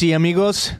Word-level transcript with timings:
Amigos 0.00 0.10
y 0.10 0.14
amigos, 0.14 0.74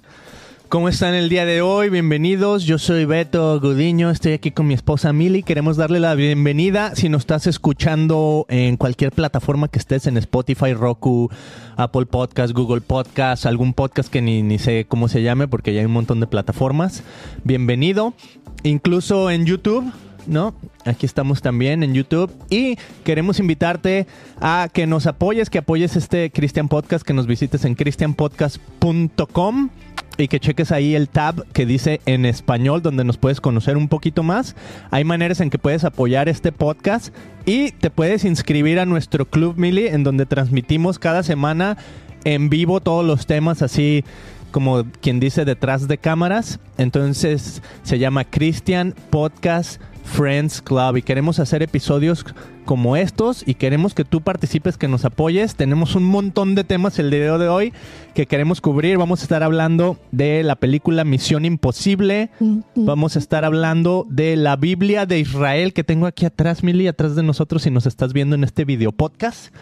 ¿cómo 0.71 0.89
están 0.89 1.13
el 1.13 1.29
día 1.29 1.45
de 1.45 1.61
hoy? 1.61 1.91
Bienvenidos, 1.91 2.65
yo 2.65 2.79
soy 2.79 3.05
Beto 3.05 3.61
Gudiño, 3.61 4.09
estoy 4.09 4.33
aquí 4.33 4.51
con 4.51 4.67
mi 4.67 4.73
esposa 4.73 5.13
Mili, 5.13 5.43
queremos 5.43 5.77
darle 5.77 6.01
la 6.01 6.15
bienvenida 6.15 6.97
si 6.97 7.11
nos 7.11 7.23
estás 7.23 7.47
escuchando 7.47 8.47
en 8.49 8.79
cualquier 8.79 9.13
plataforma 9.13 9.69
que 9.69 9.79
estés, 9.79 10.07
en 10.07 10.17
Spotify, 10.17 10.73
Roku, 10.73 11.29
Apple 11.77 12.07
Podcast, 12.07 12.55
Google 12.55 12.81
Podcast, 12.81 13.45
algún 13.45 13.75
podcast 13.75 14.11
que 14.11 14.23
ni, 14.23 14.43
ni 14.43 14.59
sé 14.59 14.87
cómo 14.89 15.09
se 15.09 15.23
llame 15.23 15.49
porque 15.49 15.75
ya 15.75 15.81
hay 15.81 15.87
un 15.87 15.93
montón 15.93 16.21
de 16.21 16.27
plataformas. 16.27 17.03
Bienvenido, 17.45 18.15
incluso 18.63 19.31
en 19.31 19.45
YouTube 19.45 19.93
¿no? 20.31 20.55
Aquí 20.87 21.05
estamos 21.05 21.43
también 21.43 21.83
en 21.83 21.93
YouTube 21.93 22.33
y 22.49 22.79
queremos 23.05 23.41
invitarte 23.41 24.07
a 24.41 24.69
que 24.73 24.87
nos 24.87 25.07
apoyes, 25.07 25.51
que 25.51 25.59
apoyes 25.59 25.97
este 25.97 26.31
Christian 26.31 26.69
Podcast, 26.69 27.05
que 27.05 27.13
nos 27.13 27.27
visites 27.27 27.65
en 27.65 27.75
christianpodcast.com 27.75 29.71
y 30.17 30.29
que 30.29 30.39
cheques 30.39 30.71
ahí 30.71 30.95
el 30.95 31.09
tab 31.09 31.45
que 31.53 31.67
dice 31.67 32.01
en 32.07 32.27
español 32.27 32.83
donde 32.83 33.05
nos 33.05 33.17
puedes 33.17 33.41
conocer 33.41 33.77
un 33.77 33.89
poquito 33.89 34.23
más. 34.23 34.55
Hay 34.91 35.05
maneras 35.05 35.41
en 35.41 35.51
que 35.51 35.59
puedes 35.59 35.85
apoyar 35.85 36.29
este 36.29 36.53
podcast 36.53 37.15
y 37.45 37.73
te 37.73 37.91
puedes 37.91 38.25
inscribir 38.25 38.79
a 38.79 38.87
nuestro 38.87 39.27
Club 39.27 39.57
Mili 39.57 39.87
en 39.87 40.05
donde 40.05 40.27
transmitimos 40.27 40.99
cada 40.99 41.23
semana 41.23 41.77
en 42.25 42.51
vivo 42.51 42.81
todos 42.81 43.05
los 43.05 43.27
temas 43.27 43.63
así 43.63 44.05
como 44.51 44.85
quien 45.01 45.21
dice 45.21 45.45
detrás 45.45 45.89
de 45.89 45.99
cámaras. 45.99 46.61
Entonces 46.77 47.63
se 47.83 47.99
llama 47.99 48.25
Christian 48.25 48.95
Podcast 49.11 49.81
Friends 50.05 50.63
Club 50.63 50.97
y 50.97 51.03
queremos 51.03 51.39
hacer 51.39 51.63
episodios 51.63 52.25
como 52.65 52.97
estos 52.97 53.43
y 53.47 53.55
queremos 53.55 53.95
que 53.95 54.05
tú 54.05 54.21
participes, 54.21 54.77
que 54.77 54.89
nos 54.89 55.05
apoyes. 55.05 55.55
Tenemos 55.55 55.95
un 55.95 56.05
montón 56.05 56.55
de 56.55 56.65
temas 56.65 56.99
el 56.99 57.11
día 57.11 57.37
de 57.39 57.49
hoy 57.49 57.73
que 58.15 58.27
queremos 58.27 58.61
cubrir. 58.61 58.99
Vamos 58.99 59.21
a 59.21 59.23
estar 59.25 59.43
hablando 59.43 59.99
de 60.13 60.43
la 60.43 60.57
película 60.57 61.05
Misión 61.05 61.45
Imposible. 61.45 62.31
Vamos 62.75 63.17
a 63.17 63.19
estar 63.19 63.45
hablando 63.45 64.07
de 64.09 64.37
la 64.37 64.57
Biblia 64.57 65.07
de 65.07 65.19
Israel 65.19 65.73
que 65.73 65.85
tengo 65.85 66.07
aquí 66.07 66.27
atrás, 66.27 66.63
Mili, 66.63 66.87
atrás 66.87 67.17
de 67.17 67.23
nosotros 67.23 67.63
si 67.63 67.71
nos 67.71 67.87
estás 67.87 68.13
viendo 68.13 68.35
en 68.37 68.45
este 68.45 68.65
video 68.65 68.93
podcast. 68.93 69.55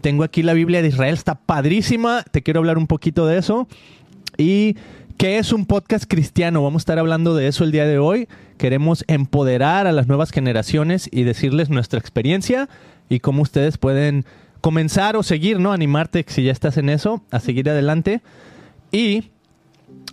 Tengo 0.00 0.22
aquí 0.22 0.42
la 0.42 0.52
Biblia 0.52 0.80
de 0.80 0.88
Israel, 0.88 1.14
está 1.14 1.34
padrísima. 1.34 2.22
Te 2.30 2.42
quiero 2.42 2.60
hablar 2.60 2.78
un 2.78 2.86
poquito 2.86 3.26
de 3.26 3.38
eso. 3.38 3.66
Y 4.36 4.76
¿Qué 5.18 5.38
es 5.38 5.52
un 5.52 5.66
podcast 5.66 6.04
cristiano? 6.08 6.62
Vamos 6.62 6.82
a 6.82 6.84
estar 6.84 6.98
hablando 7.00 7.34
de 7.34 7.48
eso 7.48 7.64
el 7.64 7.72
día 7.72 7.86
de 7.86 7.98
hoy. 7.98 8.28
Queremos 8.56 9.04
empoderar 9.08 9.88
a 9.88 9.92
las 9.92 10.06
nuevas 10.06 10.30
generaciones 10.30 11.08
y 11.10 11.24
decirles 11.24 11.70
nuestra 11.70 11.98
experiencia 11.98 12.68
y 13.08 13.18
cómo 13.18 13.42
ustedes 13.42 13.78
pueden 13.78 14.26
comenzar 14.60 15.16
o 15.16 15.24
seguir, 15.24 15.58
¿no? 15.58 15.72
Animarte 15.72 16.24
si 16.28 16.44
ya 16.44 16.52
estás 16.52 16.76
en 16.76 16.88
eso, 16.88 17.24
a 17.32 17.40
seguir 17.40 17.68
adelante. 17.68 18.22
Y 18.92 19.32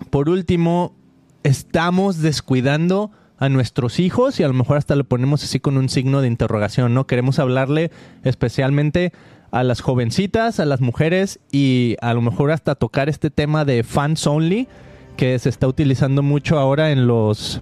por 0.09 0.27
último, 0.27 0.95
estamos 1.43 2.23
descuidando 2.23 3.11
a 3.37 3.47
nuestros 3.47 3.99
hijos 3.99 4.39
y 4.39 4.43
a 4.43 4.47
lo 4.47 4.55
mejor 4.55 4.77
hasta 4.77 4.95
lo 4.95 5.03
ponemos 5.03 5.43
así 5.43 5.59
con 5.59 5.77
un 5.77 5.87
signo 5.87 6.21
de 6.21 6.29
interrogación, 6.29 6.95
¿no? 6.95 7.05
Queremos 7.05 7.37
hablarle 7.37 7.91
especialmente 8.23 9.13
a 9.51 9.61
las 9.61 9.81
jovencitas, 9.81 10.59
a 10.59 10.65
las 10.65 10.81
mujeres 10.81 11.39
y 11.51 11.95
a 12.01 12.15
lo 12.15 12.21
mejor 12.21 12.49
hasta 12.49 12.73
tocar 12.73 13.07
este 13.07 13.29
tema 13.29 13.65
de 13.65 13.83
fans 13.83 14.25
only 14.25 14.67
que 15.15 15.37
se 15.39 15.49
está 15.49 15.67
utilizando 15.67 16.23
mucho 16.23 16.59
ahora 16.59 16.91
en 16.91 17.07
los, 17.07 17.61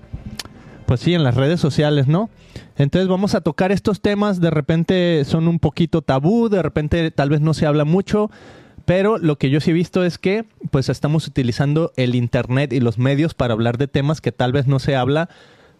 pues 0.85 0.99
sí, 0.99 1.13
en 1.13 1.23
las 1.23 1.35
redes 1.35 1.59
sociales, 1.59 2.07
¿no? 2.07 2.29
Entonces 2.77 3.07
vamos 3.07 3.35
a 3.35 3.41
tocar 3.41 3.71
estos 3.71 4.01
temas, 4.01 4.41
de 4.41 4.49
repente 4.49 5.23
son 5.25 5.47
un 5.47 5.59
poquito 5.59 6.01
tabú, 6.01 6.49
de 6.49 6.61
repente 6.61 7.11
tal 7.11 7.29
vez 7.29 7.41
no 7.41 7.53
se 7.53 7.65
habla 7.65 7.85
mucho, 7.85 8.31
pero 8.85 9.17
lo 9.17 9.37
que 9.37 9.49
yo 9.49 9.59
sí 9.59 9.71
he 9.71 9.73
visto 9.73 10.03
es 10.03 10.17
que 10.17 10.45
pues 10.71 10.89
estamos 10.89 11.27
utilizando 11.27 11.93
el 11.95 12.15
internet 12.15 12.73
y 12.73 12.79
los 12.79 12.97
medios 12.97 13.33
para 13.33 13.53
hablar 13.53 13.77
de 13.77 13.87
temas 13.87 14.21
que 14.21 14.31
tal 14.31 14.51
vez 14.51 14.67
no 14.67 14.79
se 14.79 14.95
habla 14.95 15.29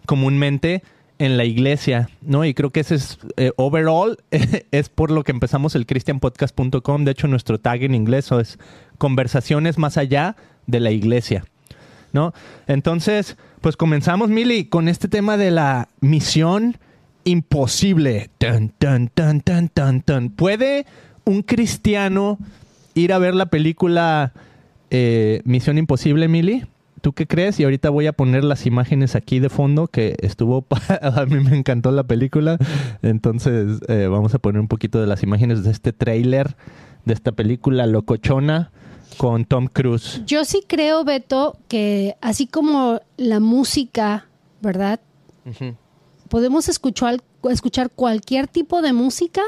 comúnmente 0.06 0.84
en 1.20 1.38
la 1.38 1.46
iglesia, 1.46 2.10
¿no? 2.22 2.44
Y 2.46 2.54
creo 2.54 2.72
que 2.72 2.82
ese 2.82 2.96
es, 2.96 3.20
eh, 3.38 3.52
overall, 3.56 4.18
es 4.72 4.90
por 4.90 5.12
lo 5.12 5.24
que 5.24 5.32
empezamos 5.32 5.76
el 5.76 5.86
christianpodcast.com. 5.86 7.06
De 7.06 7.12
hecho, 7.12 7.28
nuestro 7.28 7.60
tag 7.60 7.84
en 7.84 7.96
inglés 7.96 8.32
es 8.32 8.58
conversaciones 8.98 9.78
más 9.78 9.98
allá 9.98 10.36
de 10.66 10.80
la 10.80 10.92
iglesia. 10.92 11.46
¿No? 12.14 12.34
Entonces, 12.68 13.38
pues 13.60 13.76
comenzamos, 13.76 14.30
Mili, 14.30 14.66
con 14.66 14.88
este 14.88 15.08
tema 15.08 15.36
de 15.36 15.52
la 15.52 15.90
misión 16.00 16.78
imposible. 17.26 18.30
¿Puede 20.36 20.86
un 21.26 21.42
cristiano 21.42 22.38
ir 22.94 23.14
a 23.14 23.18
ver 23.18 23.34
la 23.36 23.48
película 23.48 24.34
eh, 24.92 25.42
Misión 25.46 25.78
Imposible, 25.78 26.28
Mili? 26.28 26.66
¿Tú 27.02 27.12
qué 27.12 27.28
crees? 27.28 27.60
Y 27.60 27.66
ahorita 27.66 27.90
voy 27.90 28.08
a 28.08 28.14
poner 28.14 28.46
las 28.46 28.66
imágenes 28.66 29.16
aquí 29.16 29.40
de 29.40 29.50
fondo, 29.50 29.88
que 29.88 30.16
estuvo... 30.20 30.66
a 31.02 31.26
mí 31.26 31.40
me 31.44 31.58
encantó 31.58 31.92
la 31.92 32.04
película. 32.04 32.58
Entonces, 33.02 33.80
eh, 33.90 34.08
vamos 34.10 34.34
a 34.34 34.40
poner 34.40 34.62
un 34.62 34.70
poquito 34.70 35.02
de 35.02 35.08
las 35.08 35.24
imágenes 35.24 35.64
de 35.64 35.72
este 35.72 35.92
trailer 35.92 36.56
de 37.04 37.14
esta 37.14 37.34
película 37.34 37.86
locochona 37.88 38.72
con 39.18 39.46
Tom 39.46 39.68
Cruise. 39.68 40.22
Yo 40.26 40.46
sí 40.46 40.64
creo, 40.68 41.04
Beto, 41.04 41.58
que 41.68 42.16
así 42.22 42.48
como 42.48 43.02
la 43.18 43.40
música, 43.40 44.28
¿verdad? 44.62 45.00
Podemos 46.30 46.70
escuchar, 46.70 47.22
escuchar 47.50 47.90
cualquier 47.92 48.48
tipo 48.48 48.82
de 48.82 48.94
música, 48.94 49.42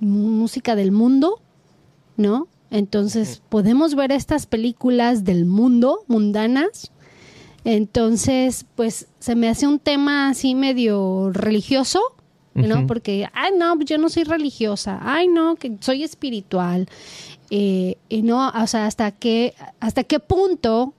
música 0.00 0.76
del 0.76 0.92
mundo, 0.92 1.40
¿no? 2.16 2.48
Entonces, 2.70 3.42
podemos 3.48 3.94
ver 3.94 4.12
estas 4.12 4.46
películas 4.46 5.24
del 5.24 5.46
mundo, 5.46 6.04
mundanas. 6.06 6.92
Entonces, 7.64 8.66
pues 8.74 9.08
se 9.18 9.34
me 9.34 9.48
hace 9.48 9.66
un 9.66 9.78
tema 9.78 10.28
así 10.28 10.54
medio 10.54 11.30
religioso, 11.32 12.00
¿no? 12.54 12.86
Porque, 12.86 13.28
ay, 13.32 13.52
no, 13.56 13.78
yo 13.80 13.98
no 13.98 14.08
soy 14.08 14.24
religiosa, 14.24 14.98
ay, 15.02 15.28
no, 15.28 15.56
que 15.56 15.76
soy 15.80 16.02
espiritual. 16.02 16.88
Eh, 17.50 17.96
y 18.08 18.22
no, 18.22 18.48
o 18.48 18.66
sea, 18.66 18.86
hasta 18.86 19.10
qué, 19.10 19.54
hasta 19.80 20.04
qué 20.04 20.20
punto 20.20 20.94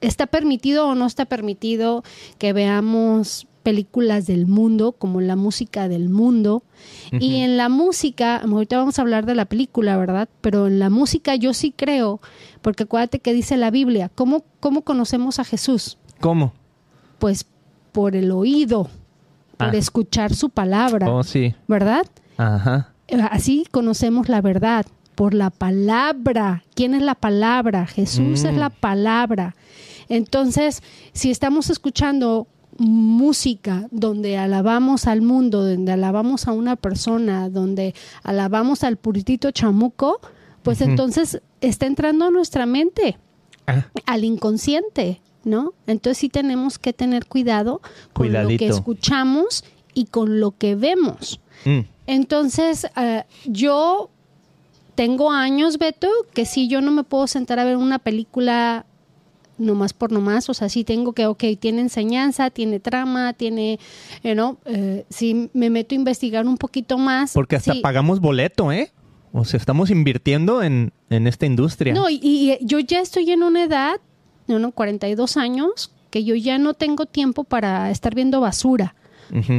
está 0.00 0.26
permitido 0.26 0.88
o 0.88 0.94
no 0.94 1.06
está 1.06 1.26
permitido 1.26 2.02
que 2.38 2.52
veamos 2.52 3.46
películas 3.62 4.26
del 4.26 4.46
mundo, 4.46 4.92
como 4.92 5.20
la 5.20 5.36
música 5.36 5.88
del 5.88 6.08
mundo. 6.08 6.62
Y 7.12 7.42
en 7.42 7.58
la 7.58 7.68
música, 7.68 8.38
ahorita 8.38 8.78
vamos 8.78 8.98
a 8.98 9.02
hablar 9.02 9.26
de 9.26 9.34
la 9.34 9.44
película, 9.44 9.98
¿verdad? 9.98 10.28
Pero 10.40 10.66
en 10.66 10.78
la 10.78 10.88
música 10.88 11.34
yo 11.34 11.52
sí 11.52 11.74
creo, 11.76 12.20
porque 12.62 12.84
acuérdate 12.84 13.18
que 13.18 13.34
dice 13.34 13.58
la 13.58 13.70
Biblia, 13.70 14.10
¿cómo, 14.14 14.44
cómo 14.60 14.82
conocemos 14.82 15.38
a 15.38 15.44
Jesús? 15.44 15.98
¿Cómo? 16.20 16.54
Pues 17.18 17.44
por 17.92 18.16
el 18.16 18.30
oído, 18.30 18.88
por 19.58 19.68
ah. 19.68 19.76
escuchar 19.76 20.34
su 20.34 20.48
palabra. 20.48 21.10
Oh, 21.12 21.22
sí. 21.22 21.54
¿Verdad? 21.68 22.06
Ajá. 22.38 22.94
Así 23.30 23.66
conocemos 23.70 24.28
la 24.30 24.40
verdad 24.40 24.86
por 25.20 25.34
la 25.34 25.50
palabra. 25.50 26.64
¿Quién 26.74 26.94
es 26.94 27.02
la 27.02 27.14
palabra? 27.14 27.86
Jesús 27.86 28.42
es 28.44 28.54
la 28.54 28.70
mm. 28.70 28.80
palabra. 28.80 29.54
Entonces, 30.08 30.82
si 31.12 31.30
estamos 31.30 31.68
escuchando 31.68 32.46
música 32.78 33.86
donde 33.90 34.38
alabamos 34.38 35.06
al 35.06 35.20
mundo, 35.20 35.62
donde 35.62 35.92
alabamos 35.92 36.48
a 36.48 36.52
una 36.52 36.74
persona, 36.76 37.50
donde 37.50 37.94
alabamos 38.22 38.82
al 38.82 38.96
puritito 38.96 39.50
chamuco, 39.50 40.22
pues 40.62 40.80
entonces 40.80 41.42
está 41.60 41.84
entrando 41.84 42.24
a 42.24 42.30
nuestra 42.30 42.64
mente, 42.64 43.18
ah. 43.66 43.88
al 44.06 44.24
inconsciente, 44.24 45.20
¿no? 45.44 45.74
Entonces 45.86 46.16
sí 46.16 46.30
tenemos 46.30 46.78
que 46.78 46.94
tener 46.94 47.26
cuidado 47.26 47.82
con 48.14 48.32
lo 48.32 48.48
que 48.48 48.68
escuchamos 48.68 49.64
y 49.92 50.06
con 50.06 50.40
lo 50.40 50.52
que 50.52 50.76
vemos. 50.76 51.40
Mm. 51.66 51.80
Entonces, 52.06 52.86
uh, 52.96 53.20
yo 53.44 54.08
tengo 54.94 55.30
años, 55.32 55.78
Beto, 55.78 56.08
que 56.34 56.44
si 56.44 56.68
yo 56.68 56.80
no 56.80 56.90
me 56.90 57.04
puedo 57.04 57.26
sentar 57.26 57.58
a 57.58 57.64
ver 57.64 57.76
una 57.76 57.98
película 57.98 58.86
nomás 59.60 59.92
por 59.92 60.10
nomás, 60.10 60.48
o 60.48 60.54
sea, 60.54 60.68
sí 60.68 60.84
tengo 60.84 61.12
que, 61.12 61.26
ok, 61.26 61.44
tiene 61.58 61.82
enseñanza, 61.82 62.50
tiene 62.50 62.80
trama, 62.80 63.34
tiene, 63.34 63.78
eh, 64.22 64.34
¿no? 64.34 64.58
Eh, 64.64 65.04
si 65.10 65.50
me 65.52 65.70
meto 65.70 65.94
a 65.94 65.96
investigar 65.96 66.46
un 66.46 66.56
poquito 66.56 66.98
más. 66.98 67.32
Porque 67.32 67.56
hasta 67.56 67.74
pagamos 67.82 68.20
boleto, 68.20 68.72
¿eh? 68.72 68.90
O 69.32 69.44
sea, 69.44 69.58
estamos 69.58 69.90
invirtiendo 69.90 70.62
en, 70.62 70.92
esta 71.08 71.46
industria. 71.46 71.94
No, 71.94 72.08
y, 72.10 72.58
yo 72.62 72.80
ya 72.80 73.00
estoy 73.00 73.30
en 73.30 73.42
una 73.42 73.64
edad, 73.64 74.00
no, 74.48 74.58
no, 74.58 74.72
42 74.72 75.36
años, 75.36 75.92
que 76.10 76.24
yo 76.24 76.34
ya 76.34 76.58
no 76.58 76.74
tengo 76.74 77.06
tiempo 77.06 77.44
para 77.44 77.90
estar 77.90 78.14
viendo 78.14 78.40
basura. 78.40 78.96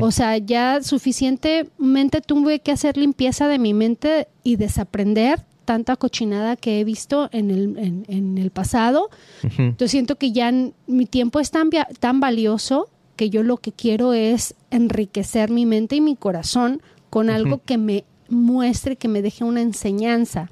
O 0.01 0.11
sea, 0.11 0.37
ya 0.37 0.81
suficientemente 0.81 2.21
tuve 2.21 2.59
que 2.59 2.71
hacer 2.71 2.97
limpieza 2.97 3.47
de 3.47 3.59
mi 3.59 3.73
mente 3.73 4.27
y 4.43 4.57
desaprender 4.57 5.45
tanta 5.65 5.95
cochinada 5.95 6.55
que 6.55 6.79
he 6.79 6.83
visto 6.83 7.29
en 7.31 7.51
el, 7.51 8.03
en, 8.07 8.37
el 8.37 8.51
pasado. 8.51 9.09
Entonces 9.43 9.91
siento 9.91 10.17
que 10.17 10.31
ya 10.31 10.51
mi 10.87 11.05
tiempo 11.05 11.39
es 11.39 11.51
tan, 11.51 11.69
tan 11.99 12.19
valioso 12.19 12.89
que 13.15 13.29
yo 13.29 13.43
lo 13.43 13.57
que 13.57 13.71
quiero 13.71 14.13
es 14.13 14.55
enriquecer 14.71 15.49
mi 15.49 15.65
mente 15.65 15.95
y 15.95 16.01
mi 16.01 16.15
corazón 16.15 16.81
con 17.09 17.29
algo 17.29 17.61
que 17.63 17.77
me 17.77 18.03
muestre, 18.29 18.95
que 18.95 19.07
me 19.07 19.21
deje 19.21 19.43
una 19.43 19.61
enseñanza. 19.61 20.49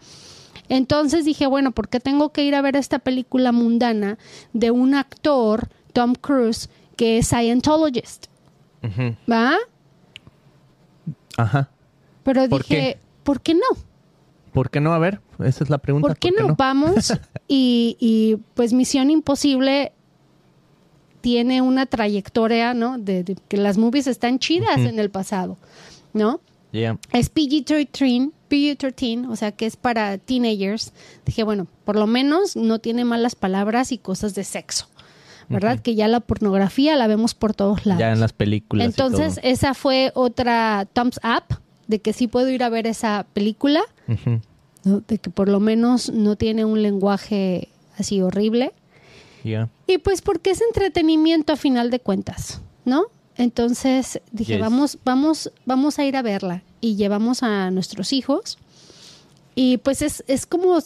Entonces 0.70 1.26
dije, 1.26 1.48
bueno, 1.48 1.72
¿por 1.72 1.90
qué 1.90 2.00
tengo 2.00 2.30
que 2.30 2.44
ir 2.44 2.54
a 2.54 2.62
ver 2.62 2.76
esta 2.76 3.00
película 3.00 3.52
mundana 3.52 4.20
de 4.54 4.72
un 4.72 4.94
actor, 4.94 5.70
Tom 5.94 6.14
Cruise, 6.14 6.70
que 6.96 7.18
es 7.18 7.28
Scientologist? 7.28 8.29
Ujú. 8.84 9.16
¿Va? 9.32 9.54
Ajá. 11.38 11.70
Pero 12.24 12.48
¿Por 12.50 12.64
dije, 12.64 12.76
qué? 12.76 13.00
¿por 13.24 13.42
qué 13.42 13.54
no? 13.54 13.62
¿Por 14.54 14.70
qué 14.70 14.80
no? 14.80 14.94
A 14.94 15.00
ver, 15.00 15.22
esa 15.44 15.64
es 15.64 15.70
la 15.70 15.78
pregunta. 15.78 16.08
¿Por 16.08 16.18
qué 16.18 16.32
no 16.32 16.56
vamos? 16.56 17.14
Y, 17.52 17.98
y, 18.00 18.38
pues 18.54 18.74
Misión 18.74 19.10
Imposible 19.10 19.92
tiene 21.22 21.64
una 21.64 21.88
trayectoria, 21.88 22.76
¿no? 22.76 23.00
De, 23.00 23.24
de 23.24 23.36
que 23.48 23.58
las 23.58 23.80
movies 23.80 24.06
están 24.06 24.38
chidas 24.38 24.78
en 24.78 25.00
el 25.00 25.10
pasado, 25.10 25.58
¿no? 26.14 26.42
Yeah. 26.72 27.00
Es 27.12 27.34
PG-13, 27.34 28.32
PG-13, 28.50 29.30
o 29.30 29.36
sea 29.36 29.52
que 29.52 29.66
es 29.66 29.76
para 29.78 30.20
teenagers. 30.20 30.94
Dije, 31.26 31.44
bueno, 31.44 31.66
por 31.86 31.96
lo 31.96 32.06
menos 32.06 32.56
no 32.56 32.78
tiene 32.78 33.04
malas 33.04 33.34
palabras 33.34 33.92
y 33.92 33.98
cosas 33.98 34.36
de 34.36 34.44
sexo, 34.44 34.88
¿verdad? 35.50 35.80
Que 35.80 35.96
ya 35.96 36.08
la 36.08 36.20
pornografía 36.20 36.96
la 36.96 37.08
vemos 37.08 37.34
por 37.34 37.54
todos 37.56 37.86
lados. 37.86 38.00
Ya 38.00 38.12
en 38.12 38.20
las 38.20 38.34
películas. 38.34 38.86
y 38.86 38.90
Entonces, 38.90 39.36
todo. 39.36 39.44
esa 39.46 39.74
fue 39.74 40.12
otra 40.16 40.88
thumbs 40.94 41.20
up 41.24 41.58
de 41.88 42.00
que 42.00 42.14
sí 42.14 42.28
puedo 42.28 42.50
ir 42.50 42.64
a 42.64 42.70
ver 42.70 42.86
esa 42.88 43.26
película, 43.34 43.82
de 44.84 45.18
que 45.18 45.30
por 45.30 45.50
lo 45.50 45.60
menos 45.60 46.12
no 46.12 46.36
tiene 46.36 46.66
un 46.66 46.82
lenguaje 46.82 47.70
así 47.98 48.22
horrible. 48.22 48.74
Yeah. 49.44 49.70
Y 49.88 49.98
pues 49.98 50.22
porque 50.22 50.52
es 50.52 50.62
entretenimiento 50.62 51.54
a 51.54 51.56
final 51.56 51.90
de 51.92 52.00
cuentas, 52.00 52.62
¿no? 52.86 53.06
Entonces 53.36 54.22
dije, 54.32 54.54
Yes. 54.54 54.62
vamos, 54.62 54.98
vamos, 55.06 55.52
vamos 55.66 55.98
a 55.98 56.06
ir 56.06 56.16
a 56.18 56.22
verla. 56.22 56.62
Y 56.82 56.96
llevamos 56.96 57.42
a 57.42 57.72
nuestros 57.72 58.14
hijos. 58.14 58.58
Y 59.56 59.78
pues 59.78 60.02
es, 60.02 60.24
es 60.28 60.46
como, 60.46 60.78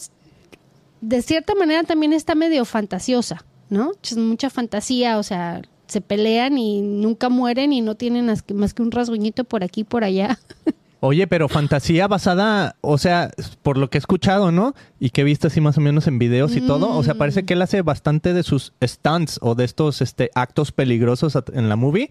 de 1.00 1.22
cierta 1.22 1.54
manera 1.54 1.82
también 1.84 2.12
está 2.12 2.34
medio 2.34 2.64
fantasiosa, 2.64 3.44
¿no? 3.68 3.92
Es 4.02 4.16
mucha 4.16 4.50
fantasía, 4.50 5.18
o 5.18 5.22
sea, 5.22 5.62
se 5.86 6.00
pelean 6.00 6.58
y 6.58 6.80
nunca 6.82 7.28
mueren 7.28 7.72
y 7.72 7.80
no 7.80 7.94
tienen 7.94 8.26
más 8.26 8.74
que, 8.74 8.82
un 8.82 8.90
rasguñito 8.90 9.44
por 9.44 9.64
aquí 9.64 9.82
y 9.82 9.84
por 9.84 10.04
allá. 10.04 10.38
Oye, 11.00 11.26
pero 11.26 11.50
fantasía 11.50 12.08
basada, 12.08 12.76
o 12.80 12.96
sea, 12.96 13.30
por 13.62 13.76
lo 13.76 13.90
que 13.90 13.98
he 13.98 14.00
escuchado, 14.00 14.52
¿no? 14.52 14.74
Y 14.98 15.10
que 15.10 15.20
he 15.20 15.24
visto 15.24 15.48
así 15.48 15.60
más 15.60 15.76
o 15.76 15.82
menos 15.82 16.06
en 16.06 16.18
videos 16.18 16.56
y 16.56 16.62
todo, 16.62 16.96
o 16.96 17.02
sea, 17.02 17.14
parece 17.14 17.44
que 17.44 17.52
él 17.52 17.60
hace 17.60 17.82
bastante 17.82 18.32
de 18.32 18.42
sus 18.42 18.72
stunts 18.82 19.38
o 19.42 19.54
de 19.54 19.64
estos 19.64 20.00
este, 20.00 20.30
actos 20.34 20.72
peligrosos 20.72 21.38
en 21.52 21.68
la 21.68 21.76
movie. 21.76 22.10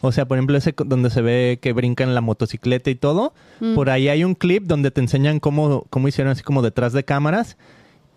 O 0.00 0.10
sea, 0.10 0.26
por 0.26 0.36
ejemplo, 0.36 0.58
ese 0.58 0.74
donde 0.84 1.10
se 1.10 1.22
ve 1.22 1.60
que 1.62 1.72
brinca 1.72 2.02
en 2.02 2.16
la 2.16 2.20
motocicleta 2.20 2.90
y 2.90 2.96
todo. 2.96 3.32
Por 3.76 3.88
ahí 3.88 4.08
hay 4.08 4.24
un 4.24 4.34
clip 4.34 4.64
donde 4.64 4.90
te 4.90 5.00
enseñan 5.00 5.38
cómo, 5.38 5.86
cómo 5.90 6.08
hicieron 6.08 6.32
así 6.32 6.42
como 6.42 6.62
detrás 6.62 6.92
de 6.92 7.04
cámaras. 7.04 7.56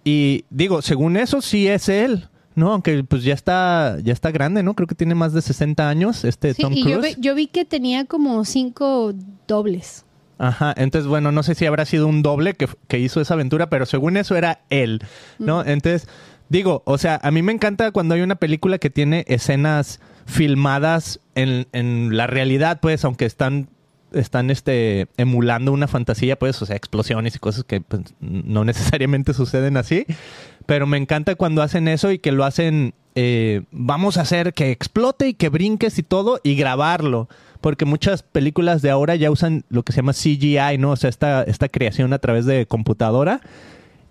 Y 0.03 0.45
digo, 0.49 0.81
según 0.81 1.17
eso 1.17 1.41
sí 1.41 1.67
es 1.67 1.87
él, 1.87 2.27
¿no? 2.55 2.71
Aunque 2.71 3.03
pues 3.03 3.23
ya 3.23 3.33
está, 3.33 3.97
ya 4.03 4.13
está 4.13 4.31
grande, 4.31 4.63
¿no? 4.63 4.73
Creo 4.73 4.87
que 4.87 4.95
tiene 4.95 5.13
más 5.15 5.33
de 5.33 5.41
60 5.41 5.87
años 5.89 6.23
este 6.25 6.53
Sí, 6.53 6.61
Tom 6.61 6.73
y 6.73 6.81
Cruise. 6.83 6.95
yo, 6.95 7.01
vi- 7.01 7.15
yo 7.19 7.35
vi 7.35 7.47
que 7.47 7.65
tenía 7.65 8.05
como 8.05 8.43
cinco 8.45 9.13
dobles. 9.47 10.05
Ajá, 10.37 10.73
entonces 10.75 11.07
bueno, 11.07 11.31
no 11.31 11.43
sé 11.43 11.55
si 11.55 11.65
habrá 11.65 11.85
sido 11.85 12.07
un 12.07 12.21
doble 12.21 12.55
que, 12.55 12.67
que 12.87 12.99
hizo 12.99 13.21
esa 13.21 13.35
aventura, 13.35 13.69
pero 13.69 13.85
según 13.85 14.17
eso 14.17 14.35
era 14.35 14.61
él, 14.69 15.01
¿no? 15.39 15.63
Entonces, 15.63 16.09
digo, 16.49 16.81
o 16.85 16.97
sea, 16.97 17.19
a 17.23 17.31
mí 17.31 17.41
me 17.41 17.53
encanta 17.53 17.91
cuando 17.91 18.15
hay 18.15 18.21
una 18.21 18.35
película 18.35 18.77
que 18.77 18.89
tiene 18.89 19.23
escenas 19.29 20.01
filmadas 20.25 21.19
en, 21.35 21.67
en 21.71 22.17
la 22.17 22.27
realidad, 22.27 22.79
pues, 22.81 23.03
aunque 23.05 23.25
están 23.25 23.69
están 24.11 24.49
este 24.49 25.07
emulando 25.17 25.73
una 25.73 25.87
fantasía, 25.89 26.37
pues, 26.39 26.61
o 26.61 26.65
sea, 26.65 26.75
explosiones 26.77 27.35
y 27.35 27.39
cosas 27.39 27.63
que 27.65 27.81
pues, 27.81 28.01
no 28.21 28.63
necesariamente 28.63 29.33
suceden 29.33 29.75
así. 29.77 30.05
Pero 30.65 30.87
me 30.87 30.97
encanta 30.97 31.35
cuando 31.35 31.61
hacen 31.61 31.87
eso 31.87 32.11
y 32.11 32.19
que 32.19 32.31
lo 32.31 32.43
hacen, 32.43 32.93
eh, 33.15 33.61
vamos 33.71 34.17
a 34.17 34.21
hacer 34.21 34.53
que 34.53 34.71
explote 34.71 35.29
y 35.29 35.33
que 35.33 35.49
brinques 35.49 35.97
y 35.99 36.03
todo 36.03 36.39
y 36.43 36.55
grabarlo. 36.55 37.29
Porque 37.61 37.85
muchas 37.85 38.23
películas 38.23 38.81
de 38.81 38.91
ahora 38.91 39.15
ya 39.15 39.31
usan 39.31 39.63
lo 39.69 39.83
que 39.83 39.91
se 39.91 39.97
llama 39.97 40.13
CGI, 40.13 40.77
¿no? 40.77 40.91
O 40.91 40.95
sea, 40.95 41.09
esta, 41.09 41.43
esta 41.43 41.69
creación 41.69 42.13
a 42.13 42.19
través 42.19 42.45
de 42.45 42.65
computadora. 42.65 43.41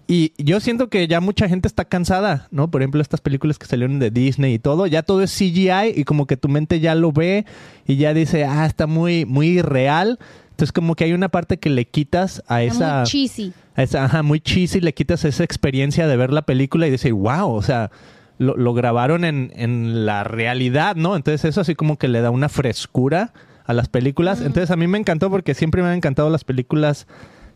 Y 0.06 0.33
yo 0.37 0.61
siento 0.61 0.91
que 0.91 1.09
ya 1.09 1.21
mucha 1.21 1.49
gente 1.49 1.67
está 1.67 1.87
cansada, 1.87 2.49
¿no? 2.51 2.71
Por 2.71 2.83
ejemplo, 2.83 3.01
estas 3.01 3.23
películas 3.23 3.59
que 3.59 3.67
salieron 3.67 3.99
de 3.99 4.11
Disney 4.11 4.55
y 4.55 4.59
todo, 4.59 4.87
ya 4.87 5.03
todo 5.03 5.23
es 5.23 5.33
CGI 5.33 5.95
y 5.97 6.05
como 6.05 6.27
que 6.27 6.37
tu 6.37 6.49
mente 6.49 6.79
ya 6.81 6.95
lo 6.95 7.11
ve 7.11 7.47
y 7.87 7.97
ya 7.97 8.12
dice, 8.12 8.45
ah, 8.45 8.67
está 8.67 8.87
muy, 8.87 9.25
muy 9.25 9.62
real. 9.62 10.19
Entonces 10.55 10.71
como 10.71 10.95
que 10.95 11.03
hay 11.03 11.12
una 11.12 11.31
parte 11.31 11.59
que 11.59 11.69
le 11.69 11.85
quitas 11.85 12.45
a 12.47 12.62
esa... 12.62 12.99
Muy 12.99 13.06
cheesy. 13.06 13.53
a 13.75 13.83
esa, 13.83 14.05
ajá, 14.05 14.23
muy 14.23 14.39
cheesy, 14.39 14.81
le 14.81 14.95
quitas 14.95 15.25
esa 15.25 15.43
experiencia 15.43 16.06
de 16.06 16.17
ver 16.17 16.33
la 16.33 16.43
película 16.43 16.87
y 16.87 16.93
decir, 16.93 17.12
wow, 17.12 17.53
o 17.53 17.61
sea, 17.61 17.91
lo, 18.39 18.56
lo 18.56 18.73
grabaron 18.73 19.25
en, 19.25 19.53
en 19.56 20.06
la 20.06 20.23
realidad, 20.23 20.95
¿no? 20.95 21.17
Entonces 21.17 21.45
eso 21.45 21.61
así 21.61 21.75
como 21.75 21.99
que 21.99 22.06
le 22.06 22.21
da 22.21 22.31
una 22.31 22.49
frescura 22.49 23.33
a 23.65 23.73
las 23.73 23.89
películas. 23.89 24.43
Entonces 24.43 24.71
a 24.71 24.77
mí 24.77 24.87
me 24.87 24.97
encantó 24.97 25.29
porque 25.29 25.55
siempre 25.55 25.83
me 25.83 25.89
han 25.89 25.97
encantado 25.97 26.31
las 26.31 26.45
películas 26.45 27.09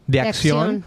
de, 0.08 0.20
De 0.20 0.28
acción. 0.28 0.58
acción. 0.58 0.84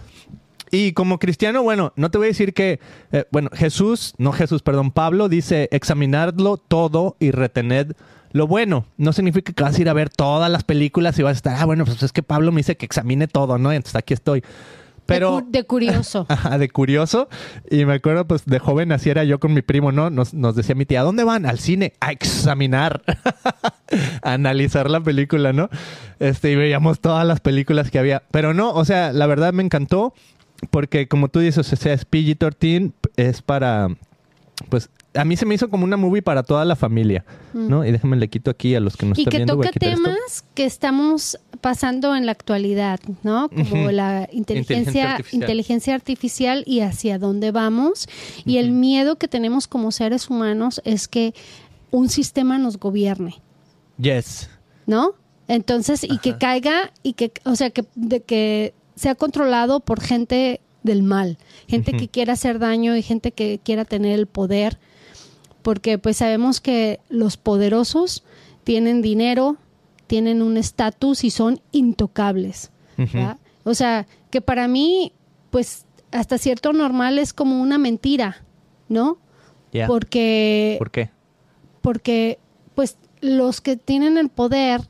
Y 0.69 0.91
como 0.91 1.17
cristiano, 1.17 1.63
bueno, 1.63 1.93
no 1.95 2.11
te 2.11 2.17
voy 2.17 2.27
a 2.27 2.29
decir 2.29 2.53
que, 2.53 2.81
eh, 3.13 3.25
bueno, 3.31 3.49
Jesús, 3.53 4.15
no 4.17 4.33
Jesús, 4.33 4.63
perdón, 4.63 4.91
Pablo 4.91 5.29
dice 5.29 5.69
examinarlo 5.71 6.57
todo 6.57 7.15
y 7.19 7.31
retened 7.31 7.93
lo 8.31 8.47
bueno. 8.47 8.85
No 8.97 9.13
significa 9.13 9.53
que 9.53 9.63
vas 9.63 9.77
a 9.77 9.81
ir 9.81 9.89
a 9.89 9.93
ver 9.93 10.09
todas 10.09 10.51
las 10.51 10.63
películas 10.63 11.17
y 11.19 11.23
vas 11.23 11.31
a 11.31 11.35
estar, 11.37 11.57
ah, 11.59 11.65
bueno, 11.65 11.85
pues 11.85 12.01
es 12.03 12.11
que 12.11 12.23
Pablo 12.23 12.51
me 12.51 12.59
dice 12.59 12.77
que 12.77 12.85
examine 12.85 13.27
todo, 13.27 13.57
¿no? 13.57 13.71
Entonces 13.71 13.95
aquí 13.95 14.13
estoy. 14.13 14.43
Pero... 15.07 15.37
de, 15.37 15.41
cu- 15.43 15.51
de 15.51 15.63
curioso. 15.65 16.25
Ajá, 16.29 16.57
de 16.57 16.69
curioso. 16.69 17.27
Y 17.69 17.83
me 17.85 17.93
acuerdo, 17.95 18.25
pues, 18.27 18.45
de 18.45 18.59
joven 18.59 18.91
así 18.91 19.09
era 19.09 19.23
yo 19.25 19.39
con 19.39 19.53
mi 19.53 19.61
primo, 19.61 19.91
¿no? 19.91 20.09
Nos, 20.09 20.33
nos 20.33 20.55
decía 20.55 20.75
mi 20.75 20.85
tía, 20.85 21.01
¿a 21.01 21.03
dónde 21.03 21.23
van? 21.23 21.45
Al 21.45 21.59
cine, 21.59 21.93
a 21.99 22.11
examinar, 22.11 23.01
a 24.21 24.33
analizar 24.33 24.89
la 24.89 25.01
película, 25.01 25.51
¿no? 25.53 25.69
Este, 26.19 26.51
y 26.51 26.55
veíamos 26.55 26.99
todas 27.01 27.25
las 27.27 27.39
películas 27.41 27.91
que 27.91 27.99
había. 27.99 28.23
Pero 28.31 28.53
no, 28.53 28.71
o 28.71 28.85
sea, 28.85 29.11
la 29.11 29.25
verdad 29.25 29.51
me 29.53 29.63
encantó, 29.63 30.13
porque 30.69 31.07
como 31.07 31.27
tú 31.27 31.39
dices, 31.39 31.73
o 31.73 31.75
sea, 31.75 31.93
es 31.93 32.09
PG-13, 32.09 32.93
es 33.17 33.41
para, 33.41 33.89
pues, 34.69 34.89
a 35.13 35.25
mí 35.25 35.35
se 35.35 35.45
me 35.45 35.55
hizo 35.55 35.69
como 35.69 35.83
una 35.83 35.97
movie 35.97 36.21
para 36.21 36.43
toda 36.43 36.63
la 36.65 36.75
familia, 36.75 37.25
¿no? 37.53 37.85
Y 37.85 37.91
déjame 37.91 38.15
le 38.17 38.29
quito 38.29 38.49
aquí 38.51 38.75
a 38.75 38.79
los 38.79 38.95
que 38.95 39.05
nos 39.05 39.17
y 39.17 39.21
están 39.21 39.31
que 39.31 39.37
viendo. 39.37 39.57
voy 39.57 39.67
a 39.67 39.71
toca 39.71 39.85
esto. 39.85 40.03
temas 40.03 40.45
que 40.53 40.65
estamos 40.65 41.37
pasando 41.59 42.15
en 42.15 42.25
la 42.25 42.31
actualidad, 42.31 42.99
¿no? 43.23 43.49
Como 43.49 43.91
la 43.91 44.29
Inteligencia 44.31 44.77
inteligencia, 44.77 45.11
artificial. 45.11 45.41
inteligencia 45.41 45.95
artificial 45.95 46.63
y 46.65 46.79
hacia 46.79 47.19
dónde 47.19 47.51
vamos. 47.51 48.07
Y 48.45 48.57
el 48.57 48.71
miedo 48.71 49.17
que 49.17 49.27
tenemos 49.27 49.67
como 49.67 49.91
seres 49.91 50.29
humanos 50.29 50.81
es 50.85 51.07
que 51.07 51.33
un 51.91 52.07
sistema 52.09 52.57
nos 52.57 52.77
gobierne, 52.77 53.41
Yes. 53.97 54.49
¿no? 54.87 55.13
Entonces, 55.47 56.03
y 56.05 56.17
que 56.19 56.37
caiga, 56.37 56.91
y 57.03 57.13
que, 57.13 57.33
o 57.43 57.55
sea, 57.55 57.69
que, 57.71 57.83
de 57.95 58.21
que 58.21 58.73
sea 58.95 59.15
controlado 59.15 59.81
por 59.81 59.99
gente 59.99 60.61
del 60.83 61.03
mal, 61.03 61.37
gente 61.67 61.91
que 61.93 62.07
quiera 62.07 62.33
hacer 62.33 62.57
daño 62.59 62.95
y 62.95 63.01
gente 63.03 63.31
que 63.33 63.59
quiera 63.61 63.83
tener 63.83 64.17
el 64.17 64.27
poder, 64.27 64.79
porque 65.61 65.97
pues 65.97 66.17
sabemos 66.17 66.61
que 66.61 66.99
los 67.09 67.37
poderosos 67.37 68.23
tienen 68.63 69.01
dinero, 69.01 69.57
tienen 70.07 70.41
un 70.41 70.57
estatus 70.57 71.23
y 71.23 71.29
son 71.29 71.61
intocables. 71.71 72.71
O 73.63 73.73
sea, 73.73 74.05
que 74.29 74.41
para 74.41 74.67
mí, 74.67 75.13
pues 75.49 75.85
hasta 76.11 76.37
cierto 76.37 76.73
normal 76.73 77.17
es 77.17 77.33
como 77.33 77.61
una 77.61 77.77
mentira, 77.77 78.43
¿no? 78.89 79.17
Ya. 79.71 79.87
Porque 79.87 80.75
¿Por 80.77 80.91
qué? 80.91 81.09
porque 81.81 82.39
pues 82.75 82.97
los 83.21 83.61
que 83.61 83.77
tienen 83.77 84.17
el 84.17 84.29
poder, 84.29 84.81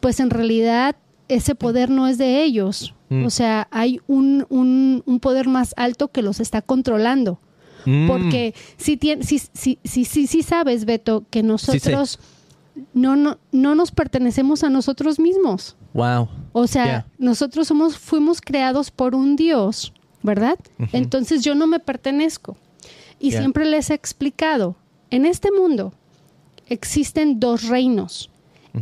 pues 0.00 0.20
en 0.20 0.30
realidad 0.30 0.96
ese 1.28 1.54
poder 1.54 1.90
no 1.90 2.06
es 2.06 2.18
de 2.18 2.42
ellos. 2.42 2.94
Mm. 3.08 3.26
O 3.26 3.30
sea, 3.30 3.68
hay 3.70 4.00
un, 4.06 4.46
un, 4.48 5.02
un 5.06 5.20
poder 5.20 5.48
más 5.48 5.74
alto 5.76 6.08
que 6.08 6.22
los 6.22 6.40
está 6.40 6.62
controlando. 6.62 7.38
Mm. 7.84 8.08
Porque 8.08 8.54
si, 8.76 8.98
si, 8.98 9.38
si, 9.52 9.78
si, 9.84 10.04
si, 10.04 10.26
si 10.26 10.42
sabes, 10.42 10.84
Beto, 10.84 11.24
que 11.30 11.42
nosotros 11.42 12.18
no, 12.92 13.16
no, 13.16 13.38
no 13.52 13.74
nos 13.74 13.90
pertenecemos 13.90 14.64
a 14.64 14.70
nosotros 14.70 15.18
mismos. 15.18 15.76
Wow. 15.92 16.28
O 16.52 16.66
sea, 16.66 17.06
nosotros 17.18 17.68
somos, 17.68 17.98
fuimos 17.98 18.40
creados 18.40 18.90
por 18.90 19.14
un 19.14 19.36
Dios, 19.36 19.92
¿verdad? 20.22 20.58
Entonces 20.92 21.42
yo 21.42 21.54
no 21.54 21.66
me 21.66 21.80
pertenezco. 21.80 22.56
Y 23.20 23.32
siempre 23.32 23.64
les 23.64 23.90
he 23.90 23.94
explicado, 23.94 24.76
en 25.10 25.24
este 25.24 25.50
mundo 25.50 25.94
existen 26.66 27.40
dos 27.40 27.68
reinos, 27.68 28.30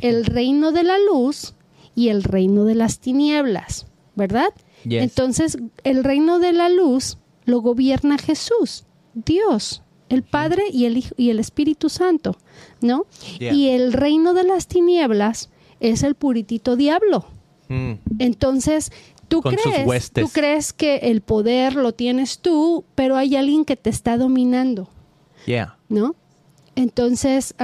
el 0.01 0.25
reino 0.25 0.73
de 0.73 0.85
la 0.85 0.97
luz 0.99 1.55
y 1.95 2.09
el 2.09 2.23
reino 2.23 2.65
de 2.65 2.75
las 2.75 2.99
tinieblas, 2.99 3.87
¿verdad? 4.15 4.49
Yes. 4.85 5.03
Entonces, 5.03 5.59
el 5.85 6.03
reino 6.03 6.39
de 6.39 6.53
la 6.53 6.69
luz 6.69 7.19
lo 7.45 7.61
gobierna 7.61 8.19
Jesús, 8.19 8.85
Dios, 9.15 9.83
el 10.09 10.23
Padre 10.23 10.65
y 10.73 10.85
el 10.87 10.97
Hijo 10.99 11.15
y 11.17 11.31
el 11.31 11.39
Espíritu 11.39 11.89
Santo, 11.89 12.37
¿no? 12.81 13.07
Yeah. 13.39 13.53
Y 13.55 13.69
el 13.71 13.93
reino 13.93 14.35
de 14.35 14.45
las 14.45 14.67
tinieblas 14.67 15.51
es 15.81 16.03
el 16.03 16.15
puritito 16.15 16.77
diablo. 16.77 17.25
Mm. 17.69 17.93
Entonces, 18.19 18.93
tú 19.29 19.41
con 19.43 19.55
crees, 19.55 20.11
tú 20.13 20.29
crees 20.33 20.73
que 20.73 20.97
el 20.97 21.23
poder 21.23 21.75
lo 21.75 21.93
tienes 21.93 22.39
tú, 22.41 22.85
pero 22.95 23.17
hay 23.17 23.37
alguien 23.37 23.65
que 23.65 23.77
te 23.77 23.91
está 23.91 24.17
dominando, 24.19 24.89
Yeah. 25.47 25.77
¿no? 25.89 26.15
Entonces, 26.77 27.55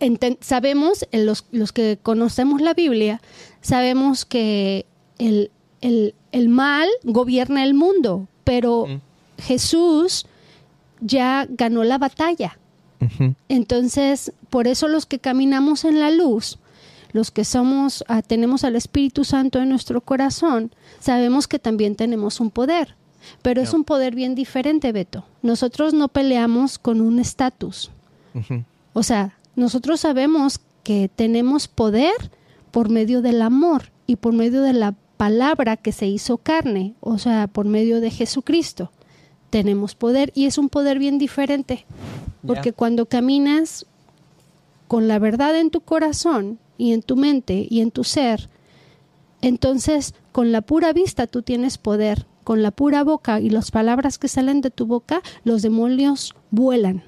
enten- 0.00 0.38
sabemos, 0.40 1.06
los, 1.12 1.46
los 1.52 1.72
que 1.72 1.98
conocemos 2.02 2.60
la 2.60 2.74
Biblia, 2.74 3.20
sabemos 3.60 4.24
que 4.24 4.86
el, 5.18 5.50
el- 5.80 6.14
el 6.32 6.48
mal 6.48 6.88
gobierna 7.04 7.64
el 7.64 7.74
mundo, 7.74 8.26
pero 8.44 8.86
Mm. 8.88 9.00
Jesús 9.44 10.26
ya 11.00 11.46
ganó 11.48 11.84
la 11.84 11.98
batalla. 11.98 12.58
Entonces, 13.48 14.32
por 14.48 14.66
eso 14.66 14.88
los 14.88 15.04
que 15.04 15.18
caminamos 15.18 15.84
en 15.84 16.00
la 16.00 16.10
luz, 16.10 16.58
los 17.12 17.30
que 17.30 17.44
somos, 17.44 18.02
ah, 18.08 18.22
tenemos 18.22 18.64
al 18.64 18.76
Espíritu 18.76 19.24
Santo 19.24 19.60
en 19.60 19.68
nuestro 19.68 20.00
corazón, 20.00 20.72
sabemos 21.00 21.46
que 21.46 21.58
también 21.58 21.96
tenemos 21.96 22.40
un 22.40 22.50
poder. 22.50 22.96
Pero 23.42 23.60
es 23.60 23.72
un 23.72 23.84
poder 23.84 24.14
bien 24.14 24.34
diferente, 24.34 24.92
Beto. 24.92 25.24
Nosotros 25.42 25.94
no 25.94 26.08
peleamos 26.08 26.78
con 26.78 27.00
un 27.00 27.18
estatus. 27.18 27.90
O 28.92 29.02
sea, 29.02 29.38
nosotros 29.56 30.00
sabemos 30.00 30.60
que 30.82 31.10
tenemos 31.14 31.68
poder 31.68 32.14
por 32.70 32.90
medio 32.90 33.22
del 33.22 33.42
amor 33.42 33.92
y 34.06 34.16
por 34.16 34.32
medio 34.32 34.62
de 34.62 34.72
la 34.72 34.94
palabra 35.16 35.76
que 35.76 35.92
se 35.92 36.06
hizo 36.06 36.38
carne, 36.38 36.94
o 37.00 37.18
sea, 37.18 37.46
por 37.46 37.66
medio 37.66 38.00
de 38.00 38.10
Jesucristo. 38.10 38.90
Tenemos 39.54 39.94
poder 39.94 40.32
y 40.34 40.46
es 40.46 40.58
un 40.58 40.68
poder 40.68 40.98
bien 40.98 41.16
diferente, 41.16 41.86
porque 42.44 42.72
cuando 42.72 43.06
caminas 43.06 43.86
con 44.88 45.06
la 45.06 45.20
verdad 45.20 45.56
en 45.56 45.70
tu 45.70 45.80
corazón 45.80 46.58
y 46.76 46.92
en 46.92 47.02
tu 47.02 47.14
mente 47.14 47.64
y 47.70 47.78
en 47.78 47.92
tu 47.92 48.02
ser, 48.02 48.48
entonces 49.42 50.12
con 50.32 50.50
la 50.50 50.60
pura 50.60 50.92
vista 50.92 51.28
tú 51.28 51.42
tienes 51.42 51.78
poder, 51.78 52.26
con 52.42 52.62
la 52.64 52.72
pura 52.72 53.04
boca 53.04 53.38
y 53.38 53.48
las 53.48 53.70
palabras 53.70 54.18
que 54.18 54.26
salen 54.26 54.60
de 54.60 54.72
tu 54.72 54.86
boca, 54.86 55.22
los 55.44 55.62
demonios 55.62 56.34
vuelan. 56.50 57.04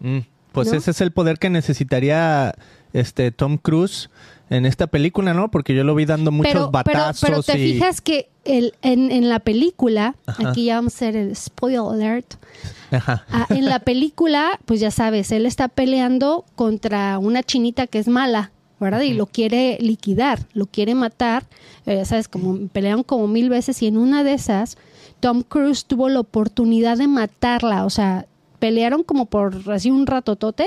Mm, 0.00 0.20
Pues 0.52 0.72
¿No? 0.72 0.78
ese 0.78 0.92
es 0.92 1.00
el 1.02 1.12
poder 1.12 1.38
que 1.38 1.50
necesitaría 1.50 2.54
este 2.94 3.32
Tom 3.32 3.58
Cruise 3.58 4.08
en 4.56 4.66
esta 4.66 4.86
película, 4.86 5.34
¿no? 5.34 5.50
Porque 5.50 5.74
yo 5.74 5.84
lo 5.84 5.94
vi 5.94 6.04
dando 6.04 6.30
muchos 6.30 6.52
pero, 6.52 6.70
pero- 6.70 6.70
batazos 6.70 7.28
pero 7.28 7.42
te 7.42 7.58
y 7.58 7.72
fijas 7.74 8.00
que 8.00 8.28
el, 8.44 8.74
en, 8.82 9.10
en 9.10 9.28
la 9.28 9.38
película, 9.40 10.14
Ajá. 10.26 10.50
aquí 10.50 10.64
ya 10.66 10.76
vamos 10.76 10.94
a 10.94 10.96
hacer 10.96 11.16
el 11.16 11.34
spoiler 11.36 11.80
alert, 11.80 12.34
Ajá. 12.90 13.24
ah, 13.30 13.46
en 13.50 13.64
la 13.66 13.78
película, 13.78 14.58
pues 14.66 14.80
ya 14.80 14.90
sabes, 14.90 15.30
él 15.32 15.46
está 15.46 15.68
peleando 15.68 16.44
contra 16.56 17.18
una 17.18 17.42
chinita 17.42 17.86
que 17.86 17.98
es 17.98 18.08
mala, 18.08 18.50
¿verdad? 18.80 19.02
Y 19.02 19.14
lo 19.14 19.26
quiere 19.26 19.78
liquidar, 19.80 20.40
lo 20.54 20.66
quiere 20.66 20.94
matar, 20.96 21.44
eh, 21.86 21.96
ya 21.96 22.04
sabes, 22.04 22.26
como 22.28 22.66
pelearon 22.68 23.04
como 23.04 23.28
mil 23.28 23.48
veces 23.48 23.80
y 23.82 23.86
en 23.86 23.96
una 23.96 24.24
de 24.24 24.34
esas, 24.34 24.76
Tom 25.20 25.42
Cruise 25.42 25.84
tuvo 25.84 26.08
la 26.08 26.18
oportunidad 26.20 26.98
de 26.98 27.06
matarla, 27.06 27.84
o 27.86 27.90
sea, 27.90 28.26
pelearon 28.58 29.04
como 29.04 29.26
por 29.26 29.70
así 29.72 29.90
un 29.90 30.06
ratotote 30.06 30.66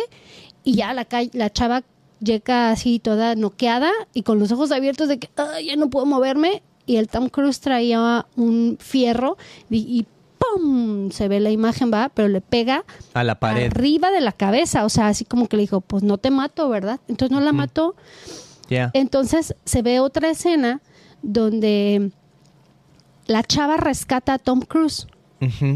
y 0.63 0.75
ya 0.75 0.93
la, 0.93 1.05
la 1.33 1.49
chava 1.51 1.83
llega 2.19 2.69
así 2.71 2.99
toda 2.99 3.35
noqueada 3.35 3.91
y 4.13 4.23
con 4.23 4.39
los 4.39 4.51
ojos 4.51 4.71
abiertos 4.71 5.07
de 5.07 5.19
que 5.19 5.29
"Ay, 5.37 5.67
ya 5.67 5.75
no 5.75 5.89
puedo 5.89 6.05
moverme 6.05 6.61
y 6.85 6.97
el 6.97 7.07
Tom 7.07 7.29
Cruise 7.29 7.59
traía 7.59 8.25
un 8.35 8.77
fierro 8.79 9.37
y, 9.69 9.77
y 9.77 10.05
¡pum! 10.37 11.09
se 11.11 11.27
ve 11.27 11.39
la 11.39 11.49
imagen, 11.49 11.91
va, 11.91 12.09
pero 12.09 12.27
le 12.27 12.41
pega 12.41 12.83
A 13.13 13.23
la 13.23 13.39
pared. 13.39 13.65
arriba 13.71 14.11
de 14.11 14.21
la 14.21 14.31
cabeza, 14.31 14.85
o 14.85 14.89
sea, 14.89 15.07
así 15.07 15.25
como 15.25 15.47
que 15.47 15.57
le 15.57 15.61
dijo, 15.63 15.81
pues 15.81 16.03
no 16.03 16.17
te 16.17 16.29
mato, 16.31 16.69
¿verdad? 16.69 16.99
Entonces 17.07 17.35
no 17.35 17.43
la 17.43 17.53
mató. 17.53 17.95
Entonces 18.93 19.55
se 19.65 19.81
ve 19.81 19.99
otra 19.99 20.29
escena 20.29 20.81
donde 21.21 22.11
la 23.27 23.43
chava 23.43 23.77
rescata 23.77 24.33
a 24.33 24.37
Tom 24.39 24.61
Cruise. 24.61 25.07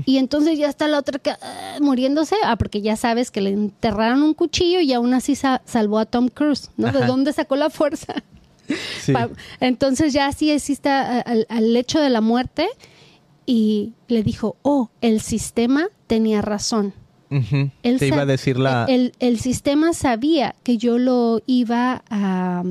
Y 0.06 0.18
entonces 0.18 0.58
ya 0.58 0.68
está 0.68 0.88
la 0.88 0.98
otra 1.00 1.20
que, 1.20 1.32
ah, 1.32 1.78
muriéndose, 1.82 2.36
ah, 2.44 2.56
porque 2.56 2.82
ya 2.82 2.96
sabes 2.96 3.30
que 3.30 3.42
le 3.42 3.52
enterraron 3.52 4.24
un 4.24 4.34
cuchillo 4.34 4.80
y 4.80 4.94
aún 4.94 5.14
así 5.14 5.36
sa- 5.36 5.62
salvó 5.66 6.00
a 6.00 6.06
Tom 6.06 6.30
Cruise, 6.30 6.70
¿no? 6.78 6.92
¿De 6.92 7.06
dónde 7.06 7.34
sacó 7.34 7.56
la 7.56 7.70
fuerza? 7.70 8.14
Sí. 9.02 9.14
Entonces 9.60 10.14
ya 10.14 10.28
así 10.28 10.52
existe 10.52 10.90
al, 10.90 11.48
al 11.50 11.76
hecho 11.76 12.00
de 12.00 12.12
la 12.12 12.22
muerte 12.22 12.68
y 13.48 13.94
le 14.08 14.22
dijo, 14.22 14.58
oh, 14.62 14.90
el 15.02 15.22
sistema 15.22 15.88
tenía 16.06 16.44
razón. 16.44 16.94
Él 17.32 17.98
Te 17.98 18.08
iba 18.08 18.22
a 18.22 18.26
decir 18.28 18.60
la... 18.60 18.86
El, 18.88 19.14
el 19.20 19.40
sistema 19.40 19.94
sabía 19.94 20.54
que 20.62 20.78
yo 20.78 21.00
lo 21.00 21.42
iba 21.48 22.04
a, 22.12 22.64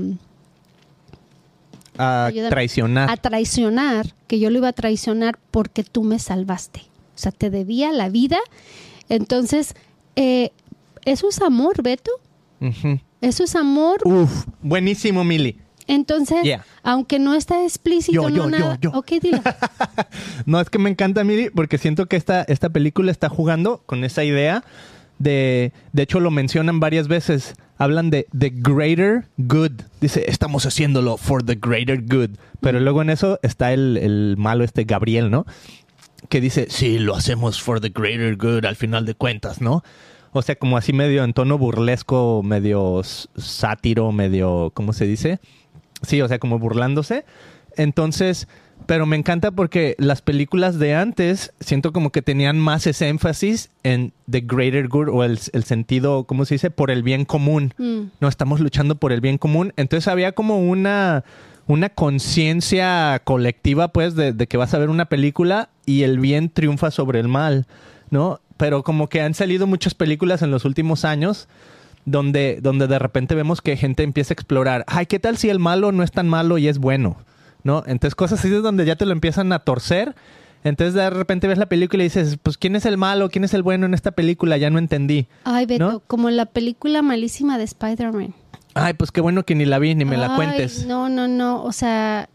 a 1.99 2.31
traicionar. 2.49 3.11
a 3.11 3.17
traicionar, 3.17 4.15
que 4.27 4.39
yo 4.39 4.51
lo 4.51 4.59
iba 4.59 4.69
a 4.69 4.73
traicionar 4.73 5.39
porque 5.51 5.85
tú 5.85 6.03
me 6.05 6.19
salvaste. 6.19 6.81
O 7.15 7.19
sea, 7.19 7.33
te 7.33 7.51
debía 7.51 7.93
la 7.93 8.09
vida. 8.09 8.39
Entonces, 9.09 9.75
eh, 10.17 10.51
eso 11.05 11.29
es 11.29 11.41
amor, 11.41 11.83
Beto. 11.83 12.11
Eso 13.21 13.45
es 13.45 13.57
amor. 13.57 14.01
Uf, 14.05 14.45
buenísimo, 14.63 15.25
Mili. 15.25 15.59
Entonces, 15.87 16.45
Yeah. 16.45 16.65
aunque 16.83 17.19
no 17.19 17.35
está 17.35 17.63
explícito, 17.65 18.13
Yo, 18.13 18.29
no 18.31 18.37
yo, 18.37 18.43
yo, 18.45 18.51
nada. 18.51 18.79
yo. 18.81 18.91
Ok, 18.93 19.13
dilo. 19.23 19.41
No, 20.47 20.61
es 20.61 20.69
que 20.71 20.79
me 20.79 20.91
encanta, 20.91 21.25
Mili, 21.25 21.51
porque 21.51 21.79
siento 21.79 22.07
que 22.07 22.17
esta, 22.17 22.43
esta 22.43 22.69
película 22.71 23.11
está 23.11 23.29
jugando 23.29 23.83
con 23.87 24.05
esa 24.05 24.23
idea 24.25 24.65
de... 25.19 25.73
De 25.93 26.03
hecho, 26.03 26.21
lo 26.21 26.31
mencionan 26.31 26.79
varias 26.79 27.09
veces. 27.09 27.55
Hablan 27.79 28.11
de 28.11 28.27
the 28.37 28.51
greater 28.53 29.27
good. 29.37 29.73
Dice, 30.01 30.25
estamos 30.29 30.67
haciéndolo 30.67 31.17
for 31.17 31.45
the 31.45 31.55
greater 31.55 32.01
good. 32.01 32.31
Pero 32.61 32.81
luego 32.81 33.03
en 33.03 33.11
eso 33.11 33.39
está 33.43 33.73
el, 33.73 33.97
el 33.97 34.37
malo 34.37 34.65
este 34.65 34.85
Gabriel, 34.85 35.31
¿no? 35.31 35.47
Que 36.29 36.41
dice, 36.41 36.67
sí, 36.69 36.99
lo 36.99 37.15
hacemos 37.15 37.63
for 37.63 37.81
the 37.81 37.91
greater 37.91 38.37
good 38.37 38.65
al 38.65 38.77
final 38.77 39.07
de 39.07 39.15
cuentas, 39.15 39.61
¿no? 39.61 39.85
O 40.33 40.43
sea, 40.43 40.57
como 40.57 40.77
así 40.77 40.93
medio 40.93 41.25
en 41.25 41.33
tono 41.33 41.57
burlesco, 41.57 42.43
medio 42.43 43.03
sátiro, 43.03 44.13
medio, 44.13 44.71
¿cómo 44.75 44.93
se 44.93 45.07
dice? 45.07 45.41
Sí, 46.03 46.21
o 46.21 46.29
sea, 46.29 46.39
como 46.39 46.59
burlándose. 46.59 47.25
Entonces, 47.77 48.49
pero 48.87 49.07
me 49.07 49.17
encanta 49.17 49.51
porque 49.51 49.95
las 49.99 50.23
películas 50.23 50.79
de 50.79 50.95
antes 50.95 51.53
siento 51.61 51.93
como 51.93 52.11
que 52.11 52.23
tenían 52.23 52.59
más 52.59 52.87
ese 52.87 53.09
énfasis 53.09 53.71
en 53.83 54.13
the 54.31 54.41
greater 54.41 54.89
good 54.89 55.09
o 55.09 55.25
el, 55.25 55.39
el 55.53 55.65
sentido, 55.65 56.25
¿cómo 56.25 56.45
se 56.45 56.55
dice? 56.55 56.71
Por 56.71 56.91
el 56.91 57.03
bien 57.03 57.25
común. 57.25 57.75
Mm. 57.77 58.11
No, 58.21 58.29
estamos 58.29 58.61
luchando 58.61 58.95
por 58.95 59.13
el 59.13 59.21
bien 59.21 59.39
común. 59.39 59.73
Entonces 59.77 60.09
había 60.09 60.33
como 60.33 60.59
una, 60.59 61.25
una 61.67 61.91
conciencia 61.91 63.21
colectiva, 63.25 63.89
pues, 63.89 64.15
de, 64.15 64.33
de 64.33 64.47
que 64.47 64.57
vas 64.57 64.73
a 64.73 64.79
ver 64.79 64.89
una 64.89 65.07
película 65.07 65.69
y 65.85 66.05
el 66.05 66.19
bien 66.19 66.49
triunfa 66.49 66.91
sobre 66.91 67.21
el 67.21 67.29
mal, 67.29 67.67
¿no? 68.11 68.41
Pero 68.57 68.83
como 68.83 69.09
que 69.09 69.21
han 69.21 69.35
salido 69.35 69.67
muchas 69.67 69.95
películas 69.95 70.43
en 70.43 70.51
los 70.51 70.65
últimos 70.65 71.05
años 71.05 71.49
donde, 72.11 72.59
donde 72.63 72.87
de 72.87 72.99
repente 72.99 73.35
vemos 73.35 73.61
que 73.61 73.77
gente 73.77 74.03
empieza 74.03 74.33
a 74.33 74.37
explorar, 74.37 74.85
ay, 74.87 75.07
¿qué 75.07 75.19
tal 75.19 75.37
si 75.37 75.51
el 75.51 75.59
malo 75.59 75.93
no 75.93 76.03
es 76.03 76.11
tan 76.11 76.29
malo 76.29 76.59
y 76.59 76.69
es 76.69 76.79
bueno? 76.79 77.19
¿No? 77.65 77.83
Entonces 77.87 78.15
cosas 78.15 78.41
así 78.41 78.55
es 78.55 78.63
donde 78.63 78.85
ya 78.85 78.97
te 78.97 79.07
lo 79.07 79.13
empiezan 79.13 79.53
a 79.53 79.61
torcer. 79.61 80.15
Entonces 80.65 80.95
de 80.95 81.11
repente 81.11 81.47
ves 81.47 81.59
la 81.59 81.67
película 81.67 82.03
y 82.03 82.07
dices, 82.07 82.39
pues 82.43 82.59
¿quién 82.59 82.77
es 82.77 82.85
el 82.87 82.97
malo? 82.97 83.31
¿Quién 83.31 83.45
es 83.45 83.55
el 83.55 83.63
bueno 83.63 83.87
en 83.87 83.95
esta 83.95 84.13
película? 84.13 84.57
Ya 84.57 84.71
no 84.71 84.79
entendí. 84.79 85.29
Ay, 85.45 85.67
Beto, 85.67 85.93
¿No? 85.93 86.01
como 86.01 86.31
la 86.31 86.47
película 86.47 87.03
malísima 87.03 87.59
de 87.59 87.65
Spider-Man. 87.65 88.35
Ay, 88.75 88.95
pues 88.95 89.11
qué 89.11 89.21
bueno 89.21 89.45
que 89.45 89.55
ni 89.55 89.65
la 89.65 89.79
vi 89.79 89.95
ni 89.95 90.05
me 90.05 90.17
la 90.17 90.37
cuentes. 90.37 90.87
No, 90.87 91.09
no, 91.09 91.27
no. 91.27 91.63
O 91.65 91.73
sea, 91.73 92.29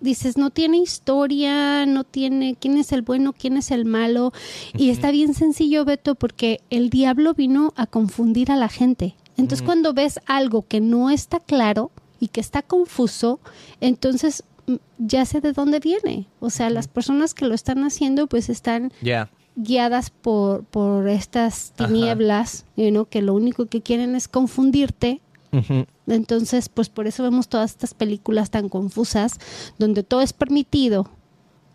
dices, 0.00 0.36
no 0.36 0.50
tiene 0.50 0.78
historia, 0.78 1.86
no 1.86 2.04
tiene 2.04 2.56
quién 2.58 2.78
es 2.78 2.92
el 2.92 3.02
bueno, 3.02 3.32
quién 3.32 3.56
es 3.56 3.70
el 3.70 3.84
malo. 3.84 4.32
Y 4.76 4.90
está 4.90 5.10
bien 5.10 5.34
sencillo, 5.34 5.84
Beto, 5.84 6.14
porque 6.14 6.60
el 6.70 6.90
diablo 6.90 7.34
vino 7.34 7.72
a 7.76 7.86
confundir 7.86 8.50
a 8.50 8.56
la 8.56 8.68
gente. 8.68 9.14
Entonces, 9.36 9.62
cuando 9.62 9.92
ves 9.94 10.20
algo 10.26 10.66
que 10.66 10.80
no 10.80 11.10
está 11.10 11.40
claro 11.40 11.90
y 12.20 12.28
que 12.28 12.40
está 12.40 12.62
confuso, 12.62 13.40
entonces 13.80 14.44
mm, 14.44 14.53
ya 14.98 15.24
sé 15.24 15.40
de 15.40 15.52
dónde 15.52 15.80
viene. 15.80 16.26
O 16.40 16.50
sea, 16.50 16.70
las 16.70 16.88
personas 16.88 17.34
que 17.34 17.46
lo 17.46 17.54
están 17.54 17.84
haciendo, 17.84 18.26
pues 18.26 18.48
están 18.48 18.92
guiadas 19.56 20.10
por, 20.10 20.64
por 20.64 21.08
estas 21.08 21.72
tinieblas, 21.76 22.66
you 22.76 22.90
know, 22.90 23.06
que 23.06 23.22
lo 23.22 23.34
único 23.34 23.66
que 23.66 23.82
quieren 23.82 24.14
es 24.14 24.28
confundirte. 24.28 25.20
Entonces, 26.08 26.68
pues 26.68 26.88
por 26.88 27.06
eso 27.06 27.22
vemos 27.22 27.48
todas 27.48 27.70
estas 27.70 27.94
películas 27.94 28.50
tan 28.50 28.68
confusas, 28.68 29.38
donde 29.78 30.02
todo 30.02 30.20
es 30.20 30.32
permitido 30.32 31.08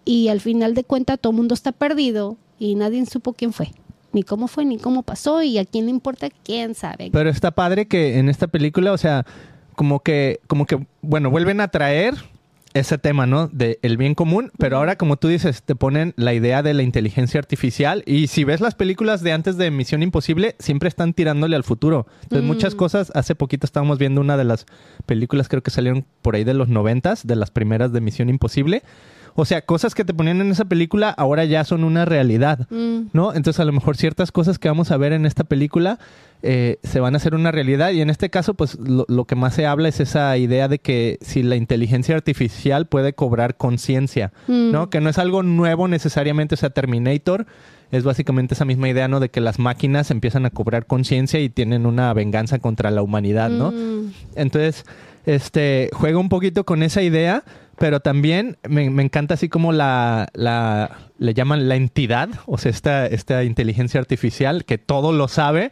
y 0.04 0.28
al 0.28 0.42
final 0.42 0.74
de 0.74 0.84
cuentas 0.84 1.18
todo 1.20 1.32
el 1.32 1.38
mundo 1.38 1.54
está 1.54 1.72
perdido 1.72 2.36
y 2.58 2.76
nadie 2.76 3.06
supo 3.06 3.32
quién 3.32 3.54
fue, 3.54 3.72
ni 4.12 4.24
cómo 4.24 4.50
fue, 4.50 4.66
ni 4.66 4.78
cómo 4.78 5.04
pasó 5.04 5.44
y 5.44 5.58
a 5.58 5.66
quién 5.66 5.86
le 5.86 5.92
importa, 5.92 6.28
quién 6.44 6.76
sabe. 6.76 7.10
Pero 7.14 7.30
está 7.30 7.52
padre 7.52 7.88
que 7.88 8.20
en 8.20 8.28
esta 8.28 8.48
película, 8.48 8.92
o 8.92 8.98
sea, 8.98 9.26
como 9.76 10.02
que, 10.02 10.42
como 10.48 10.66
que, 10.66 10.86
bueno, 11.02 11.30
vuelven 11.30 11.62
a 11.62 11.70
traer 11.70 12.16
ese 12.74 12.98
tema, 12.98 13.26
¿no? 13.26 13.48
De 13.48 13.80
el 13.82 13.98
bien 13.98 14.16
común, 14.16 14.52
pero 14.58 14.78
ahora 14.78 14.98
como 14.98 15.18
tú 15.18 15.28
dices, 15.28 15.64
te 15.64 15.76
ponen 15.76 16.14
la 16.18 16.34
idea 16.34 16.64
de 16.64 16.74
la 16.74 16.84
inteligencia 16.84 17.40
artificial 17.40 18.04
y 18.06 18.28
si 18.28 18.44
ves 18.44 18.62
las 18.62 18.76
películas 18.76 19.22
de 19.22 19.32
antes 19.32 19.58
de 19.58 19.72
Misión 19.72 20.04
Imposible, 20.04 20.56
siempre 20.60 20.90
están 20.90 21.14
tirándole 21.14 21.56
al 21.56 21.64
futuro. 21.64 22.08
Entonces 22.24 22.46
muchas 22.46 22.76
cosas, 22.76 23.12
hace 23.16 23.36
poquito 23.36 23.66
estábamos 23.66 23.98
viendo 23.98 24.22
una 24.22 24.38
de 24.38 24.44
las 24.44 24.66
películas, 25.06 25.48
creo 25.48 25.64
que 25.64 25.72
salieron 25.72 26.06
por 26.22 26.36
ahí 26.36 26.44
de 26.44 26.54
los 26.54 26.70
noventas, 26.70 27.26
de 27.26 27.36
las 27.36 27.52
primeras 27.52 27.92
de 27.92 28.02
Misión 28.02 28.30
Imposible. 28.30 28.84
O 29.40 29.46
sea, 29.46 29.62
cosas 29.62 29.96
que 29.96 30.06
te 30.06 30.14
ponían 30.14 30.42
en 30.42 30.52
esa 30.52 30.66
película 30.66 31.10
ahora 31.10 31.46
ya 31.46 31.64
son 31.64 31.84
una 31.84 32.06
realidad, 32.06 32.68
¿no? 32.70 33.34
Entonces 33.34 33.60
a 33.60 33.66
lo 33.66 33.72
mejor 33.72 33.98
ciertas 33.98 34.32
cosas 34.32 34.60
que 34.60 34.68
vamos 34.68 34.92
a 34.92 34.98
ver 34.98 35.14
en 35.14 35.26
esta 35.26 35.44
película 35.44 36.00
eh, 36.42 36.78
se 36.84 37.00
van 37.00 37.16
a 37.16 37.18
hacer 37.18 37.36
una 37.36 37.52
realidad 37.52 37.92
y 37.92 38.02
en 38.02 38.10
este 38.10 38.30
caso 38.30 38.54
pues 38.54 38.80
lo, 38.80 39.06
lo, 39.10 39.26
que 39.26 39.36
más 39.36 39.54
se 39.56 39.66
habla 39.66 39.90
es 39.90 40.00
esa 40.00 40.38
idea 40.38 40.70
de 40.70 40.80
que 40.80 41.18
si 41.22 41.44
la 41.44 41.58
inteligencia 41.58 42.16
artificial 42.16 42.86
puede 42.86 43.12
cobrar 43.12 43.58
conciencia, 43.58 44.32
Mm. 44.48 44.72
¿no? 44.72 44.90
Que 44.90 45.02
no 45.02 45.10
es 45.10 45.18
algo 45.18 45.44
nuevo 45.44 45.88
necesariamente, 45.88 46.56
o 46.56 46.58
sea, 46.58 46.70
Terminator 46.70 47.46
es 47.92 48.04
básicamente 48.04 48.54
esa 48.54 48.66
misma 48.66 48.90
idea, 48.90 49.08
¿no? 49.08 49.20
De 49.20 49.30
que 49.30 49.42
las 49.42 49.60
máquinas 49.60 50.12
empiezan 50.12 50.46
a 50.46 50.52
cobrar 50.52 50.86
conciencia 50.86 51.40
y 51.40 51.50
tienen 51.50 51.86
una 51.86 52.14
venganza 52.14 52.60
contra 52.60 52.92
la 52.92 53.02
humanidad, 53.02 53.50
¿no? 53.50 53.72
Mm. 53.72 54.14
Entonces, 54.36 54.86
este, 55.26 55.90
juega 55.94 56.20
un 56.20 56.30
poquito 56.30 56.66
con 56.66 56.84
esa 56.84 57.02
idea, 57.02 57.44
pero 57.80 58.00
también 58.02 58.58
me, 58.68 58.90
me 58.90 59.04
encanta 59.04 59.34
así 59.36 59.50
como 59.50 59.72
la, 59.72 60.28
la, 60.34 60.98
le 61.18 61.34
llaman 61.34 61.68
la 61.70 61.76
entidad, 61.76 62.30
o 62.46 62.58
sea, 62.58 62.70
esta, 62.72 63.06
esta 63.08 63.44
inteligencia 63.44 64.00
artificial 64.00 64.66
que 64.66 64.78
todo 64.78 65.12
lo 65.14 65.28
sabe, 65.28 65.72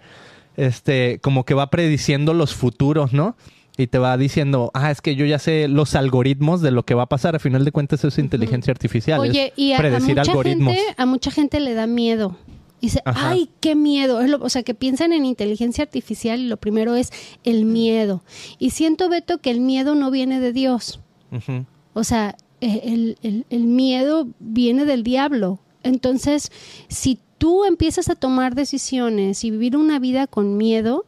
este, 0.55 1.19
como 1.21 1.45
que 1.45 1.53
va 1.53 1.69
prediciendo 1.69 2.33
los 2.33 2.55
futuros, 2.55 3.13
¿no? 3.13 3.35
Y 3.79 3.87
te 3.87 3.99
va 3.99 4.17
diciendo, 4.17 4.71
ah, 4.73 4.89
es 4.89 5.01
que 5.01 5.15
yo 5.15 5.25
ya 5.25 5.37
sé 5.37 5.67
los 5.67 5.93
algoritmos 5.93 6.61
de 6.61 6.71
lo 6.71 6.83
que 6.83 6.95
va 6.95 7.03
a 7.03 7.09
pasar. 7.09 7.35
A 7.35 7.39
final 7.39 7.63
de 7.63 7.71
cuentas, 7.71 7.99
eso 7.99 8.07
es 8.07 8.17
inteligencia 8.17 8.71
artificial. 8.71 9.19
Oye, 9.19 9.53
y 9.55 9.73
a, 9.73 9.75
a 9.75 9.79
predecir 9.79 10.15
mucha 10.17 10.21
algoritmos. 10.31 10.73
gente, 10.73 10.95
a 10.97 11.05
mucha 11.05 11.29
gente 11.29 11.59
le 11.59 11.75
da 11.75 11.85
miedo. 11.85 12.35
Dice, 12.81 13.01
Ajá. 13.05 13.29
ay, 13.29 13.49
qué 13.59 13.75
miedo. 13.75 14.19
Es 14.21 14.31
lo- 14.31 14.41
o 14.43 14.49
sea, 14.49 14.63
que 14.63 14.73
piensan 14.73 15.13
en 15.13 15.25
inteligencia 15.25 15.83
artificial 15.83 16.39
y 16.39 16.47
lo 16.47 16.57
primero 16.57 16.95
es 16.95 17.11
el 17.43 17.65
miedo. 17.65 18.23
Y 18.57 18.71
siento, 18.71 19.09
Beto, 19.09 19.37
que 19.37 19.51
el 19.51 19.59
miedo 19.59 19.93
no 19.93 20.09
viene 20.09 20.39
de 20.39 20.53
Dios. 20.53 20.99
Ujú. 21.31 21.65
O 21.97 22.03
sea, 22.03 22.35
eh, 22.61 22.81
el, 22.85 23.17
el- 23.23 23.45
el 23.49 23.63
miedo 23.65 24.27
viene 24.39 24.85
del 24.85 25.03
diablo. 25.03 25.59
Entonces, 25.83 26.51
si 26.87 27.19
tú 27.37 27.65
empiezas 27.65 28.09
a 28.09 28.15
tomar 28.15 28.55
decisiones 28.55 29.43
y 29.43 29.51
vivir 29.51 29.77
una 29.77 29.99
vida 29.99 30.27
con 30.27 30.57
miedo, 30.57 31.05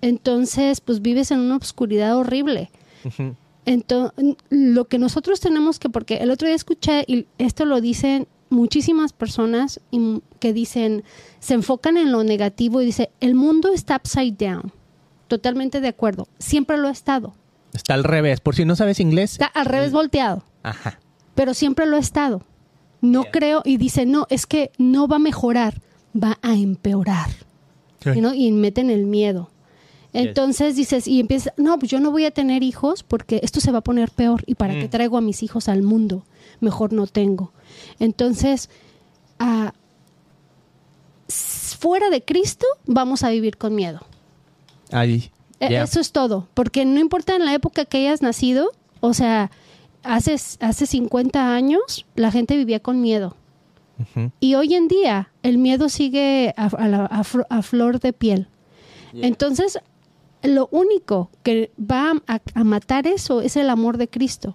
entonces 0.00 0.80
pues 0.80 1.02
vives 1.02 1.30
en 1.30 1.40
una 1.40 1.56
oscuridad 1.56 2.16
horrible. 2.16 2.70
Entonces, 3.66 4.36
lo 4.48 4.86
que 4.86 4.98
nosotros 4.98 5.40
tenemos 5.40 5.78
que, 5.78 5.90
porque 5.90 6.16
el 6.16 6.30
otro 6.30 6.46
día 6.48 6.54
escuché, 6.56 7.04
y 7.06 7.26
esto 7.38 7.64
lo 7.66 7.80
dicen 7.80 8.26
muchísimas 8.50 9.12
personas 9.12 9.80
y 9.90 10.22
que 10.40 10.52
dicen, 10.54 11.04
se 11.38 11.54
enfocan 11.54 11.96
en 11.98 12.10
lo 12.12 12.24
negativo 12.24 12.80
y 12.80 12.86
dice, 12.86 13.10
el 13.20 13.34
mundo 13.34 13.72
está 13.74 13.96
upside 13.96 14.36
down. 14.38 14.72
Totalmente 15.28 15.82
de 15.82 15.88
acuerdo. 15.88 16.28
Siempre 16.38 16.78
lo 16.78 16.88
ha 16.88 16.92
estado. 16.92 17.34
Está 17.78 17.94
al 17.94 18.04
revés. 18.04 18.40
Por 18.40 18.54
si 18.54 18.64
no 18.64 18.76
sabes 18.76 19.00
inglés. 19.00 19.32
Está 19.32 19.46
al 19.46 19.66
revés 19.66 19.92
volteado. 19.92 20.42
Ajá. 20.62 20.98
pero 21.34 21.54
siempre 21.54 21.86
lo 21.86 21.96
ha 21.96 22.00
estado. 22.00 22.42
No 23.00 23.22
Yeah. 23.22 23.30
creo, 23.30 23.62
y 23.64 23.76
dice, 23.76 24.04
no, 24.06 24.26
es 24.28 24.44
que 24.46 24.72
no 24.76 25.06
va 25.06 25.16
a 25.16 25.20
mejorar, 25.20 25.80
va 26.14 26.36
a 26.42 26.54
empeorar. 26.54 27.30
Sí. 28.02 28.20
¿no? 28.20 28.34
Y 28.34 28.50
meten 28.52 28.90
el 28.90 29.06
miedo. 29.06 29.50
Yes. 30.12 30.26
Entonces 30.26 30.74
dices, 30.74 31.06
y 31.06 31.20
empiezas, 31.20 31.52
no, 31.56 31.78
pues 31.78 31.90
yo 31.92 32.00
no 32.00 32.10
voy 32.10 32.24
a 32.24 32.30
tener 32.32 32.62
hijos 32.64 33.02
porque 33.04 33.38
esto 33.44 33.60
se 33.60 33.70
va 33.70 33.78
a 33.78 33.82
poner 33.82 34.10
peor. 34.10 34.42
¿Y 34.46 34.54
para 34.56 34.74
Mm. 34.74 34.80
qué 34.80 34.88
traigo 34.88 35.16
a 35.16 35.20
mis 35.20 35.42
hijos 35.44 35.68
al 35.68 35.82
mundo? 35.82 36.24
Mejor 36.60 36.92
no 36.92 37.06
tengo. 37.06 37.52
Entonces, 38.00 38.68
ah, 39.38 39.72
fuera 41.78 42.10
de 42.10 42.22
Cristo, 42.24 42.66
vamos 42.86 43.22
a 43.22 43.30
vivir 43.30 43.56
con 43.56 43.74
miedo. 43.74 44.00
Ahí. 44.90 45.30
E-. 45.60 45.66
Eso 45.84 46.00
es 46.00 46.12
todo, 46.12 46.46
porque 46.54 46.84
no 46.84 47.00
importa 47.00 47.34
en 47.36 47.44
la 47.44 47.54
época 47.54 47.84
que 47.84 47.98
hayas 47.98 48.22
nacido, 48.22 48.70
o 49.00 49.14
sea, 49.14 49.50
hace, 50.02 50.34
hace 50.60 50.86
50 50.86 51.54
años 51.54 52.06
la 52.14 52.30
gente 52.30 52.56
vivía 52.56 52.80
con 52.80 53.00
miedo. 53.00 53.36
Y 54.38 54.54
hoy 54.54 54.74
en 54.74 54.86
día 54.86 55.30
el 55.42 55.58
miedo 55.58 55.88
sigue 55.88 56.54
a, 56.56 56.66
a 56.66 56.86
la- 56.88 57.06
a 57.06 57.22
fl- 57.24 57.46
a 57.50 57.62
flor 57.62 57.98
de 57.98 58.12
piel. 58.12 58.46
Entonces, 59.12 59.80
lo 60.44 60.68
único 60.70 61.30
que 61.42 61.72
va 61.80 62.12
a, 62.28 62.40
a 62.54 62.62
matar 62.64 63.08
eso 63.08 63.40
es 63.40 63.56
el 63.56 63.68
amor 63.70 63.96
de 63.98 64.06
Cristo. 64.06 64.54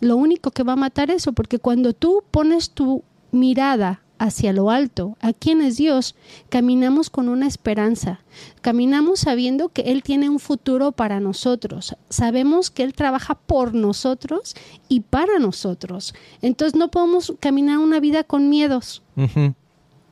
Lo 0.00 0.16
único 0.16 0.50
que 0.50 0.64
va 0.64 0.74
a 0.74 0.76
matar 0.76 1.10
eso, 1.10 1.32
porque 1.32 1.58
cuando 1.58 1.94
tú 1.94 2.22
pones 2.30 2.70
tu 2.72 3.02
mirada 3.32 4.02
hacia 4.18 4.52
lo 4.52 4.70
alto, 4.70 5.16
a 5.20 5.32
quién 5.32 5.60
es 5.60 5.76
Dios, 5.76 6.14
caminamos 6.48 7.10
con 7.10 7.28
una 7.28 7.46
esperanza, 7.46 8.20
caminamos 8.60 9.20
sabiendo 9.20 9.68
que 9.70 9.82
Él 9.82 10.02
tiene 10.02 10.30
un 10.30 10.38
futuro 10.38 10.92
para 10.92 11.18
nosotros, 11.20 11.96
sabemos 12.08 12.70
que 12.70 12.84
Él 12.84 12.94
trabaja 12.94 13.34
por 13.34 13.74
nosotros 13.74 14.54
y 14.88 15.00
para 15.00 15.38
nosotros. 15.38 16.14
Entonces 16.42 16.78
no 16.78 16.90
podemos 16.90 17.34
caminar 17.40 17.78
una 17.78 17.98
vida 18.00 18.22
con 18.24 18.48
miedos 18.48 19.02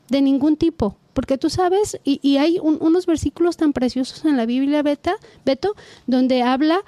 de 0.09 0.21
ningún 0.23 0.57
tipo. 0.57 0.97
Porque 1.15 1.37
tú 1.37 1.51
sabes, 1.51 2.01
y, 2.05 2.19
y 2.23 2.39
hay 2.39 2.59
un- 2.59 2.79
unos 2.81 3.05
versículos 3.05 3.59
tan 3.59 3.75
preciosos 3.75 4.25
en 4.25 4.37
la 4.39 4.47
Biblia, 4.47 4.83
Beta, 4.83 5.15
Beto, 5.45 5.75
donde 6.07 6.43
habla 6.43 6.81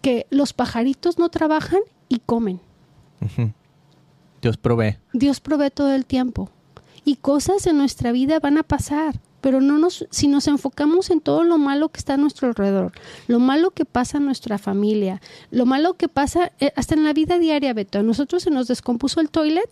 que 0.00 0.26
los 0.30 0.52
pajaritos 0.54 1.18
no 1.18 1.28
trabajan 1.28 1.80
y 2.08 2.20
comen. 2.20 2.58
Dios 4.40 4.56
provee. 4.56 4.96
Dios 5.12 5.40
provee 5.40 5.70
todo 5.70 5.94
el 5.94 6.06
tiempo. 6.06 6.50
Y 7.06 7.16
cosas 7.16 7.66
en 7.66 7.78
nuestra 7.78 8.12
vida 8.12 8.38
van 8.38 8.58
a 8.58 8.62
pasar. 8.62 9.18
Pero 9.40 9.60
no 9.60 9.78
nos, 9.78 10.06
si 10.10 10.26
nos 10.26 10.48
enfocamos 10.48 11.08
en 11.08 11.20
todo 11.20 11.44
lo 11.44 11.56
malo 11.56 11.88
que 11.88 11.98
está 11.98 12.14
a 12.14 12.16
nuestro 12.16 12.48
alrededor, 12.48 12.92
lo 13.28 13.38
malo 13.38 13.70
que 13.70 13.84
pasa 13.84 14.18
en 14.18 14.26
nuestra 14.26 14.58
familia, 14.58 15.22
lo 15.50 15.66
malo 15.66 15.94
que 15.94 16.08
pasa 16.08 16.50
eh, 16.58 16.72
hasta 16.74 16.94
en 16.94 17.04
la 17.04 17.12
vida 17.12 17.38
diaria, 17.38 17.72
Beto. 17.72 18.00
A 18.00 18.02
nosotros 18.02 18.42
se 18.42 18.50
nos 18.50 18.66
descompuso 18.66 19.20
el 19.20 19.30
toilet 19.30 19.70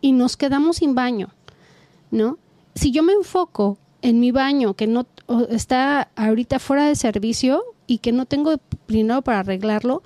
y 0.00 0.12
nos 0.12 0.36
quedamos 0.36 0.78
sin 0.78 0.94
baño, 0.96 1.28
¿no? 2.10 2.38
Si 2.74 2.90
yo 2.90 3.02
me 3.04 3.12
enfoco 3.12 3.78
en 4.02 4.18
mi 4.18 4.32
baño 4.32 4.74
que 4.74 4.86
no 4.86 5.06
está 5.50 6.10
ahorita 6.16 6.58
fuera 6.58 6.86
de 6.86 6.96
servicio 6.96 7.62
y 7.86 7.98
que 7.98 8.12
no 8.12 8.26
tengo 8.26 8.56
dinero 8.88 9.22
para 9.22 9.40
arreglarlo, 9.40 10.02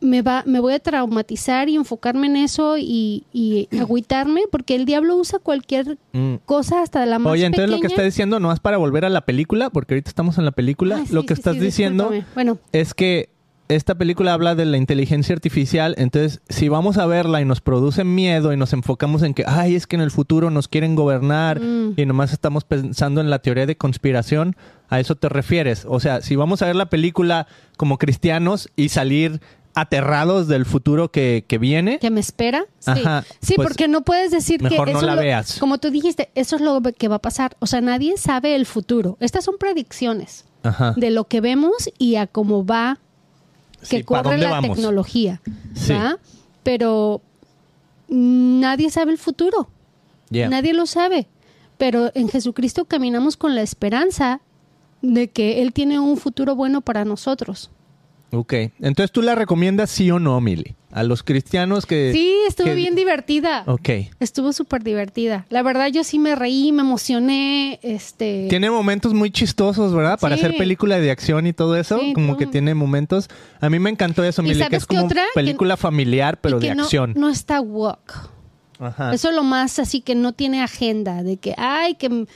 me 0.00 0.22
va, 0.22 0.42
me 0.46 0.60
voy 0.60 0.74
a 0.74 0.78
traumatizar 0.78 1.68
y 1.68 1.76
enfocarme 1.76 2.26
en 2.28 2.36
eso 2.36 2.76
y, 2.78 3.24
y 3.32 3.68
agüitarme 3.78 4.42
porque 4.50 4.74
el 4.74 4.84
diablo 4.84 5.16
usa 5.16 5.38
cualquier 5.38 5.98
Mm. 6.12 6.36
cosa 6.46 6.82
hasta 6.82 7.04
la 7.06 7.18
más 7.18 7.32
Oye, 7.32 7.44
entonces 7.46 7.70
lo 7.70 7.80
que 7.80 7.86
está 7.86 8.02
diciendo, 8.02 8.40
no 8.40 8.52
es 8.52 8.60
para 8.60 8.76
volver 8.78 9.04
a 9.04 9.08
la 9.08 9.20
película, 9.22 9.70
porque 9.70 9.94
ahorita 9.94 10.08
estamos 10.08 10.38
en 10.38 10.44
la 10.44 10.52
película, 10.52 10.98
Ah, 11.00 11.04
sí, 11.06 11.14
lo 11.14 11.22
que 11.24 11.34
sí, 11.34 11.40
estás 11.40 11.54
sí, 11.54 11.60
diciendo. 11.60 12.10
Bueno, 12.34 12.58
es 12.72 12.94
que 12.94 13.30
esta 13.68 13.96
película 13.96 14.32
habla 14.32 14.54
de 14.54 14.64
la 14.64 14.78
inteligencia 14.78 15.34
artificial, 15.34 15.94
entonces 15.98 16.40
si 16.48 16.68
vamos 16.70 16.96
a 16.96 17.04
verla 17.04 17.42
y 17.42 17.44
nos 17.44 17.60
produce 17.60 18.02
miedo 18.02 18.52
y 18.54 18.56
nos 18.56 18.72
enfocamos 18.72 19.22
en 19.22 19.34
que, 19.34 19.44
ay, 19.46 19.74
es 19.74 19.86
que 19.86 19.96
en 19.96 20.02
el 20.02 20.10
futuro 20.10 20.50
nos 20.50 20.68
quieren 20.68 20.94
gobernar 20.94 21.60
Mm. 21.60 21.92
y 21.96 22.06
nomás 22.06 22.32
estamos 22.32 22.64
pensando 22.64 23.20
en 23.20 23.28
la 23.28 23.40
teoría 23.40 23.66
de 23.66 23.76
conspiración, 23.76 24.56
¿a 24.88 25.00
eso 25.00 25.16
te 25.16 25.28
refieres? 25.28 25.84
O 25.86 26.00
sea, 26.00 26.22
si 26.22 26.34
vamos 26.34 26.62
a 26.62 26.66
ver 26.66 26.76
la 26.76 26.88
película 26.88 27.46
como 27.76 27.98
cristianos 27.98 28.70
y 28.74 28.88
salir 28.88 29.40
aterrados 29.80 30.48
del 30.48 30.64
futuro 30.66 31.10
que, 31.10 31.44
que 31.46 31.58
viene, 31.58 31.98
que 31.98 32.10
me 32.10 32.20
espera. 32.20 32.64
Sí, 32.78 32.90
Ajá, 32.90 33.24
sí 33.40 33.54
pues, 33.56 33.68
porque 33.68 33.88
no 33.88 34.02
puedes 34.02 34.30
decir 34.30 34.58
que 34.60 34.70
mejor 34.70 34.90
no 34.90 34.98
eso 34.98 35.06
la 35.06 35.14
lo- 35.14 35.20
veas. 35.20 35.58
como 35.58 35.78
tú 35.78 35.90
dijiste, 35.90 36.30
eso 36.34 36.56
es 36.56 36.62
lo 36.62 36.80
que 36.82 37.08
va 37.08 37.16
a 37.16 37.20
pasar. 37.20 37.56
O 37.60 37.66
sea, 37.66 37.80
nadie 37.80 38.16
sabe 38.16 38.54
el 38.56 38.66
futuro. 38.66 39.16
Estas 39.20 39.44
son 39.44 39.56
predicciones. 39.58 40.44
ajá, 40.62 40.94
de 40.96 41.10
lo 41.10 41.24
que 41.24 41.40
vemos 41.40 41.90
y 41.98 42.16
a 42.16 42.26
cómo 42.26 42.64
va 42.66 42.98
que 43.80 43.98
Sí, 43.98 44.02
¿pa' 44.02 44.22
corre 44.24 44.38
la 44.38 44.50
vamos? 44.50 44.76
tecnología. 44.76 45.40
Sí. 45.74 45.94
Pero 46.64 47.22
nadie 48.08 48.90
sabe 48.90 49.12
el 49.12 49.18
futuro. 49.18 49.68
Yeah. 50.30 50.48
Nadie 50.48 50.74
lo 50.74 50.86
sabe. 50.86 51.28
Pero 51.76 52.10
en 52.14 52.28
Jesucristo 52.28 52.84
caminamos 52.86 53.36
con 53.36 53.54
la 53.54 53.62
esperanza 53.62 54.40
de 55.00 55.28
que 55.30 55.62
Él 55.62 55.72
tiene 55.72 56.00
un 56.00 56.16
futuro 56.16 56.56
bueno 56.56 56.80
para 56.80 57.04
nosotros. 57.04 57.70
Ok, 58.30 58.52
entonces 58.80 59.10
tú 59.10 59.22
la 59.22 59.34
recomiendas 59.34 59.88
sí 59.90 60.10
o 60.10 60.18
no, 60.18 60.38
Mili, 60.42 60.74
a 60.92 61.02
los 61.02 61.22
cristianos 61.22 61.86
que... 61.86 62.12
Sí, 62.12 62.34
estuvo 62.46 62.66
que- 62.66 62.74
bien 62.74 62.94
divertida. 62.94 63.62
Ok. 63.66 63.88
Estuvo 64.20 64.52
súper 64.52 64.84
divertida. 64.84 65.46
La 65.48 65.62
verdad, 65.62 65.86
yo 65.88 66.04
sí 66.04 66.18
me 66.18 66.34
reí, 66.34 66.70
me 66.72 66.82
emocioné. 66.82 67.80
Este, 67.82 68.46
Tiene 68.50 68.70
momentos 68.70 69.14
muy 69.14 69.30
chistosos, 69.30 69.94
¿verdad? 69.94 70.18
Para 70.20 70.36
Sí. 70.36 70.42
hacer 70.44 70.58
película 70.58 70.98
de 70.98 71.10
acción 71.10 71.46
y 71.46 71.54
todo 71.54 71.74
eso, 71.76 71.98
Sí, 72.00 72.12
como 72.12 72.36
que 72.36 72.46
tiene 72.46 72.74
momentos. 72.74 73.30
A 73.62 73.70
mí 73.70 73.78
me 73.78 73.88
encantó 73.88 74.22
eso, 74.22 74.42
¿Y 74.42 74.48
Mili, 74.48 74.66
que 74.68 74.76
es 74.76 74.84
como 74.86 75.04
otra? 75.06 75.24
película 75.34 75.78
familiar, 75.78 76.38
pero 76.40 76.58
y 76.58 76.68
de 76.68 76.74
no- 76.74 76.82
acción. 76.82 77.14
No 77.16 77.30
está 77.30 77.62
woke. 77.62 78.12
Ajá. 78.78 79.14
Eso 79.14 79.30
es 79.30 79.34
lo 79.34 79.42
más 79.42 79.78
así 79.78 80.02
que 80.02 80.14
no 80.14 80.32
tiene 80.32 80.62
agenda, 80.62 81.22
de 81.22 81.38
que, 81.38 81.54
ay, 81.56 81.94
que 81.94 82.26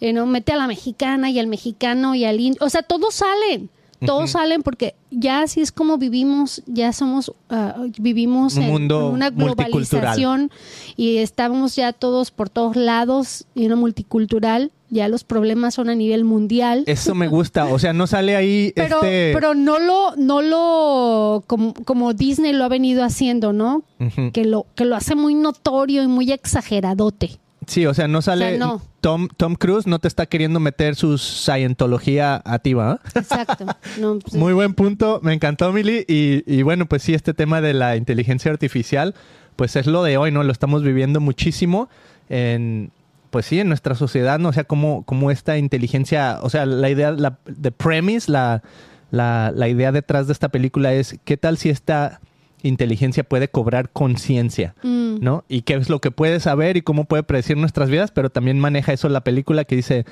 eh, 0.00 0.12
no 0.14 0.24
mete 0.26 0.50
a 0.52 0.56
la 0.56 0.66
mexicana 0.66 1.30
y 1.30 1.38
al 1.38 1.46
mexicano 1.46 2.14
y 2.14 2.24
al 2.24 2.40
indio. 2.40 2.58
O 2.64 2.70
sea, 2.70 2.82
todos 2.82 3.14
salen, 3.14 3.68
Todos 4.06 4.30
salen 4.30 4.62
porque 4.62 4.94
ya 5.10 5.42
así 5.42 5.60
es 5.60 5.72
como 5.72 5.98
vivimos, 5.98 6.62
ya 6.66 6.92
somos, 6.92 7.32
ah, 7.50 7.76
vivimos 7.98 8.56
Un 8.56 8.62
en, 8.62 8.70
mundo 8.70 9.08
en 9.08 9.14
una 9.14 9.30
globalización 9.30 10.50
y 10.96 11.18
estamos 11.18 11.76
ya 11.76 11.92
todos 11.92 12.30
por 12.30 12.48
todos 12.48 12.76
lados 12.76 13.46
y 13.54 13.66
una 13.66 13.76
multicultural. 13.76 14.70
Ya 14.90 15.08
los 15.08 15.24
problemas 15.24 15.74
son 15.74 15.88
a 15.88 15.94
nivel 15.94 16.24
mundial. 16.24 16.84
Eso 16.86 17.14
me 17.14 17.26
gusta. 17.28 17.64
O 17.66 17.78
sea, 17.78 17.94
no 17.94 18.06
sale 18.06 18.36
ahí 18.36 18.72
Pero, 18.76 18.96
este... 18.96 19.32
pero 19.32 19.54
no 19.54 19.78
lo, 19.78 20.14
no 20.16 20.42
lo, 20.42 21.44
como, 21.46 21.72
como 21.72 22.12
Disney 22.12 22.52
lo 22.52 22.64
ha 22.64 22.68
venido 22.68 23.02
haciendo, 23.02 23.54
¿no? 23.54 23.84
Que 24.32 24.44
lo, 24.44 24.66
que 24.74 24.84
lo 24.84 24.96
hace 24.96 25.14
muy 25.14 25.34
notorio 25.34 26.02
y 26.02 26.08
muy 26.08 26.30
exageradote. 26.30 27.38
Sí, 27.66 27.86
o 27.86 27.94
sea, 27.94 28.08
no 28.08 28.22
sale... 28.22 28.46
O 28.46 28.48
sea, 28.48 28.58
no. 28.58 28.82
Tom, 29.00 29.28
Tom 29.36 29.56
Cruise 29.56 29.86
no 29.86 29.98
te 29.98 30.08
está 30.08 30.26
queriendo 30.26 30.60
meter 30.60 30.94
su 30.94 31.18
Scientología 31.18 32.40
a 32.44 32.58
ti, 32.60 32.72
¿va? 32.74 33.00
Exacto. 33.14 33.66
No, 33.98 34.18
pues, 34.22 34.34
Muy 34.34 34.52
buen 34.52 34.74
punto, 34.74 35.20
me 35.22 35.32
encantó, 35.32 35.72
Mili. 35.72 36.04
Y, 36.08 36.44
y 36.46 36.62
bueno, 36.62 36.86
pues 36.86 37.02
sí, 37.02 37.14
este 37.14 37.34
tema 37.34 37.60
de 37.60 37.74
la 37.74 37.96
inteligencia 37.96 38.50
artificial, 38.50 39.14
pues 39.56 39.74
es 39.76 39.86
lo 39.86 40.04
de 40.04 40.16
hoy, 40.18 40.30
¿no? 40.30 40.44
Lo 40.44 40.52
estamos 40.52 40.82
viviendo 40.82 41.20
muchísimo 41.20 41.88
en, 42.28 42.92
pues 43.30 43.46
sí, 43.46 43.58
en 43.58 43.68
nuestra 43.68 43.94
sociedad, 43.94 44.38
¿no? 44.38 44.50
O 44.50 44.52
sea, 44.52 44.64
como, 44.64 45.04
como 45.04 45.30
esta 45.30 45.58
inteligencia, 45.58 46.38
o 46.42 46.50
sea, 46.50 46.64
la 46.66 46.88
idea, 46.88 47.10
la 47.10 47.38
the 47.60 47.72
premise, 47.72 48.30
la, 48.30 48.62
la, 49.10 49.52
la 49.54 49.68
idea 49.68 49.90
detrás 49.90 50.26
de 50.26 50.32
esta 50.32 50.50
película 50.50 50.92
es, 50.92 51.18
¿qué 51.24 51.36
tal 51.36 51.58
si 51.58 51.70
esta 51.70 52.20
inteligencia 52.62 53.24
puede 53.24 53.48
cobrar 53.48 53.90
conciencia? 53.90 54.74
mm, 54.82 55.16
¿no? 55.20 55.44
Y 55.48 55.62
qué 55.62 55.74
es 55.74 55.88
lo 55.88 56.00
que 56.00 56.10
puede 56.10 56.40
saber 56.40 56.76
y 56.76 56.82
cómo 56.82 57.04
puede 57.04 57.22
predecir 57.22 57.56
nuestras 57.56 57.90
vidas, 57.90 58.10
pero 58.10 58.30
también 58.30 58.58
maneja 58.58 58.92
eso 58.92 59.08
la 59.08 59.22
película 59.22 59.64
que 59.64 59.76
dice, 59.76 60.04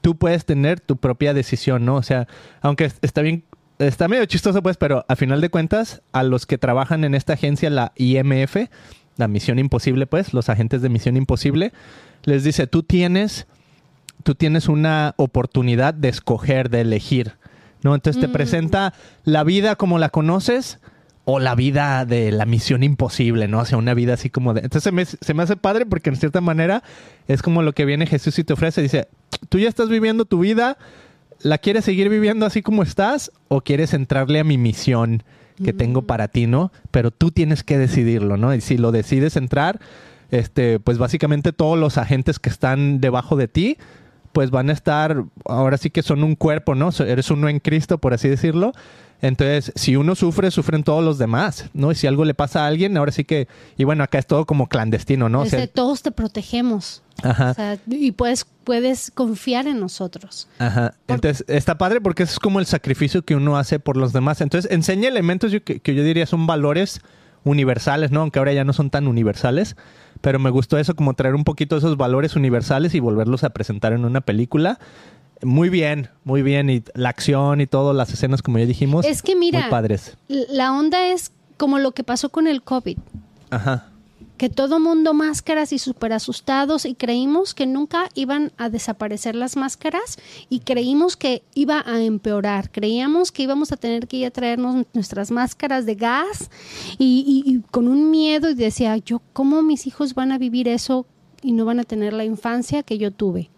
tú 0.00 0.16
puedes 0.16 0.44
tener 0.44 0.80
tu 0.80 0.96
propia 0.96 1.34
decisión, 1.34 1.84
¿no? 1.84 1.96
O 1.96 2.02
sea, 2.02 2.26
aunque 2.60 2.86
es- 2.86 2.98
está 3.02 3.22
bien, 3.22 3.44
está 3.78 4.08
medio 4.08 4.24
chistoso 4.26 4.62
pues, 4.62 4.76
pero 4.76 5.04
a 5.08 5.16
final 5.16 5.40
de 5.40 5.50
cuentas, 5.50 6.02
a 6.12 6.22
los 6.22 6.46
que 6.46 6.58
trabajan 6.58 7.04
en 7.04 7.14
esta 7.14 7.34
agencia, 7.34 7.70
la 7.70 7.92
IMF, 7.96 8.68
la 9.16 9.28
Misión 9.28 9.58
Imposible, 9.58 10.06
pues, 10.06 10.32
los 10.34 10.48
agentes 10.48 10.80
de 10.82 10.88
Misión 10.88 11.16
Imposible, 11.16 11.72
les 12.24 12.44
dice, 12.44 12.66
tú 12.66 12.82
tienes, 12.82 13.46
tú 14.22 14.34
tienes 14.34 14.68
una 14.68 15.14
oportunidad 15.16 15.94
de 15.94 16.08
escoger, 16.08 16.70
de 16.70 16.80
elegir, 16.82 17.32
¿no? 17.82 17.94
Entonces 17.94 18.20
te 18.20 18.28
Mm. 18.28 18.32
presenta 18.32 18.94
la 19.24 19.44
vida 19.44 19.76
como 19.76 19.98
la 19.98 20.08
conoces 20.10 20.78
o 21.30 21.40
la 21.40 21.54
vida 21.54 22.06
de 22.06 22.32
la 22.32 22.46
misión 22.46 22.82
imposible, 22.82 23.48
¿no? 23.48 23.58
O 23.58 23.64
sea, 23.66 23.76
una 23.76 23.92
vida 23.92 24.14
así 24.14 24.30
como 24.30 24.54
de... 24.54 24.60
Entonces 24.60 24.84
se 24.84 24.92
me, 24.92 25.04
se 25.04 25.34
me 25.34 25.42
hace 25.42 25.56
padre 25.56 25.84
porque 25.84 26.08
en 26.08 26.16
cierta 26.16 26.40
manera 26.40 26.82
es 27.26 27.42
como 27.42 27.60
lo 27.60 27.74
que 27.74 27.84
viene 27.84 28.06
Jesús 28.06 28.38
y 28.38 28.44
te 28.44 28.54
ofrece. 28.54 28.80
Dice, 28.80 29.08
tú 29.50 29.58
ya 29.58 29.68
estás 29.68 29.90
viviendo 29.90 30.24
tu 30.24 30.38
vida, 30.38 30.78
¿la 31.42 31.58
quieres 31.58 31.84
seguir 31.84 32.08
viviendo 32.08 32.46
así 32.46 32.62
como 32.62 32.82
estás 32.82 33.30
o 33.48 33.60
quieres 33.60 33.92
entrarle 33.92 34.40
a 34.40 34.44
mi 34.44 34.56
misión 34.56 35.22
que 35.62 35.74
tengo 35.74 36.06
para 36.06 36.28
ti, 36.28 36.46
¿no? 36.46 36.72
Pero 36.90 37.10
tú 37.10 37.30
tienes 37.30 37.62
que 37.62 37.76
decidirlo, 37.76 38.38
¿no? 38.38 38.54
Y 38.54 38.62
si 38.62 38.78
lo 38.78 38.90
decides 38.90 39.36
entrar, 39.36 39.80
este, 40.30 40.80
pues 40.80 40.96
básicamente 40.96 41.52
todos 41.52 41.78
los 41.78 41.98
agentes 41.98 42.38
que 42.38 42.48
están 42.48 43.02
debajo 43.02 43.36
de 43.36 43.48
ti, 43.48 43.76
pues 44.38 44.52
van 44.52 44.70
a 44.70 44.72
estar, 44.72 45.24
ahora 45.46 45.78
sí 45.78 45.90
que 45.90 46.00
son 46.00 46.22
un 46.22 46.36
cuerpo, 46.36 46.76
¿no? 46.76 46.90
Eres 47.00 47.28
uno 47.32 47.48
en 47.48 47.58
Cristo, 47.58 47.98
por 47.98 48.14
así 48.14 48.28
decirlo. 48.28 48.70
Entonces, 49.20 49.72
si 49.74 49.96
uno 49.96 50.14
sufre, 50.14 50.52
sufren 50.52 50.84
todos 50.84 51.02
los 51.02 51.18
demás, 51.18 51.68
¿no? 51.72 51.90
Y 51.90 51.96
si 51.96 52.06
algo 52.06 52.24
le 52.24 52.34
pasa 52.34 52.62
a 52.62 52.68
alguien, 52.68 52.96
ahora 52.96 53.10
sí 53.10 53.24
que, 53.24 53.48
y 53.76 53.82
bueno, 53.82 54.04
acá 54.04 54.20
es 54.20 54.28
todo 54.28 54.46
como 54.46 54.68
clandestino, 54.68 55.28
¿no? 55.28 55.40
O 55.40 55.46
sea, 55.46 55.66
todos 55.66 56.02
te 56.02 56.12
protegemos. 56.12 57.02
ajá. 57.24 57.50
O 57.50 57.54
sea, 57.54 57.78
y 57.88 58.12
puedes, 58.12 58.46
puedes 58.62 59.10
confiar 59.10 59.66
en 59.66 59.80
nosotros. 59.80 60.46
Ajá. 60.60 60.94
Entonces, 61.08 61.44
está 61.48 61.76
padre 61.76 62.00
porque 62.00 62.22
eso 62.22 62.34
es 62.34 62.38
como 62.38 62.60
el 62.60 62.66
sacrificio 62.66 63.22
que 63.22 63.34
uno 63.34 63.56
hace 63.56 63.80
por 63.80 63.96
los 63.96 64.12
demás. 64.12 64.40
Entonces, 64.40 64.70
enseña 64.70 65.08
elementos 65.08 65.50
que, 65.64 65.80
que 65.80 65.94
yo 65.96 66.04
diría 66.04 66.26
son 66.26 66.46
valores 66.46 67.00
universales, 67.42 68.12
¿no? 68.12 68.20
Aunque 68.20 68.38
ahora 68.38 68.52
ya 68.52 68.62
no 68.62 68.72
son 68.72 68.90
tan 68.90 69.08
universales. 69.08 69.74
Pero 70.20 70.38
me 70.38 70.50
gustó 70.50 70.78
eso, 70.78 70.94
como 70.94 71.14
traer 71.14 71.34
un 71.34 71.44
poquito 71.44 71.76
esos 71.76 71.96
valores 71.96 72.36
universales 72.36 72.94
y 72.94 73.00
volverlos 73.00 73.44
a 73.44 73.50
presentar 73.50 73.92
en 73.92 74.04
una 74.04 74.20
película. 74.20 74.78
Muy 75.42 75.68
bien, 75.68 76.08
muy 76.24 76.42
bien. 76.42 76.68
Y 76.70 76.82
la 76.94 77.10
acción 77.10 77.60
y 77.60 77.66
todo, 77.66 77.92
las 77.92 78.12
escenas, 78.12 78.42
como 78.42 78.58
ya 78.58 78.66
dijimos. 78.66 79.04
Es 79.04 79.22
que 79.22 79.36
mira, 79.36 79.60
Muy 79.60 79.70
padres. 79.70 80.16
la 80.28 80.72
onda 80.72 81.06
es 81.08 81.32
como 81.56 81.78
lo 81.78 81.92
que 81.92 82.04
pasó 82.04 82.30
con 82.30 82.46
el 82.46 82.62
COVID. 82.62 82.98
Ajá. 83.50 83.86
Que 84.38 84.48
todo 84.48 84.80
mundo 84.80 85.12
máscaras 85.12 85.72
y 85.72 85.78
súper 85.78 86.12
asustados 86.14 86.84
y 86.86 86.94
creímos 86.94 87.52
que 87.54 87.66
nunca 87.66 88.08
iban 88.14 88.52
a 88.56 88.70
desaparecer 88.70 89.34
las 89.34 89.56
máscaras 89.56 90.18
y 90.48 90.60
creímos 90.60 91.16
que 91.16 91.42
iba 91.54 91.82
a 91.86 92.00
empeorar. 92.00 92.70
Creíamos 92.70 93.32
que 93.32 93.42
íbamos 93.42 93.72
a 93.72 93.76
tener 93.76 94.06
que 94.08 94.18
ir 94.18 94.26
a 94.26 94.30
traernos 94.30 94.86
nuestras 94.94 95.30
máscaras 95.30 95.84
de 95.84 95.96
gas 95.96 96.50
y, 96.98 97.24
y- 97.46 97.52
y 97.52 97.60
con 97.70 97.88
un 97.88 98.10
miedo 98.10 98.48
y 98.48 98.54
decía 98.54 98.96
yo, 98.96 99.20
¿cómo 99.34 99.62
mis 99.62 99.86
hijos 99.86 100.14
van 100.14 100.32
a 100.32 100.38
vivir 100.38 100.68
eso 100.68 101.04
y 101.42 101.52
no 101.52 101.64
van 101.64 101.80
a 101.80 101.84
tener 101.84 102.12
la 102.14 102.24
infancia 102.24 102.82
que 102.82 102.96
yo 102.96 103.10
tuve? 103.10 103.50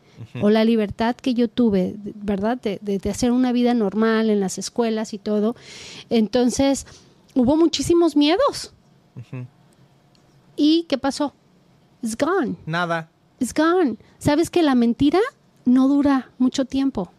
O 0.42 0.50
la 0.50 0.64
libertad 0.64 1.14
que 1.16 1.32
yo 1.32 1.48
tuve, 1.48 1.96
¿verdad? 1.98 2.60
De, 2.60 2.78
de- 2.82 2.98
de 2.98 3.08
hacer 3.10 3.30
una 3.32 3.52
vida 3.52 3.72
normal 3.72 4.28
en 4.28 4.38
las 4.40 4.58
escuelas 4.58 5.14
y 5.14 5.18
todo. 5.18 5.56
Entonces, 6.10 6.86
hubo 7.34 7.56
muchísimos 7.56 8.16
miedos. 8.16 8.74
¿Y 10.56 10.84
qué 10.88 10.98
pasó? 10.98 11.34
It's 12.02 12.16
gone. 12.16 12.56
Nada. 12.66 13.10
It's 13.38 13.54
gone. 13.54 13.96
¿Sabes 14.18 14.50
que 14.50 14.62
la 14.62 14.74
mentira 14.74 15.20
no 15.64 15.88
dura 15.88 16.30
mucho 16.38 16.64
tiempo? 16.64 17.10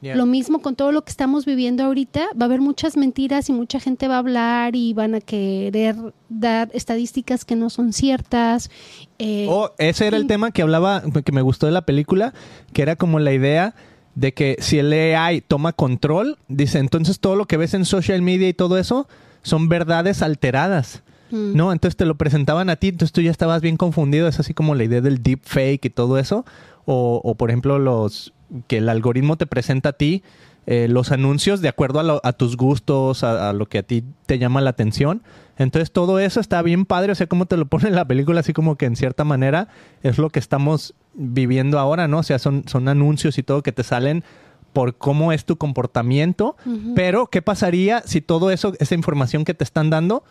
Yeah. 0.00 0.16
Lo 0.16 0.26
mismo 0.26 0.60
con 0.60 0.76
todo 0.76 0.92
lo 0.92 1.02
que 1.02 1.10
estamos 1.10 1.46
viviendo 1.46 1.82
ahorita. 1.84 2.26
Va 2.38 2.42
a 2.42 2.44
haber 2.44 2.60
muchas 2.60 2.96
mentiras 2.96 3.48
y 3.48 3.52
mucha 3.52 3.80
gente 3.80 4.06
va 4.06 4.16
a 4.16 4.18
hablar 4.18 4.76
y 4.76 4.92
van 4.92 5.14
a 5.14 5.20
querer 5.20 5.96
dar 6.28 6.68
estadísticas 6.74 7.44
que 7.46 7.56
no 7.56 7.70
son 7.70 7.92
ciertas. 7.94 8.70
Eh, 9.18 9.46
Oh, 9.48 9.70
ese 9.78 10.06
era 10.06 10.18
el 10.18 10.26
tema 10.26 10.50
que 10.50 10.60
hablaba, 10.60 11.02
que 11.24 11.32
me 11.32 11.40
gustó 11.40 11.64
de 11.66 11.72
la 11.72 11.86
película, 11.86 12.34
que 12.74 12.82
era 12.82 12.96
como 12.96 13.18
la 13.18 13.32
idea 13.32 13.74
de 14.14 14.34
que 14.34 14.56
si 14.60 14.78
el 14.78 14.92
AI 14.92 15.40
toma 15.40 15.72
control, 15.72 16.38
dice, 16.48 16.78
entonces 16.80 17.18
todo 17.18 17.34
lo 17.34 17.46
que 17.46 17.56
ves 17.56 17.72
en 17.74 17.84
social 17.86 18.20
media 18.20 18.48
y 18.48 18.54
todo 18.54 18.78
eso 18.78 19.08
son 19.42 19.68
verdades 19.70 20.20
alteradas. 20.22 21.02
Mm, 21.34 21.56
¿No? 21.56 21.72
Entonces 21.72 21.96
te 21.96 22.04
lo 22.06 22.14
presentaban 22.16 22.70
a 22.70 22.76
ti, 22.76 22.88
entonces 22.88 23.12
tú 23.12 23.20
ya 23.20 23.30
estabas 23.30 23.60
bien 23.62 23.76
confundido. 23.76 24.28
Es 24.28 24.38
así 24.40 24.54
como 24.54 24.74
la 24.74 24.84
idea 24.84 25.00
del 25.00 25.22
deep 25.22 25.40
fake 25.42 25.84
y 25.86 25.90
todo 25.90 26.18
eso. 26.18 26.44
O, 26.86 27.20
o, 27.24 27.34
por 27.34 27.50
ejemplo, 27.50 27.78
los 27.78 28.32
que 28.68 28.76
el 28.78 28.88
algoritmo 28.88 29.36
te 29.36 29.46
presenta 29.46 29.90
a 29.90 29.92
ti 29.94 30.22
eh, 30.66 30.86
los 30.88 31.12
anuncios 31.12 31.60
de 31.60 31.68
acuerdo 31.68 32.00
a, 32.00 32.02
lo- 32.02 32.20
a 32.24 32.32
tus 32.32 32.56
gustos, 32.56 33.22
a, 33.24 33.50
a 33.50 33.52
lo 33.52 33.66
que 33.66 33.78
a 33.78 33.82
ti 33.82 34.02
te 34.26 34.38
llama 34.38 34.60
la 34.62 34.70
atención. 34.70 35.22
Entonces 35.58 35.92
todo 35.92 36.18
eso 36.18 36.40
está 36.40 36.62
bien 36.62 36.84
padre, 36.86 37.12
o 37.12 37.14
sea, 37.14 37.26
como 37.26 37.44
te 37.46 37.56
lo 37.58 37.66
pone 37.68 37.88
en 37.88 37.94
la 37.94 38.06
película, 38.06 38.40
así 38.40 38.52
como 38.54 38.76
que 38.76 38.86
en 38.86 38.96
cierta 38.96 39.24
manera 39.24 39.68
es 40.02 40.16
lo 40.18 40.30
que 40.30 40.38
estamos 40.38 40.94
viviendo 41.14 41.78
ahora, 41.78 42.08
¿no? 42.08 42.18
O 42.18 42.22
sea, 42.22 42.38
son, 42.38 42.64
son 42.66 42.88
anuncios 42.88 43.36
y 43.38 43.42
todo 43.42 43.62
que 43.62 43.72
te 43.72 43.82
salen 43.84 44.24
por 44.72 44.96
cómo 44.96 45.32
es 45.32 45.44
tu 45.44 45.56
comportamiento, 45.56 46.56
pero 46.96 47.26
¿qué 47.28 47.42
pasaría 47.42 48.02
si 48.06 48.20
todo 48.20 48.50
eso, 48.50 48.72
esa 48.80 48.94
información 48.94 49.44
que 49.44 49.54
te 49.54 49.62
están 49.64 49.88
dando 49.90 50.24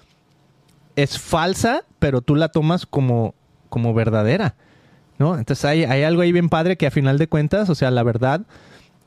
es 0.95 1.19
falsa, 1.19 1.83
pero 1.99 2.21
tú 2.21 2.35
la 2.35 2.49
tomas 2.49 2.85
como, 2.85 3.35
como 3.69 3.93
verdadera? 3.93 4.55
¿No? 5.19 5.37
Entonces 5.37 5.63
hay, 5.65 5.83
hay 5.83 6.03
algo 6.03 6.21
ahí 6.21 6.31
bien 6.31 6.49
padre 6.49 6.75
que 6.75 6.87
a 6.87 6.91
final 6.91 7.17
de 7.17 7.27
cuentas, 7.27 7.69
o 7.69 7.75
sea, 7.75 7.91
la 7.91 8.03
verdad 8.03 8.41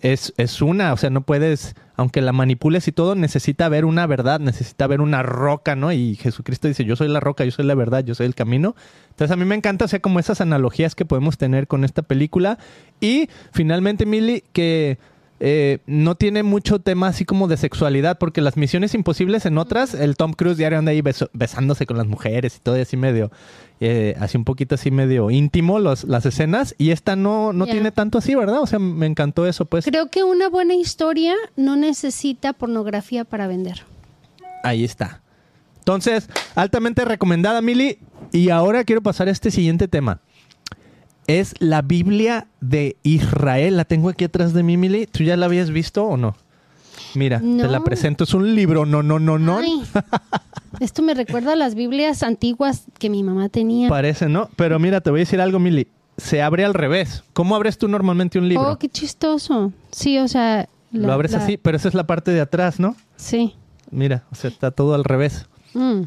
es, 0.00 0.34
es 0.36 0.62
una, 0.62 0.92
o 0.92 0.96
sea, 0.96 1.10
no 1.10 1.22
puedes, 1.22 1.74
aunque 1.96 2.20
la 2.20 2.32
manipules 2.32 2.86
y 2.88 2.92
todo, 2.92 3.14
necesita 3.14 3.66
haber 3.66 3.84
una 3.84 4.06
verdad, 4.06 4.40
necesita 4.40 4.84
haber 4.84 5.00
una 5.00 5.22
roca, 5.22 5.74
¿no? 5.74 5.92
Y 5.92 6.16
Jesucristo 6.16 6.68
dice, 6.68 6.84
yo 6.84 6.96
soy 6.96 7.08
la 7.08 7.20
roca, 7.20 7.44
yo 7.44 7.50
soy 7.50 7.64
la 7.64 7.74
verdad, 7.74 8.04
yo 8.04 8.14
soy 8.14 8.26
el 8.26 8.34
camino. 8.34 8.76
Entonces 9.10 9.32
a 9.32 9.36
mí 9.36 9.44
me 9.44 9.54
encanta, 9.54 9.86
o 9.86 9.88
sea, 9.88 10.00
como 10.00 10.20
esas 10.20 10.40
analogías 10.40 10.94
que 10.94 11.04
podemos 11.04 11.38
tener 11.38 11.66
con 11.66 11.84
esta 11.84 12.02
película. 12.02 12.58
Y 13.00 13.28
finalmente, 13.52 14.06
Milly, 14.06 14.44
que 14.52 14.98
eh, 15.40 15.78
no 15.86 16.14
tiene 16.14 16.42
mucho 16.42 16.78
tema 16.78 17.08
así 17.08 17.24
como 17.24 17.48
de 17.48 17.56
sexualidad, 17.56 18.18
porque 18.18 18.40
las 18.40 18.56
misiones 18.56 18.94
imposibles 18.94 19.46
en 19.46 19.58
otras, 19.58 19.94
el 19.94 20.16
Tom 20.16 20.32
Cruise 20.32 20.56
diario 20.56 20.78
anda 20.78 20.92
ahí 20.92 21.02
beso- 21.02 21.30
besándose 21.32 21.86
con 21.86 21.96
las 21.96 22.06
mujeres 22.06 22.56
y 22.56 22.60
todo 22.60 22.78
y 22.78 22.80
así 22.80 22.96
medio, 22.96 23.30
eh, 23.80 24.16
así 24.18 24.36
un 24.38 24.44
poquito 24.44 24.76
así 24.76 24.90
medio 24.90 25.30
íntimo 25.30 25.78
los, 25.78 26.04
las 26.04 26.24
escenas, 26.26 26.74
y 26.78 26.90
esta 26.90 27.16
no, 27.16 27.52
no 27.52 27.66
tiene 27.66 27.92
tanto 27.92 28.18
así, 28.18 28.34
¿verdad? 28.34 28.60
O 28.60 28.66
sea, 28.66 28.78
me 28.78 29.06
encantó 29.06 29.46
eso, 29.46 29.66
pues. 29.66 29.84
Creo 29.84 30.10
que 30.10 30.24
una 30.24 30.48
buena 30.48 30.74
historia 30.74 31.34
no 31.56 31.76
necesita 31.76 32.52
pornografía 32.54 33.24
para 33.24 33.46
vender. 33.46 33.82
Ahí 34.62 34.84
está. 34.84 35.20
Entonces, 35.80 36.28
altamente 36.56 37.04
recomendada, 37.04 37.62
Mili. 37.62 37.98
Y 38.32 38.50
ahora 38.50 38.82
quiero 38.82 39.02
pasar 39.02 39.28
a 39.28 39.30
este 39.30 39.52
siguiente 39.52 39.86
tema. 39.86 40.20
Es 41.26 41.54
la 41.58 41.82
Biblia 41.82 42.46
de 42.60 42.96
Israel. 43.02 43.76
La 43.76 43.84
tengo 43.84 44.08
aquí 44.08 44.24
atrás 44.24 44.52
de 44.52 44.62
mí, 44.62 44.76
Mili. 44.76 45.06
¿Tú 45.06 45.24
ya 45.24 45.36
la 45.36 45.46
habías 45.46 45.70
visto 45.70 46.04
o 46.04 46.16
no? 46.16 46.36
Mira, 47.14 47.40
te 47.40 47.68
la 47.68 47.82
presento. 47.82 48.24
Es 48.24 48.34
un 48.34 48.54
libro, 48.54 48.86
no, 48.86 49.02
no, 49.02 49.18
no, 49.18 49.38
no. 49.38 49.58
Ay, 49.58 49.82
esto 50.80 51.02
me 51.02 51.14
recuerda 51.14 51.52
a 51.54 51.56
las 51.56 51.74
Biblias 51.74 52.22
antiguas 52.22 52.84
que 52.98 53.10
mi 53.10 53.22
mamá 53.22 53.48
tenía. 53.48 53.88
Parece, 53.88 54.28
¿no? 54.28 54.50
Pero 54.56 54.78
mira, 54.78 55.00
te 55.00 55.10
voy 55.10 55.20
a 55.20 55.22
decir 55.22 55.40
algo, 55.40 55.58
Mili. 55.58 55.88
Se 56.18 56.42
abre 56.42 56.64
al 56.64 56.74
revés. 56.74 57.24
¿Cómo 57.32 57.56
abres 57.56 57.76
tú 57.78 57.88
normalmente 57.88 58.38
un 58.38 58.48
libro? 58.48 58.70
Oh, 58.72 58.78
qué 58.78 58.88
chistoso. 58.88 59.72
Sí, 59.90 60.18
o 60.18 60.28
sea, 60.28 60.68
lo 60.92 61.12
abres 61.12 61.32
la- 61.32 61.38
así, 61.38 61.56
pero 61.56 61.76
esa 61.76 61.88
es 61.88 61.94
la 61.94 62.06
parte 62.06 62.30
de 62.30 62.40
atrás, 62.40 62.78
¿no? 62.80 62.96
Sí. 63.16 63.54
Mira, 63.90 64.24
o 64.30 64.34
sea, 64.34 64.48
está 64.50 64.70
todo 64.70 64.94
al 64.94 65.04
revés. 65.04 65.46
Mm. 65.74 66.02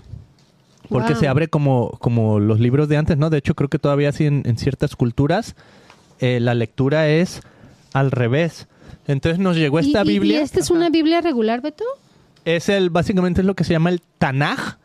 Porque 0.90 1.14
Wow. 1.14 1.20
se 1.22 1.28
abre 1.28 1.48
como, 1.48 1.92
como 2.00 2.40
los 2.40 2.60
libros 2.60 2.90
de 2.90 2.98
antes, 2.98 3.18
¿no? 3.18 3.30
De 3.30 3.38
hecho, 3.38 3.54
creo 3.56 3.70
que 3.70 3.80
todavía 3.80 4.10
así 4.10 4.26
en, 4.26 4.42
en 4.46 4.58
ciertas 4.58 4.96
culturas 4.96 5.56
eh, 6.20 6.40
la 6.40 6.54
lectura 6.56 7.08
es 7.08 7.42
al 7.94 8.12
revés. 8.12 8.68
Entonces 9.08 9.40
nos 9.40 9.56
llegó 9.56 9.80
esta 9.80 10.00
¿Y- 10.04 10.10
y- 10.10 10.14
Biblia. 10.20 10.40
¿Y 10.40 10.44
esta 10.44 10.60
es 10.60 10.70
una 10.72 10.90
Biblia 10.90 11.22
regular, 11.22 11.62
Beto? 11.62 11.84
Es 12.46 12.70
el, 12.70 12.90
básicamente 12.90 13.42
es 13.42 13.48
lo 13.48 13.54
que 13.56 13.64
se 13.64 13.74
llama 13.74 13.90
el 13.90 14.02
Tanaj 14.18 14.78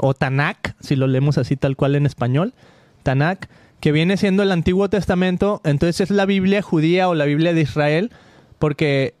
o 0.00 0.14
Tanakh, 0.14 0.74
si 0.80 0.96
lo 0.96 1.06
leemos 1.06 1.36
así 1.38 1.56
tal 1.56 1.76
cual 1.76 1.94
en 1.96 2.06
español. 2.06 2.54
Tanakh, 3.02 3.46
que 3.80 3.92
viene 3.92 4.16
siendo 4.16 4.42
el 4.42 4.52
Antiguo 4.52 4.88
Testamento, 4.88 5.60
entonces 5.64 6.00
es 6.00 6.10
la 6.10 6.26
Biblia 6.26 6.62
judía 6.62 7.08
o 7.08 7.14
la 7.14 7.24
Biblia 7.24 7.52
de 7.54 7.62
Israel, 7.62 8.10
porque, 8.58 9.14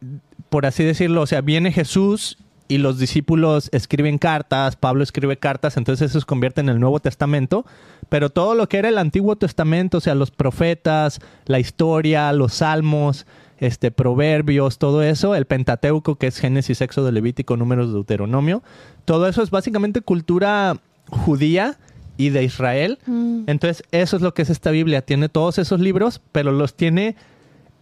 por 0.48 0.66
así 0.66 0.84
decirlo, 0.84 1.22
o 1.22 1.26
sea, 1.26 1.40
viene 1.40 1.72
Jesús 1.72 2.36
y 2.70 2.78
los 2.78 3.00
discípulos 3.00 3.68
escriben 3.72 4.16
cartas, 4.16 4.76
Pablo 4.76 5.02
escribe 5.02 5.36
cartas, 5.36 5.76
entonces 5.76 6.10
eso 6.10 6.20
se 6.20 6.26
convierte 6.26 6.60
en 6.60 6.68
el 6.68 6.78
Nuevo 6.78 7.00
Testamento, 7.00 7.66
pero 8.08 8.30
todo 8.30 8.54
lo 8.54 8.68
que 8.68 8.78
era 8.78 8.88
el 8.88 8.96
Antiguo 8.96 9.34
Testamento, 9.34 9.98
o 9.98 10.00
sea, 10.00 10.14
los 10.14 10.30
profetas, 10.30 11.18
la 11.46 11.58
historia, 11.58 12.32
los 12.32 12.54
salmos, 12.54 13.26
este, 13.58 13.90
proverbios, 13.90 14.78
todo 14.78 15.02
eso, 15.02 15.34
el 15.34 15.46
Pentateuco, 15.46 16.14
que 16.14 16.28
es 16.28 16.38
Génesis, 16.38 16.80
Éxodo, 16.80 17.10
Levítico, 17.10 17.56
Números, 17.56 17.92
Deuteronomio, 17.92 18.62
todo 19.04 19.26
eso 19.26 19.42
es 19.42 19.50
básicamente 19.50 20.00
cultura 20.00 20.76
judía 21.08 21.76
y 22.18 22.28
de 22.28 22.44
Israel. 22.44 23.00
Mm. 23.04 23.42
Entonces, 23.48 23.82
eso 23.90 24.14
es 24.14 24.22
lo 24.22 24.32
que 24.32 24.42
es 24.42 24.50
esta 24.50 24.70
Biblia. 24.70 25.02
Tiene 25.02 25.28
todos 25.28 25.58
esos 25.58 25.80
libros, 25.80 26.20
pero 26.30 26.52
los 26.52 26.74
tiene 26.76 27.16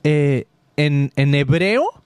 eh, 0.02 0.46
en, 0.76 1.12
en 1.16 1.34
hebreo 1.34 1.97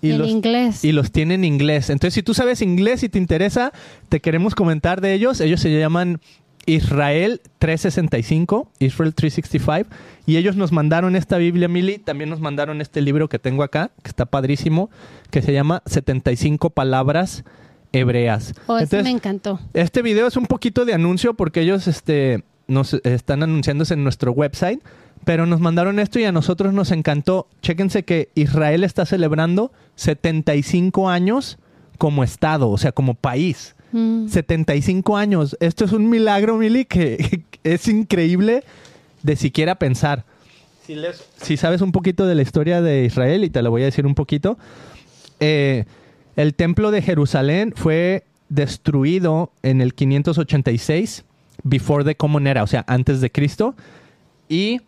y 0.00 0.10
en 0.10 0.18
los, 0.18 0.28
inglés. 0.28 0.84
y 0.84 0.92
los 0.92 1.10
tiene 1.12 1.34
en 1.34 1.44
inglés. 1.44 1.90
Entonces, 1.90 2.14
si 2.14 2.22
tú 2.22 2.34
sabes 2.34 2.62
inglés 2.62 3.02
y 3.02 3.08
te 3.08 3.18
interesa, 3.18 3.72
te 4.08 4.20
queremos 4.20 4.54
comentar 4.54 5.00
de 5.00 5.14
ellos. 5.14 5.40
Ellos 5.40 5.60
se 5.60 5.78
llaman 5.78 6.20
Israel 6.66 7.40
365, 7.58 8.70
Israel 8.80 9.14
365. 9.14 9.88
Y 10.26 10.36
ellos 10.36 10.56
nos 10.56 10.72
mandaron 10.72 11.16
esta 11.16 11.38
Biblia, 11.38 11.68
Mili. 11.68 11.98
También 11.98 12.28
nos 12.28 12.40
mandaron 12.40 12.80
este 12.80 13.00
libro 13.00 13.28
que 13.28 13.38
tengo 13.38 13.62
acá, 13.62 13.90
que 14.02 14.08
está 14.08 14.26
padrísimo, 14.26 14.90
que 15.30 15.42
se 15.42 15.52
llama 15.52 15.82
75 15.86 16.70
palabras 16.70 17.44
hebreas. 17.92 18.54
Oh, 18.66 18.78
Entonces, 18.78 19.04
me 19.04 19.10
encantó. 19.10 19.60
este 19.72 20.02
video 20.02 20.26
es 20.26 20.36
un 20.36 20.46
poquito 20.46 20.84
de 20.84 20.92
anuncio 20.94 21.34
porque 21.34 21.60
ellos 21.60 21.86
este, 21.86 22.44
nos 22.66 22.94
están 22.94 23.42
anunciándose 23.42 23.94
en 23.94 24.02
nuestro 24.02 24.32
website, 24.32 24.80
pero 25.26 25.44
nos 25.44 25.58
mandaron 25.60 25.98
esto 25.98 26.20
y 26.20 26.24
a 26.24 26.30
nosotros 26.30 26.72
nos 26.72 26.92
encantó. 26.92 27.48
Chéquense 27.60 28.04
que 28.04 28.28
Israel 28.36 28.84
está 28.84 29.04
celebrando 29.04 29.72
75 29.96 31.10
años 31.10 31.58
como 31.98 32.22
Estado, 32.22 32.70
o 32.70 32.78
sea, 32.78 32.92
como 32.92 33.14
país. 33.14 33.74
Mm. 33.90 34.28
75 34.28 35.16
años. 35.16 35.56
Esto 35.58 35.84
es 35.84 35.90
un 35.90 36.08
milagro, 36.08 36.56
Mili, 36.58 36.84
que 36.84 37.42
es 37.64 37.88
increíble 37.88 38.62
de 39.24 39.34
siquiera 39.34 39.74
pensar. 39.74 40.24
Si, 40.86 40.94
les- 40.94 41.24
si 41.42 41.56
sabes 41.56 41.80
un 41.80 41.90
poquito 41.90 42.24
de 42.26 42.36
la 42.36 42.42
historia 42.42 42.80
de 42.80 43.04
Israel, 43.04 43.42
y 43.42 43.50
te 43.50 43.62
lo 43.62 43.72
voy 43.72 43.82
a 43.82 43.86
decir 43.86 44.06
un 44.06 44.14
poquito, 44.14 44.56
eh, 45.40 45.86
el 46.36 46.54
templo 46.54 46.92
de 46.92 47.02
Jerusalén 47.02 47.72
fue 47.74 48.22
destruido 48.48 49.50
en 49.64 49.80
el 49.80 49.92
586, 49.94 51.24
before 51.64 52.04
the 52.04 52.14
Common 52.14 52.46
Era, 52.46 52.62
o 52.62 52.68
sea, 52.68 52.84
antes 52.86 53.20
de 53.20 53.32
Cristo, 53.32 53.74
y 54.48 54.82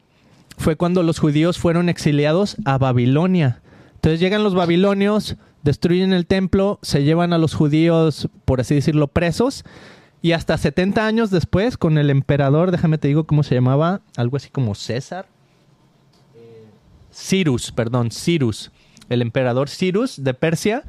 fue 0.59 0.77
cuando 0.77 1.03
los 1.03 1.19
judíos 1.19 1.59
fueron 1.59 1.89
exiliados 1.89 2.57
a 2.65 2.77
Babilonia. 2.77 3.63
Entonces 3.95 4.21
llegan 4.21 4.45
los 4.45 4.55
babilonios, 4.55 5.37
destruyen 5.63 6.13
el 6.13 6.27
templo, 6.27 6.79
se 6.83 7.03
llevan 7.03 7.33
a 7.33 7.39
los 7.39 7.55
judíos, 7.55 8.29
por 8.45 8.61
así 8.61 8.75
decirlo, 8.75 9.09
presos, 9.09 9.65
y 10.21 10.33
hasta 10.33 10.59
70 10.59 11.07
años 11.07 11.31
después, 11.31 11.77
con 11.77 11.97
el 11.97 12.11
emperador, 12.11 12.71
déjame 12.71 12.99
te 12.99 13.09
digo 13.09 13.25
cómo 13.25 13.43
se 13.43 13.55
llamaba, 13.55 14.03
algo 14.17 14.37
así 14.37 14.51
como 14.51 14.75
César. 14.75 15.27
Eh, 16.35 16.65
Cyrus, 17.13 17.73
perdón, 17.73 18.11
Cyrus. 18.11 18.73
El 19.09 19.23
emperador 19.23 19.71
Cyrus 19.71 20.23
de 20.23 20.35
Persia 20.35 20.85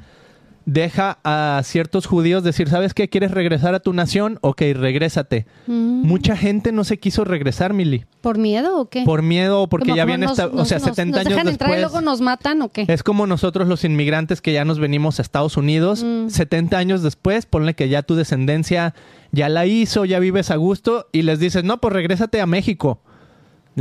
deja 0.72 1.18
a 1.24 1.62
ciertos 1.64 2.06
judíos 2.06 2.44
decir, 2.44 2.70
¿sabes 2.70 2.94
qué? 2.94 3.10
¿Quieres 3.10 3.32
regresar 3.32 3.74
a 3.74 3.80
tu 3.80 3.92
nación? 3.92 4.38
Ok, 4.42 4.62
regrésate. 4.76 5.48
Mm. 5.66 6.04
Mucha 6.06 6.38
gente 6.38 6.72
no 6.72 6.84
se 6.84 7.00
quiso 7.00 7.26
regresar, 7.26 7.74
Mili. 7.74 8.06
¿Por 8.22 8.38
miedo 8.38 8.80
o 8.80 8.88
qué? 8.90 9.04
Por 9.04 9.24
miedo, 9.24 9.68
porque 9.68 9.86
Como- 9.88 9.96
ya 9.98 10.04
como 10.04 10.08
viene 10.12 10.26
nos- 10.28 10.38
esta, 10.38 10.48
o 10.56 10.66
sea, 10.66 10.78
nos- 10.78 10.88
70 10.90 11.18
nos 11.18 11.26
años 11.26 11.30
dejan 11.38 11.48
entrar 11.48 11.72
y 11.78 11.82
luego 11.82 12.02
nos 12.02 12.22
matan 12.22 12.62
o 12.62 12.70
qué? 12.70 12.86
Es 12.88 13.02
como 13.02 13.26
nosotros 13.26 13.68
los 13.68 13.84
inmigrantes 13.84 14.42
que 14.42 14.54
ya 14.54 14.64
nos 14.64 14.78
venimos 14.80 15.18
a 15.18 15.24
Estados 15.24 15.58
Unidos, 15.58 16.04
Mm. 16.04 16.30
70 16.30 16.78
años 16.78 17.02
después, 17.02 17.48
ponle 17.48 17.74
que 17.74 17.90
ya 17.90 18.04
tu 18.04 18.14
descendencia 18.16 18.94
ya 19.32 19.50
la 19.50 19.66
hizo, 19.66 20.06
ya 20.06 20.20
vives 20.20 20.52
a 20.52 20.56
gusto 20.58 21.08
y 21.12 21.24
les 21.24 21.40
dices, 21.40 21.64
no, 21.64 21.80
pues 21.82 21.94
regrésate 21.94 22.42
a 22.42 22.46
México. 22.46 23.02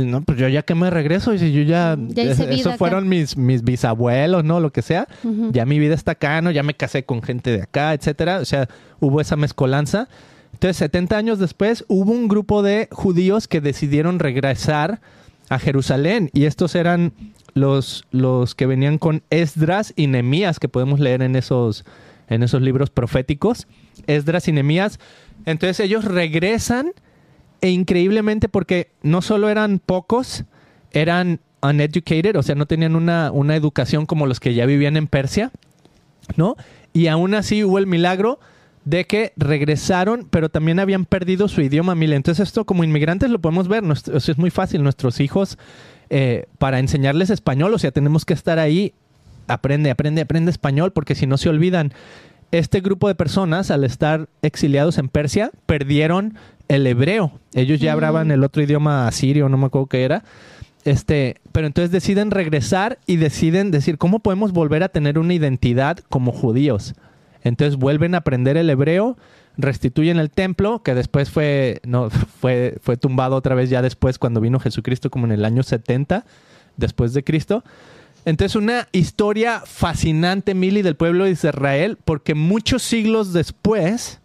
No, 0.05 0.21
pues 0.21 0.37
yo 0.37 0.47
ya 0.47 0.61
que 0.63 0.75
me 0.75 0.89
regreso, 0.89 1.33
y 1.33 1.39
si 1.39 1.51
yo 1.51 1.61
ya, 1.61 1.97
Ya 2.09 2.23
hice 2.23 2.31
es- 2.31 2.37
vida 2.49 2.53
eso 2.55 2.69
acá. 2.69 2.77
fueron 2.77 3.07
mis, 3.07 3.37
mis 3.37 3.63
bisabuelos, 3.63 4.43
¿no? 4.43 4.59
Lo 4.59 4.71
que 4.71 4.81
sea. 4.81 5.07
Ya 5.51 5.65
mi 5.65 5.79
vida 5.79 5.95
está 5.95 6.11
acá, 6.13 6.41
¿no? 6.41 6.51
Ya 6.51 6.63
me 6.63 6.73
casé 6.73 7.03
con 7.05 7.21
gente 7.21 7.51
de 7.51 7.63
acá, 7.63 7.93
etcétera. 7.93 8.39
O 8.39 8.45
sea, 8.45 8.67
hubo 8.99 9.21
esa 9.21 9.35
mezcolanza. 9.35 10.07
Entonces, 10.53 10.77
70 10.77 11.15
años 11.17 11.39
después, 11.39 11.85
hubo 11.87 12.11
un 12.11 12.27
grupo 12.27 12.63
de 12.63 12.87
judíos 12.91 13.47
que 13.47 13.61
decidieron 13.61 14.19
regresar 14.19 14.99
a 15.47 15.59
Jerusalén. 15.59 16.29
Y 16.33 16.45
estos 16.45 16.75
eran 16.75 17.13
los, 17.53 18.05
los 18.11 18.55
que 18.55 18.65
venían 18.65 18.97
con 18.97 19.23
Esdras 19.29 19.93
y 19.95 20.07
Nemías, 20.07 20.59
que 20.59 20.67
podemos 20.69 20.99
leer 20.99 21.21
en 21.21 21.35
esos, 21.35 21.85
en 22.27 22.43
esos 22.43 22.61
libros 22.61 22.89
proféticos. 22.89 23.67
Esdras 24.07 24.47
y 24.47 24.51
Nemías. 24.51 24.99
Entonces, 25.45 25.79
ellos 25.79 26.03
regresan 26.05 26.91
e 27.61 27.69
increíblemente 27.69 28.49
porque 28.49 28.91
no 29.01 29.21
solo 29.21 29.49
eran 29.49 29.79
pocos, 29.79 30.45
eran 30.91 31.39
uneducated, 31.61 32.35
o 32.37 32.43
sea, 32.43 32.55
no 32.55 32.65
tenían 32.65 32.95
una, 32.95 33.31
una 33.31 33.55
educación 33.55 34.05
como 34.05 34.25
los 34.27 34.39
que 34.39 34.53
ya 34.53 34.65
vivían 34.65 34.95
en 34.97 35.07
Persia, 35.07 35.51
¿no? 36.37 36.55
Y 36.93 37.07
aún 37.07 37.33
así 37.35 37.63
hubo 37.63 37.77
el 37.77 37.87
milagro 37.87 38.39
de 38.85 39.05
que 39.05 39.33
regresaron, 39.35 40.27
pero 40.29 40.49
también 40.49 40.79
habían 40.79 41.05
perdido 41.05 41.47
su 41.47 41.61
idioma, 41.61 41.95
Mila. 41.95 42.15
Entonces 42.15 42.47
esto 42.47 42.65
como 42.65 42.83
inmigrantes 42.83 43.29
lo 43.29 43.39
podemos 43.39 43.67
ver, 43.67 43.83
nuestro- 43.83 44.15
o 44.15 44.19
sea, 44.19 44.31
es 44.31 44.37
muy 44.37 44.49
fácil, 44.49 44.81
nuestros 44.83 45.19
hijos, 45.19 45.57
eh, 46.09 46.45
para 46.57 46.79
enseñarles 46.79 47.29
español, 47.29 47.73
o 47.73 47.77
sea, 47.77 47.91
tenemos 47.91 48.25
que 48.25 48.33
estar 48.33 48.57
ahí, 48.57 48.93
aprende, 49.47 49.91
aprende, 49.91 50.21
aprende 50.21 50.49
español, 50.49 50.91
porque 50.93 51.13
si 51.13 51.27
no 51.27 51.37
se 51.37 51.49
olvidan, 51.49 51.93
este 52.51 52.79
grupo 52.79 53.07
de 53.09 53.15
personas, 53.15 53.69
al 53.69 53.83
estar 53.83 54.27
exiliados 54.41 54.97
en 54.97 55.09
Persia, 55.09 55.51
perdieron 55.67 56.35
el 56.69 56.87
hebreo. 56.87 57.33
Ellos 57.53 57.81
ya 57.81 57.91
Mm. 57.91 57.95
hablaban 57.95 58.31
el 58.31 58.43
otro 58.45 58.63
idioma 58.63 59.07
asirio, 59.07 59.49
no 59.49 59.57
me 59.57 59.65
acuerdo 59.65 59.87
qué 59.87 60.03
era. 60.03 60.23
Este, 60.85 61.35
pero 61.51 61.67
entonces 61.67 61.91
deciden 61.91 62.31
regresar 62.31 62.99
y 63.05 63.17
deciden 63.17 63.69
decir, 63.69 63.97
¿cómo 63.97 64.19
podemos 64.19 64.53
volver 64.53 64.81
a 64.83 64.87
tener 64.89 65.19
una 65.19 65.33
identidad 65.33 65.99
como 66.07 66.31
judíos? 66.31 66.93
Entonces 67.43 67.75
vuelven 67.75 68.15
a 68.15 68.19
aprender 68.19 68.55
el 68.55 68.69
hebreo, 68.69 69.17
restituyen 69.57 70.19
el 70.19 70.29
templo, 70.29 70.81
que 70.81 70.95
después 70.95 71.29
fue, 71.29 71.81
no, 71.85 72.09
fue, 72.41 72.77
fue 72.81 72.95
tumbado 72.95 73.35
otra 73.35 73.55
vez 73.55 73.69
ya 73.69 73.81
después 73.81 74.17
cuando 74.17 74.39
vino 74.39 74.59
Jesucristo, 74.59 75.09
como 75.09 75.25
en 75.25 75.33
el 75.33 75.43
año 75.45 75.63
70 75.63 76.25
después 76.77 77.13
de 77.13 77.23
Cristo. 77.25 77.63
Entonces 78.25 78.55
una 78.55 78.87
historia 78.91 79.63
fascinante, 79.65 80.53
Mili, 80.53 80.81
del 80.81 80.95
pueblo 80.95 81.25
de 81.25 81.31
Israel, 81.31 81.97
porque 82.05 82.35
muchos 82.35 82.83
siglos 82.83 83.33
después, 83.33 84.21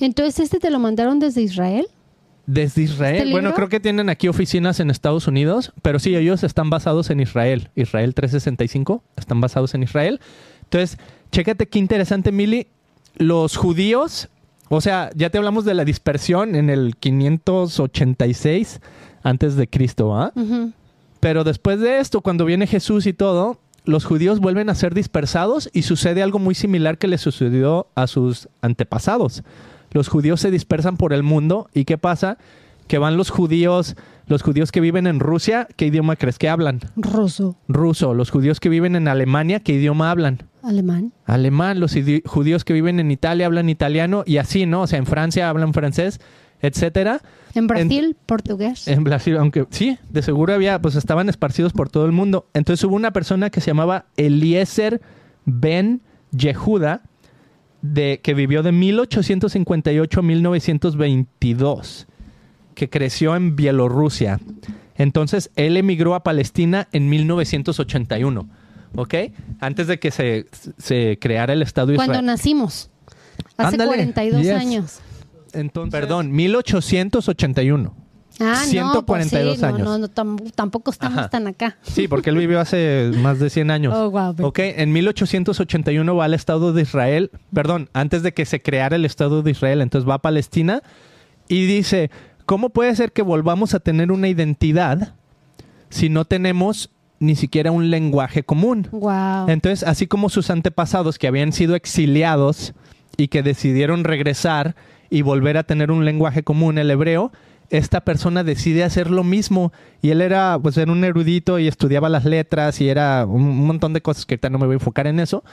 Entonces, 0.00 0.40
¿este 0.40 0.58
te 0.58 0.70
lo 0.70 0.78
mandaron 0.78 1.18
desde 1.18 1.42
Israel? 1.42 1.86
desde 2.46 2.82
Israel, 2.82 3.16
¿Este 3.18 3.30
bueno, 3.30 3.48
libro? 3.50 3.54
creo 3.54 3.68
que 3.68 3.80
tienen 3.80 4.08
aquí 4.08 4.26
oficinas 4.26 4.80
en 4.80 4.90
Estados 4.90 5.28
Unidos, 5.28 5.72
pero 5.80 5.98
sí, 5.98 6.16
ellos 6.16 6.42
están 6.42 6.70
basados 6.70 7.10
en 7.10 7.20
Israel. 7.20 7.70
Israel 7.76 8.14
365, 8.14 9.02
están 9.16 9.40
basados 9.40 9.74
en 9.74 9.84
Israel. 9.84 10.20
Entonces, 10.64 10.98
chécate 11.30 11.68
qué 11.68 11.78
interesante, 11.78 12.32
Mili. 12.32 12.66
Los 13.16 13.56
judíos, 13.56 14.28
o 14.68 14.80
sea, 14.80 15.10
ya 15.14 15.30
te 15.30 15.38
hablamos 15.38 15.64
de 15.64 15.74
la 15.74 15.84
dispersión 15.84 16.56
en 16.56 16.68
el 16.70 16.96
586 16.96 18.80
antes 19.22 19.54
de 19.56 19.68
Cristo, 19.68 20.14
¿ah? 20.16 20.32
Pero 21.20 21.44
después 21.44 21.78
de 21.78 22.00
esto, 22.00 22.22
cuando 22.22 22.44
viene 22.44 22.66
Jesús 22.66 23.06
y 23.06 23.12
todo, 23.12 23.60
los 23.84 24.04
judíos 24.04 24.40
vuelven 24.40 24.68
a 24.68 24.74
ser 24.74 24.94
dispersados 24.94 25.70
y 25.72 25.82
sucede 25.82 26.22
algo 26.22 26.38
muy 26.40 26.54
similar 26.54 26.98
que 26.98 27.06
les 27.06 27.20
sucedió 27.20 27.86
a 27.94 28.06
sus 28.08 28.48
antepasados. 28.62 29.44
Los 29.92 30.08
judíos 30.08 30.40
se 30.40 30.50
dispersan 30.50 30.96
por 30.96 31.12
el 31.12 31.22
mundo 31.22 31.68
y 31.72 31.84
¿qué 31.84 31.98
pasa? 31.98 32.38
Que 32.86 32.98
van 32.98 33.16
los 33.16 33.30
judíos, 33.30 33.96
los 34.26 34.42
judíos 34.42 34.72
que 34.72 34.80
viven 34.80 35.06
en 35.06 35.20
Rusia, 35.20 35.68
¿qué 35.76 35.86
idioma 35.86 36.16
crees 36.16 36.38
que 36.38 36.48
hablan? 36.48 36.80
Ruso, 36.96 37.56
Ruso. 37.68 38.14
Los 38.14 38.30
judíos 38.30 38.60
que 38.60 38.68
viven 38.68 38.96
en 38.96 39.08
Alemania, 39.08 39.60
¿qué 39.60 39.74
idioma 39.74 40.10
hablan? 40.10 40.42
alemán. 40.62 41.12
Alemán. 41.26 41.80
Los 41.80 41.94
judíos 42.24 42.64
que 42.64 42.72
viven 42.72 43.00
en 43.00 43.10
Italia 43.10 43.46
hablan 43.46 43.68
italiano 43.68 44.22
y 44.26 44.38
así, 44.38 44.66
¿no? 44.66 44.82
O 44.82 44.86
sea, 44.86 44.98
en 44.98 45.06
Francia 45.06 45.48
hablan 45.48 45.74
francés, 45.74 46.20
etcétera. 46.60 47.20
En 47.54 47.66
Brasil, 47.66 48.16
portugués. 48.26 48.88
En 48.88 49.04
Brasil, 49.04 49.36
aunque 49.36 49.66
sí, 49.70 49.98
de 50.08 50.22
seguro 50.22 50.54
había, 50.54 50.80
pues 50.80 50.94
estaban 50.94 51.28
esparcidos 51.28 51.72
por 51.72 51.88
todo 51.88 52.06
el 52.06 52.12
mundo. 52.12 52.46
Entonces 52.54 52.84
hubo 52.84 52.96
una 52.96 53.12
persona 53.12 53.50
que 53.50 53.60
se 53.60 53.68
llamaba 53.68 54.06
Eliezer 54.16 55.00
Ben 55.44 56.00
Yehuda, 56.30 57.02
de, 57.82 58.20
que 58.22 58.32
vivió 58.34 58.62
de 58.62 58.72
1858 58.72 60.20
a 60.20 60.22
1922, 60.22 62.06
que 62.74 62.88
creció 62.88 63.36
en 63.36 63.56
Bielorrusia. 63.56 64.40
Entonces, 64.96 65.50
él 65.56 65.76
emigró 65.76 66.14
a 66.14 66.22
Palestina 66.22 66.88
en 66.92 67.08
1981, 67.08 68.48
¿ok? 68.94 69.14
Antes 69.60 69.86
de 69.88 69.98
que 69.98 70.10
se, 70.10 70.46
se 70.78 71.18
creara 71.20 71.52
el 71.52 71.62
Estado 71.62 71.92
Israel. 71.92 72.08
Cuando 72.08 72.22
nacimos. 72.22 72.90
Hace 73.56 73.74
Ándale, 73.74 73.90
42 73.90 74.42
yes. 74.42 74.52
años. 74.52 75.00
Entonces, 75.52 75.92
perdón, 75.92 76.32
1881. 76.32 78.01
Ah, 78.40 78.62
no, 78.74 79.04
pues 79.04 79.28
142 79.28 79.56
sí, 79.56 79.60
no, 79.62 79.66
años. 79.68 79.80
no, 79.80 79.98
no, 79.98 80.08
tam- 80.08 80.52
tampoco 80.54 80.90
estamos 80.90 81.18
Ajá. 81.18 81.28
tan 81.30 81.46
acá. 81.46 81.76
Sí, 81.82 82.08
porque 82.08 82.30
él 82.30 82.36
vivió 82.36 82.60
hace 82.60 83.10
más 83.18 83.38
de 83.38 83.50
100 83.50 83.70
años. 83.70 83.94
Oh, 83.96 84.10
wow. 84.10 84.34
Ok, 84.40 84.58
en 84.60 84.92
1881 84.92 86.16
va 86.16 86.24
al 86.24 86.34
Estado 86.34 86.72
de 86.72 86.82
Israel, 86.82 87.30
perdón, 87.52 87.90
antes 87.92 88.22
de 88.22 88.32
que 88.32 88.44
se 88.44 88.62
creara 88.62 88.96
el 88.96 89.04
Estado 89.04 89.42
de 89.42 89.50
Israel, 89.50 89.80
entonces 89.82 90.08
va 90.08 90.14
a 90.14 90.22
Palestina 90.22 90.82
y 91.48 91.66
dice, 91.66 92.10
¿cómo 92.46 92.70
puede 92.70 92.94
ser 92.96 93.12
que 93.12 93.22
volvamos 93.22 93.74
a 93.74 93.80
tener 93.80 94.10
una 94.12 94.28
identidad 94.28 95.14
si 95.90 96.08
no 96.08 96.24
tenemos 96.24 96.90
ni 97.20 97.36
siquiera 97.36 97.70
un 97.70 97.90
lenguaje 97.90 98.42
común? 98.42 98.88
Wow. 98.92 99.48
Entonces, 99.48 99.86
así 99.86 100.06
como 100.06 100.28
sus 100.30 100.50
antepasados 100.50 101.18
que 101.18 101.26
habían 101.28 101.52
sido 101.52 101.74
exiliados 101.74 102.72
y 103.16 103.28
que 103.28 103.42
decidieron 103.42 104.04
regresar 104.04 104.74
y 105.10 105.20
volver 105.22 105.58
a 105.58 105.64
tener 105.64 105.90
un 105.90 106.04
lenguaje 106.06 106.42
común, 106.42 106.78
el 106.78 106.90
hebreo, 106.90 107.30
esta 107.70 108.02
persona 108.02 108.44
decide 108.44 108.84
hacer 108.84 109.10
lo 109.10 109.24
mismo. 109.24 109.72
Y 110.00 110.10
él 110.10 110.20
era, 110.20 110.58
pues, 110.62 110.76
era 110.76 110.92
un 110.92 111.04
erudito 111.04 111.58
y 111.58 111.68
estudiaba 111.68 112.08
las 112.08 112.24
letras 112.24 112.80
y 112.80 112.88
era 112.88 113.24
un 113.26 113.66
montón 113.66 113.92
de 113.92 114.02
cosas 114.02 114.26
que 114.26 114.34
ahorita 114.34 114.50
no 114.50 114.58
me 114.58 114.66
voy 114.66 114.74
a 114.74 114.76
enfocar 114.76 115.06
en 115.06 115.20
eso. 115.20 115.44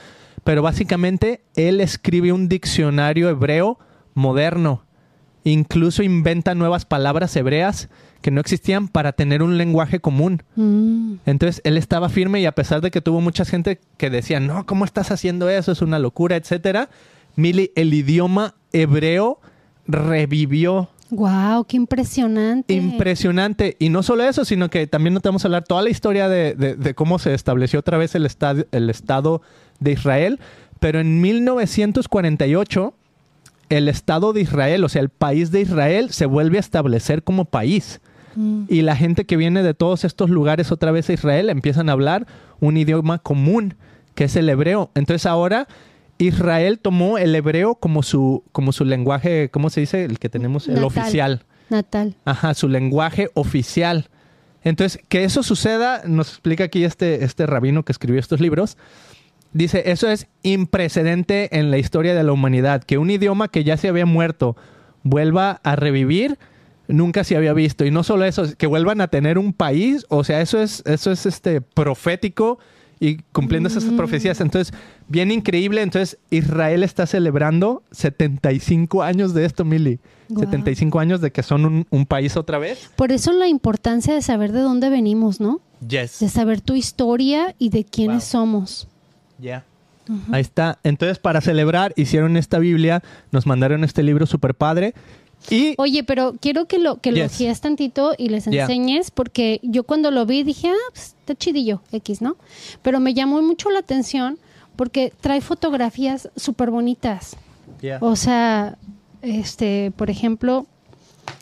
Pero 0.44 0.62
básicamente 0.62 1.42
él 1.54 1.80
escribe 1.80 2.32
un 2.32 2.48
diccionario 2.48 3.28
hebreo 3.28 3.78
moderno. 4.14 4.84
Incluso 5.44 6.02
inventa 6.02 6.54
nuevas 6.54 6.84
palabras 6.84 7.34
hebreas 7.34 7.88
que 8.20 8.30
no 8.30 8.40
existían 8.40 8.88
para 8.88 9.12
tener 9.12 9.42
un 9.42 9.56
lenguaje 9.56 10.00
común. 10.00 10.42
Mm. 10.56 11.14
Entonces 11.24 11.62
él 11.64 11.76
estaba 11.76 12.08
firme 12.08 12.40
y 12.40 12.46
a 12.46 12.52
pesar 12.52 12.80
de 12.82 12.90
que 12.90 13.00
tuvo 13.00 13.20
mucha 13.20 13.44
gente 13.44 13.80
que 13.96 14.10
decía, 14.10 14.40
no, 14.40 14.66
¿cómo 14.66 14.84
estás 14.84 15.10
haciendo 15.10 15.48
eso? 15.48 15.72
Es 15.72 15.80
una 15.80 15.98
locura, 15.98 16.36
etcétera. 16.36 16.90
Mili, 17.36 17.72
el 17.76 17.94
idioma 17.94 18.54
hebreo 18.72 19.40
revivió. 19.86 20.90
Wow, 21.10 21.64
qué 21.64 21.76
impresionante. 21.76 22.72
Impresionante. 22.74 23.76
Y 23.78 23.88
no 23.88 24.02
solo 24.02 24.24
eso, 24.24 24.44
sino 24.44 24.70
que 24.70 24.86
también 24.86 25.14
no 25.14 25.20
te 25.20 25.28
vamos 25.28 25.44
a 25.44 25.48
hablar 25.48 25.64
toda 25.64 25.82
la 25.82 25.90
historia 25.90 26.28
de, 26.28 26.54
de- 26.54 26.76
de 26.76 26.94
cómo 26.94 27.18
se 27.18 27.34
estableció 27.34 27.80
otra 27.80 27.98
vez 27.98 28.14
el, 28.14 28.26
estad- 28.26 28.66
el 28.72 28.88
Estado 28.90 29.42
de 29.80 29.92
Israel. 29.92 30.38
Pero 30.78 31.00
en 31.00 31.20
1948, 31.20 32.94
el 33.68 33.88
Estado 33.88 34.32
de 34.32 34.40
Israel, 34.40 34.84
o 34.84 34.88
sea, 34.88 35.02
el 35.02 35.08
país 35.10 35.50
de 35.50 35.60
Israel, 35.60 36.10
se 36.10 36.26
vuelve 36.26 36.56
a 36.56 36.60
establecer 36.60 37.22
como 37.22 37.44
país. 37.44 38.00
Mm. 38.36 38.64
Y 38.68 38.82
la 38.82 38.96
gente 38.96 39.24
que 39.26 39.36
viene 39.36 39.62
de 39.62 39.74
todos 39.74 40.04
estos 40.04 40.30
lugares 40.30 40.70
otra 40.72 40.90
vez 40.92 41.08
a 41.10 41.12
Israel 41.12 41.50
empiezan 41.50 41.88
a 41.88 41.92
hablar 41.92 42.26
un 42.60 42.76
idioma 42.76 43.18
común, 43.18 43.74
que 44.14 44.24
es 44.24 44.36
el 44.36 44.48
hebreo. 44.48 44.90
Entonces 44.94 45.26
ahora 45.26 45.66
Israel 46.20 46.78
tomó 46.78 47.16
el 47.16 47.34
hebreo 47.34 47.76
como 47.76 48.02
su, 48.02 48.44
como 48.52 48.72
su 48.72 48.84
lenguaje, 48.84 49.48
¿cómo 49.50 49.70
se 49.70 49.80
dice? 49.80 50.04
El 50.04 50.18
que 50.18 50.28
tenemos, 50.28 50.68
el 50.68 50.84
oficial. 50.84 51.44
Natal. 51.70 52.16
Ajá, 52.26 52.52
su 52.52 52.68
lenguaje 52.68 53.30
oficial. 53.34 54.08
Entonces, 54.62 55.00
que 55.08 55.24
eso 55.24 55.42
suceda, 55.42 56.02
nos 56.06 56.28
explica 56.28 56.64
aquí 56.64 56.84
este, 56.84 57.24
este 57.24 57.46
rabino 57.46 57.84
que 57.84 57.92
escribió 57.92 58.20
estos 58.20 58.40
libros. 58.40 58.76
Dice, 59.54 59.90
eso 59.90 60.08
es 60.08 60.26
imprecedente 60.42 61.58
en 61.58 61.70
la 61.70 61.78
historia 61.78 62.14
de 62.14 62.22
la 62.22 62.32
humanidad, 62.32 62.84
que 62.84 62.98
un 62.98 63.10
idioma 63.10 63.48
que 63.48 63.64
ya 63.64 63.78
se 63.78 63.88
había 63.88 64.04
muerto 64.04 64.56
vuelva 65.02 65.60
a 65.64 65.74
revivir, 65.74 66.38
nunca 66.86 67.24
se 67.24 67.36
había 67.36 67.54
visto. 67.54 67.86
Y 67.86 67.90
no 67.90 68.02
solo 68.02 68.26
eso, 68.26 68.44
que 68.58 68.66
vuelvan 68.66 69.00
a 69.00 69.08
tener 69.08 69.38
un 69.38 69.54
país, 69.54 70.04
o 70.10 70.22
sea, 70.22 70.42
eso 70.42 70.60
es, 70.60 70.82
eso 70.84 71.10
es 71.10 71.24
este 71.24 71.62
profético 71.62 72.58
y 73.00 73.16
cumpliendo 73.32 73.68
esas 73.68 73.84
profecías. 73.84 74.40
Entonces, 74.42 74.74
bien 75.08 75.30
increíble. 75.32 75.80
Entonces, 75.80 76.18
Israel 76.30 76.82
está 76.84 77.06
celebrando 77.06 77.82
75 77.92 79.02
años 79.02 79.32
de 79.34 79.46
esto, 79.46 79.64
Mili. 79.64 79.98
Guau. 80.28 80.44
75 80.44 81.00
años 81.00 81.20
de 81.20 81.32
que 81.32 81.42
son 81.42 81.64
un, 81.64 81.86
un 81.90 82.06
país 82.06 82.36
otra 82.36 82.58
vez. 82.58 82.90
Por 82.96 83.10
eso 83.10 83.32
la 83.32 83.48
importancia 83.48 84.14
de 84.14 84.22
saber 84.22 84.52
de 84.52 84.60
dónde 84.60 84.90
venimos, 84.90 85.40
¿no? 85.40 85.60
Yes. 85.88 86.20
De 86.20 86.28
saber 86.28 86.60
tu 86.60 86.74
historia 86.76 87.54
y 87.58 87.70
de 87.70 87.84
quiénes 87.84 88.24
Wow. 88.24 88.42
somos. 88.42 88.88
Ya. 89.38 89.64
Ahí 90.32 90.40
está. 90.40 90.78
Entonces, 90.82 91.18
para 91.20 91.40
celebrar, 91.40 91.92
hicieron 91.96 92.36
esta 92.36 92.58
Biblia, 92.58 93.00
nos 93.30 93.46
mandaron 93.46 93.84
este 93.84 94.02
libro 94.02 94.26
super 94.26 94.54
padre. 94.56 94.92
Y 95.48 95.74
Oye, 95.78 96.04
pero 96.04 96.34
quiero 96.40 96.66
que 96.66 96.78
lo 96.78 96.96
que 97.00 97.12
lo 97.12 97.28
sigas 97.28 97.60
tantito 97.60 98.12
y 98.18 98.28
les 98.28 98.44
Yeah. 98.44 98.62
enseñes, 98.64 99.10
porque 99.10 99.58
yo 99.62 99.84
cuando 99.84 100.10
lo 100.10 100.26
vi 100.26 100.42
dije, 100.42 100.68
ah, 100.68 100.90
pues, 100.92 101.14
está 101.20 101.34
chidillo, 101.34 101.80
X, 101.92 102.20
¿no? 102.20 102.36
Pero 102.82 103.00
me 103.00 103.14
llamó 103.14 103.40
mucho 103.42 103.70
la 103.70 103.78
atención 103.78 104.38
porque 104.76 105.12
trae 105.20 105.40
fotografías 105.40 106.28
súper 106.36 106.70
bonitas. 106.70 107.36
O 108.00 108.16
sea, 108.16 108.76
este, 109.22 109.92
por 109.96 110.10
ejemplo, 110.10 110.66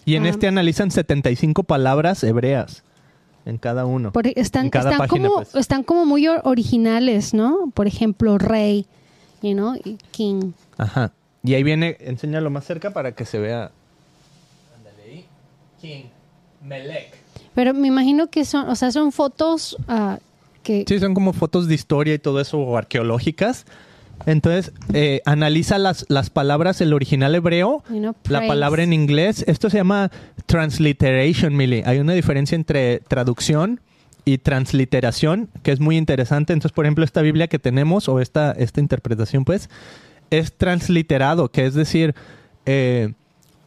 y 0.05 0.15
en 0.15 0.27
este 0.27 0.47
analizan 0.47 0.91
75 0.91 1.65
palabras 1.65 2.23
hebreas 2.23 2.85
en 3.47 3.59
cada 3.59 3.87
uno. 3.87 4.13
por- 4.13 4.27
están, 4.27 4.71
cada 4.71 4.91
están, 4.93 5.09
página, 5.09 5.29
como, 5.29 5.43
pues. 5.43 5.55
están 5.57 5.83
como 5.83 6.05
muy 6.07 6.27
or- 6.29 6.43
originales, 6.45 7.35
¿no? 7.35 7.71
Por 7.75 7.87
ejemplo, 7.87 8.39
rey, 8.39 8.87
you 9.43 9.53
know, 9.55 9.75
y 9.85 9.97
king. 10.13 10.53
Ajá. 10.77 11.13
Y 11.43 11.55
ahí 11.55 11.63
viene, 11.63 11.97
enséñalo 12.01 12.51
más 12.51 12.65
cerca 12.65 12.93
para 12.93 13.13
que 13.13 13.25
se 13.25 13.39
vea. 13.39 13.71
King 15.81 16.05
Melech. 16.63 17.13
Pero 17.55 17.75
me 17.75 17.89
imagino 17.89 18.29
que 18.29 18.45
son, 18.45 18.69
o 18.69 18.77
sea, 18.77 18.91
son 18.93 19.13
fotos 19.13 19.77
ah, 19.89 20.19
que... 20.63 20.85
Sí, 20.87 20.99
son 20.99 21.15
como 21.15 21.33
fotos 21.33 21.69
de 21.69 21.75
historia 21.75 22.15
y 22.15 22.19
todo 22.19 22.41
eso, 22.41 22.59
o 22.59 22.77
arqueológicas. 22.77 23.67
Entonces, 24.27 24.73
eh, 24.93 25.23
analiza 25.25 25.79
las, 25.79 26.05
las 26.09 26.31
palabras, 26.31 26.81
el 26.81 26.93
original 26.93 27.35
hebreo, 27.35 27.83
you 27.89 27.99
know, 27.99 28.15
la 28.29 28.47
palabra 28.47 28.83
en 28.83 28.93
inglés. 28.93 29.45
Esto 29.47 29.71
se 29.71 29.79
llama 29.79 30.11
transliteration, 30.47 31.57
Millie. 31.57 31.83
Hay 31.87 31.99
una 31.99 32.15
diferencia 32.15 32.57
entre 32.57 33.01
traducción 33.01 33.81
y 34.25 34.39
transliteración 34.39 35.49
que 35.63 35.73
es 35.73 35.81
muy 35.81 35.97
interesante. 35.97 36.53
Entonces, 36.53 36.75
por 36.75 36.85
ejemplo, 36.85 37.05
esta 37.05 37.23
Biblia 37.23 37.47
que 37.47 37.59
tenemos, 37.59 38.09
o 38.09 38.21
esta, 38.21 38.53
esta 38.53 38.81
interpretación, 38.81 39.45
pues, 39.45 39.71
es 40.31 40.53
transliterado, 40.53 41.51
que 41.51 41.67
es 41.67 41.75
decir, 41.75 42.15
eh, 42.67 43.15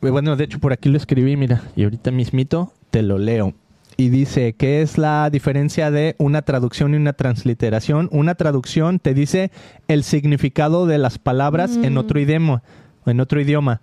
bueno, 0.09 0.35
de 0.35 0.45
hecho, 0.45 0.59
por 0.59 0.73
aquí 0.73 0.89
lo 0.89 0.97
escribí, 0.97 1.37
mira, 1.37 1.61
y 1.75 1.83
ahorita 1.83 2.09
mismito 2.11 2.73
te 2.89 3.03
lo 3.03 3.17
leo. 3.19 3.53
Y 3.97 4.09
dice, 4.09 4.53
¿qué 4.53 4.81
es 4.81 4.97
la 4.97 5.29
diferencia 5.29 5.91
de 5.91 6.15
una 6.17 6.41
traducción 6.41 6.93
y 6.93 6.97
una 6.97 7.13
transliteración? 7.13 8.09
Una 8.11 8.33
traducción 8.33 8.97
te 8.99 9.13
dice 9.13 9.51
el 9.87 10.03
significado 10.03 10.87
de 10.87 10.97
las 10.97 11.19
palabras 11.19 11.77
en 11.83 11.97
otro 11.97 12.19
idioma, 12.19 12.63
en 13.05 13.19
otro 13.19 13.39
idioma, 13.39 13.81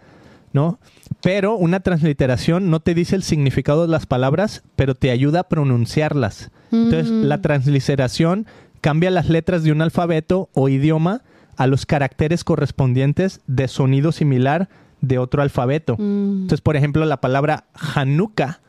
¿no? 0.52 0.80
Pero 1.22 1.54
una 1.56 1.80
transliteración 1.80 2.68
no 2.70 2.80
te 2.80 2.94
dice 2.94 3.14
el 3.14 3.22
significado 3.22 3.82
de 3.82 3.88
las 3.88 4.06
palabras, 4.06 4.62
pero 4.74 4.94
te 4.96 5.10
ayuda 5.10 5.40
a 5.40 5.48
pronunciarlas. 5.48 6.50
Entonces, 6.72 7.10
Mm. 7.12 7.22
la 7.24 7.40
transliteración 7.40 8.46
cambia 8.80 9.10
las 9.10 9.28
letras 9.28 9.62
de 9.62 9.72
un 9.72 9.82
alfabeto 9.82 10.48
o 10.52 10.68
idioma 10.68 11.22
a 11.56 11.66
los 11.66 11.86
caracteres 11.86 12.44
correspondientes 12.44 13.40
de 13.46 13.68
sonido 13.68 14.10
similar 14.12 14.68
de 15.00 15.18
otro 15.18 15.42
alfabeto. 15.42 15.96
Mm. 15.98 16.42
Entonces, 16.42 16.60
por 16.60 16.76
ejemplo, 16.76 17.04
la 17.04 17.20
palabra 17.20 17.64
Hanukkah, 17.94 18.60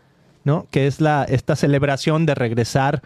¿no? 0.43 0.67
Que 0.71 0.87
es 0.87 1.01
la, 1.01 1.23
esta 1.23 1.55
celebración 1.55 2.25
de 2.25 2.35
regresar 2.35 3.01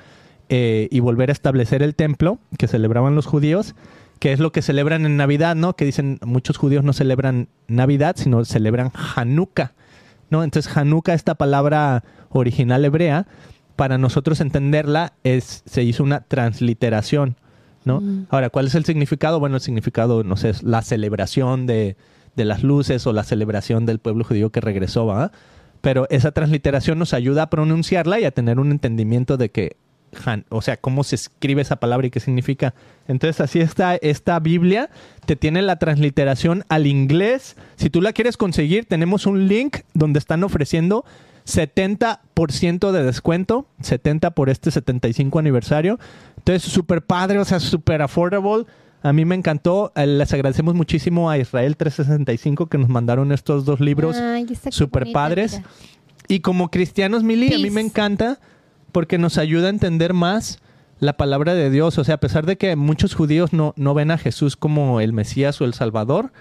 eh, 0.49 0.87
y 0.91 0.99
volver 0.99 1.29
a 1.29 1.33
establecer 1.33 1.83
el 1.83 1.95
templo 1.95 2.39
que 2.57 2.67
celebraban 2.67 3.15
los 3.15 3.25
judíos, 3.25 3.75
que 4.19 4.33
es 4.33 4.39
lo 4.39 4.51
que 4.51 4.61
celebran 4.61 5.05
en 5.05 5.17
Navidad, 5.17 5.55
¿no? 5.55 5.75
Que 5.75 5.85
dicen 5.85 6.19
muchos 6.23 6.57
judíos 6.57 6.83
no 6.83 6.93
celebran 6.93 7.49
Navidad, 7.67 8.15
sino 8.17 8.43
celebran 8.45 8.91
Hanukkah, 9.15 9.73
¿no? 10.29 10.43
Entonces, 10.43 10.75
Hanukkah, 10.75 11.13
esta 11.13 11.35
palabra 11.35 12.03
original 12.29 12.85
hebrea, 12.85 13.27
para 13.75 13.97
nosotros 13.97 14.39
entenderla, 14.39 15.13
es, 15.23 15.63
se 15.65 15.83
hizo 15.83 16.03
una 16.03 16.21
transliteración, 16.21 17.35
¿no? 17.85 18.01
Mm. 18.01 18.27
Ahora, 18.29 18.49
¿cuál 18.49 18.67
es 18.67 18.75
el 18.75 18.85
significado? 18.85 19.39
Bueno, 19.39 19.55
el 19.55 19.61
significado, 19.61 20.23
no 20.23 20.37
sé, 20.37 20.49
es 20.49 20.63
la 20.63 20.81
celebración 20.81 21.65
de, 21.65 21.97
de 22.35 22.45
las 22.45 22.63
luces 22.63 23.05
o 23.07 23.13
la 23.13 23.23
celebración 23.23 23.85
del 23.85 23.99
pueblo 23.99 24.23
judío 24.23 24.51
que 24.51 24.61
regresó, 24.61 25.05
¿va? 25.05 25.31
Pero 25.81 26.07
esa 26.09 26.31
transliteración 26.31 26.97
nos 26.97 27.13
ayuda 27.13 27.43
a 27.43 27.49
pronunciarla 27.49 28.19
y 28.19 28.25
a 28.25 28.31
tener 28.31 28.59
un 28.59 28.71
entendimiento 28.71 29.37
de 29.37 29.49
que, 29.51 29.75
Han- 30.25 30.45
o 30.49 30.61
sea, 30.61 30.77
cómo 30.77 31.03
se 31.03 31.15
escribe 31.15 31.63
esa 31.63 31.77
palabra 31.77 32.05
y 32.05 32.11
qué 32.11 32.19
significa. 32.19 32.75
Entonces, 33.07 33.41
así 33.41 33.59
está 33.59 33.95
esta 33.95 34.39
Biblia, 34.39 34.91
te 35.25 35.35
tiene 35.35 35.63
la 35.63 35.77
transliteración 35.79 36.65
al 36.69 36.85
inglés. 36.85 37.55
Si 37.77 37.89
tú 37.89 37.99
la 37.99 38.13
quieres 38.13 38.37
conseguir, 38.37 38.85
tenemos 38.85 39.25
un 39.25 39.47
link 39.47 39.77
donde 39.95 40.19
están 40.19 40.43
ofreciendo 40.43 41.03
70% 41.45 42.91
de 42.91 43.03
descuento, 43.03 43.65
70 43.81 44.31
por 44.31 44.49
este 44.49 44.71
75 44.71 45.39
aniversario. 45.39 45.99
Entonces, 46.37 46.63
súper 46.71 47.01
padre, 47.01 47.39
o 47.39 47.45
sea, 47.45 47.59
súper 47.59 48.01
affordable. 48.01 48.65
A 49.03 49.13
mí 49.13 49.25
me 49.25 49.35
encantó. 49.35 49.91
Eh, 49.95 50.07
Les 50.07 50.33
agradecemos 50.33 50.73
muchísimo 50.75 51.29
a 51.29 51.37
Israel 51.37 51.77
365 51.77 52.67
que 52.67 52.77
nos 52.77 52.89
mandaron 52.89 53.31
estos 53.31 53.65
dos 53.65 53.79
libros 53.79 54.15
super 54.71 55.11
padres. 55.11 55.57
mira. 55.57 55.69
Y 56.29 56.39
como 56.39 56.71
cristianos, 56.71 57.21
Mili, 57.23 57.53
a 57.53 57.57
mí 57.59 57.69
me 57.69 57.81
encanta 57.81 58.39
porque 58.93 59.17
nos 59.17 59.37
ayuda 59.37 59.67
a 59.67 59.69
entender 59.71 60.13
más 60.13 60.59
la 60.99 61.13
palabra 61.17 61.53
de 61.53 61.69
Dios. 61.69 61.97
O 61.97 62.03
sea, 62.05 62.15
a 62.15 62.19
pesar 62.19 62.45
de 62.45 62.57
que 62.57 62.75
muchos 62.77 63.13
judíos 63.13 63.51
no, 63.51 63.73
no 63.75 63.93
ven 63.93 64.09
a 64.09 64.17
Jesús 64.17 64.55
como 64.55 65.01
el 65.01 65.11
Mesías 65.11 65.59
o 65.59 65.65
el 65.65 65.73
Salvador, 65.73 66.31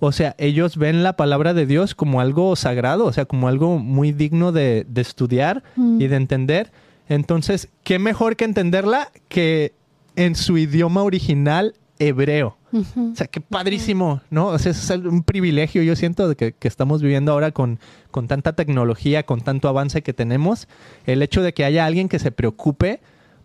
o 0.00 0.10
sea, 0.10 0.34
ellos 0.38 0.76
ven 0.76 1.04
la 1.04 1.14
palabra 1.16 1.54
de 1.54 1.66
Dios 1.66 1.94
como 1.94 2.20
algo 2.20 2.56
sagrado, 2.56 3.04
o 3.04 3.12
sea, 3.12 3.26
como 3.26 3.46
algo 3.46 3.78
muy 3.78 4.10
digno 4.12 4.50
de, 4.50 4.84
de 4.88 5.00
estudiar 5.02 5.62
Mm. 5.76 6.00
y 6.00 6.06
de 6.08 6.16
entender. 6.16 6.72
Entonces, 7.08 7.68
¿qué 7.84 7.98
mejor 8.00 8.34
que 8.36 8.44
entenderla 8.44 9.10
que 9.28 9.72
en 10.16 10.34
su 10.34 10.58
idioma 10.58 11.02
original 11.04 11.74
hebreo? 11.98 12.56
O 12.72 13.14
sea, 13.14 13.26
qué 13.26 13.40
padrísimo, 13.40 14.20
¿no? 14.30 14.48
O 14.48 14.58
sea, 14.58 14.72
es 14.72 14.90
un 14.90 15.22
privilegio, 15.22 15.82
yo 15.82 15.96
siento, 15.96 16.28
de 16.28 16.36
que, 16.36 16.52
que 16.52 16.68
estamos 16.68 17.02
viviendo 17.02 17.32
ahora 17.32 17.52
con, 17.52 17.78
con 18.10 18.28
tanta 18.28 18.54
tecnología, 18.54 19.24
con 19.24 19.40
tanto 19.40 19.68
avance 19.68 20.02
que 20.02 20.12
tenemos. 20.12 20.68
El 21.06 21.22
hecho 21.22 21.42
de 21.42 21.54
que 21.54 21.64
haya 21.64 21.86
alguien 21.86 22.08
que 22.08 22.18
se 22.18 22.30
preocupe 22.30 23.00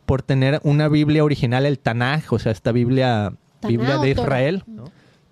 por 0.06 0.22
tener 0.22 0.60
una 0.64 0.88
Biblia 0.89 1.24
original, 1.24 1.66
el 1.66 1.80
Tanaj, 1.80 2.34
o 2.34 2.39
sea, 2.39 2.51
esta 2.51 2.72
Biblia, 2.72 3.34
Biblia 3.66 3.97
de. 3.97 4.12
Israel. 4.12 4.64
¿no? 4.68 4.86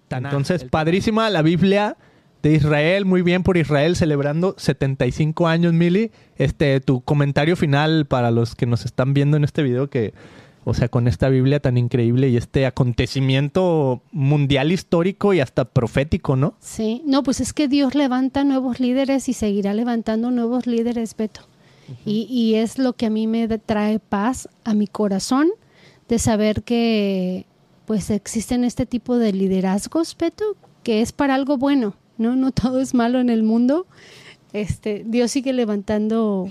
Entonces, 0.10 0.64
padrísima 0.64 1.30
la 1.30 1.42
Biblia 1.42 1.98
de 2.42 2.54
Israel, 2.54 3.06
muy 3.06 3.22
bien 3.22 3.44
por 3.44 3.58
Israel, 3.58 3.96
celebrando 3.96 4.56
75 4.58 5.48
años, 5.48 5.74
Mili. 5.74 6.12
Este, 6.38 6.80
tu 6.80 7.02
comentario 7.02 7.56
final 7.56 8.06
para 8.06 8.32
los 8.32 8.56
que 8.56 8.66
nos 8.66 8.86
están 8.86 9.14
viendo 9.14 9.38
en 9.38 9.44
este 9.44 9.64
video 9.64 9.90
que, 9.90 10.14
o 10.64 10.74
sea, 10.74 10.90
con 10.90 11.08
esta 11.08 11.30
Biblia 11.30 11.60
tan 11.60 11.78
increíble 11.78 12.30
y 12.30 12.38
este 12.38 12.66
acontecimiento 12.66 14.02
mundial 14.12 14.72
histórico 14.72 15.34
y 15.34 15.40
hasta 15.40 15.66
profético, 15.66 16.36
¿no? 16.36 16.56
Sí, 16.60 17.02
no, 17.06 17.24
pues 17.24 17.40
es 17.40 17.54
que 17.54 17.68
Dios 17.68 17.96
levanta 17.96 18.44
nuevos 18.44 18.80
líderes 18.80 19.28
y 19.30 19.34
seguirá 19.34 19.74
levantando 19.74 20.30
nuevos 20.32 20.68
líderes, 20.68 21.16
Beto. 21.16 21.42
y, 22.06 22.28
y 22.30 22.56
es 22.56 22.78
lo 22.78 22.94
que 22.94 23.08
a 23.08 23.10
mí 23.10 23.28
me 23.28 23.48
trae 23.58 24.00
paz 24.00 24.48
a 24.64 24.74
mi 24.74 24.88
corazón 24.88 25.50
de 26.08 26.20
saber 26.20 26.64
que 26.64 27.46
pues 27.86 28.10
existen 28.10 28.64
este 28.64 28.86
tipo 28.86 29.18
de 29.18 29.34
liderazgos, 29.34 30.16
Beto, 30.18 30.56
que 30.84 31.02
es 31.02 31.12
para 31.12 31.36
algo 31.36 31.58
bueno, 31.58 31.96
¿no? 32.18 32.36
No 32.36 32.52
todo 32.52 32.80
es 32.80 32.94
malo 32.94 33.20
en 33.20 33.30
el 33.30 33.44
mundo. 33.44 33.88
Este, 34.54 35.04
Dios 35.06 35.32
sigue 35.32 35.54
levantando 35.54 36.50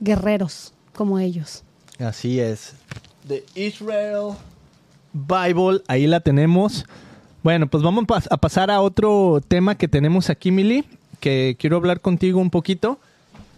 guerreros 0.00 0.72
como 0.94 1.18
ellos. 1.18 1.64
Así 1.98 2.40
es. 2.40 2.74
The 3.26 3.44
Israel 3.54 4.34
Bible, 5.12 5.82
ahí 5.88 6.06
la 6.06 6.20
tenemos. 6.20 6.84
Bueno, 7.42 7.66
pues 7.68 7.82
vamos 7.82 8.04
a 8.30 8.36
pasar 8.36 8.70
a 8.70 8.80
otro 8.80 9.40
tema 9.46 9.74
que 9.76 9.88
tenemos 9.88 10.30
aquí, 10.30 10.50
Mili, 10.50 10.84
que 11.20 11.56
quiero 11.58 11.76
hablar 11.76 12.00
contigo 12.00 12.40
un 12.40 12.50
poquito. 12.50 12.98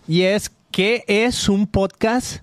Y 0.09 0.23
es, 0.23 0.51
¿qué 0.71 1.05
es 1.07 1.49
un 1.49 1.67
podcast 1.67 2.39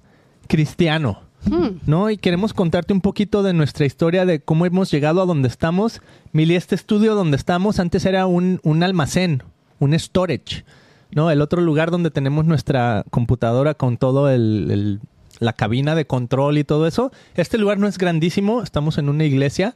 cristiano? 0.48 1.22
Hmm. 1.46 1.78
¿No? 1.86 2.10
Y 2.10 2.18
queremos 2.18 2.54
contarte 2.54 2.92
un 2.94 3.02
poquito 3.02 3.44
de 3.44 3.54
nuestra 3.54 3.86
historia, 3.86 4.26
de 4.26 4.42
cómo 4.42 4.66
hemos 4.66 4.92
llegado 4.92 5.22
a 5.22 5.26
donde 5.26 5.48
estamos. 5.48 6.02
Mili, 6.34 6.56
este 6.56 6.76
estudio 6.76 7.16
donde 7.16 7.38
estamos 7.38 7.80
antes 7.80 8.06
era 8.06 8.28
un, 8.28 8.60
un 8.64 8.84
almacén, 8.84 9.44
un 9.80 9.98
storage, 9.98 10.66
¿no? 11.12 11.32
El 11.32 11.42
otro 11.42 11.62
lugar 11.62 11.92
donde 11.92 12.12
tenemos 12.12 12.46
nuestra 12.46 13.06
computadora 13.10 13.74
con 13.74 13.98
todo 13.98 14.30
el, 14.30 14.68
el- 14.70 15.00
la 15.40 15.54
cabina 15.54 15.96
de 15.96 16.06
control 16.06 16.58
y 16.58 16.64
todo 16.64 16.88
eso. 16.88 17.12
Este 17.36 17.58
lugar 17.58 17.78
no 17.78 17.88
es 17.88 17.98
grandísimo, 17.98 18.62
estamos 18.62 18.98
en 18.98 19.10
una 19.10 19.26
iglesia. 19.26 19.76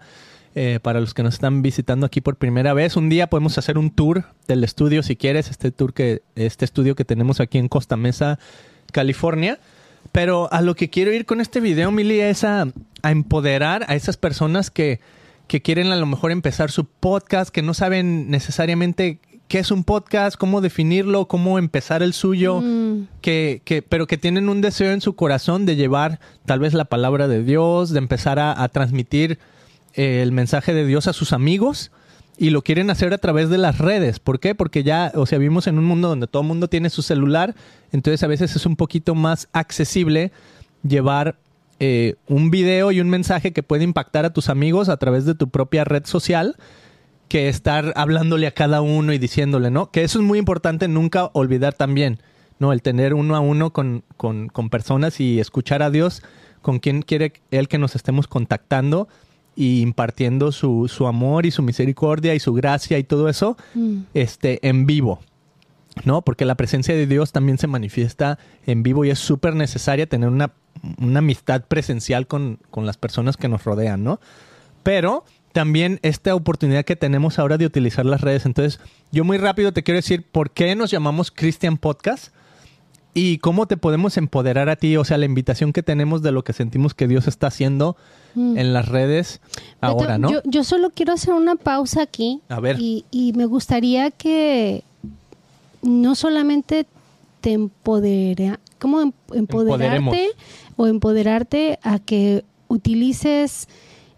Eh, 0.55 0.79
para 0.83 0.99
los 0.99 1.15
que 1.15 1.23
nos 1.23 1.33
están 1.33 1.63
visitando 1.63 2.05
aquí 2.05 2.21
por 2.21 2.35
primera 2.35 2.75
vez, 2.75 2.95
un 2.95 3.09
día 3.09 3.25
podemos 3.25 3.57
hacer 3.57 3.79
un 3.79 3.89
tour 3.89 4.25
del 4.47 4.63
estudio 4.63 5.01
si 5.01 5.15
quieres, 5.15 5.49
este 5.49 5.71
tour 5.71 5.93
que, 5.95 6.21
este 6.35 6.63
estudio 6.63 6.95
que 6.95 7.05
tenemos 7.05 7.39
aquí 7.39 7.57
en 7.57 7.67
Costa 7.67 7.97
Mesa, 7.97 8.37
California. 8.91 9.59
Pero 10.11 10.51
a 10.53 10.61
lo 10.61 10.75
que 10.75 10.91
quiero 10.91 11.11
ir 11.11 11.25
con 11.25 11.41
este 11.41 11.59
video, 11.59 11.91
Mili, 11.91 12.19
es 12.19 12.43
a, 12.43 12.67
a 13.01 13.11
empoderar 13.11 13.85
a 13.87 13.95
esas 13.95 14.17
personas 14.17 14.69
que, 14.69 14.99
que 15.47 15.61
quieren 15.61 15.91
a 15.91 15.95
lo 15.95 16.05
mejor 16.05 16.31
empezar 16.31 16.69
su 16.69 16.85
podcast, 16.85 17.49
que 17.49 17.63
no 17.63 17.73
saben 17.73 18.29
necesariamente 18.29 19.19
qué 19.47 19.59
es 19.59 19.71
un 19.71 19.83
podcast, 19.83 20.35
cómo 20.37 20.61
definirlo, 20.61 21.27
cómo 21.27 21.59
empezar 21.59 22.01
el 22.01 22.13
suyo, 22.13 22.61
Mm. 22.61 23.07
que, 23.21 23.61
que, 23.65 23.81
pero 23.81 24.07
que 24.07 24.17
tienen 24.17 24.49
un 24.49 24.61
deseo 24.61 24.91
en 24.91 25.01
su 25.01 25.15
corazón 25.15 25.65
de 25.65 25.75
llevar 25.75 26.19
tal 26.45 26.59
vez 26.59 26.73
la 26.73 26.85
palabra 26.85 27.27
de 27.27 27.43
Dios, 27.43 27.91
de 27.91 27.99
empezar 27.99 28.39
a, 28.39 28.61
a 28.61 28.67
transmitir 28.69 29.37
eh, 29.95 30.21
el 30.23 30.31
mensaje 30.31 30.73
de 30.73 30.85
Dios 30.85 31.07
a 31.07 31.13
sus 31.13 31.33
amigos 31.33 31.91
y 32.35 32.49
lo 32.49 32.63
quieren 32.63 32.89
hacer 32.89 33.13
a 33.13 33.19
través 33.19 33.49
de 33.49 33.59
las 33.59 33.77
redes. 33.77 34.17
¿Por 34.19 34.39
qué? 34.39 34.55
Porque 34.55 34.81
ya, 34.83 35.11
o 35.13 35.27
sea, 35.27 35.37
vivimos 35.37 35.67
en 35.67 35.77
un 35.77 35.85
mundo 35.85 36.07
donde 36.09 36.25
todo 36.25 36.41
el 36.41 36.47
mundo 36.47 36.67
tiene 36.67 36.89
su 36.89 37.03
celular, 37.03 37.53
entonces 37.91 38.23
a 38.23 38.27
veces 38.27 38.55
es 38.55 38.65
un 38.65 38.75
poquito 38.75 39.13
más 39.13 39.49
accesible 39.53 40.31
llevar 40.87 41.35
eh, 41.79 42.15
un 42.27 42.49
video 42.49 42.91
y 42.91 43.01
un 43.01 43.09
mensaje 43.09 43.51
que 43.53 43.61
puede 43.61 43.83
impactar 43.83 44.25
a 44.25 44.33
tus 44.33 44.49
amigos 44.49 44.89
a 44.89 44.97
través 44.97 45.25
de 45.25 45.35
tu 45.35 45.49
propia 45.49 45.83
red 45.83 46.05
social 46.05 46.55
que 47.33 47.49
estar 47.49 47.93
hablándole 47.95 48.45
a 48.45 48.51
cada 48.51 48.81
uno 48.81 49.11
y 49.11 49.17
diciéndole, 49.17 49.71
¿no? 49.71 49.89
Que 49.89 50.03
eso 50.03 50.19
es 50.19 50.23
muy 50.23 50.37
importante, 50.37 50.87
nunca 50.87 51.31
olvidar 51.33 51.73
también, 51.73 52.19
¿no? 52.59 52.71
El 52.73 52.83
tener 52.83 53.15
uno 53.15 53.35
a 53.35 53.39
uno 53.39 53.73
con, 53.73 54.03
con, 54.17 54.49
con 54.49 54.69
personas 54.69 55.19
y 55.19 55.39
escuchar 55.39 55.81
a 55.81 55.89
Dios 55.89 56.21
con 56.61 56.77
quien 56.77 57.01
quiere 57.01 57.33
Él 57.49 57.67
que 57.67 57.79
nos 57.79 57.95
estemos 57.95 58.27
contactando 58.27 59.07
y 59.55 59.81
impartiendo 59.81 60.51
su, 60.51 60.87
su 60.87 61.07
amor 61.07 61.47
y 61.47 61.49
su 61.51 61.63
misericordia 61.63 62.35
y 62.35 62.39
su 62.39 62.53
gracia 62.53 62.99
y 62.99 63.03
todo 63.03 63.27
eso 63.27 63.57
Mm. 63.73 64.01
este, 64.13 64.59
en 64.69 64.85
vivo. 64.85 65.19
¿no? 66.05 66.21
Porque 66.21 66.45
la 66.45 66.53
presencia 66.53 66.93
de 66.93 67.07
Dios 67.07 67.31
también 67.31 67.57
se 67.57 67.65
manifiesta 67.65 68.37
en 68.67 68.83
vivo 68.83 69.05
y 69.05 69.09
es 69.09 69.17
súper 69.17 69.55
necesaria 69.55 70.05
tener 70.05 70.29
una, 70.29 70.53
una 70.99 71.17
amistad 71.17 71.63
presencial 71.67 72.27
con, 72.27 72.59
con 72.69 72.85
las 72.85 72.97
personas 72.97 73.37
que 73.37 73.47
nos 73.47 73.63
rodean, 73.63 74.03
¿no? 74.03 74.19
Pero 74.83 75.23
también 75.53 75.99
esta 76.01 76.35
oportunidad 76.35 76.83
que 76.83 76.95
tenemos 76.97 77.39
ahora 77.39 77.57
de 77.57 77.65
utilizar 77.65 78.05
las 78.05 78.21
redes. 78.21 78.45
Entonces, 78.45 78.79
yo 79.11 79.23
muy 79.23 79.37
rápido 79.37 79.71
te 79.71 79.83
quiero 79.83 79.97
decir 79.99 80.23
por 80.23 80.51
qué 80.51 80.75
nos 80.75 80.91
llamamos 80.91 81.31
Christian 81.31 81.77
Podcast 81.77 82.33
y 83.13 83.37
cómo 83.37 83.67
te 83.67 83.77
podemos 83.77 84.17
empoderar 84.17 84.69
a 84.69 84.75
ti, 84.75 84.97
o 84.97 85.05
sea, 85.05 85.19
la 85.19 85.25
invitación 85.25 85.71
que 85.71 85.83
tenemos 85.83 86.23
de 86.23 86.31
lo 86.31 86.43
que 86.43 86.51
sentimos 86.53 86.93
que 86.95 87.07
Dios 87.07 87.27
está 87.27 87.47
haciendo 87.47 87.95
Mm. 88.35 88.57
en 88.57 88.73
las 88.73 88.87
redes 88.89 89.41
ahora, 89.79 90.17
Beto, 90.17 90.17
¿no? 90.19 90.31
Yo, 90.31 90.41
yo 90.45 90.63
solo 90.63 90.89
quiero 90.89 91.13
hacer 91.13 91.35
una 91.35 91.55
pausa 91.55 92.01
aquí. 92.01 92.41
A 92.49 92.59
ver. 92.59 92.79
Y, 92.79 93.05
y 93.11 93.31
me 93.33 93.45
gustaría 93.45 94.09
que 94.09 94.83
no 95.83 96.15
solamente 96.15 96.87
te 97.41 97.51
empodera, 97.53 98.59
¿cómo 98.79 99.01
em- 99.01 99.11
empoderarte 99.33 99.95
Empoderemos. 99.97 100.15
o 100.77 100.87
empoderarte 100.87 101.77
a 101.83 101.99
que 101.99 102.43
utilices 102.69 103.67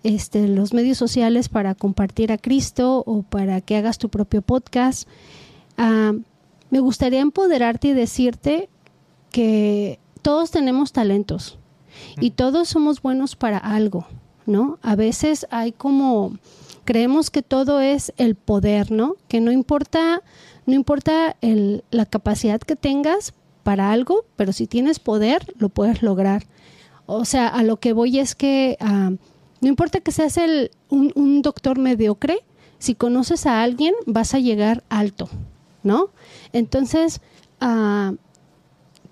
este, 0.06 0.48
los 0.48 0.74
medios 0.74 0.98
sociales 0.98 1.50
para 1.50 1.76
compartir 1.76 2.32
a 2.32 2.38
Cristo 2.38 3.04
o 3.06 3.24
para 3.24 3.60
que 3.62 3.76
hagas 3.76 3.98
tu 3.98 4.10
propio 4.10 4.42
podcast? 4.42 5.08
Ah, 5.78 6.14
me 6.70 6.80
gustaría 6.80 7.20
empoderarte 7.22 7.90
y 7.90 7.94
decirte 7.94 8.70
que 9.32 10.00
todos 10.22 10.52
tenemos 10.52 10.92
talentos 10.92 11.58
y 12.20 12.32
todos 12.32 12.70
somos 12.70 13.02
buenos 13.02 13.36
para 13.36 13.58
algo, 13.58 14.06
¿no? 14.46 14.80
A 14.82 14.96
veces 14.96 15.48
hay 15.52 15.72
como 15.72 16.38
creemos 16.84 17.30
que 17.32 17.42
todo 17.42 17.82
es 17.82 18.14
el 18.18 18.36
poder, 18.36 18.92
¿no? 18.92 19.16
Que 19.28 19.42
no 19.42 19.52
importa 19.52 20.22
no 20.66 20.74
importa 20.74 21.36
el- 21.42 21.84
la 21.92 22.06
capacidad 22.06 22.60
que 22.60 22.76
tengas 22.76 23.34
para 23.64 23.92
algo, 23.92 24.26
pero 24.36 24.52
si 24.54 24.68
tienes 24.68 25.00
poder 25.00 25.54
lo 25.58 25.70
puedes 25.70 26.02
lograr. 26.02 26.46
O 27.08 27.24
sea, 27.26 27.48
a 27.48 27.62
lo 27.64 27.78
que 27.78 27.94
voy 27.94 28.18
es 28.20 28.34
que 28.36 28.78
ah, 28.80 29.12
no 29.66 29.70
importa 29.70 30.00
que 30.00 30.12
seas 30.12 30.38
el, 30.38 30.70
un, 30.90 31.12
un 31.16 31.42
doctor 31.42 31.80
mediocre, 31.80 32.38
si 32.78 32.94
conoces 32.94 33.48
a 33.48 33.64
alguien 33.64 33.96
vas 34.06 34.36
a 34.36 34.40
llegar 34.40 34.84
alto, 34.90 35.28
¿no? 35.82 36.10
Entonces, 36.54 37.20
ah, 37.60 38.14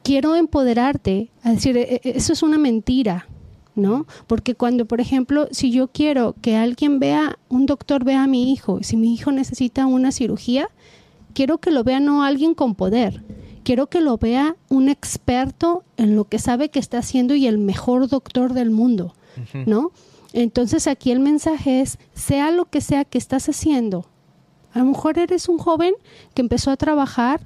quiero 0.04 0.36
empoderarte 0.36 1.32
a 1.42 1.54
decir, 1.54 1.76
"E- 1.78 2.02
e- 2.04 2.18
eso 2.18 2.34
es 2.34 2.44
una 2.44 2.60
mentira, 2.60 3.28
¿no? 3.74 4.06
Porque 4.28 4.54
cuando, 4.54 4.86
por 4.86 5.02
ejemplo, 5.02 5.48
si 5.50 5.72
yo 5.72 5.88
quiero 5.88 6.36
que 6.42 6.56
alguien 6.56 7.00
vea, 7.00 7.40
un 7.50 7.66
doctor 7.66 8.04
vea 8.04 8.22
a 8.24 8.28
mi 8.28 8.52
hijo, 8.54 8.80
si 8.84 8.96
mi 8.96 9.12
hijo 9.16 9.32
necesita 9.32 9.88
una 9.88 10.12
cirugía, 10.12 10.70
quiero 11.34 11.58
que 11.58 11.72
lo 11.72 11.84
vea 11.84 12.00
no 12.00 12.24
alguien 12.24 12.54
con 12.54 12.76
poder, 12.76 13.24
quiero 13.64 13.88
que 13.88 14.02
lo 14.02 14.18
vea 14.20 14.56
un 14.70 14.88
experto 14.88 15.84
en 15.98 16.16
lo 16.16 16.26
que 16.26 16.38
sabe 16.38 16.70
que 16.70 16.78
está 16.78 17.00
haciendo 17.00 17.34
y 17.34 17.48
el 17.48 17.58
mejor 17.58 18.08
doctor 18.08 18.54
del 18.54 18.70
mundo, 18.70 19.16
¿no? 19.66 19.92
Entonces 20.34 20.88
aquí 20.88 21.12
el 21.12 21.20
mensaje 21.20 21.82
es, 21.82 21.98
sea 22.14 22.52
lo 22.52 22.66
que 22.66 22.82
sea 22.82 23.06
que 23.06 23.18
estás 23.18 23.48
haciendo, 23.48 24.08
a 24.74 24.80
lo 24.80 24.86
mejor 24.86 25.20
eres 25.20 25.48
un 25.48 25.60
joven 25.60 25.94
que 26.34 26.42
empezó 26.42 26.72
a 26.72 26.78
trabajar 26.78 27.42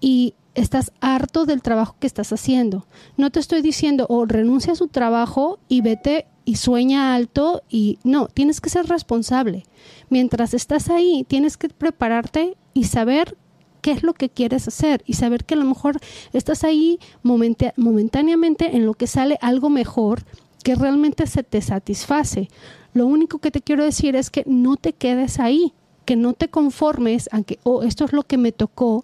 y 0.00 0.34
estás 0.54 0.92
harto 1.00 1.44
del 1.44 1.60
trabajo 1.60 1.96
que 1.98 2.06
estás 2.06 2.32
haciendo. 2.32 2.86
No 3.16 3.30
te 3.30 3.40
estoy 3.40 3.62
diciendo, 3.62 4.06
o 4.08 4.24
renuncia 4.26 4.72
a 4.72 4.76
su 4.76 4.88
trabajo 4.88 5.58
y 5.68 5.80
vete 5.80 6.26
y 6.44 6.56
sueña 6.56 7.14
alto 7.14 7.62
y 7.68 7.98
no, 8.04 8.28
tienes 8.28 8.60
que 8.60 8.70
ser 8.70 8.86
responsable. 8.86 9.64
Mientras 10.08 10.54
estás 10.54 10.88
ahí, 10.88 11.24
tienes 11.28 11.56
que 11.56 11.68
prepararte 11.68 12.56
y 12.74 12.84
saber 12.84 13.36
qué 13.82 13.92
es 13.92 14.02
lo 14.02 14.14
que 14.14 14.28
quieres 14.28 14.66
hacer 14.68 15.02
y 15.04 15.14
saber 15.14 15.44
que 15.44 15.54
a 15.54 15.58
lo 15.58 15.64
mejor 15.64 15.98
estás 16.32 16.64
ahí 16.64 16.98
momentáneamente 17.22 18.76
en 18.76 18.86
lo 18.86 18.94
que 18.94 19.06
sale 19.06 19.38
algo 19.40 19.68
mejor 19.68 20.24
que 20.68 20.74
realmente 20.74 21.26
se 21.26 21.42
te 21.42 21.62
satisface. 21.62 22.50
Lo 22.92 23.06
único 23.06 23.38
que 23.38 23.50
te 23.50 23.62
quiero 23.62 23.84
decir 23.84 24.14
es 24.14 24.28
que 24.28 24.42
no 24.44 24.76
te 24.76 24.92
quedes 24.92 25.40
ahí, 25.40 25.72
que 26.04 26.14
no 26.14 26.34
te 26.34 26.48
conformes 26.48 27.30
a 27.32 27.40
que, 27.40 27.58
oh, 27.62 27.84
esto 27.84 28.04
es 28.04 28.12
lo 28.12 28.24
que 28.24 28.36
me 28.36 28.52
tocó 28.52 29.02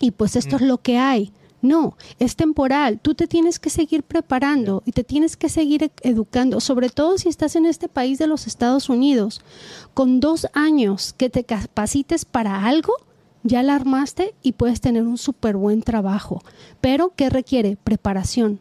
y 0.00 0.10
pues 0.10 0.34
esto 0.34 0.56
es 0.56 0.62
lo 0.62 0.78
que 0.78 0.98
hay. 0.98 1.30
No, 1.60 1.96
es 2.18 2.34
temporal. 2.34 2.98
Tú 3.00 3.14
te 3.14 3.28
tienes 3.28 3.60
que 3.60 3.70
seguir 3.70 4.02
preparando 4.02 4.82
y 4.84 4.90
te 4.90 5.04
tienes 5.04 5.36
que 5.36 5.48
seguir 5.48 5.84
e-, 5.84 5.92
educando, 6.02 6.58
sobre 6.58 6.88
todo 6.88 7.16
si 7.16 7.28
estás 7.28 7.54
en 7.54 7.66
este 7.66 7.86
país 7.86 8.18
de 8.18 8.26
los 8.26 8.48
Estados 8.48 8.88
Unidos. 8.88 9.40
Con 9.94 10.18
dos 10.18 10.48
años 10.52 11.12
que 11.12 11.30
te 11.30 11.44
capacites 11.44 12.24
para 12.24 12.66
algo, 12.66 12.94
ya 13.44 13.62
la 13.62 13.76
armaste 13.76 14.34
y 14.42 14.50
puedes 14.50 14.80
tener 14.80 15.04
un 15.04 15.16
súper 15.16 15.56
buen 15.56 15.82
trabajo. 15.82 16.42
Pero, 16.80 17.12
¿qué 17.14 17.30
requiere? 17.30 17.76
Preparación. 17.84 18.58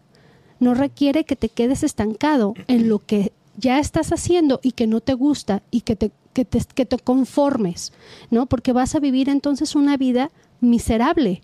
No 0.62 0.74
requiere 0.74 1.26
que 1.26 1.36
te 1.36 1.50
quedes 1.50 1.84
estancado 1.84 2.54
en 2.68 2.88
lo 2.88 3.00
que 3.00 3.34
ya 3.58 3.80
estás 3.80 4.14
haciendo 4.14 4.62
y 4.64 4.72
que 4.72 4.88
no 4.88 5.02
te 5.02 5.14
gusta 5.14 5.62
y 5.72 5.82
que 5.82 5.98
te, 5.98 6.12
que 6.32 6.46
te, 6.46 6.62
que 6.74 6.86
te 6.86 6.98
conformes, 6.98 7.92
¿no? 8.30 8.46
Porque 8.46 8.72
vas 8.72 8.96
a 8.96 9.02
vivir 9.02 9.28
entonces 9.28 9.76
una 9.76 9.98
vida 9.98 10.32
miserable 10.62 11.42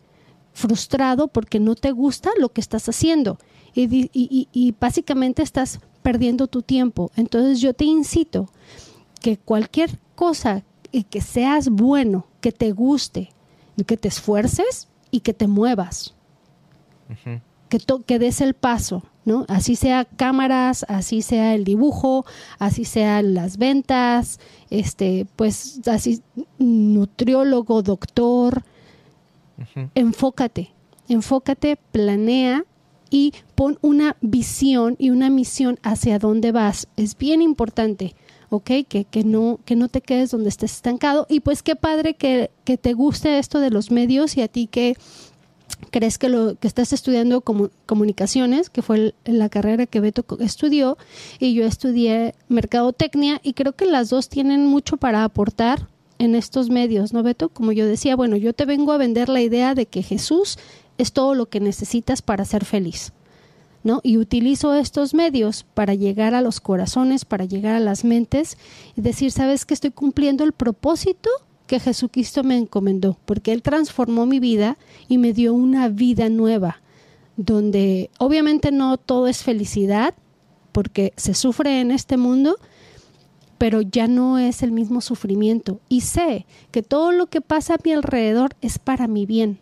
frustrado 0.53 1.27
porque 1.27 1.59
no 1.59 1.75
te 1.75 1.91
gusta 1.91 2.31
lo 2.39 2.49
que 2.49 2.61
estás 2.61 2.87
haciendo 2.87 3.37
y, 3.85 4.75
básicamente 4.79 5.43
estás 5.43 5.79
perdiendo 6.01 6.47
tu 6.47 6.61
tiempo. 6.61 7.11
Entonces 7.15 7.61
yo 7.61 7.73
te 7.73 7.85
incito 7.85 8.49
que 9.21 9.37
cualquier 9.37 9.99
cosa 10.15 10.63
que 11.09 11.21
seas 11.21 11.69
bueno, 11.69 12.25
que 12.41 12.51
te 12.51 12.71
guste, 12.71 13.29
que 13.85 13.97
te 13.97 14.07
esfuerces 14.07 14.87
y 15.11 15.19
que 15.19 15.33
te 15.33 15.47
muevas. 15.47 16.15
Que, 17.69 17.79
que 18.05 18.19
des 18.19 18.41
el 18.41 18.53
paso, 18.53 19.03
¿no? 19.25 19.45
Así 19.47 19.75
sea 19.75 20.05
cámaras, 20.05 20.85
así 20.87 21.21
sea 21.21 21.53
el 21.55 21.63
dibujo, 21.63 22.25
así 22.59 22.85
sean 22.85 23.33
las 23.33 23.57
ventas, 23.57 24.39
este, 24.69 25.27
pues 25.35 25.81
así 25.87 26.21
nutriólogo, 26.57 27.81
doctor, 27.81 28.63
Enfócate, 29.95 30.71
enfócate, 31.07 31.77
planea 31.91 32.63
y 33.09 33.33
pon 33.55 33.79
una 33.81 34.17
visión 34.21 34.95
y 34.99 35.09
una 35.09 35.29
misión 35.29 35.79
hacia 35.81 36.19
dónde 36.19 36.51
vas. 36.51 36.87
Es 36.95 37.17
bien 37.17 37.41
importante. 37.41 38.15
¿ok? 38.49 38.71
Que, 38.87 39.05
que, 39.09 39.23
no, 39.23 39.59
que 39.65 39.75
no 39.75 39.89
te 39.89 40.01
quedes 40.01 40.31
donde 40.31 40.49
estés 40.49 40.73
estancado. 40.73 41.25
Y 41.29 41.41
pues 41.41 41.63
qué 41.63 41.75
padre 41.75 42.13
que, 42.13 42.51
que 42.63 42.77
te 42.77 42.93
guste 42.93 43.39
esto 43.39 43.59
de 43.59 43.71
los 43.71 43.91
medios 43.91 44.37
y 44.37 44.41
a 44.41 44.47
ti 44.47 44.67
que 44.67 44.95
crees 45.91 46.17
que 46.17 46.29
lo 46.29 46.55
que 46.55 46.67
estás 46.67 46.93
estudiando 46.93 47.41
como 47.41 47.69
comunicaciones, 47.85 48.69
que 48.69 48.81
fue 48.81 49.13
la 49.25 49.49
carrera 49.49 49.85
que 49.85 49.99
Beto 49.99 50.25
estudió, 50.39 50.97
y 51.39 51.53
yo 51.53 51.65
estudié 51.65 52.35
mercadotecnia, 52.49 53.39
y 53.43 53.53
creo 53.53 53.73
que 53.73 53.85
las 53.85 54.09
dos 54.09 54.29
tienen 54.29 54.65
mucho 54.65 54.97
para 54.97 55.23
aportar 55.23 55.87
en 56.19 56.35
estos 56.35 56.69
medios, 56.69 57.13
¿no, 57.13 57.23
Beto? 57.23 57.49
Como 57.49 57.71
yo 57.71 57.85
decía, 57.85 58.15
bueno, 58.15 58.37
yo 58.37 58.53
te 58.53 58.65
vengo 58.65 58.91
a 58.91 58.97
vender 58.97 59.29
la 59.29 59.41
idea 59.41 59.75
de 59.75 59.85
que 59.85 60.01
Jesús 60.01 60.57
es 60.97 61.13
todo 61.13 61.35
lo 61.35 61.47
que 61.47 61.59
necesitas 61.59 62.21
para 62.21 62.43
ser 62.43 62.65
feliz, 62.65 63.13
¿no? 63.83 64.01
Y 64.03 64.17
utilizo 64.17 64.73
estos 64.73 65.13
medios 65.13 65.65
para 65.73 65.93
llegar 65.93 66.33
a 66.33 66.41
los 66.41 66.59
corazones, 66.59 67.23
para 67.23 67.45
llegar 67.45 67.75
a 67.75 67.79
las 67.79 68.03
mentes 68.03 68.57
y 68.95 69.01
decir, 69.01 69.31
¿sabes 69.31 69.65
que 69.65 69.75
estoy 69.75 69.91
cumpliendo 69.91 70.43
el 70.43 70.53
propósito 70.53 71.29
que 71.67 71.79
Jesucristo 71.79 72.43
me 72.43 72.57
encomendó? 72.57 73.17
Porque 73.25 73.51
Él 73.51 73.61
transformó 73.61 74.25
mi 74.25 74.39
vida 74.39 74.77
y 75.07 75.17
me 75.17 75.33
dio 75.33 75.53
una 75.53 75.89
vida 75.89 76.29
nueva, 76.29 76.81
donde 77.35 78.09
obviamente 78.17 78.71
no 78.71 78.97
todo 78.97 79.27
es 79.27 79.43
felicidad, 79.43 80.15
porque 80.71 81.13
se 81.17 81.33
sufre 81.33 81.81
en 81.81 81.91
este 81.91 82.17
mundo, 82.17 82.57
pero 83.57 83.81
ya 83.81 84.07
no 84.07 84.37
es 84.39 84.63
el 84.63 84.71
mismo 84.71 85.01
sufrimiento. 85.01 85.79
Y 85.89 86.01
sé 86.01 86.45
que 86.71 86.83
todo 86.83 87.11
lo 87.11 87.27
que 87.27 87.41
pasa 87.41 87.75
a 87.75 87.79
mi 87.83 87.91
alrededor 87.91 88.55
es 88.61 88.79
para 88.79 89.07
mi 89.07 89.25
bien, 89.25 89.59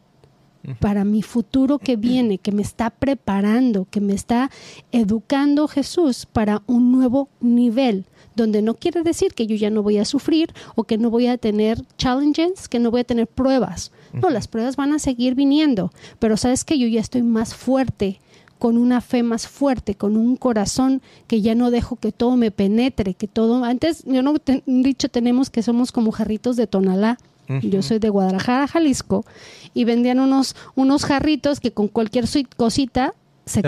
para 0.79 1.03
mi 1.03 1.21
futuro 1.21 1.79
que 1.79 1.95
viene, 1.95 2.37
que 2.37 2.51
me 2.51 2.61
está 2.61 2.89
preparando, 2.89 3.87
que 3.89 4.01
me 4.01 4.13
está 4.13 4.49
educando 4.91 5.67
Jesús 5.67 6.25
para 6.25 6.61
un 6.67 6.91
nuevo 6.91 7.29
nivel, 7.39 8.05
donde 8.35 8.61
no 8.61 8.73
quiere 8.75 9.03
decir 9.03 9.33
que 9.33 9.47
yo 9.47 9.55
ya 9.55 9.69
no 9.69 9.83
voy 9.83 9.97
a 9.97 10.05
sufrir 10.05 10.53
o 10.75 10.83
que 10.83 10.97
no 10.97 11.09
voy 11.09 11.27
a 11.27 11.37
tener 11.37 11.85
challenges, 11.97 12.67
que 12.67 12.79
no 12.79 12.91
voy 12.91 13.01
a 13.01 13.05
tener 13.05 13.27
pruebas. 13.27 13.91
No, 14.13 14.29
las 14.29 14.47
pruebas 14.47 14.75
van 14.75 14.93
a 14.93 14.99
seguir 14.99 15.35
viniendo, 15.35 15.91
pero 16.19 16.37
sabes 16.37 16.63
que 16.63 16.79
yo 16.79 16.87
ya 16.87 17.01
estoy 17.01 17.21
más 17.21 17.53
fuerte 17.53 18.19
con 18.59 18.77
una 18.77 19.01
fe 19.01 19.21
más 19.21 19.47
fuerte, 19.47 19.95
con 19.95 20.17
un 20.17 20.37
corazón 20.37 21.01
que 21.27 21.41
ya 21.41 21.55
no 21.55 21.71
dejo 21.71 21.97
que 21.97 22.11
todo 22.11 22.35
me 22.35 22.51
penetre, 22.51 23.13
que 23.13 23.27
todo... 23.27 23.63
Antes, 23.63 24.03
yo 24.05 24.21
no 24.21 24.35
he 24.47 24.61
dicho 24.65 25.09
tenemos 25.09 25.49
que 25.49 25.61
somos 25.61 25.91
como 25.91 26.11
jarritos 26.11 26.55
de 26.55 26.67
tonalá. 26.67 27.17
Yo 27.61 27.81
soy 27.81 27.99
de 27.99 28.09
Guadalajara, 28.09 28.67
Jalisco, 28.67 29.25
y 29.73 29.85
vendían 29.85 30.19
unos, 30.19 30.55
unos 30.75 31.05
jarritos 31.05 31.59
que 31.59 31.71
con 31.71 31.87
cualquier 31.87 32.25
cosita 32.57 33.13
se, 33.45 33.61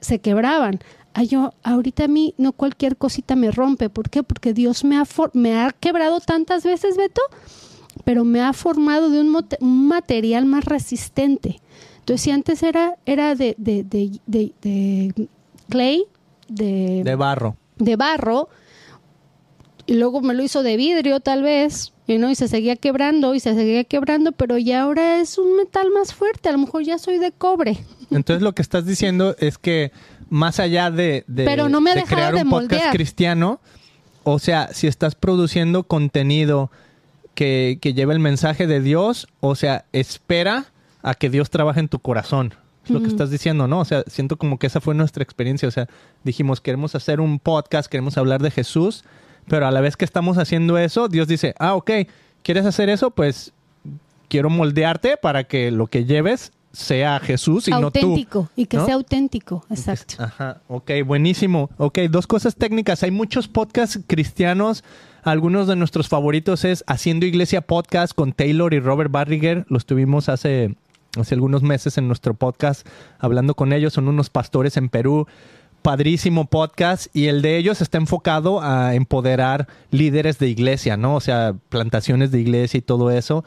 se, 0.00 0.20
quebraban. 0.20 0.78
Ay, 1.12 1.26
yo, 1.26 1.52
ahorita 1.64 2.04
a 2.04 2.08
mí 2.08 2.34
no 2.38 2.52
cualquier 2.52 2.96
cosita 2.96 3.34
me 3.34 3.50
rompe. 3.50 3.90
¿Por 3.90 4.10
qué? 4.10 4.22
Porque 4.22 4.52
Dios 4.52 4.84
me 4.84 4.96
ha, 4.96 5.04
me 5.32 5.60
ha 5.60 5.72
quebrado 5.72 6.20
tantas 6.20 6.62
veces, 6.62 6.96
Beto, 6.96 7.22
pero 8.04 8.24
me 8.24 8.40
ha 8.40 8.52
formado 8.52 9.10
de 9.10 9.20
un, 9.20 9.36
un 9.60 9.88
material 9.88 10.46
más 10.46 10.64
resistente. 10.64 11.60
Entonces, 11.98 12.22
si 12.22 12.30
antes 12.30 12.62
era, 12.62 12.96
era 13.06 13.34
de, 13.34 13.54
de, 13.58 13.84
de, 13.84 15.28
clay, 15.68 16.04
de, 16.48 17.02
de 17.04 17.14
barro. 17.16 17.56
De 17.76 17.96
barro, 17.96 18.48
y 19.86 19.94
luego 19.94 20.20
me 20.20 20.34
lo 20.34 20.42
hizo 20.42 20.62
de 20.62 20.76
vidrio 20.76 21.18
tal 21.20 21.42
vez, 21.42 21.92
y 22.14 22.18
no, 22.18 22.30
y 22.30 22.34
se 22.34 22.48
seguía 22.48 22.76
quebrando, 22.76 23.34
y 23.34 23.40
se 23.40 23.54
seguía 23.54 23.84
quebrando, 23.84 24.32
pero 24.32 24.58
ya 24.58 24.82
ahora 24.82 25.20
es 25.20 25.38
un 25.38 25.56
metal 25.56 25.90
más 25.90 26.14
fuerte, 26.14 26.48
a 26.48 26.52
lo 26.52 26.58
mejor 26.58 26.82
ya 26.82 26.98
soy 26.98 27.18
de 27.18 27.32
cobre. 27.32 27.78
Entonces 28.10 28.42
lo 28.42 28.54
que 28.54 28.62
estás 28.62 28.84
diciendo 28.86 29.36
es 29.38 29.58
que 29.58 29.92
más 30.28 30.60
allá 30.60 30.90
de, 30.90 31.24
de, 31.26 31.44
pero 31.44 31.68
no 31.68 31.80
me 31.80 31.94
de 31.94 32.04
crear 32.04 32.34
un 32.34 32.48
podcast 32.48 32.92
cristiano, 32.92 33.60
o 34.24 34.38
sea, 34.38 34.68
si 34.72 34.86
estás 34.86 35.14
produciendo 35.14 35.84
contenido 35.84 36.70
que, 37.34 37.78
que 37.80 37.94
lleva 37.94 38.12
el 38.12 38.20
mensaje 38.20 38.66
de 38.66 38.80
Dios, 38.80 39.28
o 39.40 39.54
sea, 39.54 39.84
espera 39.92 40.66
a 41.02 41.14
que 41.14 41.30
Dios 41.30 41.50
trabaje 41.50 41.80
en 41.80 41.88
tu 41.88 41.98
corazón. 41.98 42.54
Es 42.84 42.90
lo 42.90 43.00
que 43.00 43.08
estás 43.08 43.30
diciendo, 43.30 43.68
¿no? 43.68 43.80
O 43.80 43.84
sea, 43.84 44.02
siento 44.06 44.36
como 44.36 44.58
que 44.58 44.66
esa 44.66 44.80
fue 44.80 44.94
nuestra 44.94 45.22
experiencia. 45.22 45.68
O 45.68 45.70
sea, 45.70 45.86
dijimos, 46.24 46.60
queremos 46.60 46.94
hacer 46.94 47.20
un 47.20 47.38
podcast, 47.38 47.90
queremos 47.90 48.18
hablar 48.18 48.42
de 48.42 48.50
Jesús, 48.50 49.04
pero 49.50 49.66
a 49.66 49.72
la 49.72 49.80
vez 49.80 49.96
que 49.96 50.04
estamos 50.04 50.38
haciendo 50.38 50.78
eso, 50.78 51.08
Dios 51.08 51.26
dice, 51.26 51.56
ah, 51.58 51.74
ok, 51.74 51.90
¿quieres 52.44 52.64
hacer 52.66 52.88
eso? 52.88 53.10
Pues 53.10 53.52
quiero 54.28 54.48
moldearte 54.48 55.16
para 55.16 55.42
que 55.42 55.72
lo 55.72 55.88
que 55.88 56.04
lleves 56.04 56.52
sea 56.70 57.18
Jesús 57.18 57.66
y 57.66 57.72
no 57.72 57.90
tú. 57.90 57.98
Auténtico, 57.98 58.48
y 58.54 58.66
que 58.66 58.78
sea 58.78 58.94
auténtico, 58.94 59.66
exacto. 59.68 60.22
Ajá, 60.22 60.60
ok, 60.68 60.92
buenísimo. 61.04 61.68
Ok, 61.78 61.98
dos 62.08 62.28
cosas 62.28 62.54
técnicas. 62.54 63.02
Hay 63.02 63.10
muchos 63.10 63.48
podcasts 63.48 63.98
cristianos. 64.06 64.84
Algunos 65.24 65.66
de 65.66 65.74
nuestros 65.74 66.08
favoritos 66.08 66.64
es 66.64 66.84
Haciendo 66.86 67.26
Iglesia 67.26 67.60
Podcast 67.60 68.14
con 68.14 68.32
Taylor 68.32 68.72
y 68.72 68.78
Robert 68.78 69.10
Barriger. 69.10 69.66
Los 69.68 69.84
tuvimos 69.84 70.28
hace 70.28 70.76
hace 71.18 71.34
algunos 71.34 71.64
meses 71.64 71.98
en 71.98 72.06
nuestro 72.06 72.34
podcast 72.34 72.86
hablando 73.18 73.56
con 73.56 73.72
ellos. 73.72 73.94
Son 73.94 74.06
unos 74.06 74.30
pastores 74.30 74.76
en 74.76 74.88
Perú. 74.88 75.26
Padrísimo 75.82 76.46
podcast 76.46 77.14
y 77.14 77.26
el 77.26 77.42
de 77.42 77.56
ellos 77.56 77.80
está 77.80 77.98
enfocado 77.98 78.60
a 78.60 78.94
empoderar 78.94 79.66
líderes 79.90 80.38
de 80.38 80.48
iglesia, 80.48 80.96
¿no? 80.96 81.14
O 81.14 81.20
sea, 81.20 81.54
plantaciones 81.68 82.30
de 82.30 82.40
iglesia 82.40 82.78
y 82.78 82.82
todo 82.82 83.10
eso. 83.10 83.44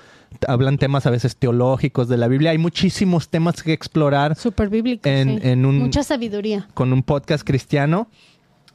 Hablan 0.47 0.77
temas 0.77 1.05
a 1.05 1.11
veces 1.11 1.35
teológicos 1.35 2.07
de 2.07 2.17
la 2.17 2.27
Biblia. 2.27 2.51
Hay 2.51 2.57
muchísimos 2.57 3.29
temas 3.29 3.61
que 3.61 3.73
explorar. 3.73 4.35
Super 4.35 4.69
bíblicos. 4.69 5.11
En, 5.11 5.63
Mucha 5.63 6.03
sabiduría. 6.03 6.67
Con 6.73 6.91
un 6.91 7.03
podcast 7.03 7.45
cristiano. 7.45 8.07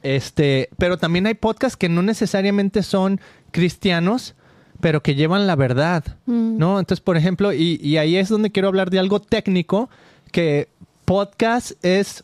Este, 0.01 0.69
pero 0.77 0.97
también 0.97 1.27
hay 1.27 1.33
podcasts 1.33 1.75
que 1.75 1.89
no 1.89 2.01
necesariamente 2.01 2.83
son 2.83 3.19
cristianos, 3.51 4.35
pero 4.79 5.03
que 5.03 5.15
llevan 5.15 5.47
la 5.47 5.55
verdad, 5.55 6.17
mm. 6.25 6.57
¿no? 6.57 6.79
Entonces, 6.79 7.01
por 7.01 7.17
ejemplo, 7.17 7.51
y, 7.53 7.97
ahí 7.97 8.15
es 8.15 8.29
donde 8.29 8.51
quiero 8.51 8.69
hablar 8.69 8.89
de 8.89 8.99
algo 8.99 9.19
técnico, 9.19 9.89
que 10.31 10.69
podcast 11.05 11.73
es, 11.83 12.23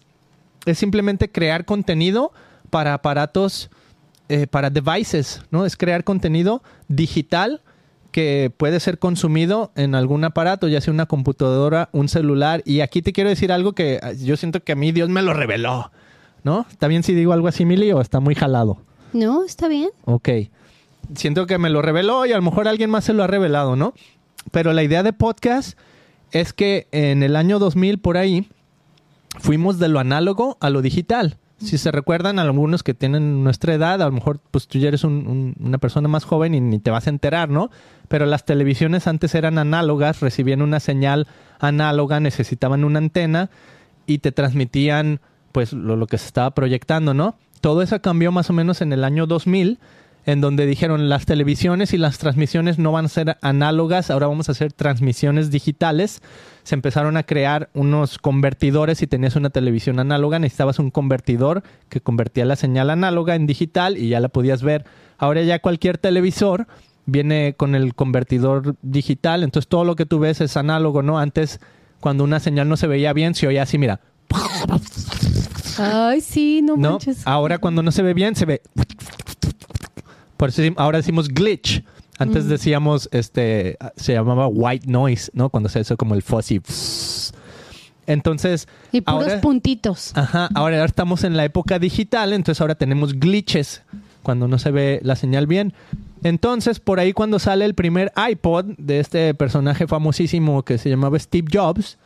es 0.66 0.78
simplemente 0.78 1.32
crear 1.32 1.66
contenido 1.66 2.32
para 2.70 2.94
aparatos, 2.94 3.70
eh, 4.30 4.48
para 4.48 4.70
devices, 4.70 5.42
¿no? 5.52 5.66
Es 5.66 5.78
crear 5.78 6.04
contenido 6.04 6.64
digital 6.88 7.62
que 8.12 8.52
puede 8.56 8.80
ser 8.80 8.98
consumido 8.98 9.72
en 9.76 9.94
algún 9.94 10.24
aparato, 10.24 10.68
ya 10.68 10.80
sea 10.80 10.94
una 10.94 11.06
computadora, 11.06 11.90
un 11.92 12.08
celular. 12.08 12.62
Y 12.66 12.80
aquí 12.80 13.02
te 13.02 13.12
quiero 13.12 13.30
decir 13.30 13.52
algo 13.52 13.74
que 13.74 14.00
yo 14.24 14.38
siento 14.38 14.64
que 14.64 14.72
a 14.72 14.76
mí 14.76 14.92
Dios 14.92 15.10
me 15.10 15.22
lo 15.22 15.34
reveló. 15.34 15.92
¿no? 16.46 16.66
¿Está 16.70 16.88
bien 16.88 17.02
si 17.02 17.14
digo 17.16 17.34
algo 17.34 17.48
así, 17.48 17.66
Mili, 17.66 17.92
o 17.92 18.00
está 18.00 18.20
muy 18.20 18.36
jalado? 18.36 18.78
No, 19.14 19.44
está 19.44 19.68
bien. 19.68 19.90
Ok. 20.06 20.30
Siento 21.16 21.48
que 21.48 21.58
me 21.58 21.72
lo 21.72 21.82
reveló 21.82 22.26
y 22.28 22.34
a 22.34 22.36
lo 22.36 22.44
mejor 22.44 22.68
alguien 22.68 22.92
más 22.92 23.04
se 23.04 23.14
lo 23.14 23.24
ha 23.24 23.28
revelado, 23.28 23.76
¿no? 23.76 23.94
Pero 24.52 24.72
la 24.72 24.84
idea 24.84 25.02
de 25.02 25.12
podcast 25.12 25.78
es 26.32 26.54
que 26.54 26.88
en 26.92 27.24
el 27.24 27.36
año 27.36 27.58
2000 27.58 27.98
por 27.98 28.18
ahí 28.18 28.48
fuimos 29.40 29.80
de 29.80 29.88
lo 29.90 30.00
análogo 30.00 30.58
a 30.62 30.70
lo 30.70 30.82
digital. 30.82 31.38
Si 31.58 31.78
se 31.78 31.90
recuerdan, 31.92 32.38
algunos 32.38 32.84
que 32.84 32.94
tienen 32.94 33.44
nuestra 33.44 33.74
edad, 33.74 34.02
a 34.02 34.06
lo 34.06 34.12
mejor 34.12 34.40
pues 34.52 34.68
tú 34.68 34.78
ya 34.78 34.90
eres 34.90 35.06
un- 35.06 35.26
un- 35.28 35.56
una 35.66 35.78
persona 35.78 36.10
más 36.10 36.26
joven 36.26 36.54
y 36.54 36.60
ni 36.60 36.80
te 36.80 36.92
vas 36.92 37.08
a 37.08 37.10
enterar, 37.10 37.50
¿no? 37.50 37.70
Pero 38.10 38.26
las 38.26 38.44
televisiones 38.46 39.08
antes 39.08 39.34
eran 39.36 39.58
análogas, 39.58 40.20
recibían 40.20 40.62
una 40.62 40.82
señal 40.82 41.28
análoga, 41.60 42.20
necesitaban 42.20 42.84
una 42.84 43.00
antena 43.00 43.50
y 44.06 44.18
te 44.18 44.32
transmitían 44.34 45.22
pues 45.54 45.72
lo, 45.72 45.96
lo 45.96 46.08
que 46.08 46.18
se 46.18 46.28
estaba 46.28 46.52
proyectando, 46.52 47.14
¿no? 47.14 47.36
Todo 47.62 47.82
eso 47.82 48.02
cambió 48.02 48.34
más 48.34 48.50
o 48.50 48.54
menos 48.54 48.82
en 48.82 48.92
el 48.92 49.06
año 49.06 49.26
2000, 49.26 49.80
en 50.26 50.42
donde 50.42 50.66
dijeron 50.66 51.08
las 51.08 51.26
televisiones 51.26 51.94
y 51.94 51.98
las 51.98 52.18
transmisiones 52.18 52.80
no 52.80 52.92
van 52.92 53.06
a 53.06 53.10
ser 53.10 53.38
análogas, 53.42 54.10
ahora 54.10 54.28
vamos 54.28 54.50
a 54.50 54.54
hacer 54.54 54.74
transmisiones 54.74 55.52
digitales. 55.52 56.22
Se 56.64 56.74
empezaron 56.74 57.16
a 57.16 57.24
crear 57.24 57.70
unos 57.74 58.18
convertidores, 58.18 58.98
si 58.98 59.08
tenías 59.08 59.36
una 59.36 59.52
televisión 59.52 60.00
análoga 60.00 60.40
necesitabas 60.40 60.80
un 60.80 60.90
convertidor 60.90 61.64
que 61.90 62.02
convertía 62.02 62.46
la 62.46 62.56
señal 62.56 62.90
análoga 62.90 63.36
en 63.36 63.46
digital 63.46 63.98
y 63.98 64.10
ya 64.10 64.20
la 64.20 64.30
podías 64.30 64.64
ver. 64.64 64.86
Ahora 65.18 65.44
ya 65.44 65.60
cualquier 65.60 65.98
televisor 65.98 66.68
viene 67.06 67.54
con 67.56 67.76
el 67.76 67.94
convertidor 67.94 68.76
digital, 68.82 69.44
entonces 69.44 69.70
todo 69.70 69.84
lo 69.84 69.96
que 69.96 70.08
tú 70.08 70.18
ves 70.20 70.42
es 70.42 70.58
análogo, 70.58 71.04
¿no? 71.04 71.20
Antes 71.20 71.60
cuando 72.00 72.24
una 72.24 72.40
señal 72.40 72.68
no 72.68 72.78
se 72.78 72.88
veía 72.88 73.14
bien, 73.14 73.36
se 73.36 73.48
oía 73.48 73.62
así, 73.64 73.78
mira, 73.78 74.00
Ay, 75.78 76.22
sí, 76.22 76.62
no, 76.64 76.78
¿no? 76.78 76.92
manches. 76.92 77.22
Ahora 77.26 77.58
cuando 77.58 77.84
no 77.84 77.92
se 77.92 78.02
ve 78.02 78.14
bien, 78.14 78.36
se 78.36 78.46
ve. 78.46 78.62
Por 80.38 80.50
eso 80.50 80.62
ahora 80.78 81.00
decimos 81.00 81.30
glitch. 81.30 81.84
Antes 82.18 82.48
decíamos, 82.48 83.10
este, 83.12 83.78
se 83.98 84.14
llamaba 84.14 84.48
white 84.48 84.88
noise, 84.88 85.30
¿no? 85.34 85.50
Cuando 85.50 85.68
se 85.68 85.80
hace 85.80 85.98
como 85.98 86.16
el 86.16 86.22
fuzzy. 86.22 86.62
Entonces, 88.08 88.68
y 88.92 89.02
puros 89.02 89.24
ahora, 89.24 89.42
puntitos. 89.42 90.12
ajá, 90.16 90.48
ahora 90.54 90.86
estamos 90.86 91.24
en 91.24 91.36
la 91.36 91.44
época 91.44 91.80
digital, 91.80 92.34
entonces 92.34 92.62
ahora 92.62 92.76
tenemos 92.76 93.20
glitches 93.20 93.82
cuando 94.22 94.48
no 94.48 94.60
se 94.60 94.72
ve 94.72 95.00
la 95.04 95.16
señal 95.16 95.48
bien. 95.48 95.74
Entonces, 96.24 96.80
por 96.80 97.00
ahí 97.00 97.14
cuando 97.14 97.40
sale 97.40 97.66
el 97.66 97.76
primer 97.76 98.12
iPod 98.30 98.66
de 98.78 99.00
este 99.00 99.34
personaje 99.34 99.88
famosísimo 99.88 100.64
que 100.64 100.78
se 100.78 100.90
llamaba 100.90 101.20
Steve 101.20 101.48
Jobs, 101.52 101.98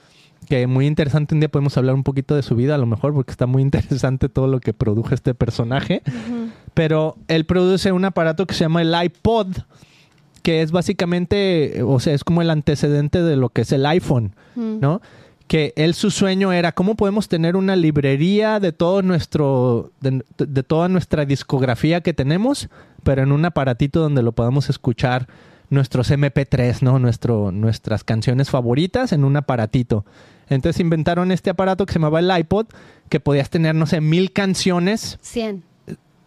que 0.47 0.67
muy 0.67 0.87
interesante, 0.87 1.35
un 1.35 1.41
día 1.41 1.49
podemos 1.49 1.77
hablar 1.77 1.95
un 1.95 2.03
poquito 2.03 2.35
de 2.35 2.43
su 2.43 2.55
vida 2.55 2.75
a 2.75 2.77
lo 2.77 2.85
mejor, 2.85 3.13
porque 3.13 3.31
está 3.31 3.45
muy 3.45 3.61
interesante 3.69 4.29
todo 4.29 4.47
lo 4.47 4.59
que 4.59 4.73
produjo 4.73 5.13
este 5.13 5.33
personaje. 5.33 6.01
Pero 6.73 7.15
él 7.27 7.45
produce 7.45 7.91
un 7.91 8.05
aparato 8.05 8.45
que 8.45 8.53
se 8.53 8.61
llama 8.65 8.81
el 8.81 8.93
iPod, 9.03 9.47
que 10.43 10.61
es 10.61 10.71
básicamente, 10.71 11.81
o 11.83 11.99
sea, 11.99 12.13
es 12.13 12.23
como 12.23 12.41
el 12.41 12.49
antecedente 12.49 13.21
de 13.23 13.35
lo 13.35 13.49
que 13.49 13.61
es 13.61 13.71
el 13.71 13.85
iPhone, 13.85 14.35
Mm. 14.55 14.79
¿no? 14.79 15.01
Que 15.47 15.73
él 15.77 15.95
su 15.95 16.11
sueño 16.11 16.51
era 16.53 16.71
cómo 16.73 16.95
podemos 16.95 17.27
tener 17.27 17.55
una 17.55 17.75
librería 17.75 18.59
de 18.59 18.71
todo 18.71 19.01
nuestro, 19.01 19.91
de, 19.99 20.23
de 20.37 20.63
toda 20.63 20.87
nuestra 20.89 21.25
discografía 21.25 22.01
que 22.01 22.13
tenemos, 22.13 22.69
pero 23.03 23.23
en 23.23 23.31
un 23.31 23.43
aparatito 23.45 23.99
donde 23.99 24.21
lo 24.21 24.31
podamos 24.31 24.69
escuchar 24.69 25.27
nuestros 25.71 26.11
MP3, 26.11 26.81
¿no? 26.81 26.99
Nuestro, 26.99 27.51
nuestras 27.51 28.03
canciones 28.03 28.49
favoritas 28.49 29.11
en 29.11 29.23
un 29.23 29.37
aparatito. 29.37 30.05
Entonces 30.49 30.79
inventaron 30.79 31.31
este 31.31 31.49
aparato 31.49 31.85
que 31.85 31.93
se 31.93 31.99
llamaba 31.99 32.19
el 32.19 32.31
iPod, 32.41 32.67
que 33.09 33.19
podías 33.19 33.49
tener, 33.49 33.75
no 33.75 33.85
sé, 33.87 34.01
mil 34.01 34.31
canciones. 34.33 35.17
100. 35.21 35.63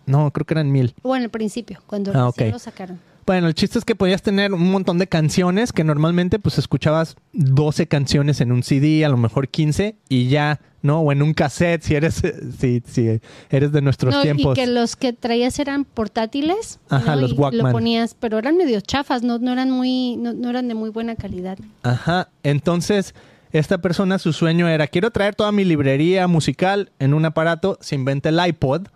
No, 0.06 0.30
creo 0.30 0.44
que 0.46 0.54
eran 0.54 0.70
mil. 0.72 0.94
Bueno, 1.02 1.24
al 1.24 1.30
principio, 1.30 1.80
cuando 1.86 2.10
Ah, 2.14 2.26
recién 2.26 2.48
ok. 2.48 2.52
lo 2.54 2.58
sacaron. 2.58 3.00
Bueno, 3.24 3.46
el 3.46 3.54
chiste 3.54 3.78
es 3.78 3.84
que 3.84 3.94
podías 3.94 4.20
tener 4.20 4.52
un 4.52 4.68
montón 4.72 4.98
de 4.98 5.06
canciones 5.06 5.72
que 5.72 5.84
normalmente 5.84 6.40
pues 6.40 6.58
escuchabas 6.58 7.14
12 7.32 7.86
canciones 7.86 8.40
en 8.40 8.50
un 8.50 8.64
CD, 8.64 9.04
a 9.04 9.08
lo 9.08 9.16
mejor 9.16 9.46
15 9.48 9.94
y 10.08 10.26
ya, 10.26 10.58
¿no? 10.82 10.98
O 11.02 11.12
en 11.12 11.22
un 11.22 11.32
cassette 11.32 11.82
si 11.84 11.94
eres 11.94 12.20
si, 12.58 12.82
si 12.84 13.20
eres 13.48 13.70
de 13.70 13.80
nuestros 13.80 14.12
No, 14.12 14.22
tiempos. 14.22 14.58
y 14.58 14.60
que 14.60 14.66
los 14.66 14.96
que 14.96 15.12
traías 15.12 15.60
eran 15.60 15.84
portátiles. 15.84 16.80
Ajá, 16.88 17.14
¿no? 17.14 17.20
los 17.22 17.30
Y 17.30 17.34
Walkman. 17.34 17.66
Lo 17.66 17.70
ponías, 17.72 18.16
pero 18.18 18.38
eran 18.38 18.56
medio 18.56 18.80
chafas, 18.80 19.22
no, 19.22 19.38
no 19.38 19.52
eran 19.52 19.70
muy, 19.70 20.16
no, 20.16 20.32
no 20.32 20.50
eran 20.50 20.66
de 20.66 20.74
muy 20.74 20.90
buena 20.90 21.14
calidad. 21.14 21.58
Ajá, 21.84 22.28
entonces 22.42 23.14
esta 23.52 23.78
persona 23.78 24.18
su 24.18 24.32
sueño 24.32 24.66
era 24.66 24.88
quiero 24.88 25.12
traer 25.12 25.36
toda 25.36 25.52
mi 25.52 25.64
librería 25.64 26.26
musical 26.26 26.90
en 26.98 27.14
un 27.14 27.24
aparato, 27.24 27.78
se 27.80 27.94
inventa 27.94 28.30
el 28.30 28.40
iPod. 28.44 28.88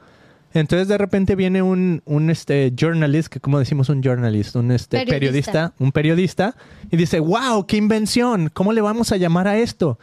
Entonces 0.61 0.89
de 0.89 0.97
repente 0.97 1.37
viene 1.37 1.61
un, 1.63 2.03
un 2.07 2.31
este 2.31 2.73
journalist, 2.75 3.29
que 3.29 3.41
como 3.41 3.59
decimos 3.59 3.89
un 3.89 4.03
journalist, 4.03 4.57
un 4.57 4.71
este 4.71 4.99
Periodista. 5.05 5.15
periodista, 5.19 5.75
un 5.79 5.93
periodista, 5.93 6.57
y 6.91 6.97
dice, 6.97 7.21
wow, 7.21 7.67
qué 7.67 7.77
invención, 7.77 8.51
¿cómo 8.53 8.73
le 8.73 8.81
vamos 8.81 9.13
a 9.13 9.17
llamar 9.17 9.49
a 9.49 9.59
esto? 9.59 9.99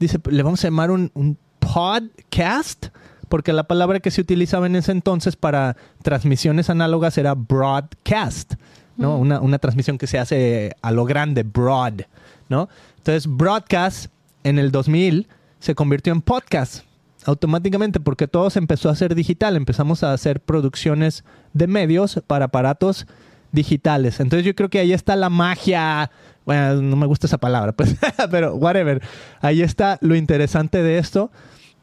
Dice, 0.00 0.18
le 0.28 0.42
vamos 0.42 0.64
a 0.64 0.68
llamar 0.68 0.90
un, 0.90 1.10
un 1.14 1.38
podcast, 1.60 2.86
porque 3.28 3.52
la 3.52 3.62
palabra 3.64 4.00
que 4.00 4.10
se 4.10 4.20
utilizaba 4.20 4.66
en 4.66 4.76
ese 4.76 4.90
entonces 4.92 5.36
para 5.36 5.76
transmisiones 6.02 6.68
análogas 6.68 7.16
era 7.16 7.34
broadcast, 7.34 8.54
¿no? 8.96 9.16
Una, 9.16 9.40
una 9.40 9.58
transmisión 9.58 9.98
que 9.98 10.06
se 10.06 10.18
hace 10.18 10.76
a 10.82 10.90
lo 10.90 11.04
grande, 11.04 11.44
broad, 11.44 12.02
¿no? 12.48 12.68
Entonces, 12.98 13.26
broadcast 13.28 14.06
en 14.42 14.58
el 14.58 14.72
2000 14.72 15.28
se 15.60 15.74
convirtió 15.74 16.12
en 16.12 16.20
podcast 16.22 16.84
automáticamente 17.24 18.00
porque 18.00 18.28
todo 18.28 18.50
se 18.50 18.58
empezó 18.58 18.88
a 18.88 18.92
hacer 18.92 19.14
digital. 19.14 19.56
Empezamos 19.56 20.02
a 20.02 20.12
hacer 20.12 20.40
producciones 20.40 21.24
de 21.52 21.66
medios 21.66 22.20
para 22.26 22.46
aparatos 22.46 23.06
digitales. 23.52 24.18
Entonces 24.20 24.44
yo 24.44 24.54
creo 24.54 24.70
que 24.70 24.80
ahí 24.80 24.92
está 24.92 25.14
la 25.14 25.30
magia. 25.30 26.10
Bueno, 26.44 26.82
no 26.82 26.96
me 26.96 27.06
gusta 27.06 27.26
esa 27.26 27.38
palabra, 27.38 27.72
pues, 27.72 27.94
pero 28.30 28.54
whatever. 28.54 29.02
Ahí 29.40 29.62
está 29.62 29.98
lo 30.00 30.16
interesante 30.16 30.82
de 30.82 30.98
esto, 30.98 31.30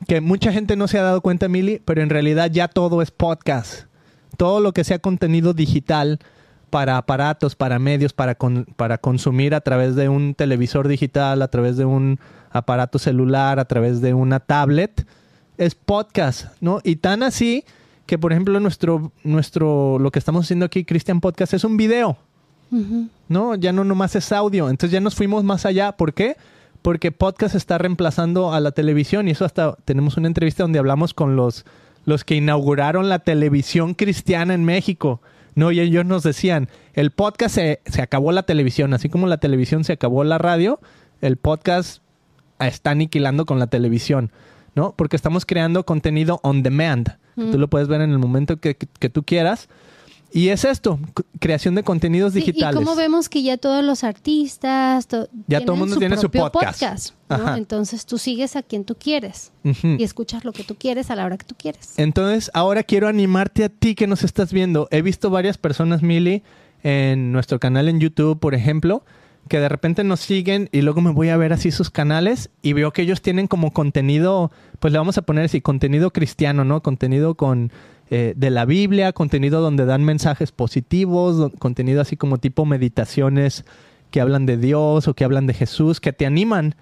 que 0.07 0.19
mucha 0.19 0.51
gente 0.51 0.75
no 0.75 0.87
se 0.87 0.97
ha 0.97 1.03
dado 1.03 1.21
cuenta, 1.21 1.47
Mili, 1.47 1.81
pero 1.85 2.01
en 2.01 2.09
realidad 2.09 2.51
ya 2.51 2.67
todo 2.67 3.01
es 3.01 3.11
podcast. 3.11 3.85
Todo 4.37 4.59
lo 4.59 4.73
que 4.73 4.83
sea 4.83 4.99
contenido 4.99 5.53
digital 5.53 6.19
para 6.69 6.97
aparatos, 6.97 7.55
para 7.55 7.79
medios, 7.79 8.13
para, 8.13 8.37
para 8.75 8.97
consumir 8.97 9.55
a 9.55 9.61
través 9.61 9.95
de 9.95 10.09
un 10.09 10.35
televisor 10.35 10.87
digital, 10.87 11.41
a 11.41 11.47
través 11.47 11.77
de 11.77 11.85
un 11.85 12.19
aparato 12.51 12.99
celular, 12.99 13.59
a 13.59 13.65
través 13.65 14.01
de 14.01 14.13
una 14.13 14.39
tablet, 14.39 15.05
es 15.59 15.75
podcast, 15.75 16.47
¿no? 16.61 16.79
Y 16.83 16.95
tan 16.95 17.21
así 17.21 17.65
que, 18.05 18.17
por 18.17 18.31
ejemplo, 18.31 18.59
nuestro, 18.59 19.11
nuestro, 19.23 19.99
lo 19.99 20.09
que 20.09 20.17
estamos 20.17 20.45
haciendo 20.45 20.65
aquí, 20.65 20.85
Christian 20.85 21.19
Podcast, 21.21 21.53
es 21.53 21.63
un 21.63 21.77
video. 21.77 22.17
¿no? 23.27 23.55
Ya 23.55 23.73
no 23.73 23.83
nomás 23.83 24.15
es 24.15 24.31
audio. 24.31 24.69
Entonces 24.69 24.91
ya 24.91 25.01
nos 25.01 25.15
fuimos 25.15 25.43
más 25.43 25.65
allá. 25.65 25.91
¿Por 25.91 26.13
qué? 26.13 26.37
Porque 26.81 27.11
podcast 27.11 27.55
está 27.55 27.77
reemplazando 27.77 28.53
a 28.53 28.59
la 28.59 28.71
televisión 28.71 29.27
y 29.27 29.31
eso 29.31 29.43
hasta 29.43 29.75
tenemos 29.85 30.17
una 30.17 30.27
entrevista 30.27 30.63
donde 30.63 30.79
hablamos 30.79 31.13
con 31.13 31.35
los, 31.35 31.65
los 32.05 32.23
que 32.23 32.35
inauguraron 32.35 33.09
la 33.09 33.19
televisión 33.19 33.95
cristiana 33.95 34.53
en 34.53 34.63
México. 34.63 35.21
No, 35.55 35.71
y 35.71 35.79
ellos 35.79 36.05
nos 36.05 36.23
decían, 36.23 36.69
el 36.93 37.11
podcast 37.11 37.55
se, 37.55 37.81
se 37.85 38.01
acabó 38.01 38.31
la 38.31 38.43
televisión, 38.43 38.93
así 38.93 39.09
como 39.09 39.27
la 39.27 39.39
televisión 39.39 39.83
se 39.83 39.93
acabó 39.93 40.23
la 40.23 40.37
radio, 40.37 40.79
el 41.21 41.37
podcast 41.37 42.01
está 42.59 42.91
aniquilando 42.91 43.45
con 43.45 43.59
la 43.59 43.67
televisión, 43.67 44.31
¿no? 44.75 44.93
Porque 44.95 45.15
estamos 45.15 45.45
creando 45.45 45.85
contenido 45.85 46.39
on 46.43 46.63
demand. 46.63 47.17
Tú 47.35 47.57
lo 47.57 47.69
puedes 47.69 47.87
ver 47.87 48.01
en 48.01 48.11
el 48.11 48.19
momento 48.19 48.57
que, 48.57 48.75
que- 48.75 48.87
que 48.99 49.09
tú 49.09 49.23
quieras. 49.23 49.69
Y 50.31 50.49
es 50.49 50.63
esto, 50.65 50.99
creación 51.39 51.73
de 51.73 51.81
contenidos 51.83 52.33
Sí, 52.33 52.41
digitales. 52.41 52.79
y 52.79 52.83
como 52.83 52.95
vemos 52.95 53.29
que 53.29 53.41
ya 53.41 53.57
todos 53.57 53.83
los 53.83 54.03
artistas 54.03 55.07
to- 55.07 55.27
Ya 55.47 55.61
todo 55.61 55.73
el 55.73 55.79
mundo 55.79 55.95
tiene 55.97 56.17
su 56.17 56.29
podcast. 56.29 57.13
¿no? 57.29 57.55
Entonces 57.55 58.05
tú 58.05 58.17
sigues 58.19 58.55
a 58.55 58.61
quien 58.61 58.83
tú 58.85 58.95
quieres 58.95 59.51
y 59.63 60.03
escuchas 60.03 60.45
lo 60.45 60.51
que 60.51 60.63
tú 60.63 60.75
quieres 60.75 61.09
a 61.09 61.15
la 61.15 61.25
hora 61.25 61.37
que 61.37 61.45
tú 61.45 61.55
quieres. 61.57 61.97
Entonces, 61.97 62.51
ahora 62.53 62.83
quiero 62.83 63.07
animarte 63.07 63.63
a 63.63 63.69
ti 63.69 63.95
que 63.95 64.05
nos 64.05 64.23
estás 64.23 64.51
viendo. 64.53 64.87
He 64.91 65.01
visto 65.01 65.29
varias 65.31 65.57
personas, 65.57 66.01
Mili, 66.03 66.43
en 66.83 67.31
nuestro 67.31 67.59
canal 67.59 67.87
en 67.89 67.99
YouTube, 67.99 68.39
por 68.39 68.53
ejemplo, 68.53 69.03
que 69.47 69.59
de 69.59 69.69
repente 69.69 70.03
nos 70.03 70.19
siguen 70.19 70.69
y 70.71 70.81
luego 70.81 71.01
me 71.01 71.11
voy 71.11 71.29
a 71.29 71.37
ver 71.37 71.53
así 71.53 71.71
sus 71.71 71.89
canales 71.89 72.49
y 72.61 72.73
veo 72.73 72.91
que 72.91 73.01
ellos 73.01 73.21
tienen 73.21 73.47
como 73.47 73.71
contenido, 73.71 74.51
pues 74.79 74.91
le 74.93 74.99
vamos 74.99 75.17
a 75.17 75.23
poner 75.23 75.45
así, 75.45 75.61
contenido 75.61 76.11
cristiano, 76.11 76.63
¿no? 76.65 76.81
Contenido 76.83 77.33
con 77.35 77.71
eh, 78.11 78.33
de 78.35 78.49
la 78.51 78.65
Biblia, 78.65 79.11
contenido 79.13 79.61
donde 79.61 79.85
dan 79.85 80.03
mensajes 80.03 80.51
positivos, 80.51 81.37
do- 81.37 81.51
contenido 81.51 82.01
así 82.01 82.15
como 82.17 82.37
tipo 82.37 82.65
meditaciones 82.65 83.65
que 84.11 84.21
hablan 84.21 84.45
de 84.45 84.57
Dios 84.57 85.07
o 85.07 85.13
que 85.13 85.23
hablan 85.23 85.47
de 85.47 85.53
Jesús, 85.53 85.99
que 85.99 86.13
te 86.13 86.25
animan. 86.25 86.75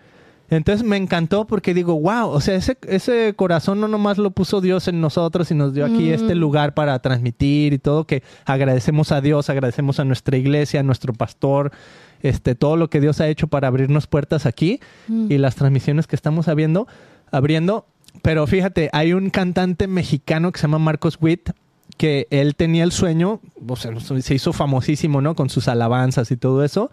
Entonces 0.49 0.87
me 0.87 0.95
encantó 0.95 1.45
porque 1.45 1.73
digo, 1.73 1.99
wow, 1.99 2.29
o 2.29 2.39
sea, 2.39 2.55
ese, 2.55 2.77
ese 2.87 3.33
corazón 3.35 3.81
no 3.81 3.89
nomás 3.89 4.17
lo 4.17 4.31
puso 4.31 4.61
Dios 4.61 4.87
en 4.87 5.01
nosotros 5.01 5.51
y 5.51 5.55
nos 5.55 5.73
dio 5.73 5.83
aquí 5.85 6.09
Mm. 6.09 6.13
este 6.13 6.35
lugar 6.35 6.73
para 6.73 6.97
transmitir 6.99 7.73
y 7.73 7.79
todo, 7.79 8.05
que 8.07 8.23
agradecemos 8.45 9.11
a 9.11 9.19
Dios, 9.19 9.49
agradecemos 9.49 9.99
a 9.99 10.05
nuestra 10.05 10.37
iglesia, 10.37 10.79
a 10.79 10.83
nuestro 10.83 11.11
pastor, 11.11 11.73
este, 12.21 12.55
todo 12.55 12.75
lo 12.77 12.89
que 12.89 12.99
Dios 13.01 13.21
ha 13.21 13.27
hecho 13.27 13.47
para 13.47 13.67
abrirnos 13.67 14.07
puertas 14.07 14.45
aquí 14.45 14.79
Mm. 15.07 15.31
y 15.31 15.37
las 15.37 15.55
transmisiones 15.55 16.07
que 16.07 16.15
estamos 16.15 16.47
abriendo, 16.47 16.87
abriendo, 17.31 17.85
pero 18.21 18.47
fíjate, 18.47 18.89
hay 18.93 19.13
un 19.13 19.29
cantante 19.29 19.87
mexicano 19.87 20.51
que 20.51 20.59
se 20.59 20.63
llama 20.63 20.79
Marcos 20.79 21.17
Witt, 21.21 21.51
que 21.97 22.27
él 22.29 22.55
tenía 22.55 22.83
el 22.83 22.91
sueño, 22.91 23.41
o 23.67 23.75
sea, 23.75 23.91
se 23.99 24.35
hizo 24.35 24.53
famosísimo, 24.53 25.21
¿no? 25.21 25.35
Con 25.35 25.49
sus 25.49 25.67
alabanzas 25.67 26.29
y 26.31 26.37
todo 26.37 26.63
eso. 26.63 26.91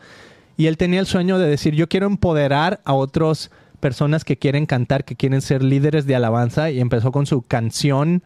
Y 0.56 0.66
él 0.66 0.76
tenía 0.76 1.00
el 1.00 1.06
sueño 1.06 1.38
de 1.38 1.48
decir, 1.48 1.74
yo 1.74 1.88
quiero 1.88 2.06
empoderar 2.06 2.80
a 2.84 2.94
otras 2.94 3.50
personas 3.80 4.24
que 4.24 4.38
quieren 4.38 4.66
cantar, 4.66 5.04
que 5.04 5.16
quieren 5.16 5.42
ser 5.42 5.62
líderes 5.62 6.06
de 6.06 6.14
alabanza. 6.14 6.70
Y 6.70 6.80
empezó 6.80 7.12
con 7.12 7.26
su 7.26 7.42
canción, 7.42 8.22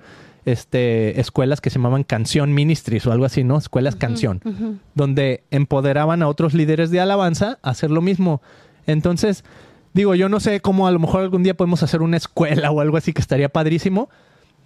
este, 0.53 1.21
escuelas 1.21 1.61
que 1.61 1.71
se 1.71 1.79
llamaban 1.79 2.05
Canción 2.05 2.55
Ministries 2.55 3.07
o 3.07 3.13
algo 3.13 3.25
así, 3.25 3.45
¿no? 3.45 3.59
Escuelas 3.59 3.97
Canción, 3.97 4.41
donde 4.95 5.45
empoderaban 5.51 6.23
a 6.23 6.29
otros 6.29 6.55
líderes 6.55 6.91
de 6.91 7.01
alabanza 7.01 7.59
a 7.63 7.71
hacer 7.71 7.91
lo 7.91 8.01
mismo. 8.01 8.41
Entonces, 8.87 9.45
digo, 9.93 10.15
yo 10.15 10.29
no 10.29 10.41
sé 10.41 10.61
cómo 10.61 10.87
a 10.87 10.91
lo 10.91 10.99
mejor 10.99 11.21
algún 11.21 11.43
día 11.43 11.57
podemos 11.57 11.83
hacer 11.83 12.01
una 12.01 12.17
escuela 12.17 12.71
o 12.73 12.81
algo 12.81 12.97
así 12.97 13.13
que 13.13 13.21
estaría 13.21 13.51
padrísimo, 13.51 14.09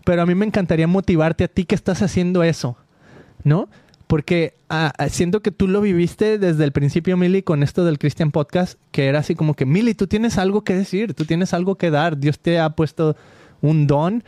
pero 0.04 0.22
a 0.22 0.26
mí 0.26 0.34
me 0.34 0.46
encantaría 0.46 0.86
motivarte 0.86 1.44
a 1.44 1.48
ti 1.48 1.64
que 1.64 1.74
estás 1.74 2.02
haciendo 2.02 2.42
eso, 2.42 2.76
¿no? 3.42 3.68
Porque 4.06 4.54
ah, 4.68 4.92
ah, 4.98 5.08
siento 5.08 5.40
que 5.40 5.50
tú 5.50 5.66
lo 5.66 5.80
viviste 5.80 6.38
desde 6.38 6.64
el 6.64 6.72
principio, 6.72 7.16
Mili, 7.16 7.42
con 7.42 7.62
esto 7.62 7.84
del 7.84 7.98
Christian 7.98 8.30
Podcast, 8.30 8.78
que 8.90 9.06
era 9.06 9.20
así 9.20 9.34
como 9.34 9.54
que, 9.54 9.64
Mili, 9.64 9.94
tú 9.94 10.06
tienes 10.06 10.38
algo 10.38 10.62
que 10.64 10.74
decir, 10.74 11.14
tú 11.14 11.24
tienes 11.24 11.54
algo 11.54 11.76
que 11.76 11.90
dar, 11.90 12.18
Dios 12.18 12.38
te 12.38 12.60
ha 12.60 12.70
puesto 12.70 13.16
un 13.62 13.86
don 13.86 14.22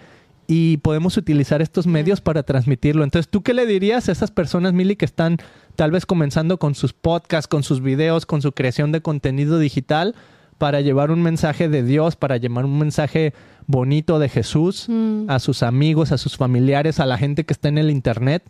y 0.47 0.76
podemos 0.78 1.16
utilizar 1.16 1.62
estos 1.62 1.86
medios 1.86 2.20
para 2.20 2.42
transmitirlo. 2.42 3.05
Entonces, 3.05 3.30
¿tú 3.30 3.42
qué 3.42 3.55
le 3.55 3.66
dirías 3.66 4.09
a 4.09 4.12
esas 4.12 4.30
personas, 4.30 4.72
Mili, 4.72 4.97
que 4.97 5.05
están 5.05 5.38
tal 5.76 5.90
vez 5.90 6.07
comenzando 6.07 6.59
con 6.59 6.74
sus 6.74 6.92
podcasts, 6.92 7.49
con 7.49 7.62
sus 7.62 7.80
videos, 7.82 8.26
con 8.26 8.42
su 8.42 8.53
creación 8.53 8.92
de 8.92 9.01
contenido 9.03 9.59
digital? 9.59 10.14
para 10.57 10.80
llevar 10.80 11.11
un 11.11 11.20
mensaje 11.20 11.68
de 11.68 11.82
Dios, 11.82 12.14
para 12.14 12.36
llevar 12.36 12.64
un 12.64 12.78
mensaje 12.78 13.34
bonito 13.66 14.20
de 14.20 14.28
Jesús 14.28 14.86
Mm. 14.88 15.28
a 15.28 15.40
sus 15.40 15.64
amigos, 15.64 16.12
a 16.12 16.16
sus 16.16 16.36
familiares, 16.36 17.01
a 17.01 17.07
la 17.07 17.18
gente 17.18 17.42
que 17.45 17.53
está 17.53 17.68
en 17.68 17.76
el 17.76 17.90
internet. 17.90 18.45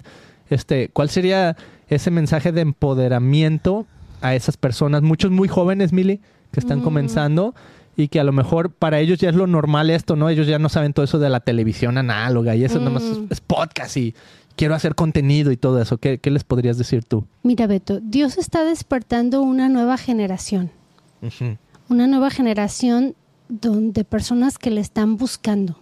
Este, 0.51 0.91
¿cuál 0.93 1.09
sería 1.09 1.57
ese 1.89 2.11
mensaje 2.11 2.53
de 2.53 2.61
empoderamiento 3.09 3.87
a 4.21 4.35
esas 4.35 4.57
personas, 4.59 5.01
muchos 5.03 5.31
muy 5.31 5.49
jóvenes, 5.49 5.93
Mili, 5.95 6.21
que 6.53 6.61
están 6.61 6.81
Mm. 6.81 6.85
comenzando 6.85 7.55
y 7.97 8.09
que 8.09 8.21
a 8.21 8.25
lo 8.25 8.33
mejor 8.33 8.71
para 8.71 9.01
ellos 9.01 9.19
ya 9.19 9.29
es 9.31 9.35
lo 9.37 9.47
normal 9.47 9.91
esto, 9.91 10.17
¿no? 10.17 10.29
Ellos 10.29 10.47
ya 10.47 10.59
no 10.59 10.69
saben 10.69 10.93
todo 10.93 11.05
eso 11.05 11.19
de 11.19 11.29
la 11.29 11.41
televisión 11.41 11.99
análoga 11.99 12.57
y 12.57 12.65
eso 12.65 12.81
Mm. 12.81 12.85
nomás 12.85 13.03
es, 13.31 13.41
podcast 13.41 13.97
y 13.97 14.15
quiero 14.57 14.75
hacer 14.75 14.95
contenido 14.95 15.53
y 15.53 15.57
todo 15.57 15.81
eso. 15.81 15.99
¿Qué, 15.99 16.19
qué 16.19 16.31
les 16.31 16.45
podrías 16.45 16.79
decir 16.79 17.05
tú? 17.05 17.25
Mira, 17.43 17.67
Beto, 17.67 18.01
Dios 18.01 18.39
está 18.39 18.65
despertando 18.65 19.43
una 19.43 19.69
nueva 19.69 19.97
generación. 19.97 20.71
una 21.89 22.07
nueva 22.07 22.31
generación 22.31 23.15
donde 23.49 24.05
personas 24.05 24.59
que 24.59 24.71
le 24.71 24.81
están 24.81 25.17
buscando. 25.17 25.79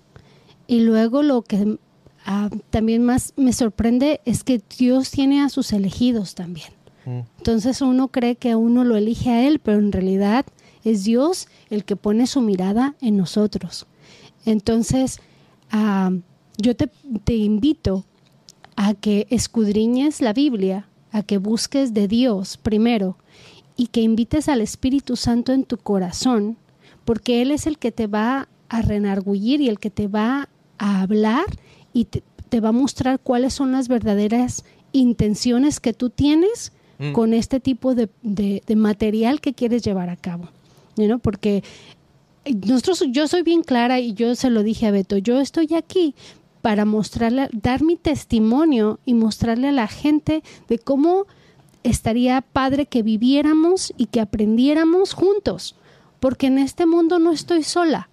Y 0.67 0.81
luego 0.81 1.23
lo 1.23 1.43
que 1.43 1.79
ah, 2.27 2.49
también 2.71 3.05
más 3.05 3.33
me 3.37 3.53
sorprende 3.53 4.21
es 4.25 4.45
que 4.45 4.61
Dios 4.79 5.11
tiene 5.11 5.43
a 5.43 5.49
sus 5.49 5.73
elegidos 5.73 6.35
también. 6.35 6.69
Entonces 7.05 7.81
uno 7.81 8.09
cree 8.09 8.37
que 8.37 8.55
uno 8.55 8.85
lo 8.85 8.97
elige 8.97 9.31
a 9.31 9.47
Él, 9.47 9.59
pero 9.59 9.79
en 9.79 9.93
realidad 9.93 10.47
es 10.85 11.05
Dios 11.05 11.49
el 11.71 11.85
que 11.85 11.97
pone 11.97 12.27
su 12.27 12.41
mirada 12.41 12.95
en 13.01 13.17
nosotros. 13.17 13.87
Entonces, 14.45 15.21
ah, 15.71 16.11
yo 16.59 16.75
te, 16.77 16.91
invito 17.35 18.05
a 18.77 18.95
que 18.95 19.27
escudriñes 19.31 20.21
la 20.21 20.33
Biblia, 20.33 20.89
a 21.13 21.23
que 21.23 21.39
busques 21.39 21.95
de 21.95 22.09
Dios 22.09 22.57
primero 22.57 23.17
y 23.77 23.89
que 23.89 24.01
invites 24.01 24.49
al 24.49 24.61
Espíritu 24.61 25.17
Santo 25.17 25.53
en 25.53 25.65
tu 25.65 25.77
corazón, 25.79 26.57
porque 27.05 27.43
Él 27.43 27.51
es 27.51 27.67
el 27.67 27.79
que 27.79 27.93
te 27.93 28.07
va 28.07 28.49
a 28.69 28.83
renargullir 28.83 29.61
y 29.61 29.69
el 29.69 29.79
que 29.79 29.91
te 29.91 30.09
va 30.09 30.49
a 30.79 31.03
hablar 31.03 31.45
y 31.93 32.07
te 32.07 32.61
va 32.61 32.71
a 32.71 32.73
mostrar 32.73 33.21
cuáles 33.21 33.55
son 33.55 33.73
las 33.73 33.89
verdaderas 33.89 34.65
intenciones 34.93 35.81
que 35.81 35.93
tú 35.93 36.11
tienes 36.11 36.73
Mm. 37.03 37.13
con 37.13 37.35
este 37.35 37.59
tipo 37.61 37.95
de, 37.95 38.09
de- 38.23 38.63
material 38.77 39.41
que 39.41 39.55
quieres 39.55 39.83
llevar 39.83 40.09
a 40.09 40.17
cabo. 40.17 40.49
Porque 41.23 41.63
nosotros, 42.67 43.05
yo 43.11 43.27
soy 43.29 43.43
bien 43.43 43.63
clara 43.63 43.99
y 44.01 44.15
yo 44.15 44.35
se 44.35 44.51
lo 44.51 44.63
dije 44.63 44.87
a 44.87 44.91
Beto, 44.91 45.17
yo 45.19 45.41
estoy 45.41 45.75
aquí 45.75 46.15
para 46.61 46.85
mostrarle, 46.85 47.49
dar 47.53 47.83
mi 47.83 47.97
testimonio 47.97 49.01
y 49.05 49.15
mostrarle 49.15 49.69
a 49.69 49.73
la 49.73 49.89
gente 49.89 50.43
de 50.69 50.79
cómo 50.79 51.27
estaría 51.83 52.41
padre 52.41 52.87
que 52.87 53.03
viviéramos 53.03 53.93
y 53.97 54.07
que 54.07 54.21
aprendiéramos 54.21 55.15
juntos, 55.15 55.75
porque 56.21 56.47
en 56.47 56.59
este 56.59 56.87
mundo 56.87 57.19
no 57.19 57.33
estoy 57.33 57.65
sola. 57.65 58.09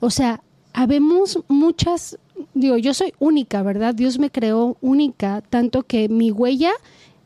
O 0.00 0.10
sea, 0.10 0.42
habemos 0.72 1.38
muchas, 1.48 2.18
digo, 2.54 2.76
yo 2.76 2.92
soy 2.94 3.12
única, 3.20 3.62
¿verdad? 3.62 3.94
Dios 3.94 4.18
me 4.18 4.30
creó 4.30 4.76
única, 4.80 5.42
tanto 5.48 5.84
que 5.84 6.08
mi 6.08 6.30
huella, 6.32 6.72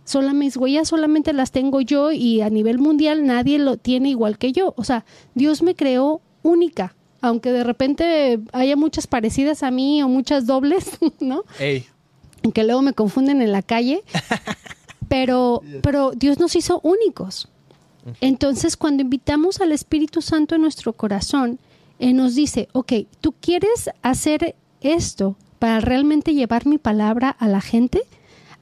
sola 0.05 0.33
mis 0.33 0.57
huellas 0.57 0.89
solamente 0.89 1.33
las 1.33 1.53
tengo 1.53 1.81
yo 1.81 2.13
y 2.13 2.41
a 2.41 2.51
nivel 2.51 2.79
mundial 2.79 3.27
nadie 3.27 3.59
lo 3.59 3.77
tiene 3.77 4.11
igual 4.11 4.39
que 4.39 4.53
yo. 4.53 4.75
O 4.77 4.85
sea, 4.85 5.05
Dios 5.35 5.63
me 5.63 5.75
creó 5.75 6.21
única, 6.43 6.95
aunque 7.21 7.53
de 7.53 7.65
repente 7.65 8.41
haya 8.53 8.77
muchas 8.77 9.07
parecidas 9.07 9.63
a 9.63 9.71
mí 9.71 10.03
o 10.03 10.09
muchas 10.09 10.47
dobles, 10.47 10.99
¿no? 11.21 11.45
Ey. 11.59 11.87
que 12.55 12.65
luego 12.65 12.83
me 12.83 12.93
confunden 12.93 13.43
en 13.43 13.53
la 13.53 13.63
calle, 13.63 14.03
pero, 15.09 15.63
pero 15.83 16.13
Dios 16.13 16.39
nos 16.39 16.57
hizo 16.57 16.81
únicos. 16.83 17.49
Entonces, 18.21 18.77
cuando 18.77 19.03
invitamos 19.03 19.61
al 19.61 19.73
Espíritu 19.73 20.23
Santo 20.23 20.55
en 20.55 20.63
nuestro 20.63 20.95
corazón, 20.95 21.59
Él 21.99 22.17
nos 22.17 22.35
dice, 22.35 22.69
ok, 22.73 22.93
¿tú 23.21 23.35
quieres 23.41 23.91
hacer 24.03 24.57
esto 24.81 25.37
para 25.59 25.81
realmente 25.81 26.35
llevar 26.35 26.67
mi 26.67 26.79
palabra 26.79 27.29
a 27.29 27.47
la 27.47 27.61
gente, 27.61 28.03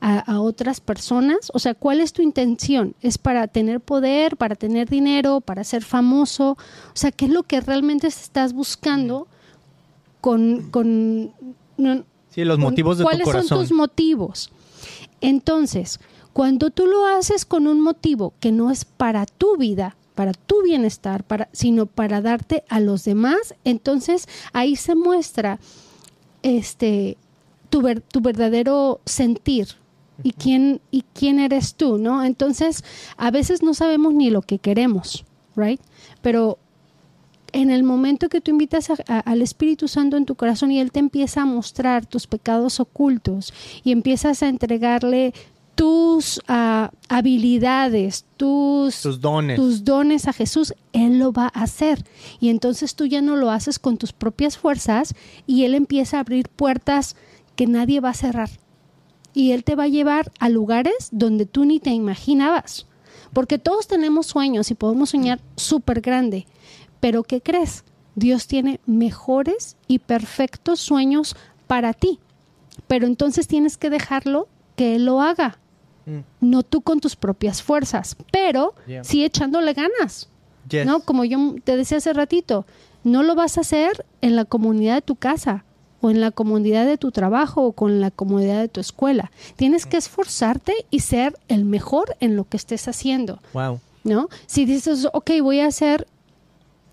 a, 0.00 0.18
a 0.20 0.40
otras 0.40 0.80
personas? 0.80 1.50
O 1.54 1.58
sea, 1.58 1.74
¿cuál 1.74 2.00
es 2.00 2.12
tu 2.12 2.22
intención? 2.22 2.94
¿Es 3.00 3.18
para 3.18 3.48
tener 3.48 3.80
poder, 3.80 4.36
para 4.36 4.54
tener 4.54 4.88
dinero, 4.88 5.40
para 5.40 5.64
ser 5.64 5.82
famoso? 5.84 6.52
O 6.52 6.94
sea, 6.94 7.10
¿qué 7.10 7.24
es 7.26 7.30
lo 7.32 7.42
que 7.42 7.60
realmente 7.60 8.06
estás 8.06 8.52
buscando 8.52 9.26
con... 10.20 10.70
con 10.70 11.32
Sí, 12.30 12.44
los 12.44 12.56
con- 12.56 12.64
motivos 12.64 12.98
de 12.98 13.02
tu 13.02 13.06
¿Cuáles 13.08 13.24
son 13.26 13.32
corazón. 13.34 13.58
tus 13.60 13.72
motivos? 13.72 14.50
Entonces, 15.20 15.98
cuando 16.32 16.70
tú 16.70 16.86
lo 16.86 17.06
haces 17.06 17.44
con 17.44 17.66
un 17.66 17.80
motivo 17.80 18.32
que 18.40 18.52
no 18.52 18.70
es 18.70 18.84
para 18.84 19.26
tu 19.26 19.56
vida, 19.56 19.96
para 20.14 20.32
tu 20.32 20.62
bienestar, 20.62 21.24
para, 21.24 21.48
sino 21.52 21.86
para 21.86 22.20
darte 22.20 22.62
a 22.68 22.78
los 22.80 23.04
demás, 23.04 23.54
entonces 23.64 24.28
ahí 24.52 24.76
se 24.76 24.94
muestra 24.94 25.58
este 26.42 27.16
tu, 27.70 27.82
ver- 27.82 28.00
tu 28.02 28.20
verdadero 28.20 29.00
sentir 29.04 29.68
y 30.22 30.32
quién 30.32 30.80
y 30.90 31.04
quién 31.14 31.38
eres 31.38 31.74
tú, 31.74 31.98
¿no? 31.98 32.24
Entonces, 32.24 32.84
a 33.16 33.30
veces 33.30 33.62
no 33.62 33.74
sabemos 33.74 34.14
ni 34.14 34.30
lo 34.30 34.42
que 34.42 34.58
queremos, 34.58 35.24
right? 35.56 35.80
Pero 36.22 36.58
en 37.52 37.70
el 37.70 37.82
momento 37.82 38.28
que 38.28 38.40
tú 38.40 38.50
invitas 38.50 38.90
a- 38.90 38.96
a- 39.08 39.20
al 39.20 39.40
Espíritu 39.42 39.88
Santo 39.88 40.16
en 40.16 40.26
tu 40.26 40.34
corazón 40.34 40.70
y 40.70 40.80
Él 40.80 40.92
te 40.92 40.98
empieza 41.00 41.42
a 41.42 41.46
mostrar 41.46 42.04
tus 42.04 42.26
pecados 42.26 42.78
ocultos 42.80 43.54
y 43.84 43.92
empiezas 43.92 44.42
a 44.42 44.48
entregarle 44.48 45.32
tus 45.74 46.40
ah, 46.48 46.90
habilidades, 47.08 48.24
tus, 48.36 49.00
Tus 49.00 49.20
dones. 49.20 49.56
tus 49.56 49.84
dones 49.84 50.26
a 50.26 50.32
Jesús, 50.32 50.74
Él 50.92 51.18
lo 51.20 51.32
va 51.32 51.44
a 51.54 51.62
hacer. 51.62 52.04
Y 52.40 52.48
entonces 52.48 52.96
tú 52.96 53.06
ya 53.06 53.22
no 53.22 53.36
lo 53.36 53.50
haces 53.50 53.78
con 53.78 53.96
tus 53.96 54.12
propias 54.12 54.58
fuerzas 54.58 55.14
y 55.46 55.62
Él 55.64 55.74
empieza 55.74 56.16
a 56.16 56.20
abrir 56.20 56.48
puertas 56.48 57.14
que 57.54 57.66
nadie 57.68 58.00
va 58.00 58.10
a 58.10 58.14
cerrar. 58.14 58.50
Y 59.38 59.52
Él 59.52 59.62
te 59.62 59.76
va 59.76 59.84
a 59.84 59.88
llevar 59.88 60.32
a 60.40 60.48
lugares 60.48 61.10
donde 61.12 61.46
tú 61.46 61.64
ni 61.64 61.78
te 61.78 61.90
imaginabas. 61.90 62.86
Porque 63.32 63.56
todos 63.56 63.86
tenemos 63.86 64.26
sueños 64.26 64.72
y 64.72 64.74
podemos 64.74 65.10
soñar 65.10 65.38
súper 65.54 66.00
grande. 66.00 66.48
Pero 66.98 67.22
¿qué 67.22 67.40
crees? 67.40 67.84
Dios 68.16 68.48
tiene 68.48 68.80
mejores 68.84 69.76
y 69.86 70.00
perfectos 70.00 70.80
sueños 70.80 71.36
para 71.68 71.92
ti. 71.92 72.18
Pero 72.88 73.06
entonces 73.06 73.46
tienes 73.46 73.76
que 73.76 73.90
dejarlo 73.90 74.48
que 74.74 74.96
Él 74.96 75.04
lo 75.04 75.20
haga. 75.20 75.60
Mm. 76.06 76.18
No 76.40 76.64
tú 76.64 76.80
con 76.80 76.98
tus 76.98 77.14
propias 77.14 77.62
fuerzas, 77.62 78.16
pero 78.32 78.74
Yeah. 78.88 79.04
sí 79.04 79.24
echándole 79.24 79.72
ganas. 79.72 80.28
Yes. 80.68 80.84
¿no? 80.84 80.98
Como 80.98 81.24
yo 81.24 81.54
te 81.62 81.76
decía 81.76 81.98
hace 81.98 82.12
ratito, 82.12 82.66
no 83.04 83.22
lo 83.22 83.36
vas 83.36 83.56
a 83.56 83.60
hacer 83.60 84.04
en 84.20 84.34
la 84.34 84.44
comunidad 84.46 84.96
de 84.96 85.02
tu 85.02 85.14
casa 85.14 85.64
o 86.00 86.10
en 86.10 86.20
la 86.20 86.30
comunidad 86.30 86.86
de 86.86 86.96
tu 86.98 87.10
trabajo 87.10 87.62
o 87.62 87.72
con 87.72 88.00
la 88.00 88.10
comunidad 88.10 88.60
de 88.60 88.68
tu 88.68 88.80
escuela. 88.80 89.30
Tienes 89.56 89.84
que 89.86 89.96
esforzarte 89.96 90.86
y 90.90 91.00
ser 91.00 91.36
el 91.48 91.64
mejor 91.64 92.16
en 92.20 92.36
lo 92.36 92.44
que 92.44 92.56
estés 92.56 92.86
haciendo, 92.88 93.40
Wow. 93.52 93.80
¿no? 94.04 94.28
Si 94.46 94.64
dices, 94.64 95.08
ok, 95.12 95.30
voy 95.42 95.60
a 95.60 95.66
hacer, 95.66 96.06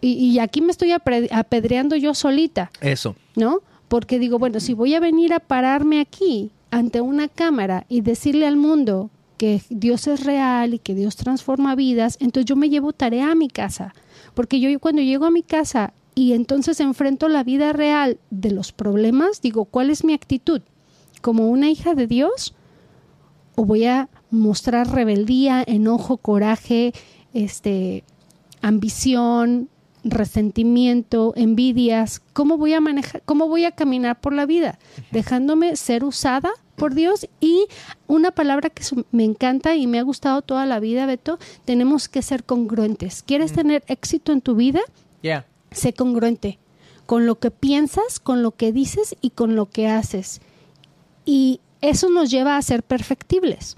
y, 0.01 0.13
y 0.13 0.39
aquí 0.39 0.61
me 0.61 0.71
estoy 0.71 0.91
apedreando 0.91 1.95
yo 1.95 2.13
solita, 2.13 2.71
Eso. 2.81 3.15
¿no? 3.35 3.59
Porque 3.87 4.17
digo, 4.19 4.39
bueno, 4.39 4.59
si 4.59 4.73
voy 4.73 4.95
a 4.95 4.99
venir 4.99 5.33
a 5.33 5.39
pararme 5.39 5.99
aquí 6.01 6.51
ante 6.71 7.01
una 7.01 7.27
cámara 7.27 7.85
y 7.87 8.01
decirle 8.01 8.47
al 8.47 8.57
mundo 8.57 9.09
que 9.37 9.61
Dios 9.69 10.07
es 10.07 10.23
real 10.25 10.73
y 10.73 10.79
que 10.79 10.95
Dios 10.95 11.15
transforma 11.15 11.75
vidas, 11.75 12.17
entonces 12.19 12.45
yo 12.45 12.55
me 12.55 12.69
llevo 12.69 12.93
tarea 12.93 13.31
a 13.31 13.35
mi 13.35 13.49
casa. 13.49 13.93
Porque 14.33 14.59
yo 14.59 14.77
cuando 14.79 15.01
llego 15.01 15.25
a 15.25 15.31
mi 15.31 15.43
casa 15.43 15.93
y 16.15 16.31
entonces 16.31 16.79
enfrento 16.79 17.27
la 17.27 17.43
vida 17.43 17.73
real 17.73 18.17
de 18.31 18.51
los 18.51 18.71
problemas, 18.71 19.41
digo, 19.41 19.65
¿cuál 19.65 19.89
es 19.89 20.05
mi 20.05 20.13
actitud? 20.13 20.61
¿Como 21.21 21.49
una 21.49 21.69
hija 21.69 21.93
de 21.93 22.07
Dios? 22.07 22.55
¿O 23.55 23.65
voy 23.65 23.85
a 23.85 24.09
mostrar 24.31 24.89
rebeldía, 24.89 25.63
enojo, 25.67 26.17
coraje, 26.17 26.93
este, 27.33 28.05
ambición, 28.61 29.69
resentimiento, 30.05 31.33
envidias? 31.35 32.21
¿Cómo 32.31 32.57
voy 32.57 32.73
a 32.73 32.79
manejar, 32.79 33.21
cómo 33.25 33.49
voy 33.49 33.65
a 33.65 33.71
caminar 33.71 34.21
por 34.21 34.31
la 34.31 34.45
vida? 34.45 34.79
Dejándome 35.11 35.75
ser 35.75 36.05
usada 36.05 36.49
por 36.77 36.93
Dios 36.93 37.27
y 37.41 37.65
una 38.07 38.31
palabra 38.31 38.69
que 38.69 38.83
me 39.11 39.25
encanta 39.25 39.75
y 39.75 39.85
me 39.85 39.99
ha 39.99 40.03
gustado 40.03 40.41
toda 40.41 40.65
la 40.65 40.79
vida, 40.79 41.05
Beto, 41.05 41.39
tenemos 41.65 42.07
que 42.07 42.21
ser 42.21 42.45
congruentes. 42.45 43.21
¿Quieres 43.21 43.51
tener 43.51 43.83
éxito 43.87 44.31
en 44.31 44.39
tu 44.39 44.55
vida? 44.55 44.79
Yeah. 45.21 45.45
Sé 45.75 45.93
congruente 45.93 46.57
con 47.05 47.25
lo 47.25 47.39
que 47.39 47.51
piensas, 47.51 48.19
con 48.19 48.41
lo 48.41 48.51
que 48.51 48.71
dices 48.71 49.15
y 49.21 49.31
con 49.31 49.55
lo 49.55 49.69
que 49.69 49.87
haces. 49.87 50.41
Y 51.25 51.59
eso 51.81 52.09
nos 52.09 52.31
lleva 52.31 52.57
a 52.57 52.61
ser 52.61 52.81
perfectibles. 52.81 53.77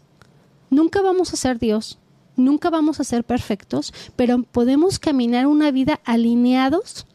Nunca 0.69 1.01
vamos 1.01 1.33
a 1.33 1.37
ser 1.37 1.59
Dios, 1.59 1.97
nunca 2.35 2.69
vamos 2.69 2.99
a 2.99 3.03
ser 3.03 3.23
perfectos, 3.23 3.93
pero 4.15 4.43
podemos 4.43 4.99
caminar 4.99 5.47
una 5.47 5.71
vida 5.71 5.99
alineados 6.05 7.05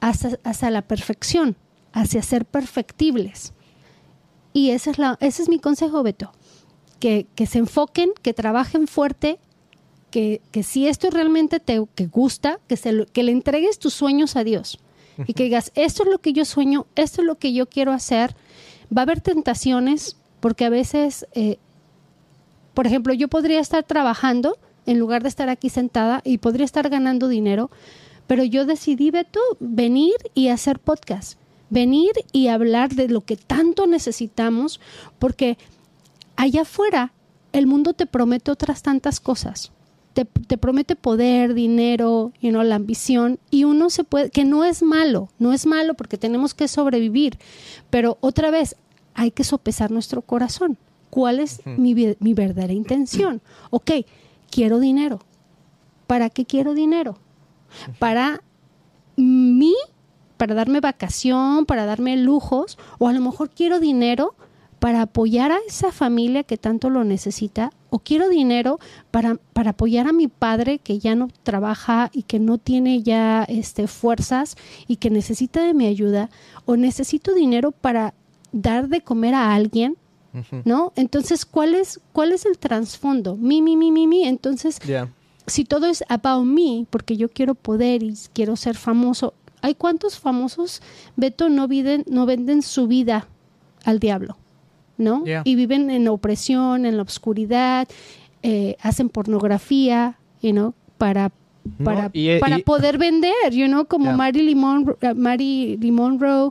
hacia, 0.00 0.70
la 0.70 0.82
perfección, 0.82 1.56
hacia 1.92 2.22
ser 2.22 2.44
perfectibles. 2.44 3.54
Y 4.52 4.70
ese 4.70 4.90
es, 4.90 4.98
la, 4.98 5.16
es 5.20 5.48
mi 5.48 5.58
consejo, 5.58 6.02
Beto. 6.02 6.32
Que 7.00 7.26
se 7.46 7.58
enfoquen, 7.58 8.12
que 8.22 8.32
trabajen 8.32 8.86
fuerte, 8.86 9.38
que, 10.14 10.40
que 10.52 10.62
si 10.62 10.86
esto 10.86 11.10
realmente 11.10 11.58
te 11.58 11.82
que 11.96 12.06
gusta, 12.06 12.60
que, 12.68 12.76
se, 12.76 13.06
que 13.12 13.24
le 13.24 13.32
entregues 13.32 13.80
tus 13.80 13.94
sueños 13.94 14.36
a 14.36 14.44
Dios. 14.44 14.78
Y 15.26 15.34
que 15.34 15.42
digas, 15.42 15.72
esto 15.74 16.04
es 16.04 16.08
lo 16.08 16.18
que 16.18 16.32
yo 16.32 16.44
sueño, 16.44 16.86
esto 16.94 17.22
es 17.22 17.26
lo 17.26 17.34
que 17.34 17.52
yo 17.52 17.66
quiero 17.66 17.90
hacer. 17.90 18.36
Va 18.96 19.02
a 19.02 19.06
haber 19.06 19.20
tentaciones, 19.20 20.16
porque 20.40 20.64
a 20.64 20.68
veces 20.68 21.26
eh, 21.32 21.58
por 22.74 22.86
ejemplo, 22.88 23.14
yo 23.14 23.28
podría 23.28 23.60
estar 23.60 23.84
trabajando 23.84 24.58
en 24.86 24.98
lugar 24.98 25.22
de 25.22 25.28
estar 25.28 25.48
aquí 25.48 25.70
sentada 25.70 26.20
y 26.24 26.38
podría 26.38 26.64
estar 26.64 26.90
ganando 26.90 27.26
dinero, 27.28 27.70
pero 28.26 28.44
yo 28.44 28.66
decidí, 28.66 29.10
Beto, 29.10 29.40
venir 29.60 30.14
y 30.34 30.48
hacer 30.48 30.80
podcast, 30.80 31.38
venir 31.70 32.12
y 32.32 32.48
hablar 32.48 32.94
de 32.94 33.08
lo 33.08 33.20
que 33.22 33.36
tanto 33.36 33.86
necesitamos, 33.86 34.80
porque 35.18 35.56
allá 36.36 36.62
afuera 36.62 37.12
el 37.52 37.66
mundo 37.66 37.94
te 37.94 38.06
promete 38.06 38.50
otras 38.50 38.82
tantas 38.82 39.20
cosas. 39.20 39.70
Te, 40.14 40.24
promete 40.56 40.96
poder, 40.96 41.54
dinero, 41.54 42.32
you 42.40 42.50
know, 42.50 42.62
la 42.62 42.76
ambición, 42.76 43.38
y 43.50 43.64
uno 43.64 43.90
se 43.90 44.04
puede, 44.04 44.30
que 44.30 44.44
no 44.44 44.64
es 44.64 44.82
malo, 44.82 45.28
no 45.38 45.52
es 45.52 45.66
malo 45.66 45.94
porque 45.94 46.16
tenemos 46.16 46.54
que 46.54 46.68
sobrevivir, 46.68 47.36
pero 47.90 48.16
otra 48.20 48.50
vez 48.50 48.76
hay 49.14 49.32
que 49.32 49.44
sopesar 49.44 49.90
nuestro 49.90 50.22
corazón 50.22 50.78
cuál 51.14 51.38
es 51.38 51.60
mi, 51.64 51.94
mi 51.94 52.34
verdadera 52.34 52.72
intención. 52.72 53.40
Ok, 53.70 53.90
quiero 54.50 54.80
dinero. 54.80 55.20
¿Para 56.08 56.28
qué 56.28 56.44
quiero 56.44 56.74
dinero? 56.74 57.18
Para 58.00 58.42
mí, 59.16 59.74
para 60.36 60.56
darme 60.56 60.80
vacación, 60.80 61.66
para 61.66 61.86
darme 61.86 62.16
lujos, 62.16 62.78
o 62.98 63.06
a 63.06 63.12
lo 63.12 63.20
mejor 63.20 63.50
quiero 63.50 63.78
dinero 63.78 64.34
para 64.78 65.02
apoyar 65.02 65.52
a 65.52 65.58
esa 65.66 65.92
familia 65.92 66.42
que 66.42 66.56
tanto 66.56 66.90
lo 66.90 67.04
necesita, 67.04 67.72
o 67.90 67.98
quiero 67.98 68.28
dinero 68.28 68.78
para, 69.10 69.36
para 69.52 69.70
apoyar 69.70 70.08
a 70.08 70.12
mi 70.12 70.28
padre 70.28 70.78
que 70.78 70.98
ya 70.98 71.14
no 71.14 71.28
trabaja 71.42 72.10
y 72.12 72.24
que 72.24 72.38
no 72.38 72.58
tiene 72.58 73.02
ya 73.02 73.44
este, 73.44 73.86
fuerzas 73.86 74.56
y 74.86 74.96
que 74.96 75.10
necesita 75.10 75.64
de 75.64 75.74
mi 75.74 75.86
ayuda, 75.86 76.30
o 76.64 76.76
necesito 76.76 77.34
dinero 77.34 77.70
para 77.72 78.14
dar 78.52 78.88
de 78.88 79.00
comer 79.00 79.34
a 79.34 79.54
alguien 79.54 79.96
¿no? 80.64 80.92
Entonces, 80.96 81.44
¿cuál 81.44 81.74
es, 81.74 82.00
cuál 82.12 82.32
es 82.32 82.44
el 82.44 82.58
trasfondo? 82.58 83.36
Mi, 83.36 83.62
mi, 83.62 83.76
mi, 83.76 83.92
mi, 83.92 84.06
mi. 84.06 84.24
Entonces, 84.24 84.80
si 85.46 85.64
todo 85.64 85.86
es 85.86 86.02
about 86.08 86.44
me, 86.44 86.86
porque 86.90 87.16
yo 87.16 87.28
quiero 87.28 87.54
poder 87.54 88.02
y 88.02 88.14
quiero 88.32 88.56
ser 88.56 88.76
famoso, 88.76 89.34
¿hay 89.62 89.74
cuántos 89.74 90.18
famosos, 90.18 90.82
Beto, 91.16 91.48
no, 91.48 91.68
viden, 91.68 92.04
no 92.08 92.26
venden 92.26 92.62
su 92.62 92.88
vida 92.88 93.28
al 93.84 94.00
diablo? 94.00 94.36
¿No? 94.96 95.24
Y 95.44 95.56
viven 95.56 95.90
en 95.90 96.04
la 96.04 96.12
opresión, 96.12 96.86
en 96.86 96.96
la 96.96 97.02
oscuridad, 97.02 97.88
eh, 98.42 98.76
hacen 98.80 99.08
pornografía, 99.08 100.16
you 100.40 100.52
know, 100.52 100.74
para 100.98 101.32
para, 101.82 102.10
eh, 102.12 102.38
para 102.40 102.58
poder 102.58 102.98
vender, 102.98 103.52
you 103.52 103.66
know, 103.66 103.86
como 103.86 104.12
Marilyn 104.12 104.58
Monroe 105.94 106.50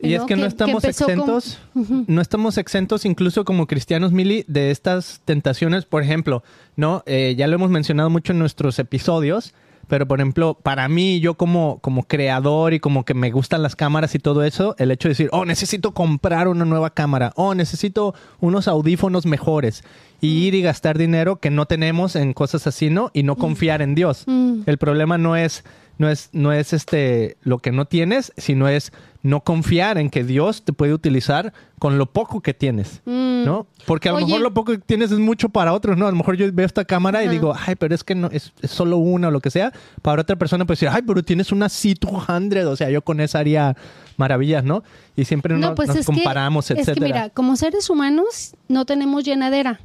y 0.00 0.14
es 0.14 0.22
que, 0.22 0.36
no 0.36 0.46
estamos 0.46 0.84
exentos, 0.84 1.58
no 1.74 2.20
estamos 2.20 2.58
exentos 2.58 3.04
incluso 3.04 3.44
como 3.44 3.66
cristianos, 3.66 4.12
Mili, 4.12 4.44
de 4.48 4.70
estas 4.70 5.20
tentaciones. 5.24 5.84
Por 5.84 6.02
ejemplo, 6.02 6.42
¿no? 6.76 7.02
Eh, 7.06 7.34
ya 7.36 7.46
lo 7.46 7.54
hemos 7.54 7.70
mencionado 7.70 8.10
mucho 8.10 8.32
en 8.32 8.38
nuestros 8.38 8.78
episodios, 8.78 9.54
pero 9.88 10.06
por 10.06 10.20
ejemplo, 10.20 10.58
para 10.62 10.88
mí, 10.88 11.20
yo 11.20 11.34
como, 11.34 11.78
como 11.80 12.04
creador 12.04 12.74
y 12.74 12.80
como 12.80 13.04
que 13.04 13.14
me 13.14 13.30
gustan 13.30 13.62
las 13.62 13.76
cámaras 13.76 14.14
y 14.14 14.18
todo 14.18 14.44
eso, 14.44 14.74
el 14.78 14.90
hecho 14.90 15.08
de 15.08 15.10
decir, 15.10 15.28
oh, 15.32 15.44
necesito 15.44 15.92
comprar 15.92 16.48
una 16.48 16.64
nueva 16.64 16.90
cámara, 16.90 17.32
oh, 17.36 17.54
necesito 17.54 18.14
unos 18.40 18.68
audífonos 18.68 19.26
mejores 19.26 19.84
y 20.20 20.26
mm. 20.26 20.42
ir 20.42 20.54
y 20.54 20.62
gastar 20.62 20.98
dinero 20.98 21.36
que 21.36 21.50
no 21.50 21.66
tenemos 21.66 22.16
en 22.16 22.32
cosas 22.32 22.66
así, 22.66 22.90
¿no? 22.90 23.10
Y 23.12 23.22
no 23.22 23.34
mm. 23.34 23.38
confiar 23.38 23.82
en 23.82 23.94
Dios. 23.94 24.24
Mm. 24.26 24.62
El 24.66 24.78
problema 24.78 25.18
no 25.18 25.36
es 25.36 25.64
no 25.98 26.08
es, 26.08 26.30
no 26.32 26.52
es 26.52 26.72
este 26.72 27.36
lo 27.42 27.58
que 27.58 27.72
no 27.72 27.86
tienes, 27.86 28.32
sino 28.36 28.68
es 28.68 28.92
no 29.22 29.40
confiar 29.40 29.96
en 29.96 30.10
que 30.10 30.22
Dios 30.22 30.62
te 30.62 30.72
puede 30.72 30.92
utilizar 30.92 31.52
con 31.78 31.96
lo 31.96 32.06
poco 32.06 32.40
que 32.40 32.52
tienes, 32.52 33.00
mm. 33.06 33.44
¿no? 33.44 33.66
Porque 33.86 34.10
a 34.10 34.12
lo 34.12 34.20
mejor 34.20 34.40
lo 34.40 34.52
poco 34.52 34.72
que 34.72 34.78
tienes 34.78 35.10
es 35.12 35.18
mucho 35.18 35.48
para 35.48 35.72
otros, 35.72 35.96
¿no? 35.96 36.06
A 36.06 36.10
lo 36.10 36.16
mejor 36.16 36.36
yo 36.36 36.46
veo 36.52 36.66
esta 36.66 36.84
cámara 36.84 37.24
y 37.24 37.28
digo, 37.28 37.54
ay, 37.58 37.74
pero 37.74 37.94
es 37.94 38.04
que 38.04 38.14
no, 38.14 38.28
es, 38.30 38.52
solo 38.64 38.98
una 38.98 39.28
o 39.28 39.30
lo 39.30 39.40
que 39.40 39.50
sea. 39.50 39.72
Para 40.02 40.22
otra 40.22 40.36
persona 40.36 40.66
puede 40.66 40.76
decir, 40.76 40.88
ay, 40.92 41.02
pero 41.06 41.22
tienes 41.22 41.52
una 41.52 41.66
C200, 41.66 42.66
o 42.66 42.76
sea, 42.76 42.90
yo 42.90 43.02
con 43.02 43.20
esa 43.20 43.38
haría 43.38 43.76
maravillas, 44.18 44.62
¿no? 44.62 44.82
Y 45.16 45.24
siempre 45.24 45.56
no, 45.56 45.74
pues 45.74 45.88
nos 45.94 46.04
comparamos, 46.04 46.70
etcétera. 46.70 46.92
Es 46.92 46.98
que 46.98 47.04
mira, 47.04 47.30
como 47.30 47.56
seres 47.56 47.88
humanos 47.88 48.54
no 48.68 48.84
tenemos 48.84 49.24
llenadera. 49.24 49.80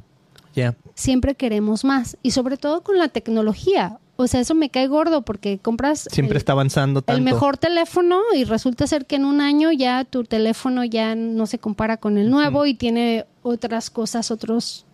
Siempre 0.94 1.34
queremos 1.34 1.84
más. 1.84 2.16
Y 2.22 2.32
sobre 2.32 2.56
todo 2.56 2.82
con 2.82 2.98
la 2.98 3.08
tecnología. 3.08 3.98
O 4.20 4.26
sea, 4.26 4.40
eso 4.40 4.54
me 4.54 4.68
cae 4.68 4.86
gordo 4.86 5.22
porque 5.22 5.58
compras... 5.58 6.06
Siempre 6.10 6.36
está 6.36 6.52
avanzando 6.52 7.00
tanto. 7.00 7.16
El 7.16 7.24
mejor 7.24 7.56
teléfono 7.56 8.20
y 8.36 8.44
resulta 8.44 8.86
ser 8.86 9.06
que 9.06 9.16
en 9.16 9.24
un 9.24 9.40
año 9.40 9.72
ya 9.72 10.04
tu 10.04 10.24
teléfono 10.24 10.84
ya 10.84 11.14
no 11.14 11.46
se 11.46 11.58
compara 11.58 11.96
con 11.96 12.18
el 12.18 12.30
nuevo 12.30 12.66
y 12.66 12.74
tiene 12.74 13.24
otras 13.42 13.88
cosas, 13.88 14.30
otros, 14.30 14.84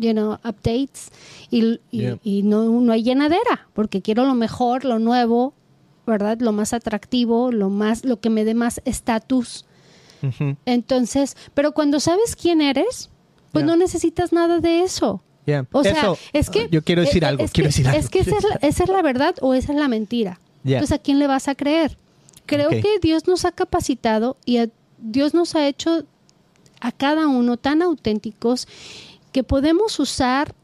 you 0.00 0.10
know, 0.10 0.32
updates 0.44 1.12
y, 1.48 1.78
y, 1.92 2.42
no, 2.42 2.64
no 2.64 2.92
hay 2.92 3.04
llenadera 3.04 3.68
porque 3.72 4.02
quiero 4.02 4.24
lo 4.24 4.34
mejor, 4.34 4.84
lo 4.84 4.98
nuevo, 4.98 5.54
¿verdad? 6.04 6.40
Lo 6.40 6.50
más 6.50 6.72
atractivo, 6.72 7.52
lo 7.52 7.70
más, 7.70 8.04
lo 8.04 8.18
que 8.18 8.30
me 8.30 8.44
dé 8.44 8.54
más 8.54 8.82
estatus. 8.84 9.64
Entonces, 10.66 11.36
pero 11.54 11.70
cuando 11.70 12.00
sabes 12.00 12.34
quién 12.34 12.60
eres, 12.60 13.10
pues 13.52 13.64
no 13.64 13.76
necesitas 13.76 14.32
nada 14.32 14.58
de 14.58 14.82
eso. 14.82 15.22
O 15.72 15.82
sea, 15.82 16.12
es 16.32 16.50
que... 16.50 16.68
Yo 16.70 16.82
quiero 16.82 17.02
decir 17.02 17.24
algo, 17.24 17.44
quiero 17.52 17.68
decir 17.68 17.86
algo. 17.86 17.98
Es 17.98 18.08
que 18.08 18.20
esa 18.20 18.36
es, 18.60 18.88
la, 18.88 19.02
verdad 19.02 19.34
o 19.40 19.54
esa 19.54 19.72
es 19.72 19.78
la 19.78 19.88
mentira. 19.88 20.40
Entonces, 20.64 20.92
¿a 20.92 20.98
quién 20.98 21.18
le 21.18 21.26
vas 21.26 21.48
a 21.48 21.54
creer? 21.54 21.98
Creo 22.46 22.70
que 22.70 22.98
Dios 23.00 23.26
nos 23.26 23.44
ha 23.44 23.52
capacitado 23.52 24.36
y 24.44 24.58
Dios 24.98 25.34
nos 25.34 25.54
ha 25.54 25.66
hecho 25.66 26.04
a 26.80 26.92
cada 26.92 27.28
uno 27.28 27.56
tan 27.56 27.82
auténticos 27.82 28.66
que 29.32 29.42
podemos 29.42 29.98
usar 29.98 30.54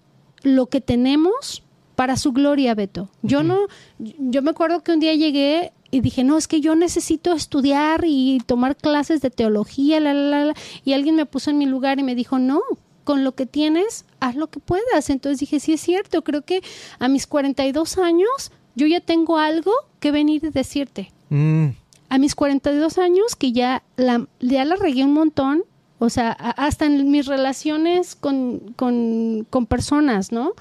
lo 0.43 0.67
que 0.67 0.81
tenemos 0.81 1.63
para 1.95 2.17
su 2.17 2.33
gloria, 2.33 2.75
Beto. 2.75 3.09
Yo 3.23 3.43
no, 3.43 3.59
yo 3.99 4.43
me 4.43 4.51
acuerdo 4.51 4.85
que 4.85 4.93
un 4.93 5.01
día 5.01 5.15
llegué 5.15 5.73
y 5.91 6.01
dije, 6.01 6.23
no, 6.23 6.37
es 6.39 6.47
que 6.47 6.61
yo 6.61 6.77
necesito 6.77 7.33
estudiar 7.33 8.05
y 8.07 8.41
tomar 8.47 8.77
clases 8.77 9.21
de 9.21 9.31
teología, 9.31 9.99
la, 9.99 10.15
la, 10.15 10.45
la, 10.45 10.55
y 10.85 10.93
alguien 10.93 11.17
me 11.17 11.27
puso 11.27 11.51
en 11.51 11.59
mi 11.59 11.67
lugar 11.67 11.99
y 11.99 12.03
me 12.03 12.15
dijo, 12.15 12.39
no, 12.39 12.61
con 13.05 13.25
lo 13.25 13.35
que 13.35 13.47
tienes, 13.47 14.05
haz 14.21 14.37
lo 14.37 14.49
que 14.49 14.61
puedas. 14.61 15.11
Entonces 15.11 15.41
dije, 15.41 15.61
sí 15.61 15.73
es 15.73 15.81
cierto, 15.81 16.23
creo 16.23 16.43
que 16.43 16.63
a 16.99 17.09
mis 17.09 17.27
42 17.27 17.99
años 17.99 18.53
yo 18.75 18.87
ya 18.87 19.01
tengo 19.01 19.39
algo 19.39 19.73
que 20.01 20.11
venir 20.11 20.45
y 20.45 20.51
decirte. 20.51 21.13
Mm. 21.31 21.69
A 22.09 22.19
mis 22.19 22.35
42 22.35 22.99
años 22.99 23.37
que 23.37 23.53
ya 23.53 23.83
la, 23.97 24.27
ya 24.41 24.65
la 24.65 24.77
regué 24.77 25.05
un 25.05 25.13
montón, 25.13 25.65
o 25.99 26.11
sea, 26.11 26.31
hasta 26.31 26.87
en 26.87 27.11
mis 27.11 27.27
relaciones 27.27 28.15
con, 28.15 28.73
con, 28.77 29.47
con 29.51 29.67
personas, 29.67 30.33
¿no? 30.33 30.53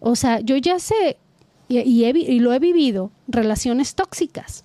O 0.00 0.16
sea, 0.16 0.40
yo 0.40 0.56
ya 0.56 0.78
sé 0.78 1.18
y, 1.68 1.78
y, 1.78 2.40
lo 2.40 2.52
he 2.52 2.58
vivido, 2.58 3.12
relaciones 3.28 3.94
tóxicas. 3.94 4.64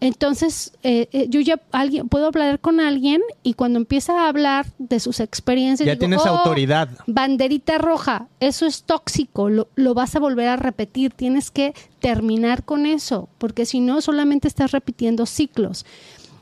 Entonces, 0.00 0.72
eh, 0.82 1.08
eh, 1.12 1.26
yo 1.30 1.40
ya 1.40 1.60
alguien, 1.72 2.08
puedo 2.08 2.26
hablar 2.26 2.60
con 2.60 2.80
alguien 2.80 3.22
y 3.42 3.54
cuando 3.54 3.78
empieza 3.78 4.12
a 4.24 4.28
hablar 4.28 4.66
de 4.78 5.00
sus 5.00 5.20
experiencias... 5.20 5.86
Ya 5.86 5.92
digo, 5.92 6.00
tienes 6.00 6.20
"Oh, 6.20 6.28
autoridad. 6.28 6.90
Banderita 7.06 7.78
roja, 7.78 8.28
eso 8.40 8.66
es 8.66 8.82
tóxico, 8.82 9.48
lo, 9.48 9.68
lo 9.74 9.94
vas 9.94 10.14
a 10.14 10.20
volver 10.20 10.48
a 10.48 10.56
repetir, 10.56 11.12
tienes 11.12 11.50
que 11.50 11.72
terminar 12.00 12.64
con 12.64 12.84
eso, 12.84 13.28
porque 13.38 13.64
si 13.64 13.80
no, 13.80 14.00
solamente 14.02 14.48
estás 14.48 14.72
repitiendo 14.72 15.24
ciclos. 15.24 15.86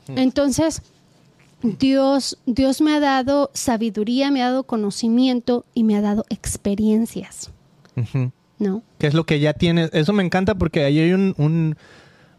Entonces, 0.09 0.81
Dios, 1.63 2.37
Dios 2.45 2.81
me 2.81 2.93
ha 2.93 2.99
dado 2.99 3.49
sabiduría, 3.53 4.31
me 4.31 4.43
ha 4.43 4.49
dado 4.49 4.63
conocimiento 4.65 5.65
y 5.73 5.83
me 5.83 5.95
ha 5.95 6.01
dado 6.01 6.25
experiencias. 6.29 7.51
¿no? 8.59 8.83
que 8.97 9.07
es 9.07 9.13
lo 9.13 9.25
que 9.25 9.39
ya 9.39 9.53
tienes. 9.53 9.89
Eso 9.93 10.13
me 10.13 10.23
encanta 10.23 10.55
porque 10.55 10.83
ahí 10.83 10.99
hay 10.99 11.13
un, 11.13 11.33
un, 11.37 11.77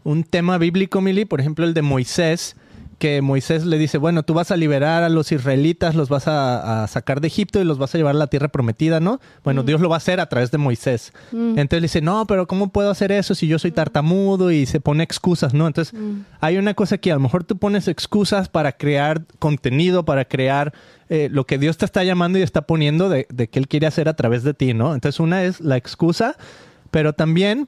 un 0.07 0.23
tema 0.23 0.57
bíblico, 0.57 1.01
Mili, 1.01 1.25
por 1.25 1.41
ejemplo, 1.41 1.65
el 1.65 1.73
de 1.73 1.81
Moisés, 1.81 2.55
que 2.97 3.21
Moisés 3.21 3.65
le 3.65 3.77
dice, 3.77 3.97
bueno, 3.97 4.23
tú 4.23 4.33
vas 4.33 4.51
a 4.51 4.55
liberar 4.55 5.03
a 5.03 5.09
los 5.09 5.33
israelitas, 5.33 5.95
los 5.95 6.07
vas 6.07 6.29
a, 6.29 6.83
a 6.83 6.87
sacar 6.87 7.19
de 7.19 7.27
Egipto 7.27 7.59
y 7.59 7.65
los 7.65 7.77
vas 7.77 7.93
a 7.93 7.97
llevar 7.97 8.15
a 8.15 8.17
la 8.17 8.27
tierra 8.27 8.47
prometida, 8.47 9.01
¿no? 9.01 9.19
Bueno, 9.43 9.63
Dios 9.63 9.81
lo 9.81 9.89
va 9.89 9.97
a 9.97 9.97
hacer 9.97 10.21
a 10.21 10.29
través 10.29 10.49
de 10.49 10.59
Moisés. 10.59 11.11
Entonces 11.33 11.81
le 11.81 11.85
dice, 11.87 12.01
no, 12.01 12.25
pero 12.25 12.47
¿cómo 12.47 12.69
puedo 12.69 12.89
hacer 12.89 13.11
eso 13.11 13.35
si 13.35 13.47
yo 13.47 13.59
soy 13.59 13.71
tartamudo? 13.71 14.49
Y 14.49 14.65
se 14.65 14.79
pone 14.79 15.03
excusas, 15.03 15.53
¿no? 15.53 15.67
Entonces 15.67 15.93
hay 16.39 16.57
una 16.57 16.73
cosa 16.73 16.97
que 16.97 17.11
a 17.11 17.15
lo 17.15 17.19
mejor 17.19 17.43
tú 17.43 17.57
pones 17.57 17.89
excusas 17.89 18.47
para 18.47 18.71
crear 18.71 19.25
contenido, 19.39 20.05
para 20.05 20.23
crear 20.23 20.73
eh, 21.09 21.27
lo 21.29 21.45
que 21.45 21.57
Dios 21.57 21.75
te 21.75 21.83
está 21.83 22.05
llamando 22.05 22.39
y 22.39 22.43
está 22.43 22.61
poniendo 22.61 23.09
de, 23.09 23.27
de 23.29 23.49
que 23.49 23.59
Él 23.59 23.67
quiere 23.67 23.87
hacer 23.87 24.07
a 24.07 24.15
través 24.15 24.43
de 24.43 24.53
ti, 24.53 24.73
¿no? 24.73 24.93
Entonces 24.93 25.19
una 25.19 25.43
es 25.43 25.59
la 25.59 25.75
excusa, 25.75 26.37
pero 26.91 27.13
también, 27.13 27.67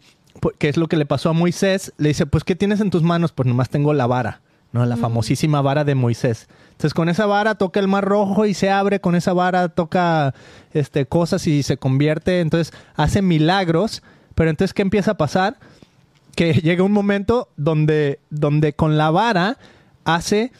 que 0.57 0.69
es 0.69 0.77
lo 0.77 0.87
que 0.87 0.97
le 0.97 1.05
pasó 1.05 1.29
a 1.29 1.33
Moisés, 1.33 1.93
le 1.97 2.09
dice, 2.09 2.25
pues 2.25 2.43
¿qué 2.43 2.55
tienes 2.55 2.81
en 2.81 2.89
tus 2.89 3.03
manos? 3.03 3.31
Pues 3.31 3.47
nomás 3.47 3.69
tengo 3.69 3.93
la 3.93 4.07
vara, 4.07 4.41
¿no? 4.71 4.85
La 4.85 4.97
famosísima 4.97 5.61
vara 5.61 5.83
de 5.83 5.95
Moisés. 5.95 6.47
Entonces 6.71 6.93
con 6.93 7.09
esa 7.09 7.25
vara 7.25 7.55
toca 7.55 7.79
el 7.79 7.87
mar 7.87 8.05
rojo 8.05 8.45
y 8.45 8.53
se 8.53 8.69
abre, 8.69 9.01
con 9.01 9.15
esa 9.15 9.33
vara 9.33 9.69
toca 9.69 10.33
este, 10.73 11.05
cosas 11.05 11.45
y 11.47 11.63
se 11.63 11.77
convierte, 11.77 12.39
entonces 12.39 12.73
hace 12.95 13.21
milagros, 13.21 14.01
pero 14.35 14.49
entonces 14.49 14.73
¿qué 14.73 14.81
empieza 14.81 15.11
a 15.11 15.17
pasar? 15.17 15.57
Que 16.35 16.53
llega 16.63 16.83
un 16.83 16.93
momento 16.93 17.49
donde, 17.57 18.19
donde 18.29 18.73
con 18.73 18.97
la 18.97 19.11
vara 19.11 19.57
hace, 20.05 20.51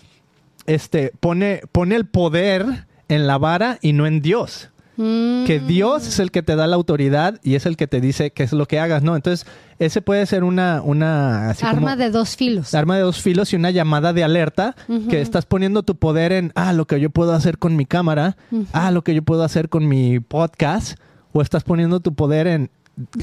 este, 0.65 1.13
pone, 1.19 1.61
pone 1.71 1.95
el 1.95 2.05
poder 2.05 2.88
en 3.07 3.27
la 3.27 3.38
vara 3.38 3.80
y 3.82 3.93
no 3.93 4.05
en 4.05 4.21
Dios 4.21 4.69
Mm, 5.01 5.45
que 5.45 5.61
Dios 5.61 6.05
es 6.05 6.19
el 6.19 6.29
que 6.29 6.43
te 6.43 6.57
da 6.57 6.67
la 6.67 6.75
autoridad 6.75 7.39
y 7.41 7.55
es 7.55 7.65
el 7.65 7.77
que 7.77 7.87
te 7.87 8.01
dice 8.01 8.31
qué 8.31 8.43
es 8.43 8.51
lo 8.51 8.65
que 8.65 8.81
hagas, 8.81 9.01
¿no? 9.01 9.15
Entonces, 9.15 9.47
ese 9.79 10.01
puede 10.01 10.25
ser 10.25 10.43
una, 10.43 10.81
una 10.83 11.51
así 11.51 11.65
arma 11.65 11.91
como 11.91 11.95
de 11.95 12.09
dos 12.09 12.35
filos. 12.35 12.73
arma 12.73 12.97
de 12.97 13.03
dos 13.03 13.21
filos 13.21 13.53
y 13.53 13.55
una 13.55 13.71
llamada 13.71 14.11
de 14.11 14.25
alerta 14.25 14.75
que 15.09 15.21
estás 15.21 15.45
poniendo 15.45 15.83
tu 15.83 15.95
poder 15.95 16.33
en, 16.33 16.51
ah, 16.55 16.73
lo 16.73 16.85
que 16.85 16.99
yo 16.99 17.11
puedo 17.11 17.31
hacer 17.31 17.57
con 17.59 17.77
mi 17.77 17.85
cámara, 17.85 18.35
ah, 18.73 18.91
lo 18.91 19.01
que 19.05 19.15
yo 19.15 19.21
puedo 19.21 19.43
hacer 19.43 19.69
con 19.69 19.87
mi 19.87 20.19
podcast, 20.19 20.99
o 21.31 21.41
estás 21.41 21.63
poniendo 21.63 22.01
tu 22.01 22.13
poder 22.13 22.47
en 22.47 22.69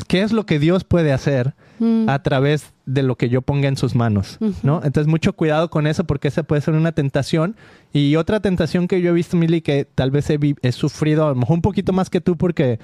qué 0.09 0.23
es 0.23 0.33
lo 0.33 0.47
que 0.47 0.59
Dios 0.59 0.85
puede 0.85 1.13
hacer 1.13 1.55
Mm. 1.79 2.09
a 2.09 2.23
través 2.23 2.73
de 2.87 3.03
lo 3.03 3.17
que 3.17 3.29
yo 3.29 3.43
ponga 3.43 3.69
en 3.69 3.77
sus 3.77 3.95
manos, 3.95 4.39
¿no? 4.63 4.81
Entonces, 4.83 5.07
mucho 5.07 5.35
cuidado 5.35 5.69
con 5.69 5.87
eso 5.87 6.05
porque 6.05 6.29
esa 6.29 6.43
puede 6.43 6.63
ser 6.63 6.75
una 6.75 6.93
tentación. 6.93 7.55
Y 7.93 8.17
otra 8.17 8.41
tentación 8.41 8.89
que 8.89 9.03
yo 9.03 9.11
he 9.11 9.13
visto, 9.13 9.37
Mili, 9.37 9.61
que 9.61 9.85
tal 9.85 10.11
vez 10.11 10.31
he, 10.31 10.73
sufrido 10.73 11.27
a 11.27 11.31
lo 11.31 11.35
mejor 11.35 11.57
un 11.57 11.63
poquito 11.63 11.93
más 11.93 12.09
que 12.09 12.23
tú 12.23 12.37
porque 12.37 12.79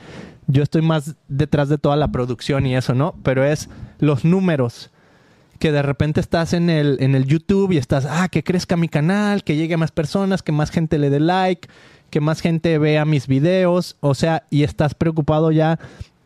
yo 0.47 0.63
estoy 0.63 0.83
más 0.83 1.15
detrás 1.29 1.71
de 1.71 1.79
toda 1.79 1.97
la 1.97 2.09
producción 2.13 2.67
y 2.67 2.77
eso, 2.77 2.95
¿no? 2.95 3.15
Pero 3.23 3.45
es 3.45 3.71
los 3.99 4.25
números 4.25 4.91
que 5.59 5.73
de 5.73 5.83
repente 5.83 6.21
estás 6.21 6.53
en 6.53 6.69
el, 6.69 6.99
en 7.01 7.15
el 7.15 7.25
YouTube 7.25 7.73
y 7.73 7.79
estás, 7.79 8.07
ah, 8.11 8.29
que 8.29 8.43
crezca 8.43 8.77
mi 8.77 8.89
canal, 8.89 9.43
que 9.45 9.57
llegue 9.57 9.75
a 9.75 9.79
más 9.79 9.93
personas, 9.93 10.43
que 10.43 10.53
más 10.53 10.71
gente 10.71 10.99
le 10.99 11.09
dé 11.09 11.21
like, 11.21 11.69
que 12.11 12.21
más 12.21 12.41
gente 12.41 12.77
vea 12.77 13.07
mis 13.07 13.27
videos, 13.27 13.97
o 14.01 14.15
sea, 14.15 14.45
y 14.51 14.65
estás 14.65 14.95
preocupado 14.95 15.51
ya 15.51 15.79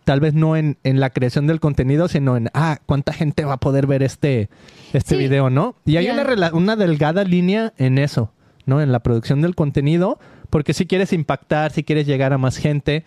tal 0.06 0.20
vez 0.20 0.32
no 0.34 0.56
en, 0.56 0.78
en 0.84 1.00
la 1.00 1.10
creación 1.10 1.46
del 1.46 1.58
contenido, 1.60 2.06
sino 2.08 2.36
en, 2.36 2.48
ah, 2.54 2.78
cuánta 2.86 3.12
gente 3.12 3.44
va 3.44 3.54
a 3.54 3.60
poder 3.60 3.86
ver 3.86 4.02
este, 4.02 4.48
este 4.92 5.16
Sí. 5.16 5.20
video, 5.20 5.50
¿no? 5.50 5.74
Y 5.84 5.96
hay 5.96 6.06
Ya. 6.06 6.14
una, 6.14 6.54
una 6.54 6.76
delgada 6.76 7.24
línea 7.24 7.72
en 7.76 7.98
eso, 7.98 8.30
¿no? 8.66 8.80
En 8.80 8.92
la 8.92 9.00
producción 9.00 9.42
del 9.42 9.54
contenido, 9.56 10.18
porque 10.48 10.72
si 10.74 10.86
quieres 10.86 11.12
impactar, 11.12 11.72
si 11.72 11.82
quieres 11.82 12.06
llegar 12.06 12.32
a 12.32 12.38
más 12.38 12.56
gente, 12.56 13.04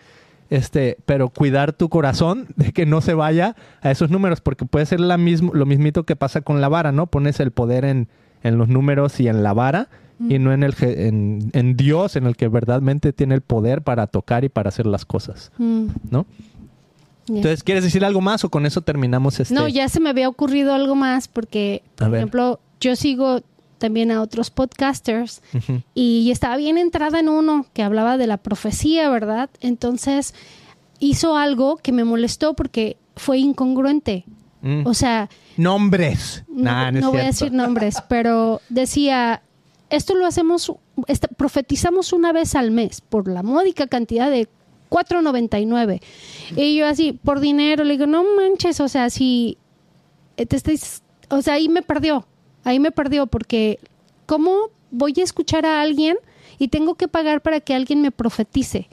este, 0.50 0.98
pero 1.06 1.30
cuidar 1.30 1.72
tu 1.72 1.88
corazón 1.88 2.48
de 2.56 2.72
que 2.72 2.84
no 2.86 3.00
se 3.00 3.14
vaya 3.14 3.56
a 3.80 3.90
esos 3.90 4.10
números, 4.10 4.40
porque 4.40 4.64
puede 4.66 4.84
ser 4.86 5.00
la 5.00 5.16
mismo, 5.16 5.52
lo 5.54 5.64
mismito 5.66 6.04
que 6.04 6.16
pasa 6.16 6.42
con 6.42 6.60
la 6.60 6.68
vara, 6.68 6.92
¿no? 6.92 7.06
Pones 7.06 7.40
el 7.40 7.50
poder 7.50 7.84
en, 7.84 8.08
en 8.42 8.58
los 8.58 8.68
números 8.68 9.18
y 9.20 9.28
en 9.28 9.42
la 9.42 9.52
vara 9.52 9.88
y 10.28 10.38
no 10.38 10.52
en, 10.52 10.62
el, 10.64 10.74
en, 10.82 11.50
en 11.54 11.76
Dios, 11.78 12.14
en 12.14 12.26
el 12.26 12.36
que 12.36 12.46
verdaderamente 12.48 13.14
tiene 13.14 13.34
el 13.34 13.40
poder 13.40 13.80
para 13.80 14.06
tocar 14.06 14.44
y 14.44 14.50
para 14.50 14.68
hacer 14.68 14.84
las 14.84 15.06
cosas, 15.06 15.50
Mm, 15.56 15.86
¿no? 16.10 16.26
Entonces, 17.28 17.62
¿quieres 17.62 17.84
decir 17.84 18.04
algo 18.04 18.20
más 18.20 18.44
o 18.44 18.50
con 18.50 18.66
eso 18.66 18.80
terminamos 18.80 19.38
este? 19.40 19.54
No, 19.54 19.68
ya 19.68 19.88
se 19.88 20.00
me 20.00 20.10
había 20.10 20.28
ocurrido 20.28 20.74
algo 20.74 20.94
más 20.94 21.28
porque, 21.28 21.82
por 21.96 22.14
ejemplo, 22.14 22.60
yo 22.80 22.96
sigo 22.96 23.40
también 23.78 24.10
a 24.10 24.20
otros 24.20 24.50
podcasters 24.50 25.40
y 25.94 26.30
estaba 26.30 26.56
bien 26.56 26.76
entrada 26.76 27.18
en 27.20 27.28
uno 27.28 27.66
que 27.72 27.82
hablaba 27.82 28.16
de 28.18 28.26
la 28.26 28.36
profecía, 28.36 29.08
¿verdad? 29.10 29.48
Entonces 29.60 30.34
hizo 30.98 31.36
algo 31.36 31.76
que 31.78 31.92
me 31.92 32.04
molestó 32.04 32.54
porque 32.54 32.96
fue 33.16 33.38
incongruente. 33.38 34.24
Mm. 34.62 34.86
O 34.86 34.92
sea, 34.94 35.30
Nombres. 35.56 36.44
no, 36.48 36.64
Nah, 36.64 36.90
no 36.90 36.98
es 36.98 37.04
no 37.04 37.10
voy 37.12 37.20
a 37.20 37.24
decir 37.24 37.52
nombres, 37.52 37.96
pero 38.08 38.60
decía, 38.68 39.42
esto 39.88 40.14
lo 40.14 40.26
hacemos, 40.26 40.72
esta- 41.06 41.28
profetizamos 41.28 42.12
una 42.12 42.32
vez 42.32 42.54
al 42.54 42.70
mes 42.70 43.00
por 43.00 43.28
la 43.28 43.42
módica 43.42 43.86
cantidad 43.86 44.30
de 44.30 44.48
4.99. 44.90 46.02
Y 46.56 46.76
yo 46.76 46.86
así, 46.86 47.12
por 47.12 47.40
dinero, 47.40 47.84
le 47.84 47.94
digo, 47.94 48.06
no 48.06 48.24
manches, 48.36 48.80
o 48.80 48.88
sea, 48.88 49.08
si 49.08 49.56
eh, 50.36 50.46
te 50.46 50.56
estáis, 50.56 51.02
o 51.28 51.40
sea, 51.40 51.54
ahí 51.54 51.68
me 51.68 51.82
perdió, 51.82 52.26
ahí 52.64 52.80
me 52.80 52.90
perdió 52.90 53.26
porque 53.26 53.78
¿cómo 54.26 54.70
voy 54.90 55.14
a 55.18 55.22
escuchar 55.22 55.66
a 55.66 55.80
alguien 55.80 56.16
y 56.58 56.68
tengo 56.68 56.94
que 56.94 57.08
pagar 57.08 57.40
para 57.40 57.60
que 57.60 57.74
alguien 57.74 58.00
me 58.00 58.10
profetice? 58.10 58.88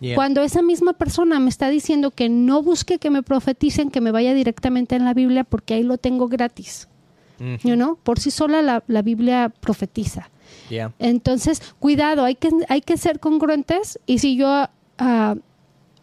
Yeah. 0.00 0.14
Cuando 0.14 0.42
esa 0.42 0.62
misma 0.62 0.92
persona 0.92 1.40
me 1.40 1.50
está 1.50 1.68
diciendo 1.68 2.10
que 2.10 2.28
no 2.28 2.62
busque 2.62 2.98
que 2.98 3.10
me 3.10 3.22
profeticen, 3.22 3.90
que 3.90 4.00
me 4.00 4.12
vaya 4.12 4.32
directamente 4.32 4.96
en 4.96 5.04
la 5.04 5.12
Biblia 5.12 5.44
porque 5.44 5.74
ahí 5.74 5.82
lo 5.82 5.98
tengo 5.98 6.28
gratis. 6.28 6.88
Ujú. 7.40 7.68
You 7.68 7.74
know? 7.74 7.98
Por 8.02 8.18
sí 8.18 8.30
sola 8.30 8.62
la, 8.62 8.82
la 8.86 9.02
Biblia 9.02 9.52
profetiza. 9.60 10.30
Yeah. 10.70 10.92
Entonces, 10.98 11.60
cuidado, 11.78 12.24
hay 12.24 12.36
que, 12.36 12.50
hay 12.68 12.80
que 12.80 12.96
ser 12.96 13.20
congruentes 13.20 13.98
y 14.06 14.20
si 14.20 14.36
yo, 14.36 14.68
ah, 14.98 15.36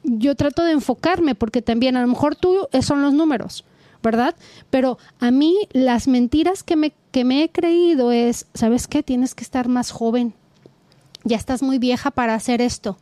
yo 0.04 0.36
trato 0.36 0.64
de 0.64 0.72
enfocarme, 0.72 1.36
porque 1.36 1.62
también 1.62 1.98
a 1.98 2.02
lo 2.02 2.08
mejor 2.08 2.36
tú 2.36 2.68
eh, 2.72 2.82
son 2.82 3.02
los 3.02 3.14
números, 3.14 3.66
¿verdad? 4.04 4.36
Pero 4.70 4.98
a 5.20 5.32
mí 5.32 5.68
las 5.72 6.08
mentiras 6.08 6.64
que 6.64 6.76
me, 6.76 6.94
que 7.12 7.24
me 7.24 7.44
he 7.44 7.50
creído 7.50 8.12
es, 8.12 8.48
¿sabes 8.54 8.88
qué? 8.88 9.04
Tienes 9.04 9.36
que 9.36 9.44
estar 9.44 9.68
más 9.68 9.92
joven. 9.92 10.34
Ya 11.24 11.38
estás 11.38 11.64
muy 11.64 11.80
vieja 11.80 12.12
para 12.12 12.36
hacer 12.36 12.62
esto. 12.62 12.98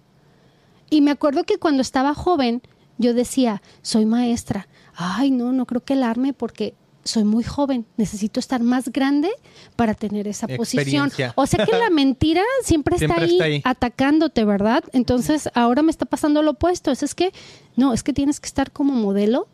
Y 0.89 1.01
me 1.01 1.11
acuerdo 1.11 1.43
que 1.43 1.57
cuando 1.57 1.81
estaba 1.81 2.13
joven, 2.13 2.61
yo 2.97 3.13
decía, 3.13 3.61
soy 3.81 4.05
maestra. 4.05 4.67
Ay, 4.95 5.31
no, 5.31 5.51
no 5.51 5.65
creo 5.65 5.83
que 5.83 5.93
alarme 5.93 6.33
porque 6.33 6.75
soy 7.03 7.23
muy 7.23 7.43
joven. 7.43 7.85
Necesito 7.97 8.39
estar 8.39 8.61
más 8.61 8.89
grande 8.91 9.29
para 9.75 9.93
tener 9.93 10.27
esa 10.27 10.47
posición. 10.47 11.11
O 11.35 11.45
sea 11.45 11.65
que 11.65 11.77
la 11.77 11.89
mentira 11.91 12.41
siempre, 12.63 12.95
está, 12.95 13.15
Siempre 13.15 13.25
ahí 13.25 13.31
está 13.33 13.43
ahí. 13.45 13.61
atacándote, 13.63 14.45
¿verdad? 14.45 14.83
Entonces 14.93 15.49
ahora 15.53 15.81
me 15.81 15.91
está 15.91 16.05
pasando 16.05 16.41
lo 16.41 16.51
opuesto. 16.51 16.91
Es, 16.91 17.03
es 17.03 17.15
que, 17.15 17.31
no, 17.75 17.93
es 17.93 18.03
que 18.03 18.13
tienes 18.13 18.39
que 18.39 18.47
estar 18.47 18.71
como 18.71 18.93
modelo 18.93 19.47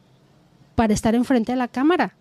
para 0.75 0.93
estar 0.93 1.15
enfrente 1.15 1.51
de 1.51 1.57
la 1.57 1.67
cámara. 1.67 2.15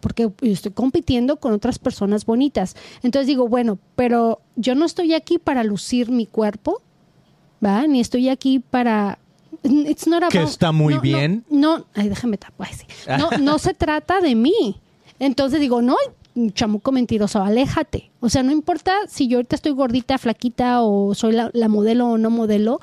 Porque 0.00 0.30
estoy 0.42 0.72
compitiendo 0.72 1.36
con 1.36 1.52
otras 1.52 1.78
personas 1.78 2.26
bonitas. 2.26 2.76
Entonces 3.02 3.26
digo, 3.26 3.48
bueno, 3.48 3.78
pero 3.96 4.40
yo 4.56 4.74
no 4.74 4.84
estoy 4.84 5.14
aquí 5.14 5.38
para 5.38 5.64
lucir 5.64 6.10
mi 6.10 6.26
cuerpo, 6.26 6.82
¿va? 7.64 7.86
Ni 7.86 8.00
estoy 8.00 8.28
aquí 8.28 8.58
para... 8.58 9.18
It's 9.64 10.06
not 10.06 10.22
Que 10.30 10.42
está 10.42 10.72
muy 10.72 10.92
no, 10.94 10.96
no, 10.98 11.02
bien. 11.02 11.44
No, 11.50 11.86
ay, 11.94 12.08
déjame 12.08 12.36
tapar. 12.38 12.68
sí. 12.72 12.84
No, 13.18 13.30
no 13.38 13.58
se 13.58 13.74
trata 13.74 14.20
de 14.20 14.34
mí. 14.34 14.80
Entonces 15.18 15.60
digo, 15.60 15.80
no, 15.82 15.96
chamuco 16.52 16.92
mentiroso, 16.92 17.42
aléjate. 17.42 18.10
O 18.20 18.28
sea, 18.28 18.42
no 18.42 18.52
importa 18.52 18.92
si 19.08 19.28
yo 19.28 19.38
ahorita 19.38 19.56
estoy 19.56 19.72
gordita, 19.72 20.18
flaquita 20.18 20.82
o 20.82 21.14
soy 21.14 21.32
la, 21.32 21.50
la 21.54 21.68
modelo 21.68 22.08
o 22.10 22.18
no 22.18 22.30
modelo. 22.30 22.80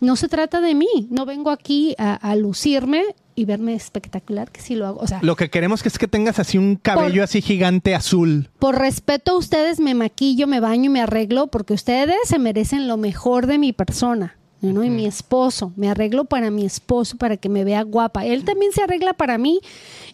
No 0.00 0.14
se 0.16 0.28
trata 0.28 0.60
de 0.60 0.74
mí. 0.74 0.86
No 1.10 1.26
vengo 1.26 1.50
aquí 1.50 1.94
a, 1.98 2.14
a 2.14 2.36
lucirme 2.36 3.02
y 3.34 3.44
verme 3.44 3.74
espectacular, 3.74 4.50
que 4.50 4.60
sí 4.60 4.74
lo 4.74 4.86
hago. 4.86 5.00
O 5.00 5.06
sea, 5.06 5.18
Lo 5.22 5.36
que 5.36 5.50
queremos 5.50 5.82
que 5.82 5.88
es 5.88 5.98
que 5.98 6.08
tengas 6.08 6.38
así 6.38 6.56
un 6.58 6.76
cabello 6.76 7.14
Por- 7.16 7.22
así 7.24 7.42
gigante 7.42 7.94
azul. 7.94 8.48
por 8.58 8.76
respeto 8.78 9.32
a 9.32 9.38
ustedes 9.38 9.78
me 9.78 9.94
maquillo, 9.94 10.46
me 10.46 10.58
baño 10.60 10.84
y 10.86 10.88
me 10.88 11.00
arreglo 11.00 11.48
porque 11.48 11.74
ustedes 11.74 12.16
se 12.24 12.38
merecen 12.38 12.88
lo 12.88 12.96
mejor 12.96 13.46
de 13.46 13.58
mi 13.58 13.72
persona. 13.72 14.36
¿No? 14.60 14.82
Y 14.84 14.90
mi 14.90 15.06
esposo, 15.06 15.72
me 15.76 15.88
arreglo 15.88 16.24
para 16.24 16.50
mi 16.50 16.64
esposo 16.64 17.16
para 17.16 17.36
que 17.36 17.48
me 17.48 17.64
vea 17.64 17.82
guapa. 17.82 18.26
Él 18.26 18.44
también 18.44 18.72
se 18.72 18.82
arregla 18.82 19.12
para 19.12 19.38
mí 19.38 19.60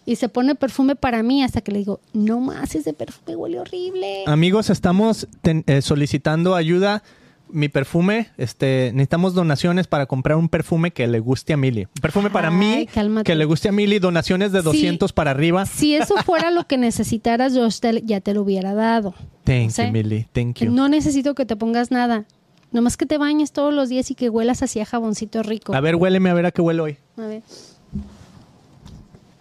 y 0.05 0.17
se 0.17 0.29
pone 0.29 0.53
perfume 0.55 0.95
para 0.95 1.23
mí 1.23 1.43
hasta 1.43 1.61
que 1.61 1.71
le 1.71 1.79
digo, 1.79 1.99
no 2.13 2.39
más, 2.39 2.75
ese 2.75 2.93
perfume 2.93 3.35
huele 3.35 3.59
horrible. 3.59 4.23
Amigos, 4.27 4.69
estamos 4.69 5.27
ten- 5.41 5.63
eh, 5.67 5.81
solicitando 5.81 6.55
ayuda. 6.55 7.01
Mi 7.47 7.69
perfume, 7.69 8.29
este, 8.37 8.89
necesitamos 8.93 9.35
donaciones 9.35 9.85
para 9.85 10.07
comprar 10.07 10.35
un 10.35 10.49
perfume 10.49 10.89
que 10.91 11.05
le 11.05 11.19
guste 11.19 11.53
a 11.53 11.57
Mili. 11.57 11.81
Un 11.83 12.01
perfume 12.01 12.31
para 12.31 12.47
Ay, 12.49 12.55
mí 12.55 12.87
cálmate. 12.91 13.23
que 13.23 13.35
le 13.35 13.45
guste 13.45 13.69
a 13.69 13.71
Mili, 13.71 13.99
donaciones 13.99 14.51
de 14.51 14.59
Sí. 14.59 14.65
200 14.65 15.13
para 15.13 15.29
arriba. 15.31 15.63
Si 15.67 15.95
eso 15.95 16.15
fuera 16.25 16.49
lo 16.49 16.65
que 16.65 16.77
necesitaras, 16.79 17.53
yo 17.53 17.67
ya 18.03 18.19
te 18.19 18.33
lo 18.33 18.41
hubiera 18.41 18.73
dado. 18.73 19.13
Thank 19.43 19.69
¿Sí? 19.69 19.83
you, 19.85 19.91
Mili. 19.91 20.25
Thank 20.33 20.57
you. 20.61 20.71
No 20.71 20.89
necesito 20.89 21.35
que 21.35 21.45
te 21.45 21.55
pongas 21.55 21.91
nada. 21.91 22.25
Nomás 22.75 22.97
que 22.97 23.05
te 23.05 23.17
bañes 23.17 23.53
todos 23.53 23.73
los 23.73 23.87
días 23.87 24.11
y 24.11 24.15
que 24.15 24.29
huelas 24.29 24.61
así 24.61 24.81
a 24.81 24.85
jaboncito 24.85 25.41
rico. 25.43 25.73
A 25.73 25.79
ver, 25.79 25.95
huéleme 25.95 26.29
a 26.29 26.33
ver 26.33 26.45
a 26.45 26.51
qué 26.51 26.61
huele 26.61 26.81
hoy. 26.81 26.97
A 27.17 27.21
ver. 27.25 27.41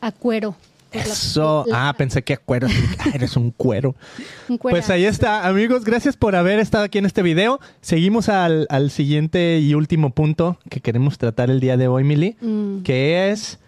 A 0.00 0.12
cuero. 0.12 0.54
La- 0.92 1.00
Eso. 1.02 1.64
la- 1.66 1.88
Ah, 1.88 1.92
pensé 1.94 2.22
que 2.22 2.34
a 2.34 2.36
cuero. 2.36 2.68
Ah, 3.00 3.10
eres 3.12 3.36
un 3.36 3.50
cuero. 3.50 3.96
un 4.48 4.58
cuero. 4.58 4.74
Pues 4.76 4.88
ahí 4.90 5.04
está, 5.04 5.48
amigos. 5.48 5.84
Gracias 5.84 6.16
por 6.16 6.36
haber 6.36 6.60
estado 6.60 6.84
aquí 6.84 6.98
en 6.98 7.06
este 7.06 7.22
video. 7.22 7.58
Seguimos 7.80 8.28
al, 8.28 8.68
al 8.70 8.90
siguiente 8.92 9.58
y 9.58 9.74
último 9.74 10.10
punto 10.10 10.58
que 10.70 10.80
queremos 10.80 11.18
tratar 11.18 11.50
el 11.50 11.58
día 11.58 11.76
de 11.76 11.88
hoy, 11.88 12.04
Mili, 12.04 12.36
Mm. 12.40 12.82
que 12.82 13.30
es 13.32 13.58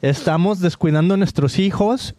estamos 0.00 0.58
descuidando 0.58 1.14
a 1.14 1.16
nuestros 1.16 1.60
hijos 1.60 2.16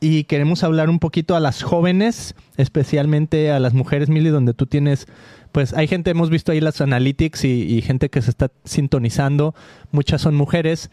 y 0.00 0.24
queremos 0.24 0.62
hablar 0.64 0.88
un 0.88 1.00
poquito 1.00 1.36
a 1.36 1.40
las 1.40 1.62
jóvenes, 1.62 2.34
especialmente 2.56 3.50
a 3.50 3.58
las 3.60 3.74
mujeres, 3.74 4.08
Mili, 4.08 4.30
donde 4.30 4.54
tú 4.54 4.64
tienes, 4.64 5.06
pues 5.52 5.72
hay 5.72 5.86
gente, 5.86 6.10
hemos 6.10 6.30
visto 6.30 6.52
ahí 6.52 6.60
las 6.60 6.80
analytics 6.80 7.44
y, 7.44 7.62
y 7.62 7.82
gente 7.82 8.08
que 8.08 8.22
se 8.22 8.30
está 8.30 8.50
sintonizando, 8.64 9.54
muchas 9.90 10.22
son 10.22 10.34
mujeres, 10.34 10.90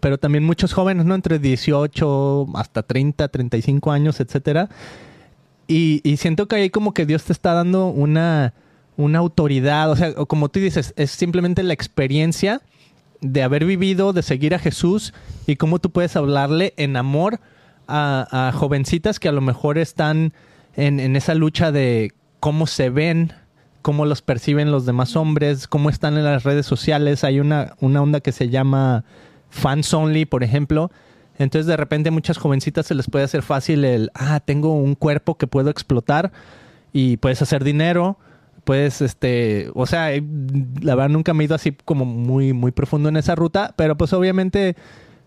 pero 0.00 0.18
también 0.18 0.44
muchos 0.44 0.72
jóvenes, 0.72 1.06
¿no? 1.06 1.14
Entre 1.14 1.38
18 1.38 2.46
hasta 2.54 2.82
30, 2.82 3.28
35 3.28 3.90
años, 3.90 4.20
etcétera. 4.20 4.68
Y, 5.66 6.16
siento 6.16 6.48
que 6.48 6.56
ahí 6.56 6.70
como 6.70 6.94
que 6.94 7.04
Dios 7.04 7.24
te 7.24 7.32
está 7.34 7.52
dando 7.52 7.88
una, 7.88 8.54
una 8.96 9.18
autoridad, 9.18 9.90
o 9.90 9.96
sea, 9.96 10.14
como 10.14 10.48
tú 10.48 10.60
dices, 10.60 10.94
es 10.96 11.10
simplemente 11.10 11.62
la 11.62 11.74
experiencia 11.74 12.62
de 13.20 13.42
haber 13.42 13.66
vivido, 13.66 14.14
de 14.14 14.22
seguir 14.22 14.54
a 14.54 14.58
Jesús 14.58 15.12
y 15.46 15.56
cómo 15.56 15.78
tú 15.78 15.90
puedes 15.90 16.16
hablarle 16.16 16.72
en 16.78 16.96
amor 16.96 17.40
a, 17.86 18.50
jovencitas 18.54 19.20
que 19.20 19.28
a 19.28 19.32
lo 19.32 19.42
mejor 19.42 19.76
están 19.76 20.32
en 20.76 21.16
esa 21.16 21.34
lucha 21.34 21.70
de 21.70 22.12
cómo 22.40 22.66
se 22.66 22.88
ven, 22.88 23.32
cómo 23.82 24.04
los 24.04 24.22
perciben 24.22 24.70
los 24.70 24.86
demás 24.86 25.16
hombres, 25.16 25.66
cómo 25.66 25.90
están 25.90 26.16
en 26.16 26.24
las 26.24 26.44
redes 26.44 26.66
sociales. 26.66 27.24
Hay 27.24 27.40
una, 27.40 27.74
una 27.80 28.02
onda 28.02 28.20
que 28.20 28.32
se 28.32 28.48
llama 28.48 29.04
fans 29.50 29.92
only, 29.94 30.24
por 30.24 30.42
ejemplo. 30.42 30.90
Entonces 31.38 31.66
de 31.66 31.76
repente 31.76 32.08
a 32.08 32.12
muchas 32.12 32.36
jovencitas 32.38 32.86
se 32.86 32.94
les 32.94 33.08
puede 33.08 33.24
hacer 33.24 33.42
fácil 33.42 33.84
el, 33.84 34.10
ah, 34.14 34.40
tengo 34.40 34.74
un 34.74 34.94
cuerpo 34.94 35.36
que 35.36 35.46
puedo 35.46 35.70
explotar 35.70 36.32
y 36.92 37.16
puedes 37.18 37.40
hacer 37.42 37.62
dinero, 37.62 38.18
puedes, 38.64 39.00
este, 39.00 39.70
o 39.74 39.86
sea, 39.86 40.12
eh, 40.12 40.22
la 40.82 40.96
verdad 40.96 41.10
nunca 41.10 41.34
me 41.34 41.44
he 41.44 41.46
ido 41.46 41.54
así 41.54 41.76
como 41.84 42.04
muy, 42.04 42.52
muy 42.52 42.72
profundo 42.72 43.08
en 43.08 43.16
esa 43.16 43.36
ruta, 43.36 43.72
pero 43.76 43.96
pues 43.96 44.12
obviamente, 44.12 44.74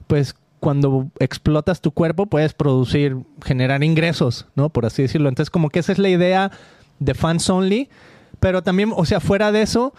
pues 0.07 0.35
cuando 0.59 1.09
explotas 1.19 1.81
tu 1.81 1.91
cuerpo 1.91 2.27
puedes 2.27 2.53
producir, 2.53 3.17
generar 3.43 3.83
ingresos, 3.83 4.47
¿no? 4.55 4.69
Por 4.69 4.85
así 4.85 5.01
decirlo. 5.01 5.29
Entonces 5.29 5.49
como 5.49 5.69
que 5.69 5.79
esa 5.79 5.91
es 5.91 5.97
la 5.97 6.09
idea 6.09 6.51
de 6.99 7.13
fans 7.15 7.49
only, 7.49 7.89
pero 8.41 8.63
también, 8.63 8.91
o 8.93 9.05
sea, 9.05 9.19
fuera 9.19 9.51
de 9.51 9.61
eso, 9.61 9.93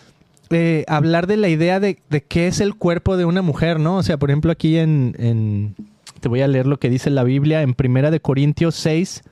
eh, 0.51 0.85
hablar 0.89 1.29
de 1.29 1.37
la 1.37 1.49
idea 1.49 1.79
de, 1.79 1.99
de 2.11 2.25
qué 2.25 2.49
es 2.49 2.61
el 2.61 2.75
cuerpo 2.75 3.17
de 3.17 3.25
una 3.25 3.41
mujer, 3.41 3.79
¿no? 3.79 3.99
O 3.99 4.03
sea, 4.03 4.19
por 4.19 4.31
ejemplo, 4.31 4.51
aquí 4.51 4.79
en, 4.79 5.77
te 6.21 6.29
voy 6.29 6.43
a 6.43 6.49
leer 6.49 6.67
lo 6.67 6.81
que 6.81 6.91
dice 6.91 7.09
la 7.09 7.23
Biblia 7.23 7.63
en 7.63 7.75
Primera 7.75 8.11
de 8.11 8.19
Corintios 8.19 8.75
6, 8.75 9.23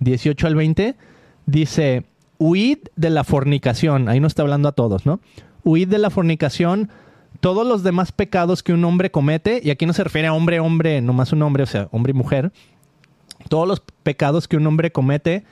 18 0.00 0.46
al 0.46 0.54
20, 0.54 0.96
dice, 1.44 2.04
huid 2.38 2.78
de 2.96 3.10
la 3.10 3.24
fornicación, 3.24 4.08
ahí 4.08 4.20
no 4.20 4.26
está 4.26 4.40
hablando 4.40 4.70
a 4.70 4.72
todos, 4.72 5.04
¿no? 5.04 5.20
Huid 5.62 5.88
de 5.88 5.98
la 5.98 6.08
fornicación, 6.08 6.88
todos 7.40 7.66
los 7.66 7.82
demás 7.82 8.10
pecados 8.10 8.62
que 8.62 8.72
un 8.72 8.82
hombre 8.86 9.10
comete, 9.10 9.60
y 9.62 9.68
aquí 9.68 9.84
no 9.84 9.92
se 9.92 10.02
refiere 10.02 10.28
a 10.28 10.32
hombre, 10.32 10.60
hombre, 10.60 11.02
nomás 11.02 11.30
un 11.34 11.42
hombre, 11.42 11.62
o 11.62 11.66
sea, 11.66 11.88
hombre 11.92 12.12
y 12.12 12.14
mujer, 12.14 12.52
todos 13.50 13.68
los 13.68 13.82
pecados 14.02 14.48
que 14.48 14.56
un 14.56 14.66
hombre 14.66 14.90
comete 14.92 15.44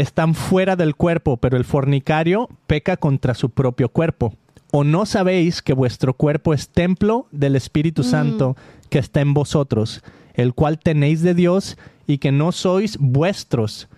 están 0.00 0.34
fuera 0.34 0.76
del 0.76 0.94
cuerpo, 0.94 1.36
pero 1.36 1.56
el 1.56 1.64
fornicario 1.64 2.48
peca 2.66 2.96
contra 2.96 3.34
su 3.34 3.50
propio 3.50 3.88
cuerpo. 3.88 4.34
¿O 4.70 4.84
no 4.84 5.06
sabéis 5.06 5.62
que 5.62 5.72
vuestro 5.72 6.14
cuerpo 6.14 6.54
es 6.54 6.68
templo 6.68 7.26
del 7.32 7.56
Espíritu 7.56 8.02
Santo 8.04 8.56
que 8.90 8.98
está 8.98 9.20
en 9.20 9.34
vosotros, 9.34 10.02
el 10.34 10.54
cual 10.54 10.78
tenéis 10.78 11.22
de 11.22 11.34
Dios 11.34 11.78
y 12.06 12.18
que 12.18 12.32
no 12.32 12.52
sois 12.52 12.96
vuestros? 13.00 13.88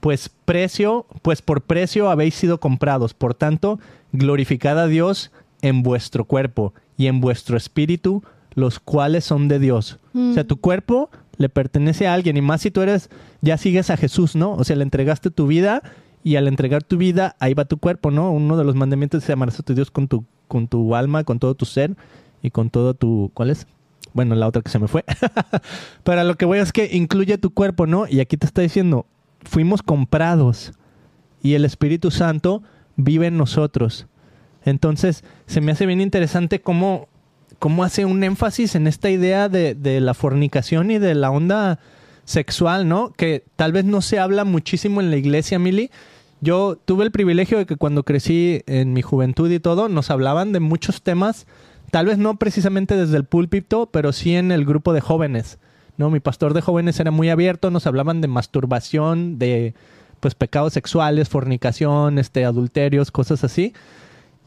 Pues 0.00 0.30
precio, 0.44 1.06
pues 1.22 1.40
por 1.40 1.62
precio 1.62 2.10
habéis 2.10 2.34
sido 2.34 2.58
comprados. 2.58 3.14
Por 3.14 3.34
tanto, 3.34 3.78
glorificad 4.12 4.78
a 4.78 4.86
Dios 4.86 5.30
en 5.62 5.82
vuestro 5.82 6.24
cuerpo 6.24 6.74
y 6.96 7.06
en 7.06 7.20
vuestro 7.20 7.56
espíritu, 7.56 8.22
los 8.54 8.80
cuales 8.80 9.24
son 9.24 9.48
de 9.48 9.58
Dios. 9.58 9.98
O 10.14 10.32
sea, 10.32 10.44
tu 10.44 10.58
cuerpo 10.58 11.10
le 11.36 11.48
pertenece 11.48 12.06
a 12.06 12.14
alguien 12.14 12.36
y 12.36 12.42
más 12.42 12.62
si 12.62 12.70
tú 12.70 12.80
eres, 12.80 13.10
ya 13.40 13.56
sigues 13.56 13.90
a 13.90 13.96
Jesús, 13.96 14.36
¿no? 14.36 14.52
O 14.52 14.64
sea, 14.64 14.76
le 14.76 14.82
entregaste 14.82 15.30
tu 15.30 15.46
vida 15.46 15.82
y 16.22 16.36
al 16.36 16.48
entregar 16.48 16.82
tu 16.82 16.96
vida, 16.96 17.36
ahí 17.38 17.54
va 17.54 17.66
tu 17.66 17.78
cuerpo, 17.78 18.10
¿no? 18.10 18.30
Uno 18.30 18.56
de 18.56 18.64
los 18.64 18.74
mandamientos 18.74 19.22
es 19.22 19.30
amarás 19.30 19.60
a 19.60 19.62
tu 19.62 19.74
Dios 19.74 19.90
con 19.90 20.08
tu, 20.08 20.24
con 20.48 20.68
tu 20.68 20.94
alma, 20.94 21.24
con 21.24 21.38
todo 21.38 21.54
tu 21.54 21.66
ser 21.66 21.96
y 22.42 22.50
con 22.50 22.70
todo 22.70 22.94
tu... 22.94 23.30
¿Cuál 23.34 23.50
es? 23.50 23.66
Bueno, 24.14 24.34
la 24.34 24.46
otra 24.46 24.62
que 24.62 24.70
se 24.70 24.78
me 24.78 24.88
fue. 24.88 25.04
Pero 26.04 26.24
lo 26.24 26.36
que 26.36 26.46
voy 26.46 26.60
es 26.60 26.72
que 26.72 26.88
incluye 26.96 27.36
tu 27.36 27.52
cuerpo, 27.52 27.86
¿no? 27.86 28.06
Y 28.08 28.20
aquí 28.20 28.36
te 28.36 28.46
está 28.46 28.62
diciendo, 28.62 29.06
fuimos 29.42 29.82
comprados 29.82 30.72
y 31.42 31.54
el 31.54 31.64
Espíritu 31.64 32.10
Santo 32.10 32.62
vive 32.96 33.26
en 33.26 33.36
nosotros. 33.36 34.06
Entonces, 34.64 35.24
se 35.46 35.60
me 35.60 35.72
hace 35.72 35.84
bien 35.84 36.00
interesante 36.00 36.60
cómo, 36.60 37.08
cómo 37.58 37.84
hace 37.84 38.04
un 38.04 38.22
énfasis 38.24 38.74
en 38.74 38.86
esta 38.86 39.10
idea 39.10 39.48
de, 39.48 39.74
de 39.74 40.00
la 40.00 40.14
fornicación 40.14 40.90
y 40.90 40.98
de 40.98 41.14
la 41.14 41.30
onda 41.30 41.78
sexual, 42.24 42.88
¿no? 42.88 43.12
Que 43.12 43.44
tal 43.56 43.72
vez 43.72 43.84
no 43.84 44.00
se 44.02 44.18
habla 44.18 44.44
muchísimo 44.44 45.00
en 45.00 45.10
la 45.10 45.16
iglesia, 45.16 45.58
Mili. 45.58 45.90
Yo 46.40 46.76
tuve 46.84 47.04
el 47.04 47.10
privilegio 47.10 47.58
de 47.58 47.66
que 47.66 47.76
cuando 47.76 48.02
crecí 48.02 48.62
en 48.66 48.92
mi 48.92 49.02
juventud 49.02 49.50
y 49.50 49.60
todo, 49.60 49.88
nos 49.88 50.10
hablaban 50.10 50.52
de 50.52 50.60
muchos 50.60 51.02
temas, 51.02 51.46
tal 51.90 52.06
vez 52.06 52.18
no 52.18 52.36
precisamente 52.36 52.96
desde 52.96 53.16
el 53.16 53.24
púlpito, 53.24 53.86
pero 53.86 54.12
sí 54.12 54.34
en 54.34 54.52
el 54.52 54.64
grupo 54.64 54.92
de 54.92 55.00
jóvenes. 55.00 55.58
No, 55.96 56.10
mi 56.10 56.20
pastor 56.20 56.52
de 56.52 56.60
jóvenes 56.60 56.98
era 57.00 57.10
muy 57.10 57.30
abierto, 57.30 57.70
nos 57.70 57.86
hablaban 57.86 58.20
de 58.20 58.28
masturbación, 58.28 59.38
de 59.38 59.74
pues 60.20 60.34
pecados 60.34 60.72
sexuales, 60.72 61.28
fornicación, 61.28 62.18
este 62.18 62.44
adulterios, 62.44 63.10
cosas 63.10 63.44
así. 63.44 63.72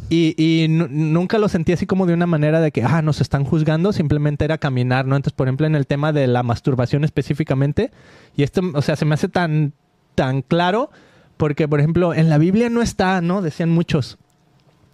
Y, 0.10 0.36
y 0.38 0.68
nu- 0.70 0.88
nunca 0.90 1.38
lo 1.38 1.50
sentí 1.50 1.74
así 1.74 1.86
como 1.86 2.06
de 2.06 2.14
una 2.14 2.28
manera 2.28 2.62
de 2.62 2.72
que, 2.72 2.84
ah, 2.84 3.02
nos 3.02 3.20
están 3.20 3.44
juzgando, 3.44 3.92
simplemente 3.92 4.46
era 4.46 4.58
caminar, 4.58 5.06
¿no? 5.06 5.16
Entonces, 5.16 5.36
por 5.36 5.48
ejemplo, 5.48 5.68
en 5.68 5.76
el 5.76 5.86
tema 5.86 6.14
de 6.14 6.28
la 6.28 6.44
masturbación 6.44 7.04
específicamente, 7.04 7.92
y 8.36 8.44
esto, 8.44 8.62
o 8.74 8.82
sea, 8.82 8.96
se 8.96 9.06
me 9.06 9.16
hace 9.16 9.28
tan, 9.28 9.74
tan 10.16 10.44
claro, 10.44 10.92
porque, 11.36 11.68
por 11.68 11.80
ejemplo, 11.80 12.14
en 12.14 12.30
la 12.30 12.38
Biblia 12.38 12.70
no 12.70 12.82
está, 12.82 13.20
¿no? 13.22 13.42
Decían 13.42 13.70
muchos, 13.70 14.18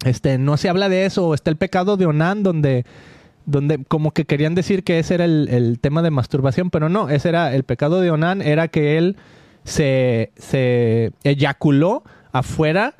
este, 0.04 0.38
no 0.40 0.58
se 0.58 0.68
habla 0.70 0.90
de 0.90 1.06
eso, 1.06 1.34
está 1.34 1.52
el 1.52 1.58
pecado 1.58 1.96
de 1.96 2.08
Onán, 2.08 2.42
donde, 2.42 2.86
donde 3.46 3.84
como 3.88 4.12
que 4.12 4.26
querían 4.26 4.56
decir 4.56 4.84
que 4.84 4.98
ese 4.98 5.14
era 5.14 5.26
el, 5.26 5.48
el 5.52 5.80
tema 5.80 6.02
de 6.02 6.10
masturbación, 6.10 6.72
pero 6.72 6.90
no, 6.90 7.10
ese 7.10 7.30
era, 7.30 7.54
el 7.54 7.64
pecado 7.64 8.02
de 8.02 8.10
Onán 8.10 8.42
era 8.42 8.68
que 8.68 8.98
él 8.98 9.16
se, 9.64 10.32
se 10.38 11.12
eyaculó 11.24 12.04
afuera 12.32 12.96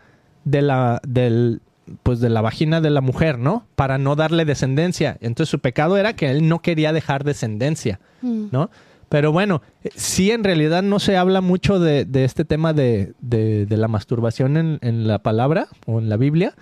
de 0.46 0.62
la, 0.62 1.02
del, 1.08 1.62
pues 2.04 2.20
de 2.20 2.30
la 2.30 2.42
vagina 2.42 2.80
de 2.82 2.90
la 2.90 3.02
mujer, 3.02 3.38
¿no? 3.40 3.66
Para 3.76 3.98
no 3.98 4.16
darle 4.16 4.46
descendencia. 4.46 5.18
Entonces 5.22 5.50
su 5.52 5.60
pecado 5.60 5.98
era 5.98 6.14
que 6.14 6.30
él 6.32 6.48
no 6.48 6.60
quería 6.60 6.94
dejar 6.94 7.24
descendencia, 7.24 8.00
Mm. 8.22 8.46
¿no? 8.52 8.70
Pero 9.10 9.32
bueno, 9.32 9.62
eh, 9.84 9.90
sí 9.96 10.32
en 10.32 10.44
realidad 10.44 10.82
no 10.82 10.98
se 11.00 11.18
habla 11.18 11.42
mucho 11.42 11.80
de, 11.80 12.06
de 12.06 12.24
este 12.24 12.46
tema 12.46 12.74
de, 12.74 13.14
de- 13.22 13.66
de 13.66 13.78
la 13.78 13.88
masturbación 13.88 14.58
en, 14.58 14.80
en 14.82 15.08
la 15.08 15.20
palabra 15.20 15.68
o 15.86 16.00
en 16.00 16.10
la 16.10 16.18
Biblia, 16.18 16.54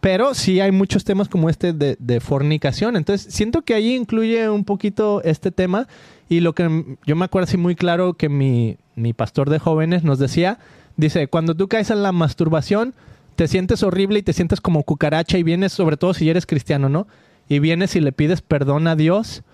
pero 0.00 0.34
sí 0.34 0.60
hay 0.60 0.70
muchos 0.70 1.02
temas 1.04 1.28
como 1.28 1.48
este 1.50 1.72
de, 1.72 2.20
fornicación. 2.20 2.94
Entonces 2.96 3.34
siento 3.34 3.62
que 3.62 3.74
ahí 3.74 3.96
incluye 3.96 4.48
un 4.48 4.64
poquito 4.64 5.22
este 5.24 5.50
tema 5.50 5.88
y 6.28 6.38
lo 6.40 6.52
que 6.54 6.84
yo 7.06 7.16
me 7.16 7.24
acuerdo 7.24 7.44
así 7.48 7.56
muy 7.56 7.74
claro 7.74 8.14
que 8.14 8.28
mi, 8.28 8.76
mi 8.94 9.12
pastor 9.12 9.50
de 9.50 9.58
jóvenes 9.58 10.04
nos 10.04 10.18
decía, 10.20 10.58
dice, 10.96 11.26
cuando 11.26 11.56
tú 11.56 11.66
caes 11.68 11.90
en 11.90 12.02
la 12.04 12.12
masturbación, 12.12 12.94
te 13.38 13.46
sientes 13.46 13.84
horrible 13.84 14.18
y 14.18 14.22
te 14.24 14.32
sientes 14.32 14.60
como 14.60 14.82
cucaracha 14.82 15.38
y 15.38 15.44
vienes, 15.44 15.70
sobre 15.70 15.96
todo 15.96 16.12
si 16.12 16.28
eres 16.28 16.44
cristiano, 16.44 16.88
¿no? 16.88 17.06
Y 17.48 17.60
vienes 17.60 17.94
y 17.94 18.00
le 18.00 18.10
pides 18.10 18.42
perdón 18.42 18.88
a 18.88 18.96
Dios. 18.96 19.44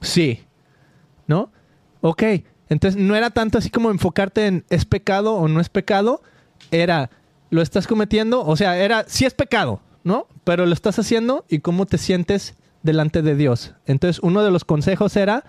Sí. 0.00 0.40
¿No? 1.28 1.52
Ok. 2.00 2.24
Entonces 2.68 3.00
no 3.00 3.14
era 3.14 3.30
tanto 3.30 3.58
así 3.58 3.70
como 3.70 3.92
enfocarte 3.92 4.48
en 4.48 4.64
es 4.70 4.86
pecado 4.86 5.34
o 5.34 5.46
no 5.46 5.60
es 5.60 5.68
pecado. 5.68 6.20
Era, 6.72 7.10
lo 7.50 7.62
estás 7.62 7.86
cometiendo. 7.86 8.44
O 8.44 8.56
sea, 8.56 8.76
era, 8.76 9.04
sí 9.06 9.24
es 9.24 9.34
pecado, 9.34 9.78
¿no? 10.02 10.26
Pero 10.42 10.66
lo 10.66 10.72
estás 10.72 10.98
haciendo 10.98 11.44
y 11.48 11.60
cómo 11.60 11.86
te 11.86 11.98
sientes 11.98 12.56
delante 12.82 13.22
de 13.22 13.36
Dios. 13.36 13.74
Entonces, 13.86 14.20
uno 14.24 14.42
de 14.42 14.50
los 14.50 14.64
consejos 14.64 15.14
era, 15.14 15.44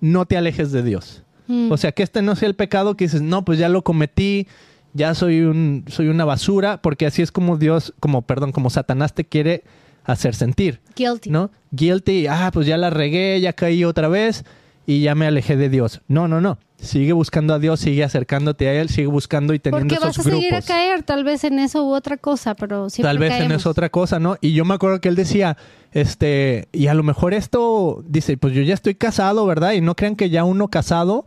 no 0.00 0.24
te 0.26 0.36
alejes 0.36 0.70
de 0.70 0.84
Dios. 0.84 1.24
Mm. 1.48 1.72
O 1.72 1.76
sea, 1.78 1.90
que 1.90 2.04
este 2.04 2.22
no 2.22 2.36
sea 2.36 2.46
el 2.46 2.54
pecado 2.54 2.96
que 2.96 3.06
dices, 3.06 3.22
no, 3.22 3.44
pues 3.44 3.58
ya 3.58 3.68
lo 3.68 3.82
cometí, 3.82 4.46
ya 4.98 5.14
soy 5.14 5.40
un 5.40 5.84
soy 5.88 6.08
una 6.08 6.26
basura, 6.26 6.82
porque 6.82 7.06
así 7.06 7.22
es 7.22 7.32
como 7.32 7.56
Dios, 7.56 7.94
como 8.00 8.22
perdón, 8.22 8.52
como 8.52 8.68
Satanás 8.68 9.14
te 9.14 9.24
quiere 9.24 9.64
hacer 10.04 10.34
sentir, 10.34 10.80
Guilty. 10.96 11.30
¿no? 11.30 11.50
Guilty, 11.70 12.26
ah, 12.26 12.50
pues 12.52 12.66
ya 12.66 12.76
la 12.76 12.90
regué, 12.90 13.40
ya 13.40 13.52
caí 13.52 13.84
otra 13.84 14.08
vez 14.08 14.44
y 14.86 15.02
ya 15.02 15.14
me 15.14 15.26
alejé 15.26 15.56
de 15.56 15.68
Dios. 15.68 16.00
No, 16.08 16.28
no, 16.28 16.40
no. 16.40 16.58
Sigue 16.80 17.12
buscando 17.12 17.52
a 17.54 17.58
Dios, 17.58 17.80
sigue 17.80 18.04
acercándote 18.04 18.68
a 18.68 18.80
él, 18.80 18.88
sigue 18.88 19.08
buscando 19.08 19.52
y 19.52 19.58
teniendo 19.58 19.94
Porque 19.94 20.02
vas 20.02 20.16
esos 20.16 20.26
a 20.26 20.30
seguir 20.30 20.54
a 20.54 20.62
caer, 20.62 21.02
tal 21.02 21.24
vez 21.24 21.44
en 21.44 21.58
eso 21.58 21.84
u 21.84 21.92
otra 21.92 22.16
cosa, 22.16 22.54
pero 22.54 22.88
siempre 22.88 23.08
Tal 23.08 23.18
vez 23.18 23.40
en 23.40 23.52
eso 23.52 23.68
otra 23.68 23.90
cosa, 23.90 24.18
¿no? 24.18 24.36
Y 24.40 24.52
yo 24.52 24.64
me 24.64 24.74
acuerdo 24.74 25.00
que 25.00 25.08
él 25.08 25.14
decía, 25.14 25.56
este, 25.92 26.68
y 26.72 26.86
a 26.86 26.94
lo 26.94 27.02
mejor 27.02 27.34
esto, 27.34 28.02
dice, 28.06 28.36
pues 28.36 28.54
yo 28.54 28.62
ya 28.62 28.74
estoy 28.74 28.94
casado, 28.94 29.44
¿verdad? 29.44 29.72
Y 29.72 29.80
no 29.80 29.94
crean 29.94 30.16
que 30.16 30.30
ya 30.30 30.44
uno 30.44 30.68
casado, 30.68 31.26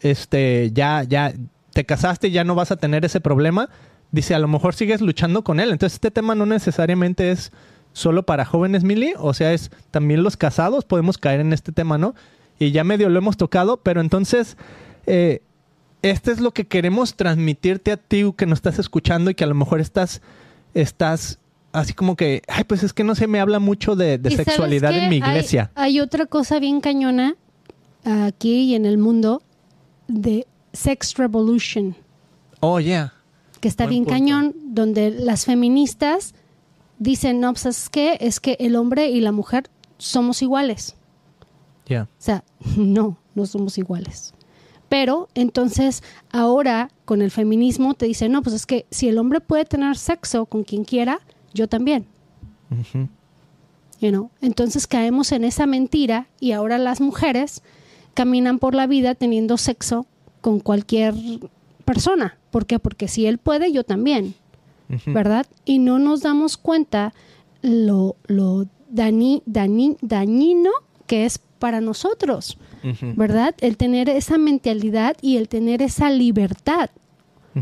este, 0.00 0.70
ya, 0.72 1.02
ya, 1.02 1.34
te 1.72 1.84
casaste 1.84 2.28
y 2.28 2.30
ya 2.32 2.44
no 2.44 2.54
vas 2.54 2.70
a 2.70 2.76
tener 2.76 3.04
ese 3.04 3.20
problema. 3.20 3.68
Dice, 4.10 4.34
a 4.34 4.38
lo 4.38 4.48
mejor 4.48 4.74
sigues 4.74 5.00
luchando 5.00 5.42
con 5.42 5.58
él. 5.60 5.70
Entonces 5.70 5.94
este 5.94 6.10
tema 6.10 6.34
no 6.34 6.44
necesariamente 6.46 7.30
es 7.30 7.50
solo 7.92 8.24
para 8.24 8.44
jóvenes, 8.44 8.84
Mili, 8.84 9.12
o 9.18 9.34
sea, 9.34 9.52
es 9.52 9.70
también 9.90 10.22
los 10.22 10.36
casados 10.36 10.84
podemos 10.84 11.18
caer 11.18 11.40
en 11.40 11.52
este 11.52 11.72
tema, 11.72 11.98
¿no? 11.98 12.14
Y 12.58 12.70
ya 12.70 12.84
medio 12.84 13.08
lo 13.10 13.18
hemos 13.18 13.36
tocado, 13.36 13.78
pero 13.78 14.00
entonces, 14.00 14.56
eh, 15.06 15.42
este 16.02 16.30
es 16.32 16.40
lo 16.40 16.52
que 16.52 16.66
queremos 16.66 17.16
transmitirte 17.16 17.92
a 17.92 17.96
ti 17.96 18.24
que 18.36 18.46
nos 18.46 18.58
estás 18.58 18.78
escuchando 18.78 19.30
y 19.30 19.34
que 19.34 19.44
a 19.44 19.46
lo 19.46 19.54
mejor 19.54 19.80
estás, 19.80 20.22
estás 20.74 21.38
así 21.72 21.92
como 21.92 22.16
que, 22.16 22.42
ay, 22.48 22.64
pues 22.64 22.82
es 22.82 22.92
que 22.92 23.04
no 23.04 23.14
se 23.14 23.26
me 23.26 23.40
habla 23.40 23.58
mucho 23.58 23.94
de, 23.96 24.18
de 24.18 24.28
¿Y 24.30 24.32
sabes 24.32 24.46
sexualidad 24.46 24.92
en 24.96 25.08
mi 25.10 25.16
Hay- 25.16 25.28
iglesia. 25.30 25.70
Hay, 25.74 26.00
otra 26.00 26.26
cosa 26.26 26.58
bien 26.60 26.80
cañona 26.80 27.34
aquí 28.04 28.62
y 28.64 28.74
en 28.74 28.86
el 28.86 28.98
mundo 28.98 29.42
de 30.08 30.46
Sex 30.72 31.14
Revolution, 31.16 31.94
Oh, 32.60 32.78
yeah. 32.80 33.12
que 33.60 33.68
está 33.68 33.84
Buen 33.84 33.90
bien 33.90 34.04
punto. 34.04 34.14
cañón, 34.18 34.54
donde 34.64 35.10
las 35.10 35.44
feministas 35.44 36.34
dicen, 36.98 37.40
no, 37.40 37.52
pues 37.52 37.66
es 37.66 37.88
que, 37.88 38.16
es 38.20 38.40
que 38.40 38.56
el 38.60 38.76
hombre 38.76 39.08
y 39.10 39.20
la 39.20 39.32
mujer 39.32 39.68
somos 39.98 40.42
iguales. 40.42 40.94
Yeah. 41.86 42.04
O 42.04 42.08
sea, 42.18 42.44
no, 42.76 43.18
no 43.34 43.46
somos 43.46 43.76
iguales. 43.78 44.32
Pero 44.88 45.28
entonces 45.34 46.02
ahora 46.30 46.90
con 47.06 47.22
el 47.22 47.30
feminismo 47.30 47.94
te 47.94 48.06
dicen, 48.06 48.30
no, 48.32 48.42
pues 48.42 48.54
es 48.54 48.66
que 48.66 48.86
si 48.90 49.08
el 49.08 49.18
hombre 49.18 49.40
puede 49.40 49.64
tener 49.64 49.96
sexo 49.96 50.44
con 50.46 50.64
quien 50.64 50.84
quiera, 50.84 51.18
yo 51.54 51.66
también. 51.68 52.06
Ujú. 52.70 53.08
you 54.00 54.10
know. 54.10 54.30
Entonces 54.40 54.86
caemos 54.86 55.32
en 55.32 55.44
esa 55.44 55.66
mentira 55.66 56.26
y 56.40 56.52
ahora 56.52 56.78
las 56.78 57.00
mujeres 57.00 57.62
caminan 58.14 58.58
por 58.58 58.74
la 58.74 58.86
vida 58.86 59.14
teniendo 59.14 59.56
sexo 59.56 60.06
con 60.42 60.60
cualquier 60.60 61.14
persona. 61.86 62.36
¿Por 62.50 62.66
qué? 62.66 62.78
Porque 62.78 63.08
si 63.08 63.24
él 63.26 63.38
puede, 63.38 63.72
yo 63.72 63.82
también. 63.84 64.34
¿verdad? 65.06 65.46
Y 65.64 65.78
no 65.78 65.98
nos 65.98 66.20
damos 66.20 66.58
cuenta 66.58 67.14
lo, 67.62 68.16
lo 68.26 68.66
dañi- 68.94 69.42
dañi- 69.46 69.96
dañino 70.02 70.70
que 71.06 71.24
es 71.24 71.38
para 71.58 71.80
nosotros. 71.80 72.58
¿verdad? 73.16 73.54
El 73.60 73.76
tener 73.76 74.08
esa 74.10 74.36
mentalidad 74.36 75.16
y 75.22 75.36
el 75.38 75.48
tener 75.48 75.80
esa 75.80 76.10
libertad. 76.10 76.90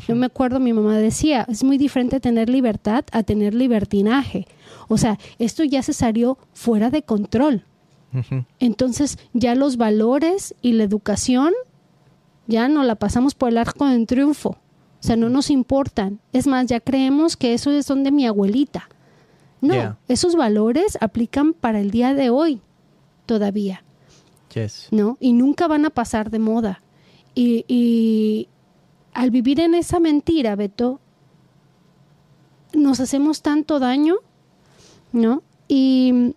Yo 0.09 0.15
me 0.17 0.27
acuerdo, 0.27 0.59
mi 0.61 0.73
mamá 0.73 0.97
decía, 0.99 1.45
es 1.49 1.63
muy 1.63 1.77
diferente 1.77 2.19
tener 2.21 2.49
libertad 2.49 3.05
a 3.13 3.23
tener 3.23 3.55
libertinaje. 3.55 4.47
O 4.89 4.97
sea, 4.99 5.19
esto 5.39 5.63
ya 5.65 5.83
se 5.83 5.93
salió 5.93 6.39
fuera 6.55 6.91
de 6.91 7.03
control. 7.03 7.65
Entonces, 8.59 9.19
ya 9.35 9.55
los 9.55 9.77
valores 9.77 10.55
y 10.63 10.73
la 10.73 10.85
educación 10.85 11.53
ya 12.51 12.69
no 12.69 12.83
la 12.83 12.97
pasamos 12.97 13.35
por 13.35 13.49
el 13.49 13.59
arco 13.59 13.87
del 13.87 14.07
triunfo. 14.07 14.51
O 14.51 15.03
sea, 15.03 15.17
no 15.17 15.31
nos 15.31 15.49
importan. 15.51 16.21
Es 16.33 16.47
más, 16.47 16.67
ya 16.67 16.81
creemos 16.81 17.37
que 17.37 17.55
eso 17.55 17.71
es 17.71 17.87
son 17.87 18.05
de 18.05 18.11
mi 18.11 18.27
abuelita. 18.27 18.89
No, 19.63 19.75
Yeah. 19.75 19.99
esos 20.09 20.37
valores 20.37 20.99
aplican 21.01 21.53
para 21.55 21.81
el 21.81 21.91
día 21.91 22.13
de 22.15 22.29
hoy 22.31 22.61
todavía. 23.27 23.83
Yes. 24.55 24.89
¿no? 24.91 25.17
Y 25.21 25.33
nunca 25.33 25.69
van 25.69 25.85
a 25.87 25.91
pasar 25.91 26.31
de 26.31 26.39
moda. 26.39 26.83
Y, 27.35 27.65
y 27.69 28.49
al 29.15 29.31
vivir 29.31 29.61
en 29.61 29.75
esa 29.75 30.01
mentira, 30.01 30.57
Beto, 30.57 31.01
nos 32.75 33.01
hacemos 33.01 33.43
tanto 33.43 33.79
daño, 33.79 34.17
¿no? 35.13 35.43
Y 35.69 36.35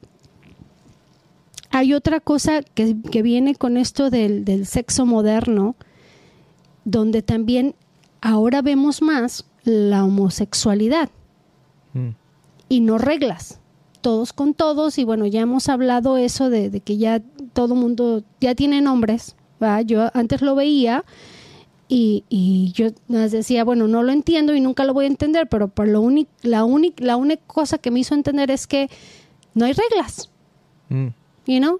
hay 1.71 1.93
otra 1.93 2.19
cosa 2.19 2.61
que, 2.61 2.95
que 3.11 3.21
viene 3.23 3.55
con 3.55 3.77
esto 3.77 4.09
del, 4.09 4.45
del 4.45 4.65
sexo 4.67 5.05
moderno, 5.05 5.75
donde 6.85 7.21
también 7.21 7.75
ahora 8.21 8.61
vemos 8.61 9.01
más 9.01 9.45
la 9.63 10.03
homosexualidad 10.05 11.09
Mm. 11.93 12.09
y 12.69 12.79
no 12.81 12.97
reglas. 12.97 13.59
Todos 14.01 14.33
con 14.33 14.53
todos, 14.53 14.97
y 14.97 15.03
bueno, 15.05 15.25
ya 15.27 15.41
hemos 15.41 15.69
hablado 15.69 16.17
eso 16.17 16.49
de, 16.49 16.69
de 16.69 16.79
que 16.81 16.97
ya 16.97 17.21
todo 17.53 17.75
mundo 17.75 18.23
ya 18.41 18.55
tiene 18.55 18.81
nombres. 18.81 19.35
¿va? 19.61 19.81
Yo 19.81 20.09
antes 20.13 20.41
lo 20.41 20.55
veía 20.55 21.05
y, 21.87 22.23
y 22.29 22.71
yo 22.73 22.87
les 23.07 23.31
decía, 23.31 23.63
bueno, 23.63 23.87
no 23.87 24.01
lo 24.03 24.11
entiendo 24.11 24.53
y 24.55 24.59
nunca 24.59 24.83
lo 24.83 24.93
voy 24.93 25.05
a 25.05 25.07
entender, 25.07 25.47
pero 25.47 25.67
por 25.69 25.87
lo 25.87 26.01
único, 26.01 26.29
la, 26.41 26.65
única 26.65 27.03
la 27.05 27.15
única 27.15 27.43
cosa 27.47 27.77
que 27.77 27.91
me 27.91 27.99
hizo 27.99 28.13
entender 28.15 28.49
es 28.51 28.67
que 28.67 28.89
no 29.53 29.65
hay 29.65 29.73
reglas, 29.73 30.29
Mm. 30.89 31.07
you 31.45 31.59
know? 31.59 31.79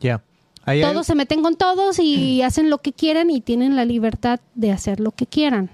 Yeah. 0.00 0.22
Ahí 0.68 0.82
hay- 0.82 0.92
Todos 0.92 1.06
se 1.06 1.14
meten 1.14 1.42
con 1.42 1.56
todos 1.56 1.98
y 1.98 2.42
hacen 2.42 2.70
lo 2.70 2.78
que 2.78 2.92
quieran 2.92 3.30
y 3.30 3.40
tienen 3.40 3.76
la 3.76 3.84
libertad 3.84 4.40
de 4.54 4.72
hacer 4.72 5.00
lo 5.00 5.10
que 5.12 5.26
quieran. 5.26 5.70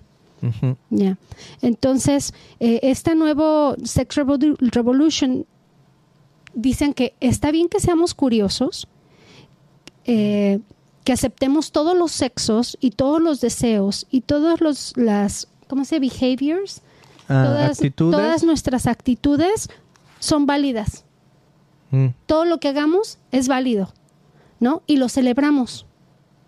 Ya. 0.91 1.17
Entonces, 1.63 2.35
eh, 2.61 2.79
esta 2.83 3.15
nuevo 3.15 3.77
Sex 3.83 4.17
Revolu- 4.19 4.59
Revolution 4.61 5.47
dicen 6.53 6.93
que 6.93 7.15
está 7.21 7.51
bien 7.51 7.71
que 7.71 7.81
seamos 7.81 8.13
curiosos, 8.13 8.87
eh, 10.05 10.61
que 11.05 11.13
aceptemos 11.13 11.73
todos 11.73 11.97
los 11.97 12.13
sexos 12.13 12.77
y 12.81 12.91
todos 12.91 13.23
los 13.23 13.41
deseos 13.41 14.07
y 14.11 14.21
todos 14.21 14.61
los 14.61 14.95
las 14.97 15.49
¿cómo 15.67 15.85
se 15.87 15.99
behaviors, 15.99 16.83
Ah, 17.29 17.45
todas, 17.47 17.71
actitudes. 17.79 18.13
todas 18.17 18.45
nuestras 18.45 18.87
actitudes 18.87 19.69
son 20.19 20.45
válidas. 20.45 21.05
Mm. 21.91 22.09
Todo 22.27 22.45
lo 22.45 22.59
que 22.61 22.69
hagamos 22.69 23.19
es 23.33 23.49
válido, 23.49 23.93
¿no? 24.61 24.83
Y 24.87 24.97
lo 24.97 25.09
celebramos. 25.09 25.87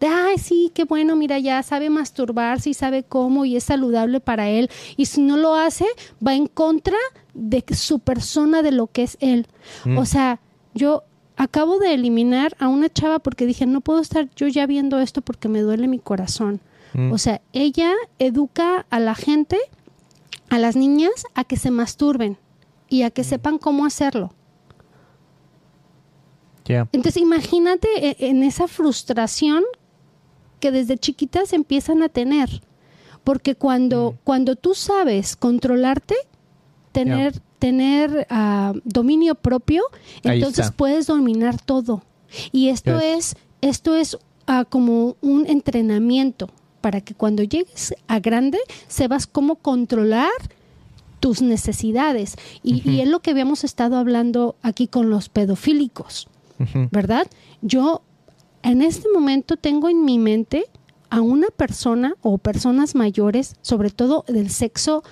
De, 0.00 0.08
ay, 0.08 0.36
sí, 0.36 0.70
qué 0.74 0.84
bueno, 0.84 1.16
mira, 1.16 1.38
ya 1.38 1.62
sabe 1.62 1.88
masturbarse 1.88 2.70
y 2.70 2.74
sabe 2.74 3.02
cómo 3.02 3.46
y 3.46 3.56
es 3.56 3.64
saludable 3.64 4.20
para 4.20 4.48
él. 4.48 4.70
Y 4.96 5.06
si 5.06 5.22
no 5.22 5.38
lo 5.38 5.54
hace, 5.54 5.86
va 6.24 6.34
en 6.34 6.46
contra 6.46 6.96
de 7.32 7.64
su 7.74 7.98
persona, 8.00 8.62
de 8.62 8.72
lo 8.72 8.88
que 8.88 9.04
es 9.04 9.16
él. 9.20 9.46
Mm. 9.84 9.96
O 9.96 10.04
sea, 10.04 10.40
yo 10.74 11.04
acabo 11.36 11.78
de 11.78 11.94
eliminar 11.94 12.56
a 12.58 12.68
una 12.68 12.90
chava 12.90 13.20
porque 13.20 13.46
dije, 13.46 13.64
no 13.66 13.80
puedo 13.80 14.00
estar 14.00 14.28
yo 14.36 14.48
ya 14.48 14.66
viendo 14.66 14.98
esto 14.98 15.22
porque 15.22 15.48
me 15.48 15.60
duele 15.60 15.88
mi 15.88 15.98
corazón. 15.98 16.60
Mm. 16.92 17.12
O 17.12 17.18
sea, 17.18 17.40
ella 17.54 17.92
educa 18.18 18.86
a 18.90 19.00
la 19.00 19.14
gente, 19.14 19.58
a 20.50 20.58
las 20.58 20.76
niñas, 20.76 21.26
a 21.34 21.44
que 21.44 21.56
se 21.56 21.70
masturben 21.70 22.36
y 22.88 23.02
a 23.02 23.10
que 23.10 23.24
sepan 23.24 23.56
cómo 23.56 23.86
hacerlo. 23.86 24.32
Yeah. 26.66 26.88
Entonces 26.92 27.22
imagínate 27.22 27.88
e- 28.10 28.16
en 28.28 28.42
esa 28.42 28.66
frustración 28.68 29.62
que 30.60 30.70
desde 30.72 30.98
chiquitas 30.98 31.52
empiezan 31.52 32.02
a 32.02 32.08
tener. 32.08 32.62
Porque 33.24 33.54
cuando, 33.54 34.12
Mm. 34.12 34.18
cuando 34.24 34.56
tú 34.56 34.74
sabes 34.74 35.36
controlarte, 35.36 36.14
tener, 36.92 37.40
tener 37.58 38.26
ah, 38.30 38.72
dominio 38.84 39.34
propio, 39.34 39.82
Ahí 40.24 40.38
entonces 40.38 40.66
está. 40.66 40.76
puedes 40.76 41.06
dominar 41.06 41.60
todo. 41.60 42.02
Y 42.52 42.68
esto 42.68 42.98
Yes. 43.00 43.04
es, 43.18 43.36
esto 43.60 43.94
es 43.96 44.16
ah, 44.46 44.64
como 44.64 45.16
un 45.22 45.46
entrenamiento 45.46 46.48
para 46.80 47.00
que 47.00 47.14
cuando 47.14 47.42
llegues 47.42 47.94
a 48.06 48.20
grande 48.20 48.58
sepas 48.86 49.26
cómo 49.26 49.56
controlar 49.56 50.30
tus 51.20 51.42
necesidades. 51.42 52.36
Y, 52.62 52.88
y 52.88 53.00
es 53.00 53.08
lo 53.08 53.20
que 53.20 53.30
habíamos 53.32 53.64
estado 53.64 53.96
hablando 53.96 54.54
aquí 54.62 54.86
con 54.86 55.10
los 55.10 55.28
pedofílicos. 55.28 56.28
¿Verdad? 56.90 57.26
Yo 57.62 58.02
en 58.62 58.82
este 58.82 59.08
momento 59.12 59.56
tengo 59.56 59.88
en 59.88 60.04
mi 60.04 60.18
mente 60.18 60.64
a 61.10 61.20
una 61.20 61.48
persona 61.48 62.14
o 62.22 62.38
personas 62.38 62.94
mayores, 62.94 63.56
sobre 63.62 63.90
todo 63.90 64.24
del 64.28 64.50
sexo, 64.50 65.02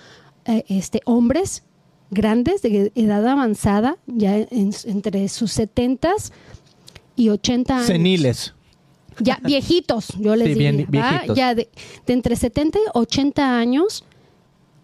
eh, 0.47 0.65
este, 0.69 1.01
hombres 1.05 1.63
grandes 2.11 2.63
de 2.63 2.93
edad 2.95 3.27
avanzada, 3.27 3.97
ya 4.07 4.37
en- 4.37 4.73
entre 4.85 5.29
sus 5.29 5.53
70 5.53 6.13
y 7.17 7.29
80 7.29 7.77
años. 7.77 7.87
Seniles. 7.87 8.55
Ya 9.21 9.39
viejitos, 9.45 10.09
yo 10.19 10.35
les 10.35 10.49
Sí. 10.49 11.35
Ya 11.37 11.55
de, 11.55 11.69
de 12.07 12.13
entre 12.13 12.35
70 12.35 12.79
y 12.79 12.83
80 12.95 13.57
años 13.59 14.05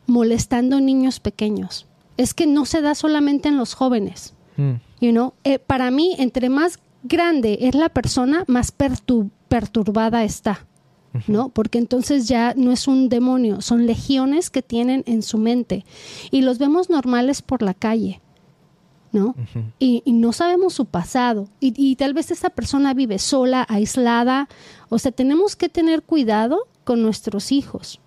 molestando 0.06 0.80
niños 0.80 1.20
pequeños. 1.20 1.86
es 2.16 2.34
que 2.34 2.46
no 2.46 2.66
se 2.66 2.82
da 2.82 2.94
solamente 2.94 3.48
en 3.48 3.56
los 3.56 3.72
jóvenes. 3.72 4.34
Mm. 4.58 4.72
You 5.00 5.10
know? 5.12 5.34
Eh, 5.44 5.58
para 5.58 5.90
mí, 5.90 6.14
entre 6.18 6.48
más 6.48 6.78
grande 7.02 7.58
es 7.62 7.74
la 7.74 7.88
persona, 7.88 8.44
más 8.46 8.76
pertu- 8.76 9.30
perturbada 9.48 10.24
está. 10.24 10.66
¿No? 11.26 11.48
Porque 11.48 11.78
entonces 11.78 12.28
ya 12.28 12.54
no 12.56 12.70
es 12.70 12.86
un 12.86 13.08
demonio, 13.08 13.62
son 13.62 13.84
legiones 13.84 14.48
que 14.48 14.62
tienen 14.62 15.02
en 15.06 15.22
su 15.22 15.38
mente. 15.38 15.84
Y 16.30 16.42
los 16.42 16.58
vemos 16.58 16.88
normales 16.88 17.42
por 17.42 17.62
la 17.62 17.74
calle. 17.74 18.20
¿no? 19.12 19.34
y, 19.80 20.02
y 20.04 20.12
no 20.12 20.32
sabemos 20.32 20.74
su 20.74 20.84
pasado. 20.86 21.48
Y, 21.58 21.74
y 21.76 21.96
tal 21.96 22.14
vez 22.14 22.30
esa 22.30 22.50
persona 22.50 22.94
vive 22.94 23.18
sola, 23.18 23.66
aislada. 23.68 24.48
O 24.88 25.00
sea, 25.00 25.10
tenemos 25.10 25.56
que 25.56 25.68
tener 25.68 26.02
cuidado 26.04 26.68
con 26.84 27.02
nuestros 27.02 27.50
hijos. 27.50 27.98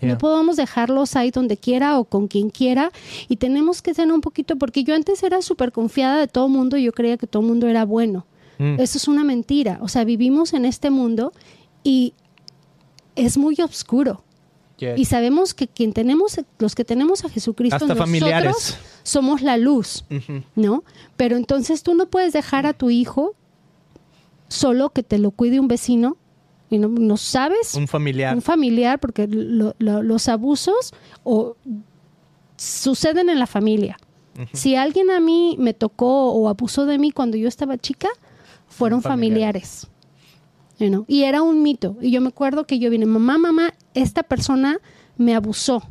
Yeah. 0.00 0.12
No 0.12 0.18
podemos 0.18 0.56
dejarlos 0.56 1.16
ahí 1.16 1.30
donde 1.30 1.56
quiera 1.56 1.98
o 1.98 2.04
con 2.04 2.28
quien 2.28 2.50
quiera. 2.50 2.92
Y 3.28 3.36
tenemos 3.36 3.82
que 3.82 3.94
tener 3.94 4.12
un 4.14 4.20
poquito, 4.20 4.56
porque 4.56 4.84
yo 4.84 4.94
antes 4.94 5.22
era 5.22 5.42
súper 5.42 5.72
confiada 5.72 6.18
de 6.18 6.28
todo 6.28 6.46
el 6.46 6.52
mundo 6.52 6.76
y 6.76 6.84
yo 6.84 6.92
creía 6.92 7.16
que 7.16 7.26
todo 7.26 7.42
el 7.42 7.48
mundo 7.48 7.66
era 7.66 7.84
bueno. 7.84 8.26
Mm. 8.58 8.80
Eso 8.80 8.98
es 8.98 9.08
una 9.08 9.24
mentira. 9.24 9.78
O 9.82 9.88
sea, 9.88 10.04
vivimos 10.04 10.52
en 10.52 10.64
este 10.64 10.90
mundo 10.90 11.32
y 11.82 12.14
es 13.16 13.36
muy 13.36 13.56
oscuro. 13.60 14.24
Y 14.96 15.06
sabemos 15.06 15.54
que 15.54 15.66
quien 15.66 15.92
tenemos, 15.92 16.38
los 16.60 16.76
que 16.76 16.84
tenemos 16.84 17.24
a 17.24 17.28
Jesucristo, 17.28 17.74
Hasta 17.74 17.86
nosotros 17.86 18.06
familiares. 18.06 18.78
somos 19.02 19.42
la 19.42 19.56
luz. 19.56 20.04
¿no? 20.54 20.84
Pero 21.16 21.36
entonces 21.36 21.82
tú 21.82 21.94
no 21.94 22.06
puedes 22.06 22.32
dejar 22.32 22.64
a 22.64 22.74
tu 22.74 22.88
hijo 22.90 23.34
solo 24.46 24.90
que 24.90 25.02
te 25.02 25.18
lo 25.18 25.32
cuide 25.32 25.58
un 25.58 25.66
vecino 25.66 26.16
y 26.70 26.78
no, 26.78 26.88
no 26.88 27.16
sabes 27.16 27.74
Un 27.74 27.88
familiar. 27.88 28.34
un 28.34 28.42
familiar, 28.42 28.98
porque 29.00 29.26
lo- 29.28 29.74
lo- 29.78 30.02
los 30.02 30.28
abusos 30.28 30.92
o 31.24 31.56
suceden 32.56 33.28
en 33.28 33.38
la 33.38 33.46
familia. 33.46 33.96
Si 34.52 34.76
alguien 34.76 35.10
a 35.10 35.18
mí 35.18 35.56
me 35.58 35.74
tocó 35.74 36.30
o 36.32 36.48
abusó 36.48 36.86
de 36.86 36.96
mí 36.98 37.10
cuando 37.10 37.36
yo 37.36 37.48
estaba 37.48 37.76
chica, 37.76 38.08
fueron 38.68 39.02
Familiares. 39.02 39.88
familiares. 39.88 40.78
You 40.78 40.88
know, 40.90 41.04
Y 41.08 41.24
era 41.24 41.42
un 41.42 41.60
mito. 41.64 41.96
Y 42.00 42.12
yo 42.12 42.20
me 42.20 42.28
acuerdo 42.28 42.64
que 42.64 42.78
yo 42.78 42.88
vine, 42.88 43.04
mamá, 43.04 43.36
mamá, 43.36 43.74
esta 43.94 44.22
persona 44.22 44.78
me 45.16 45.34
abusó 45.34 45.82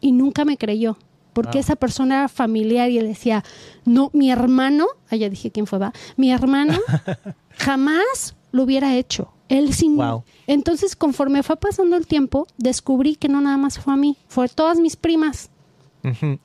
y 0.00 0.12
nunca 0.12 0.44
me 0.44 0.56
creyó. 0.56 0.96
Porque 1.32 1.58
Wow. 1.58 1.60
esa 1.60 1.76
persona 1.76 2.18
era 2.18 2.28
familiar 2.28 2.90
y 2.90 2.98
él 2.98 3.08
decía, 3.08 3.42
no, 3.84 4.10
mi 4.12 4.30
hermano, 4.30 4.86
ah, 5.10 5.16
ya 5.16 5.28
dije 5.28 5.50
quién 5.50 5.66
fue, 5.66 5.80
va, 5.80 5.92
mi 6.16 6.30
hermano 6.30 6.74
jamás 7.58 8.36
lo 8.52 8.62
hubiera 8.62 8.96
hecho. 8.96 9.32
Él 9.50 9.74
sin. 9.74 9.96
Wow. 9.96 10.24
Entonces, 10.46 10.96
conforme 10.96 11.42
fue 11.42 11.56
pasando 11.56 11.96
el 11.96 12.06
tiempo, 12.06 12.46
descubrí 12.56 13.16
que 13.16 13.28
no 13.28 13.42
nada 13.42 13.58
más 13.58 13.78
fue 13.78 13.92
a 13.92 13.96
mí, 13.96 14.16
fue 14.28 14.46
a 14.46 14.48
todas 14.48 14.78
mis 14.80 14.96
primas. 14.96 15.50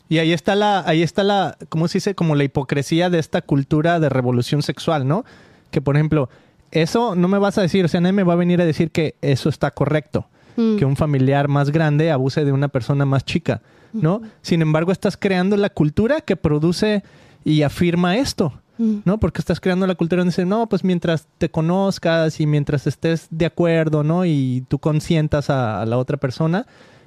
Y 0.09 0.17
ahí 0.17 0.33
está 0.33 0.53
la, 0.53 0.83
ahí 0.85 1.01
está 1.01 1.23
la, 1.23 1.57
¿cómo 1.69 1.87
se 1.87 1.99
dice? 1.99 2.13
Como 2.13 2.35
la 2.35 2.43
hipocresía 2.43 3.09
de 3.09 3.19
esta 3.19 3.41
cultura 3.41 4.01
de 4.01 4.09
revolución 4.09 4.61
sexual, 4.61 5.07
¿no? 5.07 5.23
Que 5.71 5.79
por 5.79 5.95
ejemplo, 5.95 6.29
eso 6.71 7.15
no 7.15 7.29
me 7.29 7.37
vas 7.37 7.57
a 7.57 7.61
decir, 7.61 7.85
o 7.85 7.87
sea, 7.87 8.01
nadie 8.01 8.11
me 8.11 8.23
va 8.23 8.33
a 8.33 8.37
venir 8.37 8.59
a 8.59 8.65
decir 8.65 8.91
que 8.91 9.15
eso 9.21 9.47
está 9.47 9.71
correcto, 9.71 10.27
Mm. 10.57 10.77
que 10.77 10.85
un 10.85 10.95
familiar 10.95 11.47
más 11.47 11.69
grande 11.69 12.11
abuse 12.11 12.45
de 12.45 12.51
una 12.53 12.69
persona 12.69 13.05
más 13.05 13.25
chica, 13.25 13.61
¿no? 13.93 14.21
Sin 14.41 14.61
embargo, 14.61 14.91
estás 14.91 15.17
creando 15.17 15.57
la 15.57 15.69
cultura 15.69 16.21
que 16.21 16.35
produce 16.37 17.03
y 17.43 17.61
afirma 17.61 18.15
esto. 18.17 18.53
Mm. 18.77 18.97
¿no? 19.05 19.19
Porque 19.19 19.39
estás 19.41 19.59
creando 19.59 19.87
la 19.87 19.95
cultura 19.95 20.19
donde 20.21 20.31
dice, 20.31 20.45
no, 20.45 20.67
pues 20.67 20.83
mientras 20.83 21.27
te 21.37 21.49
conozcas 21.49 22.39
y 22.39 22.45
mientras 22.45 22.87
estés 22.87 23.27
de 23.29 23.45
acuerdo, 23.45 24.03
¿no? 24.03 24.25
Y 24.25 24.65
tú 24.67 24.79
consientas 24.79 25.49
a, 25.49 25.81
a 25.81 25.85
la 25.85 25.97
otra 25.97 26.17
persona, 26.17 26.65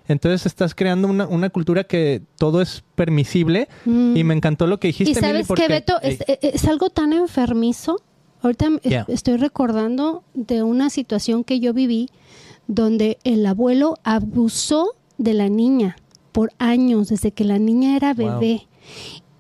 entonces 0.09 0.47
estás 0.47 0.75
creando 0.75 1.07
una, 1.09 1.27
una 1.27 1.51
cultura 1.51 1.85
que 1.85 2.23
todo 2.39 2.63
es 2.63 2.83
permisible 2.95 3.69
Mm. 3.85 4.17
y 4.17 4.25
me 4.25 4.35
encantó 4.35 4.67
lo 4.67 4.81
que 4.81 4.89
dijiste. 4.89 5.11
Y 5.13 5.15
sabes 5.15 5.47
porque- 5.47 5.65
que 5.67 5.69
Beto 5.69 6.01
es, 6.01 6.21
e, 6.27 6.39
es 6.43 6.65
algo 6.67 6.89
tan 6.91 7.13
enfermizo. 7.13 8.01
Ahorita 8.41 8.69
Yeah. 8.85 9.05
estoy 9.09 9.37
recordando 9.37 10.23
de 10.33 10.63
una 10.63 10.91
situación 10.91 11.45
que 11.45 11.59
yo 11.61 11.75
viví 11.75 12.09
donde 12.69 13.19
el 13.25 13.45
abuelo 13.45 13.97
abusó 14.05 14.95
de 15.19 15.35
la 15.35 15.49
niña 15.49 15.97
por 16.33 16.53
años, 16.59 17.09
desde 17.09 17.33
que 17.33 17.43
la 17.45 17.59
niña 17.59 17.97
era 17.97 18.15
Wow. 18.15 18.39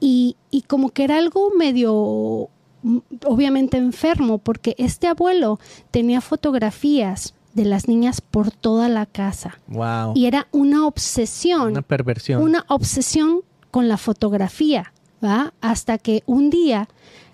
Y, 0.01 0.37
y 0.51 0.62
como 0.62 0.91
que 0.91 1.05
era 1.05 1.16
algo 1.19 1.51
medio, 1.57 2.49
mm, 2.83 2.99
obviamente 3.27 3.77
enfermo, 3.77 4.39
porque 4.39 4.75
este 4.79 5.07
abuelo 5.07 5.59
tenía 5.91 6.20
fotografías 6.20 7.35
de 7.55 7.65
las 7.65 7.89
niñas 7.89 8.20
por 8.20 8.51
toda 8.51 8.89
la 8.89 9.07
casa. 9.07 9.59
Wow. 9.69 10.12
Y 10.15 10.27
era 10.27 10.47
una 10.53 10.87
obsesión 10.87 11.73
Una 11.73 11.83
perversión. 11.83 12.43
una 12.43 12.65
obsesión 12.69 13.41
con 13.70 13.89
la 13.89 13.97
fotografía, 13.97 14.93
¿va? 15.25 15.53
Hasta 15.61 15.99
que 15.99 16.23
un 16.27 16.51
día 16.51 16.89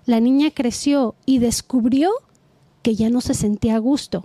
la 0.05 0.19
niña 0.19 0.49
creció 0.51 1.15
y 1.25 1.39
descubrió 1.39 2.09
que 2.81 2.95
ya 2.95 3.09
no 3.09 3.21
se 3.21 3.33
sentía 3.33 3.75
a 3.75 3.79
gusto, 3.79 4.23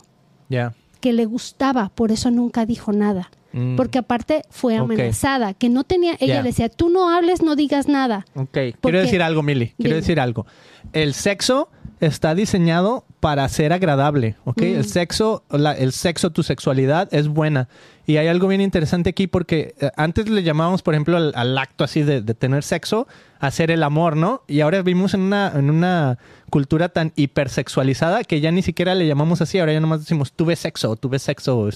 Ya. 0.49 0.75
que 1.01 1.13
le 1.13 1.25
gustaba, 1.27 1.91
por 1.95 2.13
eso 2.13 2.31
nunca 2.31 2.65
dijo 2.67 2.93
nada. 2.93 3.31
Mm. 3.53 3.77
Porque 3.77 3.99
aparte 3.99 4.43
fue 4.51 4.77
amenazada, 4.77 5.55
que 5.55 5.69
no 5.69 5.85
tenía, 5.85 6.17
ella 6.21 6.37
le 6.43 6.49
decía, 6.49 6.69
tú 6.69 6.89
no 6.89 7.09
hables, 7.15 7.43
no 7.43 7.57
digas 7.57 7.89
nada. 7.89 8.25
Ok, 8.35 8.57
quiero 8.81 9.01
decir 9.01 9.23
algo, 9.23 9.43
Mili. 9.43 9.69
Quiero 9.77 9.91
Dime. 9.91 9.97
decir 9.97 10.21
algo. 10.21 10.47
El 10.93 11.15
sexo 11.15 11.69
está 12.01 12.35
diseñado 12.35 13.05
para 13.21 13.47
ser 13.49 13.73
agradable, 13.75 14.37
¿ok? 14.45 14.63
Mm. 14.63 14.65
El 14.77 14.85
sexo, 14.87 15.45
la- 15.51 15.73
el 15.73 15.93
sexo, 15.93 16.31
tu 16.31 16.43
sexualidad 16.43 17.09
es 17.13 17.29
buena. 17.29 17.69
Y 18.07 18.17
hay 18.17 18.29
algo 18.29 18.49
bien 18.49 18.61
interesante 18.61 19.11
aquí 19.11 19.27
porque 19.27 19.75
eh, 19.81 19.91
antes 19.97 20.29
le 20.29 20.43
llamábamos, 20.43 20.83
por 20.83 20.95
ejemplo, 20.95 21.17
al, 21.17 21.33
al 21.37 21.57
acto 21.59 21.85
así 21.85 22.03
de, 22.03 22.23
de 22.23 22.35
tener 22.35 22.63
sexo, 22.65 23.07
hacer 23.39 23.71
el 23.71 23.83
amor, 23.83 24.17
¿no? 24.17 24.43
Y 24.49 24.61
ahora 24.63 24.81
vivimos 24.83 25.13
en 25.15 25.21
una, 25.21 25.53
en 25.55 25.69
una 25.71 26.19
cultura 26.49 26.89
tan 26.89 27.13
hipersexualizada 27.17 28.25
que 28.25 28.41
ya 28.41 28.51
ni 28.51 28.63
siquiera 28.63 28.95
le 28.95 29.07
llamamos 29.07 29.43
así. 29.43 29.59
Ahora 29.59 29.73
ya 29.75 29.81
nomás 29.81 30.01
decimos 30.01 30.33
tuve 30.33 30.57
sexo, 30.57 30.97
tuve 30.97 31.19
sexo, 31.19 31.69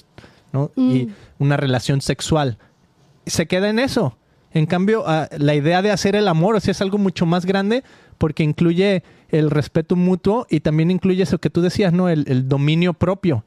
¿no? 0.55 0.71
Y 0.77 1.07
Mm. 1.07 1.09
una 1.41 1.57
relación 1.59 2.01
sexual 2.01 2.57
se 3.27 3.47
queda 3.47 3.69
en 3.69 3.79
eso. 3.79 4.17
En 4.53 4.67
cambio, 4.67 5.03
ah, 5.07 5.29
la 5.37 5.55
idea 5.57 5.83
de 5.83 5.91
hacer 5.91 6.15
el 6.15 6.29
amor, 6.29 6.55
o 6.55 6.61
sea, 6.61 6.71
es 6.73 6.81
algo 6.81 6.97
mucho 6.97 7.27
más 7.27 7.45
grande 7.45 7.83
porque 8.19 8.45
incluye 8.45 9.03
el 9.31 9.51
respeto 9.51 9.97
mutuo 9.97 10.47
y 10.49 10.61
también 10.61 10.93
incluye 10.93 11.25
eso 11.25 11.39
que 11.39 11.51
tú 11.51 11.61
decías, 11.61 11.93
¿no? 11.93 12.09
El, 12.09 12.25
el 12.29 12.49
dominio 12.49 12.95
propio, 12.95 13.45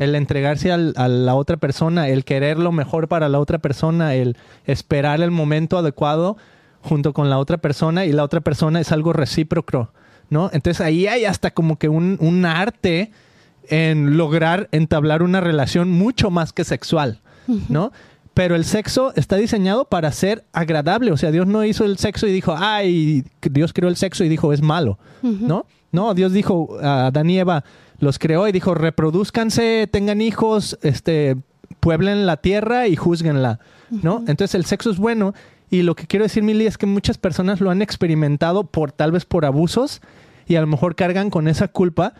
el 0.00 0.16
entregarse 0.16 0.72
al- 0.72 0.94
a 0.96 1.06
la 1.06 1.36
otra 1.36 1.58
persona, 1.58 2.08
el 2.08 2.24
querer 2.24 2.58
lo 2.58 2.72
mejor 2.72 3.06
para 3.06 3.28
la 3.28 3.38
otra 3.38 3.58
persona, 3.58 4.14
el 4.16 4.36
esperar 4.66 5.20
el 5.20 5.30
momento 5.30 5.78
adecuado 5.78 6.36
junto 6.82 7.12
con 7.12 7.30
la 7.30 7.38
otra 7.38 7.58
persona 7.58 8.04
y 8.04 8.12
la 8.12 8.24
otra 8.24 8.40
persona 8.40 8.80
es 8.80 8.90
algo 8.90 9.12
recíproco, 9.12 9.90
¿no? 10.28 10.50
Entonces 10.52 10.80
ahí 10.84 11.06
hay 11.06 11.24
hasta 11.24 11.52
como 11.52 11.78
que 11.78 11.88
un, 11.88 12.16
un 12.20 12.44
arte 12.46 13.12
en 13.68 14.16
lograr 14.16 14.68
entablar 14.72 15.22
una 15.22 15.40
relación 15.40 15.90
mucho 15.90 16.30
más 16.30 16.52
que 16.52 16.64
sexual, 16.64 17.20
¿no? 17.68 17.92
Pero 18.34 18.54
el 18.54 18.64
sexo 18.64 19.12
está 19.16 19.36
diseñado 19.36 19.86
para 19.86 20.12
ser 20.12 20.44
agradable. 20.52 21.10
O 21.10 21.16
sea, 21.16 21.30
Dios 21.30 21.46
no 21.46 21.64
hizo 21.64 21.84
el 21.84 21.98
sexo 21.98 22.26
y 22.26 22.32
dijo, 22.32 22.54
ay, 22.56 23.24
Dios 23.42 23.72
creó 23.72 23.88
el 23.88 23.96
sexo 23.96 24.24
y 24.24 24.28
dijo, 24.28 24.52
es 24.52 24.62
malo, 24.62 24.98
¿no? 25.22 25.66
No, 25.90 26.14
Dios 26.14 26.32
dijo 26.32 26.78
a 26.82 27.06
Adán 27.06 27.30
y 27.30 27.38
Eva, 27.38 27.64
los 27.98 28.18
creó 28.18 28.46
y 28.46 28.52
dijo, 28.52 28.74
reproduzcanse, 28.74 29.88
tengan 29.90 30.20
hijos, 30.20 30.78
este, 30.82 31.36
pueblen 31.80 32.26
la 32.26 32.36
tierra 32.36 32.86
y 32.88 32.96
juzguenla, 32.96 33.60
¿no? 33.90 34.18
Entonces 34.26 34.54
el 34.54 34.66
sexo 34.66 34.90
es 34.90 34.98
bueno 34.98 35.34
y 35.70 35.82
lo 35.82 35.94
que 35.94 36.06
quiero 36.06 36.24
decir, 36.24 36.42
Mili, 36.42 36.66
es 36.66 36.78
que 36.78 36.86
muchas 36.86 37.18
personas 37.18 37.60
lo 37.60 37.70
han 37.70 37.82
experimentado 37.82 38.64
por 38.64 38.92
tal 38.92 39.12
vez 39.12 39.24
por 39.24 39.44
abusos 39.44 40.00
y 40.46 40.56
a 40.56 40.60
lo 40.60 40.66
mejor 40.66 40.94
cargan 40.94 41.30
con 41.30 41.46
esa 41.48 41.68
culpa 41.68 42.14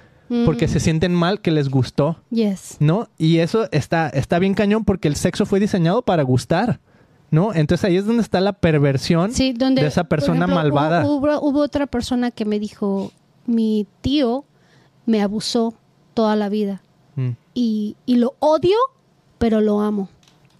porque 0.44 0.68
se 0.68 0.80
sienten 0.80 1.14
mal 1.14 1.40
que 1.40 1.50
les 1.50 1.68
gustó, 1.70 2.16
Yes. 2.30 2.76
¿no? 2.80 3.08
Y 3.18 3.38
eso 3.38 3.68
está, 3.72 4.08
está 4.08 4.38
bien 4.38 4.54
cañón 4.54 4.84
porque 4.84 5.08
el 5.08 5.16
sexo 5.16 5.46
fue 5.46 5.58
diseñado 5.60 6.02
para 6.02 6.22
gustar, 6.22 6.80
¿no? 7.30 7.54
Entonces 7.54 7.84
ahí 7.84 7.96
es 7.96 8.04
donde 8.06 8.22
está 8.22 8.40
la 8.40 8.52
perversión 8.52 9.32
Sí, 9.32 9.52
donde, 9.52 9.82
de 9.82 9.88
esa 9.88 10.04
por 10.04 10.10
persona 10.18 10.44
ejemplo, 10.46 10.54
malvada. 10.56 11.04
Hubo, 11.06 11.16
hubo- 11.16 11.40
hubo 11.40 11.60
otra 11.60 11.86
persona 11.86 12.30
que 12.30 12.44
me 12.44 12.58
dijo, 12.58 13.10
mi 13.46 13.86
tío 14.02 14.44
me 15.06 15.22
abusó 15.22 15.74
toda 16.14 16.36
la 16.36 16.48
vida 16.48 16.82
Mm, 17.16 17.30
y, 17.54 17.96
y 18.06 18.16
lo 18.16 18.34
odio, 18.38 18.76
pero 19.38 19.60
lo 19.60 19.80
amo. 19.80 20.08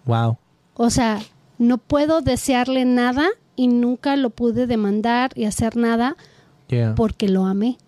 Wow. 0.07 0.39
O 0.75 0.91
sea, 0.91 1.21
no 1.59 1.79
puedo 1.79 2.21
desearle 2.21 2.85
nada 2.85 3.29
y 3.55 3.69
nunca 3.69 4.17
lo 4.17 4.31
pude 4.31 4.67
demandar 4.67 5.31
y 5.37 5.45
hacer 5.45 5.77
nada 5.77 6.17
Yeah. 6.69 6.95
porque 6.97 7.29
lo 7.29 7.45
amé, 7.47 7.79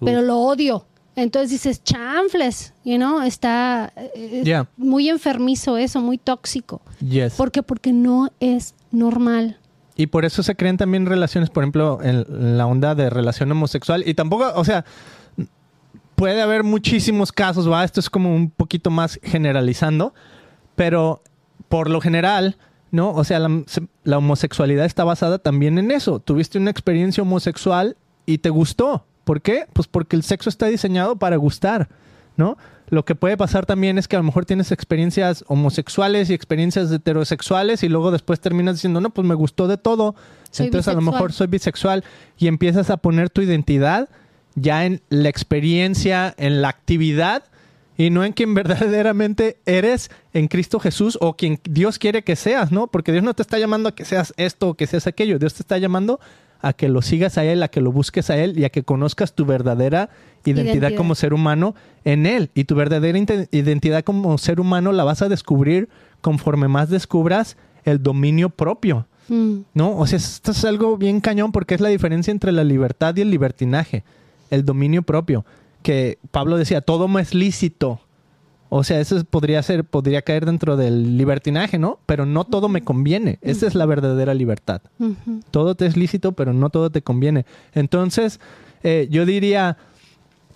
Uf. 0.00 0.04
pero 0.06 0.22
lo 0.22 0.38
odio. 0.38 0.86
Entonces 1.22 1.50
dices, 1.50 1.82
chanfles, 1.84 2.72
you 2.84 2.96
know, 2.96 3.22
está 3.22 3.92
eh, 3.96 4.42
Yeah. 4.44 4.68
muy 4.76 5.08
enfermizo 5.08 5.76
eso, 5.76 6.00
muy 6.00 6.18
tóxico. 6.18 6.80
Yes. 7.00 7.34
¿Por 7.34 7.50
qué? 7.50 7.62
Porque 7.62 7.92
no 7.92 8.30
es 8.40 8.74
normal. 8.90 9.58
Y 9.96 10.06
por 10.06 10.24
eso 10.24 10.42
se 10.42 10.54
crean 10.56 10.76
también 10.76 11.06
relaciones, 11.06 11.50
por 11.50 11.62
ejemplo, 11.62 11.98
en, 12.02 12.56
la 12.56 12.66
onda 12.66 12.94
de 12.94 13.10
relación 13.10 13.52
homosexual. 13.52 14.02
Y 14.06 14.14
tampoco, 14.14 14.50
o 14.54 14.64
sea, 14.64 14.84
puede 16.16 16.40
haber 16.40 16.64
muchísimos 16.64 17.32
casos, 17.32 17.70
¿va? 17.70 17.84
Esto 17.84 18.00
es 18.00 18.08
como 18.08 18.34
un 18.34 18.50
poquito 18.50 18.90
más 18.90 19.20
generalizando, 19.22 20.14
pero 20.74 21.22
por 21.68 21.90
lo 21.90 22.00
general 22.00 22.56
¿no? 22.90 23.12
O 23.12 23.24
sea, 23.24 23.38
la, 23.38 23.62
la 24.04 24.18
homosexualidad 24.18 24.84
está 24.84 25.04
basada 25.04 25.38
también 25.38 25.78
en 25.78 25.90
eso. 25.90 26.18
Tuviste 26.20 26.58
una 26.58 26.70
experiencia 26.70 27.22
homosexual 27.22 27.96
y 28.26 28.38
te 28.38 28.50
gustó. 28.50 29.06
¿Por 29.30 29.42
qué? 29.42 29.66
Pues 29.72 29.86
porque 29.86 30.16
el 30.16 30.24
sexo 30.24 30.48
está 30.48 30.66
diseñado 30.66 31.14
para 31.14 31.36
gustar, 31.36 31.88
¿no? 32.36 32.58
Lo 32.88 33.04
que 33.04 33.14
puede 33.14 33.36
pasar 33.36 33.64
también 33.64 33.96
es 33.96 34.08
que 34.08 34.16
a 34.16 34.18
lo 34.18 34.24
mejor 34.24 34.44
tienes 34.44 34.72
experiencias 34.72 35.44
homosexuales 35.46 36.30
y 36.30 36.34
experiencias 36.34 36.90
heterosexuales 36.90 37.84
y 37.84 37.88
luego 37.88 38.10
después 38.10 38.40
terminas 38.40 38.74
diciendo, 38.74 39.00
no, 39.00 39.10
pues 39.10 39.24
me 39.24 39.36
gustó 39.36 39.68
de 39.68 39.78
todo. 39.78 40.16
Soy 40.50 40.66
Entonces 40.66 40.88
a 40.88 40.94
lo 40.94 40.98
bisexual. 40.98 41.14
mejor 41.14 41.32
soy 41.32 41.46
bisexual 41.46 42.04
y 42.38 42.48
empiezas 42.48 42.90
a 42.90 42.96
poner 42.96 43.30
tu 43.30 43.40
identidad 43.40 44.08
ya 44.56 44.84
en 44.84 45.00
la 45.10 45.28
experiencia, 45.28 46.34
en 46.36 46.60
la 46.60 46.70
actividad 46.70 47.44
y 47.96 48.10
no 48.10 48.24
en 48.24 48.32
quien 48.32 48.52
verdaderamente 48.54 49.60
eres 49.64 50.10
en 50.32 50.48
Cristo 50.48 50.80
Jesús 50.80 51.16
o 51.20 51.36
quien 51.36 51.60
Dios 51.62 52.00
quiere 52.00 52.24
que 52.24 52.34
seas, 52.34 52.72
¿no? 52.72 52.88
Porque 52.88 53.12
Dios 53.12 53.22
no 53.22 53.34
te 53.34 53.42
está 53.42 53.60
llamando 53.60 53.90
a 53.90 53.94
que 53.94 54.04
seas 54.04 54.34
esto 54.38 54.70
o 54.70 54.74
que 54.74 54.88
seas 54.88 55.06
aquello. 55.06 55.38
Dios 55.38 55.54
te 55.54 55.62
está 55.62 55.78
llamando 55.78 56.18
a 56.62 56.72
que 56.72 56.88
lo 56.88 57.02
sigas 57.02 57.38
a 57.38 57.44
Él, 57.44 57.62
a 57.62 57.68
que 57.68 57.80
lo 57.80 57.92
busques 57.92 58.30
a 58.30 58.36
Él 58.36 58.58
y 58.58 58.64
a 58.64 58.70
que 58.70 58.82
conozcas 58.82 59.34
tu 59.34 59.46
verdadera 59.46 60.10
identidad, 60.44 60.74
Identidad. 60.74 60.96
como 60.96 61.14
ser 61.14 61.34
humano 61.34 61.74
en 62.04 62.26
Él. 62.26 62.50
Y 62.54 62.64
tu 62.64 62.74
verdadera 62.74 63.18
identidad 63.50 64.04
como 64.04 64.36
ser 64.38 64.60
humano 64.60 64.92
la 64.92 65.04
vas 65.04 65.22
a 65.22 65.28
descubrir 65.28 65.88
conforme 66.20 66.68
más 66.68 66.90
descubras 66.90 67.56
el 67.84 68.02
dominio 68.02 68.50
propio. 68.50 69.06
Mm, 69.28 69.60
¿No? 69.74 69.96
O 69.96 70.06
sea, 70.06 70.18
esto 70.18 70.50
es 70.50 70.64
algo 70.64 70.96
bien 70.96 71.20
cañón 71.20 71.52
porque 71.52 71.74
es 71.74 71.80
la 71.80 71.88
diferencia 71.88 72.30
entre 72.30 72.52
la 72.52 72.64
libertad 72.64 73.16
y 73.16 73.20
el 73.20 73.30
libertinaje, 73.30 74.04
el 74.50 74.64
dominio 74.64 75.02
propio. 75.02 75.44
Que 75.82 76.18
Pablo 76.30 76.56
decía, 76.56 76.80
todo 76.80 77.08
me 77.08 77.22
es 77.22 77.32
lícito. 77.34 78.00
O 78.72 78.84
sea, 78.84 79.00
eso 79.00 79.22
podría 79.24 79.62
ser, 79.62 79.84
podría 79.84 80.22
caer 80.22 80.46
dentro 80.46 80.76
del 80.76 81.18
libertinaje, 81.18 81.76
¿no? 81.76 81.98
Pero 82.06 82.24
no 82.24 82.44
todo 82.44 82.68
me 82.68 82.82
conviene. 82.82 83.38
Esa 83.42 83.66
es 83.66 83.74
la 83.74 83.84
verdadera 83.84 84.32
libertad. 84.32 84.80
Todo 85.50 85.74
te 85.74 85.86
es 85.86 85.96
lícito, 85.96 86.32
pero 86.32 86.52
no 86.52 86.70
todo 86.70 86.88
te 86.88 87.02
conviene. 87.02 87.44
Entonces, 87.74 88.38
eh, 88.84 89.08
yo 89.10 89.26
diría, 89.26 89.76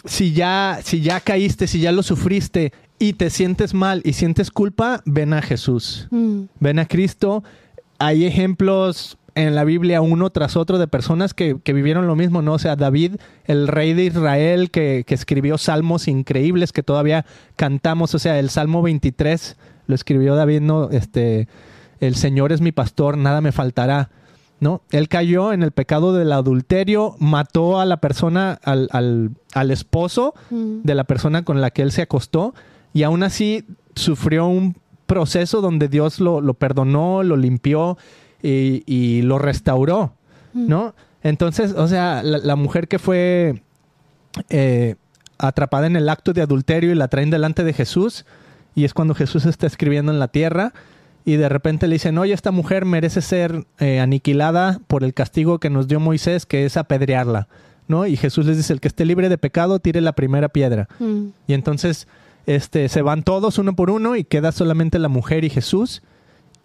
si 0.05 0.33
ya, 0.33 0.79
si 0.83 1.01
ya 1.01 1.21
caíste, 1.21 1.67
si 1.67 1.81
ya 1.81 1.91
lo 1.91 2.05
sufriste 2.05 2.73
y 3.01 3.15
te 3.15 3.31
sientes 3.31 3.75
mal 3.75 4.01
y 4.05 4.13
sientes 4.13 4.53
culpa, 4.53 5.03
ven 5.05 5.33
a 5.33 5.43
Jesús 5.43 6.07
Mm, 6.11 6.45
ven 6.61 6.79
a 6.79 6.87
Cristo. 6.87 7.43
Hay 7.99 8.25
ejemplos 8.25 9.19
en 9.35 9.55
la 9.55 9.65
Biblia 9.65 10.01
uno 10.01 10.31
tras 10.31 10.57
otro 10.57 10.79
de 10.79 10.87
personas 10.87 11.35
que, 11.35 11.59
que 11.63 11.73
vivieron 11.73 12.07
lo 12.07 12.17
mismo, 12.17 12.43
¿no? 12.43 12.55
O 12.55 12.59
sea, 12.59 12.77
David, 12.77 13.17
el 13.47 13.69
rey 13.69 13.93
de 13.93 14.05
Israel, 14.05 14.71
que, 14.71 15.05
que 15.07 15.15
escribió 15.15 15.59
salmos 15.59 16.09
increíbles 16.09 16.73
que 16.73 16.83
todavía 16.83 17.27
cantamos. 17.57 18.15
O 18.15 18.19
sea, 18.19 18.39
el 18.39 18.51
Salmo 18.51 18.83
23 18.83 19.57
lo 19.87 19.95
escribió 19.95 20.35
David, 20.35 20.61
¿no? 20.61 20.91
Este, 20.91 21.49
el 22.01 22.15
Señor 22.15 22.53
es 22.53 22.61
mi 22.61 22.73
pastor, 22.73 23.17
nada 23.17 23.41
me 23.41 23.53
faltará. 23.53 24.11
¿No? 24.61 24.81
Él 24.93 25.09
cayó 25.09 25.53
en 25.53 25.63
el 25.63 25.73
pecado 25.73 26.15
del 26.15 26.33
adulterio, 26.33 27.17
mató 27.19 27.81
a 27.81 27.85
la 27.85 27.99
persona, 27.99 28.59
al, 28.63 28.89
al, 28.93 29.33
al 29.53 29.71
esposo, 29.71 30.33
mm. 30.49 30.83
de 30.85 30.95
la 30.95 31.05
persona 31.05 31.45
con 31.45 31.61
la 31.61 31.71
que 31.71 31.83
él 31.83 31.93
se 31.93 32.01
acostó 32.01 32.55
y 32.95 33.03
aún 33.03 33.25
así 33.25 33.67
sufrió 33.95 34.47
un 34.47 34.77
proceso 35.07 35.61
donde 35.61 35.89
Dios 35.89 36.21
lo, 36.21 36.41
lo 36.41 36.55
perdonó, 36.55 37.23
lo 37.23 37.37
limpió 37.37 37.99
y, 38.45 38.83
y 38.87 39.23
lo 39.23 39.39
restauró, 39.39 40.13
¿no? 40.53 40.95
Entonces, 41.23 41.73
o 41.73 41.89
sea, 41.89 42.23
la, 42.23 42.39
la 42.39 42.55
mujer 42.55 42.87
que 42.87 42.99
fue 42.99 43.63
eh, 44.51 44.97
atrapada 45.39 45.87
en 45.87 45.97
el 45.97 46.09
acto 46.09 46.33
de 46.33 46.43
adulterio 46.43 46.93
y 46.93 46.95
la 46.95 47.09
traen 47.09 47.31
delante 47.31 47.65
de 47.65 47.73
Jesús 47.73 48.25
y 48.75 48.85
es 48.85 48.93
cuando 48.93 49.15
Jesús 49.15 49.47
está 49.47 49.67
escribiendo 49.67 50.13
en 50.13 50.19
la 50.19 50.29
tierra 50.29 50.73
y 51.25 51.37
de 51.37 51.49
repente 51.49 51.87
le 51.89 51.95
dicen, 51.95 52.19
oye, 52.19 52.35
esta 52.35 52.51
mujer 52.51 52.85
merece 52.85 53.23
ser 53.23 53.65
eh, 53.79 54.01
aniquilada 54.01 54.81
por 54.87 55.05
el 55.05 55.15
castigo 55.15 55.59
que 55.59 55.71
nos 55.71 55.89
dio 55.89 55.99
Moisés, 55.99 56.45
que 56.45 56.67
es 56.67 56.77
apedrearla, 56.77 57.49
¿no? 57.89 58.07
Y 58.07 58.19
Jesús 58.19 58.45
les 58.45 58.59
dice, 58.59 58.75
el 58.75 58.81
que 58.81 58.89
esté 58.89 59.07
libre 59.07 59.31
de 59.31 59.39
pecado, 59.39 59.79
tire 59.79 60.03
la 60.03 60.13
primera 60.13 60.51
piedra. 60.51 60.87
Mm, 60.99 61.29
Y 61.47 61.55
entonces 61.55 62.07
este, 62.47 62.91
se 62.91 63.01
van 63.01 63.23
todos 63.23 63.57
uno 63.59 63.75
por 63.75 63.91
uno 63.91 64.17
y 64.17 64.25
queda 64.25 64.53
solamente 64.53 64.99
la 64.99 65.09
mujer 65.09 65.45
y 65.45 65.51
Jesús. 65.51 66.03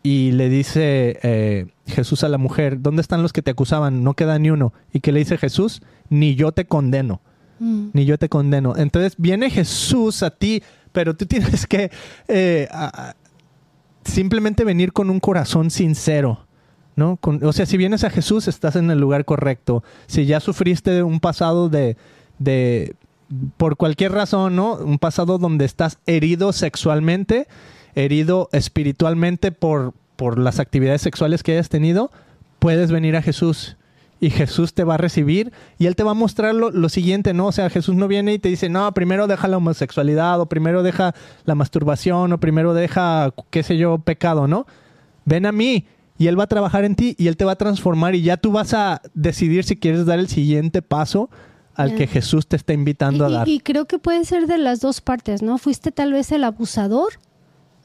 Y 0.02 0.32
le 0.32 0.50
dice 0.50 1.20
eh, 1.24 1.68
Jesús 1.86 2.24
a 2.24 2.30
la 2.30 2.38
mujer, 2.38 2.82
¿dónde 2.82 3.02
están 3.02 3.22
los 3.22 3.34
que 3.34 3.42
te 3.42 3.52
acusaban? 3.52 4.04
No 4.04 4.14
queda 4.14 4.40
ni 4.40 4.50
uno. 4.50 4.74
¿Y 4.94 5.02
qué 5.02 5.12
le 5.12 5.20
dice 5.20 5.38
Jesús? 5.38 5.82
Ni 6.10 6.36
yo 6.36 6.52
te 6.54 6.66
condeno, 6.66 7.22
mm. 7.60 7.90
ni 7.94 8.06
yo 8.06 8.18
te 8.18 8.30
condeno. 8.30 8.76
Entonces 8.78 9.16
viene 9.18 9.50
Jesús 9.50 10.24
a 10.24 10.30
ti, 10.32 10.64
pero 10.94 11.16
tú 11.16 11.26
tienes 11.26 11.68
que 11.68 11.92
eh, 12.30 12.68
a- 12.72 13.14
simplemente 14.06 14.64
venir 14.64 14.94
con 14.94 15.10
un 15.10 15.20
corazón 15.20 15.70
sincero. 15.70 16.46
¿no? 16.96 17.18
Con- 17.18 17.44
o 17.46 17.54
sea, 17.54 17.66
si 17.66 17.78
vienes 17.78 18.04
a 18.04 18.10
Jesús, 18.10 18.48
estás 18.48 18.76
en 18.76 18.92
el 18.92 19.00
lugar 19.00 19.24
correcto. 19.26 19.84
Si 20.08 20.26
ya 20.26 20.40
sufriste 20.40 21.04
un 21.04 21.20
pasado 21.20 21.70
de, 21.70 21.96
de 22.40 22.96
por 23.58 23.78
cualquier 23.78 24.12
razón, 24.12 24.56
¿no? 24.56 24.74
Un 24.76 24.98
pasado 24.98 25.38
donde 25.38 25.64
estás 25.66 26.00
herido 26.08 26.52
sexualmente, 26.52 27.48
herido 28.04 28.50
espiritualmente 28.52 29.52
por, 29.52 29.94
por 30.16 30.40
las 30.40 30.60
actividades 30.60 31.02
sexuales 31.02 31.44
que 31.44 31.54
hayas 31.54 31.70
tenido, 31.70 32.12
puedes 32.60 32.92
venir 32.92 33.16
a 33.16 33.22
Jesús. 33.22 33.78
Y 34.22 34.32
Jesús 34.32 34.74
te 34.74 34.84
va 34.84 34.96
a 34.96 34.98
recibir 34.98 35.54
y 35.78 35.86
Él 35.86 35.96
te 35.96 36.04
va 36.04 36.12
a 36.12 36.14
mostrar 36.14 36.54
lo, 36.54 36.72
lo 36.72 36.90
siguiente, 36.90 37.34
¿no? 37.34 37.48
O 37.48 37.52
sea, 37.54 37.70
Jesús 37.70 37.96
no 37.96 38.10
viene 38.10 38.34
y 38.34 38.40
te 38.40 38.50
dice, 38.50 38.68
no, 38.68 38.94
primero 38.94 39.28
deja 39.28 39.48
la 39.48 39.56
homosexualidad, 39.56 40.42
o 40.42 40.48
primero 40.48 40.84
deja 40.84 41.16
la 41.46 41.56
masturbación, 41.56 42.34
o 42.34 42.38
primero 42.38 42.74
deja, 42.74 43.34
qué 43.50 43.64
sé 43.64 43.78
yo, 43.78 44.00
pecado, 44.00 44.46
¿no? 44.46 44.66
Ven 45.24 45.46
a 45.46 45.54
mí 45.54 45.86
y 46.18 46.28
Él 46.28 46.38
va 46.38 46.44
a 46.44 46.48
trabajar 46.48 46.84
en 46.84 46.96
ti 46.96 47.16
y 47.18 47.28
Él 47.28 47.38
te 47.38 47.46
va 47.46 47.54
a 47.54 47.56
transformar 47.56 48.14
y 48.14 48.22
ya 48.22 48.36
tú 48.36 48.52
vas 48.52 48.74
a 48.74 49.02
decidir 49.14 49.64
si 49.64 49.78
quieres 49.78 50.06
dar 50.06 50.20
el 50.20 50.28
siguiente 50.28 50.82
paso 50.82 51.30
al 51.76 51.96
que 51.96 52.08
Jesús 52.08 52.46
te 52.46 52.58
está 52.58 52.74
invitando 52.74 53.26
a 53.26 53.30
dar. 53.30 53.48
Y, 53.48 53.54
y 53.54 53.60
creo 53.62 53.86
que 53.86 54.00
puede 54.00 54.26
ser 54.26 54.48
de 54.48 54.58
las 54.58 54.82
dos 54.82 55.00
partes, 55.00 55.42
¿no? 55.42 55.58
¿Fuiste 55.58 55.94
tal 55.94 56.12
vez 56.12 56.34
el 56.34 56.44
abusador 56.44 57.14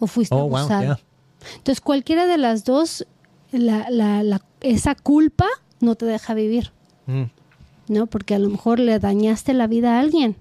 o 0.01 0.07
fuiste 0.07 0.35
Oh, 0.35 0.49
wow, 0.49 0.57
abusado? 0.59 0.83
yeah. 0.83 0.99
Entonces, 1.57 1.81
cualquiera 1.81 2.27
de 2.27 2.39
las 2.39 2.65
dos, 2.65 3.07
la, 3.53 3.89
la- 3.91 4.23
la- 4.23 4.43
esa 4.61 4.95
culpa 4.95 5.47
no 5.81 5.95
te 5.95 6.07
deja 6.07 6.35
vivir, 6.35 6.73
Mm, 7.07 7.25
¿no? 7.89 8.07
Porque 8.07 8.35
a 8.35 8.39
lo 8.39 8.49
mejor 8.49 8.79
le 8.81 8.99
dañaste 8.99 9.53
la 9.53 9.67
vida 9.67 9.97
a 9.97 10.01
alguien 10.01 10.37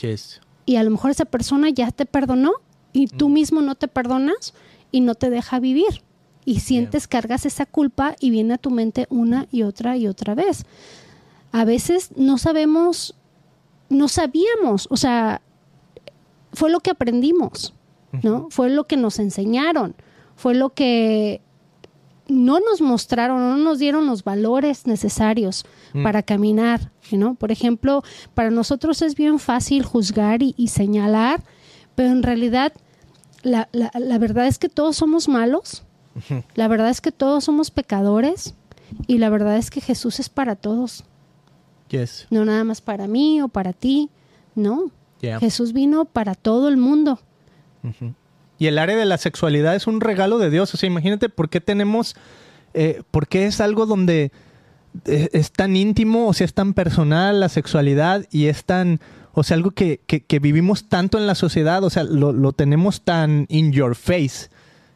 yes. 0.00 0.40
y 0.66 0.76
a 0.76 0.84
lo 0.84 0.90
mejor 0.90 1.10
esa 1.10 1.24
persona 1.24 1.68
ya 1.70 1.90
te 1.90 2.06
perdonó 2.06 2.52
y 2.92 3.08
tú 3.08 3.28
Mm. 3.28 3.32
mismo 3.32 3.60
no 3.62 3.74
te 3.74 3.88
perdonas 3.88 4.54
y 4.92 5.00
no 5.00 5.14
te 5.16 5.30
deja 5.30 5.58
vivir. 5.60 6.02
Y 6.44 6.60
sientes, 6.60 7.06
cargas 7.06 7.44
esa 7.44 7.66
culpa 7.66 8.16
y 8.20 8.30
viene 8.30 8.54
a 8.54 8.58
tu 8.58 8.70
mente 8.70 9.06
una 9.10 9.46
y 9.52 9.62
otra 9.62 9.96
y 9.96 10.06
otra 10.06 10.34
vez. 10.34 10.64
A 11.52 11.64
veces 11.64 12.10
no 12.16 12.38
sabemos, 12.38 13.14
no 13.88 14.08
sabíamos, 14.08 14.86
o 14.90 14.96
sea, 14.96 15.42
fue 16.52 16.70
lo 16.70 16.80
que 16.80 16.90
aprendimos, 16.90 17.74
¿no? 18.22 18.48
Fue 18.50 18.70
lo 18.70 18.86
que 18.86 18.96
nos 18.96 19.18
enseñaron, 19.18 19.94
fue 20.36 20.54
lo 20.54 20.70
que 20.70 21.40
no 22.28 22.60
nos 22.60 22.80
mostraron, 22.80 23.40
no 23.40 23.56
nos 23.56 23.78
dieron 23.78 24.06
los 24.06 24.22
valores 24.24 24.86
necesarios 24.86 25.64
Mm. 25.92 26.02
para 26.04 26.22
caminar, 26.22 26.92
¿no? 27.10 27.34
Por 27.34 27.50
ejemplo, 27.50 28.04
para 28.34 28.50
nosotros 28.50 29.02
es 29.02 29.16
bien 29.16 29.38
fácil 29.40 29.84
juzgar 29.84 30.42
y, 30.42 30.54
y 30.56 30.68
señalar, 30.68 31.42
pero 31.96 32.10
en 32.10 32.22
realidad 32.22 32.72
la, 33.42 33.68
la- 33.72 33.90
la 33.98 34.18
verdad 34.18 34.46
es 34.46 34.58
que 34.58 34.68
todos 34.68 34.96
somos 34.96 35.28
malos, 35.28 35.82
la 36.54 36.68
verdad 36.68 36.90
es 36.90 37.00
que 37.00 37.10
todos 37.12 37.44
somos 37.44 37.70
pecadores 37.72 38.54
y 39.08 39.18
la 39.18 39.28
verdad 39.30 39.56
es 39.56 39.70
que 39.70 39.80
Jesús 39.80 40.20
es 40.20 40.28
para 40.28 40.54
todos, 40.56 41.04
Yes. 41.88 42.26
no 42.30 42.44
nada 42.44 42.62
más 42.62 42.80
para 42.80 43.08
mí 43.08 43.42
o 43.42 43.48
para 43.48 43.72
ti, 43.72 44.10
no. 44.54 44.92
Yeah. 45.20 45.40
Jesús 45.40 45.72
vino 45.72 46.04
para 46.04 46.34
todo 46.36 46.68
el 46.68 46.76
mundo. 46.76 47.18
Y 48.58 48.66
el 48.66 48.78
área 48.78 48.96
de 48.96 49.06
la 49.06 49.16
sexualidad 49.18 49.74
es 49.74 49.86
un 49.86 50.00
regalo 50.00 50.38
de 50.38 50.50
Dios. 50.50 50.72
O 50.74 50.76
sea, 50.76 50.86
imagínate 50.86 51.28
por 51.28 51.48
qué 51.48 51.60
tenemos, 51.60 52.14
eh, 52.74 53.02
por 53.10 53.26
qué 53.28 53.46
es 53.46 53.60
algo 53.60 53.86
donde 53.86 54.32
eh, 55.06 55.28
es 55.32 55.52
tan 55.52 55.76
íntimo, 55.76 56.26
o 56.28 56.32
sea, 56.34 56.44
es 56.44 56.52
tan 56.54 56.74
personal 56.74 57.40
la 57.40 57.48
sexualidad 57.48 58.26
y 58.30 58.46
es 58.46 58.64
tan, 58.64 59.00
o 59.32 59.42
sea, 59.44 59.56
algo 59.56 59.70
que, 59.70 60.00
que- 60.06 60.20
que 60.24 60.38
vivimos 60.40 60.88
tanto 60.88 61.16
en 61.16 61.26
la 61.26 61.34
sociedad, 61.36 61.82
o 61.84 61.90
sea, 61.90 62.02
lo, 62.02 62.32
lo 62.32 62.52
tenemos 62.52 63.02
tan 63.02 63.46
in 63.48 63.70
your 63.72 63.94
face, 63.94 64.48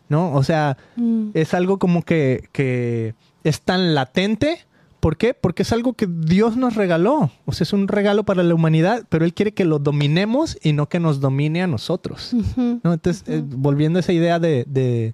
¿no? 0.09 0.33
O 0.35 0.43
sea, 0.43 0.77
Mm. 0.97 1.29
es 1.35 1.55
algo 1.55 1.79
como 1.79 2.03
que, 2.03 2.49
que 2.53 3.15
es 3.45 3.61
tan 3.63 3.95
latente. 3.95 4.59
¿Por 5.05 5.19
qué? 5.19 5.35
Porque 5.35 5.65
es 5.65 5.73
algo 5.75 5.93
que 5.93 6.07
Dios 6.09 6.57
nos 6.57 6.77
regaló. 6.77 7.31
O 7.45 7.53
sea, 7.53 7.65
es 7.65 7.75
un 7.75 7.89
regalo 7.89 8.25
para 8.25 8.43
la 8.43 8.55
humanidad, 8.55 9.05
pero 9.11 9.27
Él 9.27 9.35
quiere 9.35 9.53
que 9.53 9.67
lo 9.67 9.79
dominemos 9.79 10.57
y 10.63 10.73
no 10.73 10.89
que 10.89 10.99
nos 10.99 11.21
domine 11.21 11.63
a 11.63 11.67
nosotros. 11.67 12.35
Entonces, 12.57 13.23
eh, 13.27 13.43
volviendo 13.45 13.99
a 13.99 14.01
esa 14.01 14.15
idea 14.15 14.39
de, 14.39 14.65
de- 14.67 15.13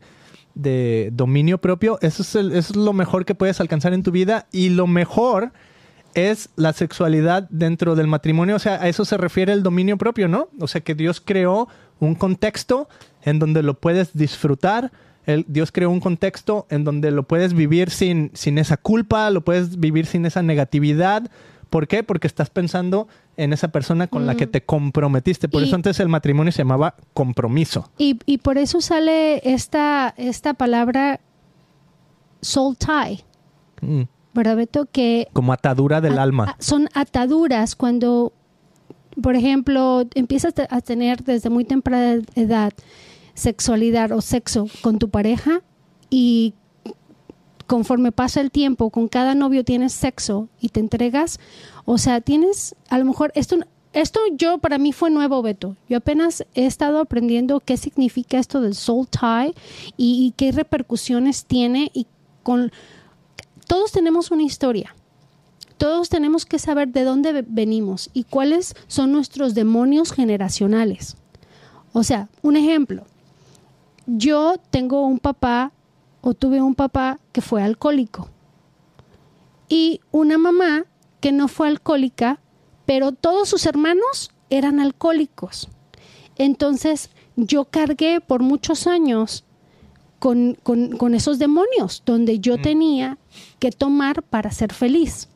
de 0.55 1.11
dominio 1.13 1.59
propio, 1.61 1.99
eso 2.03 2.23
es, 2.23 2.37
el- 2.37 2.53
eso 2.53 2.73
es 2.73 2.77
lo 2.77 2.93
mejor 2.93 3.25
que 3.25 3.35
puedes 3.35 3.61
alcanzar 3.61 3.93
en 3.93 4.05
tu 4.05 4.13
vida 4.13 4.47
y 4.53 4.69
lo 4.69 4.87
mejor 4.87 5.51
es 6.15 6.51
la 6.55 6.73
sexualidad 6.73 7.49
dentro 7.51 7.97
del 7.97 8.07
matrimonio. 8.07 8.55
O 8.55 8.59
sea, 8.61 8.75
a 8.81 8.89
eso 8.89 9.05
se 9.05 9.17
refiere 9.17 9.53
el 9.53 9.65
dominio 9.65 9.99
propio, 9.99 10.29
¿no? 10.29 10.51
O 10.61 10.69
sea, 10.69 10.83
que 10.83 10.95
Dios 10.95 11.21
creó 11.21 11.67
un 11.99 12.15
contexto 12.15 12.89
en 13.23 13.41
donde 13.41 13.65
lo 13.65 13.75
puedes 13.75 14.13
disfrutar, 14.17 14.93
el- 15.27 15.45
Dios 15.49 15.71
creó 15.73 15.91
un 15.91 16.01
contexto 16.01 16.67
en 16.71 16.85
donde 16.85 17.11
lo 17.11 17.23
puedes 17.25 17.55
vivir 17.55 17.91
sin, 17.91 18.31
sin 18.35 18.59
esa 18.59 18.77
culpa, 18.77 19.31
lo 19.31 19.43
puedes 19.45 19.79
vivir 19.79 20.07
sin 20.07 20.27
esa 20.27 20.43
negatividad. 20.43 21.31
¿Por 21.69 21.87
qué? 21.87 22.03
Porque 22.03 22.27
estás 22.27 22.51
pensando 22.51 23.07
en 23.37 23.53
esa 23.53 23.69
persona 23.69 24.09
con 24.09 24.27
la 24.27 24.35
que 24.35 24.47
te 24.49 24.61
comprometiste. 24.63 25.49
Por 25.49 25.61
Mm. 25.61 25.65
Y- 25.65 25.67
eso 25.69 25.77
antes 25.77 26.01
el 26.01 26.09
matrimonio 26.09 26.51
se 26.53 26.59
llamaba 26.59 26.97
compromiso. 27.15 27.91
Y, 27.97 28.19
y 28.27 28.39
por 28.39 28.59
eso 28.59 28.81
sale 28.81 29.41
esta, 29.49 30.13
esta 30.17 30.55
palabra 30.55 31.21
soul 32.41 32.77
tie, 32.77 33.25
Mm. 33.83 34.03
¿verdad, 34.35 34.57
Beto? 34.57 34.87
Que 34.91 35.29
Como 35.33 35.53
atadura 35.53 36.01
del 36.01 36.19
a- 36.19 36.23
alma. 36.23 36.45
a- 36.45 36.57
son 36.63 36.89
ataduras 36.95 37.77
cuando, 37.77 38.33
por 39.23 39.37
ejemplo, 39.37 40.05
empiezas 40.15 40.55
a 40.69 40.81
tener 40.81 41.23
desde 41.25 41.51
muy 41.51 41.65
temprana 41.65 42.21
edad 42.35 42.73
sexualidad 43.41 44.13
o 44.13 44.21
sexo 44.21 44.67
con 44.83 44.99
tu 44.99 45.09
pareja 45.09 45.63
y 46.11 46.55
conforme 47.67 48.13
pasa 48.13 48.41
el 48.41 48.51
tiempo, 48.51 48.91
con 48.91 49.09
cada 49.09 49.35
novio 49.35 49.65
tienes 49.65 49.93
sexo 49.93 50.49
y 50.61 50.71
te 50.71 50.81
entregas, 50.81 51.39
o 51.85 51.99
sea, 51.99 52.21
tienes, 52.21 52.75
a 52.89 52.99
lo 52.99 53.05
mejor, 53.05 53.31
esto, 53.37 53.57
esto 53.93 54.21
yo 54.37 54.59
para 54.59 54.79
mí 54.79 54.93
fue 54.93 55.11
nuevo, 55.11 55.41
Beto. 55.41 55.77
Yo 55.89 55.99
apenas 55.99 56.45
he 56.55 56.67
estado 56.67 56.99
aprendiendo 56.99 57.61
qué 57.61 57.77
significa 57.77 58.39
esto 58.39 58.61
del 58.61 58.75
soul 58.75 59.07
tie 59.09 59.55
y, 59.97 60.27
y 60.27 60.35
qué 60.37 60.53
repercusiones 60.53 61.45
tiene 61.45 61.91
y 61.95 62.07
con... 62.43 62.73
Todos 63.69 63.93
tenemos 63.93 64.33
una 64.33 64.43
historia. 64.43 64.97
Todos 65.77 66.09
tenemos 66.09 66.45
que 66.45 66.59
saber 66.59 66.89
de 66.89 67.05
dónde 67.05 67.33
ve- 67.33 67.45
venimos 67.47 68.11
y 68.13 68.25
cuáles 68.25 68.75
son 68.89 69.13
nuestros 69.13 69.55
demonios 69.55 70.13
generacionales. 70.13 71.17
O 71.93 72.03
sea, 72.03 72.29
un 72.43 72.57
ejemplo. 72.57 73.05
Yo 74.17 74.57
tengo 74.71 75.07
un 75.07 75.19
papá 75.19 75.73
o 76.21 76.35
tuve 76.35 76.61
un 76.61 76.75
papá 76.75 77.21
que 77.33 77.41
fue 77.41 77.63
alcohólico 77.63 78.29
y 79.69 80.01
una 80.11 80.37
mamá 80.37 80.85
que 81.21 81.33
no 81.33 81.47
fue 81.49 81.69
alcohólica, 81.69 82.41
pero 82.87 83.13
todos 83.13 83.49
sus 83.49 83.67
hermanos 83.67 84.31
eran 84.49 84.81
alcohólicos. 84.81 85.69
Entonces 86.37 87.11
yo 87.37 87.67
cargué 87.67 88.21
por 88.21 88.43
muchos 88.43 88.87
años 88.87 89.45
con, 90.19 90.57
con- 90.63 90.97
con 90.97 91.15
esos 91.15 91.39
demonios, 91.39 92.03
donde 92.05 92.41
yo 92.41 92.61
tenía 92.61 93.17
que 93.59 93.71
tomar 93.71 94.23
para 94.23 94.51
ser 94.51 94.73
feliz. 94.75 95.29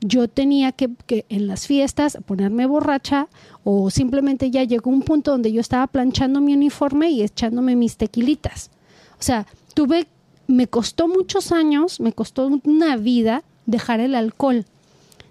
Yo 0.00 0.28
tenía 0.28 0.72
que, 0.72 0.90
que 1.06 1.26
en 1.28 1.46
las 1.46 1.66
fiestas 1.66 2.18
ponerme 2.26 2.66
borracha 2.66 3.28
o 3.64 3.90
simplemente 3.90 4.50
ya 4.50 4.64
llegó 4.64 4.90
un 4.90 5.02
punto 5.02 5.30
donde 5.30 5.52
yo 5.52 5.60
estaba 5.60 5.86
planchando 5.86 6.40
mi 6.40 6.54
uniforme 6.54 7.10
y 7.10 7.22
echándome 7.22 7.76
mis 7.76 7.96
tequilitas. 7.96 8.70
O 9.18 9.22
sea, 9.22 9.46
tuve, 9.74 10.06
me 10.46 10.66
costó 10.66 11.06
muchos 11.06 11.52
años, 11.52 12.00
me 12.00 12.12
costó 12.12 12.48
una 12.64 12.96
vida 12.96 13.44
dejar 13.66 14.00
el 14.00 14.14
alcohol. 14.14 14.64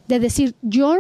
De 0.08 0.20
decir, 0.20 0.56
yo 0.62 0.96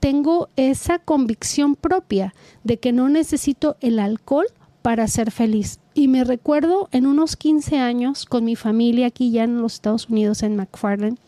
tengo 0.00 0.48
esa 0.56 0.98
convicción 0.98 1.76
propia 1.76 2.34
de 2.62 2.78
que 2.78 2.92
no 2.92 3.08
necesito 3.08 3.76
el 3.80 3.98
alcohol 3.98 4.46
para 4.82 5.08
ser 5.08 5.30
feliz. 5.30 5.78
Y 5.94 6.08
me 6.08 6.24
recuerdo 6.24 6.88
en 6.92 7.06
unos 7.06 7.36
15 7.36 7.78
años 7.78 8.26
con 8.26 8.44
mi 8.44 8.54
familia 8.54 9.06
aquí 9.06 9.30
ya 9.30 9.44
en 9.44 9.62
los 9.62 9.74
Estados 9.74 10.10
Unidos, 10.10 10.42
en 10.42 10.56
McFarland, 10.56 11.18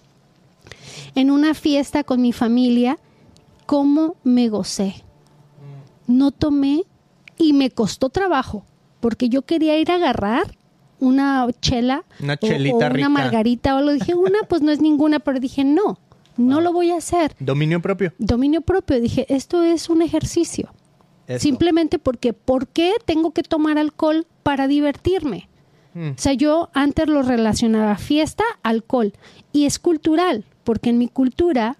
en 1.14 1.30
una 1.30 1.54
fiesta 1.54 2.04
con 2.04 2.20
mi 2.22 2.32
familia, 2.32 2.98
cómo 3.66 4.16
me 4.24 4.48
gocé. 4.48 4.94
No 6.06 6.30
tomé 6.30 6.84
y 7.38 7.52
me 7.52 7.70
costó 7.70 8.08
trabajo, 8.10 8.64
porque 9.00 9.28
yo 9.28 9.42
quería 9.42 9.78
ir 9.78 9.90
a 9.90 9.96
agarrar 9.96 10.56
una 11.00 11.46
chela 11.60 12.04
Una 12.20 12.34
o- 12.34 12.46
chelita 12.46 12.74
o, 12.74 12.78
una 12.78 12.88
rica. 12.90 13.08
margarita 13.08 13.76
o 13.76 13.80
lo 13.80 13.92
dije 13.92 14.14
una, 14.16 14.38
pues 14.48 14.62
no 14.62 14.70
es 14.72 14.80
ninguna, 14.80 15.18
pero 15.20 15.40
dije 15.40 15.64
no, 15.64 15.98
no 16.36 16.60
lo 16.60 16.72
voy 16.72 16.90
a 16.90 16.96
hacer. 16.98 17.34
Dominio 17.38 17.80
propio. 17.82 18.12
Dominio 18.18 18.60
propio, 18.60 19.00
dije, 19.00 19.26
esto 19.34 19.62
es 19.62 19.88
un 19.88 20.02
ejercicio. 20.02 20.72
Simplemente 21.38 21.98
porque, 21.98 22.32
¿por 22.32 22.68
qué 22.68 22.92
tengo 23.04 23.32
que 23.32 23.42
tomar 23.42 23.78
alcohol 23.78 24.28
para 24.44 24.68
divertirme? 24.68 25.48
Mm. 25.94 26.10
O 26.10 26.18
sea, 26.18 26.34
yo 26.34 26.68
antes 26.72 27.08
lo 27.08 27.22
relacionaba 27.22 27.96
fiesta, 27.96 28.44
alcohol. 28.62 29.12
Y 29.52 29.64
es 29.64 29.80
cultural, 29.80 30.44
porque 30.66 30.90
en 30.90 30.98
mi 30.98 31.06
cultura 31.06 31.78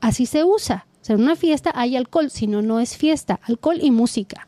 así 0.00 0.26
se 0.26 0.44
usa. 0.44 0.86
O 1.02 1.04
sea, 1.04 1.16
en 1.16 1.22
una 1.22 1.34
fiesta 1.34 1.72
hay 1.74 1.96
alcohol, 1.96 2.30
si 2.30 2.46
no, 2.46 2.62
no 2.62 2.78
es 2.78 2.96
fiesta. 2.96 3.40
Alcohol 3.42 3.78
y 3.82 3.90
música, 3.90 4.46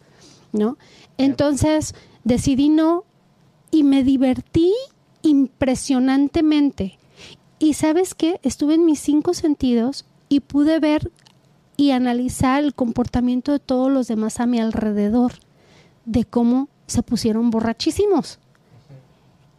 ¿no? 0.53 0.79
Entonces 1.19 1.97
decidí 2.23 2.69
no 2.69 3.03
y 3.73 3.83
me 3.83 4.05
divertí 4.05 4.73
impresionantemente. 5.23 7.01
Y 7.59 7.75
sabes 7.75 8.15
qué? 8.15 8.39
Estuve 8.45 8.75
en 8.75 8.87
mis 8.87 9.01
cinco 9.01 9.35
sentidos 9.35 10.05
y 10.29 10.39
pude 10.39 10.79
ver 10.79 11.11
y 11.77 11.91
analizar 11.91 12.63
el 12.63 12.75
comportamiento 12.75 13.51
de 13.51 13.59
todos 13.59 13.91
los 13.91 14.07
demás 14.07 14.39
a 14.39 14.47
mi 14.47 14.61
alrededor, 14.61 15.33
de 16.05 16.25
cómo 16.25 16.69
se 16.87 17.03
pusieron 17.03 17.51
borrachísimos. 17.51 18.39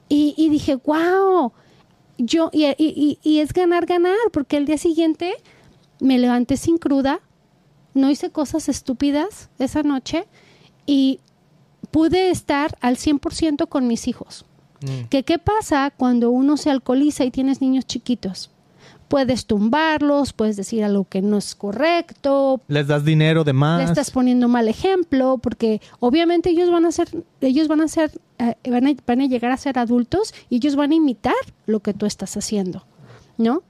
Y, 0.08 0.34
y 0.38 0.48
dije, 0.48 0.76
wow, 0.76 1.52
yo, 2.18 2.50
y, 2.54 2.66
y- 2.78 3.20
y- 3.24 3.40
es 3.40 3.54
ganar, 3.54 3.86
ganar, 3.86 4.16
porque 4.32 4.58
el 4.58 4.66
día 4.66 4.78
siguiente 4.78 5.34
me 6.00 6.18
levanté 6.20 6.58
sin 6.58 6.78
cruda, 6.78 7.20
no 7.94 8.10
hice 8.10 8.30
cosas 8.30 8.68
estúpidas 8.70 9.50
esa 9.60 9.84
noche 9.84 10.26
y 10.86 11.20
pude 11.92 12.30
estar 12.30 12.78
al 12.82 12.98
100% 12.98 13.68
con 13.68 13.88
mis 13.88 14.08
hijos. 14.08 14.46
Mm. 14.82 15.06
¿Que 15.10 15.24
¿Qué 15.24 15.40
pasa 15.40 15.92
cuando 15.96 16.30
uno 16.32 16.58
se 16.58 16.70
alcoholiza 16.70 17.24
y 17.26 17.32
tienes 17.32 17.62
niños 17.62 17.86
chiquitos? 17.86 18.50
Puedes 19.16 19.46
tumbarlos, 19.46 20.34
puedes 20.34 20.58
decir 20.58 20.84
algo 20.84 21.06
que 21.06 21.22
no 21.22 21.38
es 21.38 21.56
correcto, 21.56 22.60
Les 22.68 22.86
das 22.86 23.06
dinero 23.06 23.46
de 23.46 23.54
más. 23.54 23.80
le 23.80 23.86
estás 23.86 24.12
poniendo 24.12 24.50
mal 24.50 24.68
ejemplo, 24.68 25.38
porque 25.38 25.80
obviamente 26.02 26.50
ellos 26.50 26.70
van 26.70 26.84
a 26.84 26.92
ser, 26.92 27.08
ellos 27.40 27.70
van 27.70 27.80
a 27.80 27.88
ser, 27.88 28.12
eh, 28.40 28.56
van, 28.70 28.88
a, 28.88 28.94
van 29.08 29.22
a 29.22 29.26
llegar 29.26 29.54
a 29.54 29.56
ser 29.56 29.80
adultos 29.80 30.34
y 30.50 30.58
ellos 30.58 30.76
van 30.76 30.92
a 30.92 30.96
imitar 30.96 31.34
lo 31.66 31.80
que 31.80 31.94
tú 31.94 32.06
estás 32.06 32.36
haciendo, 32.36 32.84
¿no? 33.38 33.64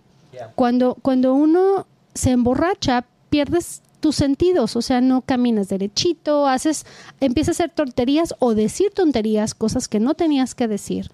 Cuando, 0.56 0.98
cuando 1.04 1.36
uno 1.36 1.86
se 2.16 2.32
emborracha, 2.32 3.06
pierdes 3.30 3.84
tus 4.00 4.16
sentidos, 4.16 4.76
o 4.76 4.82
sea, 4.82 5.00
no 5.00 5.22
caminas 5.22 5.70
derechito, 5.70 6.48
haces, 6.48 6.88
empiezas 7.20 7.60
a 7.60 7.66
hacer 7.66 7.76
tonterías 7.76 8.34
o 8.40 8.56
decir 8.56 8.90
tonterías, 8.96 9.54
cosas 9.54 9.88
que 9.88 10.00
no 10.00 10.16
tenías 10.16 10.56
que 10.56 10.68
decir, 10.68 11.12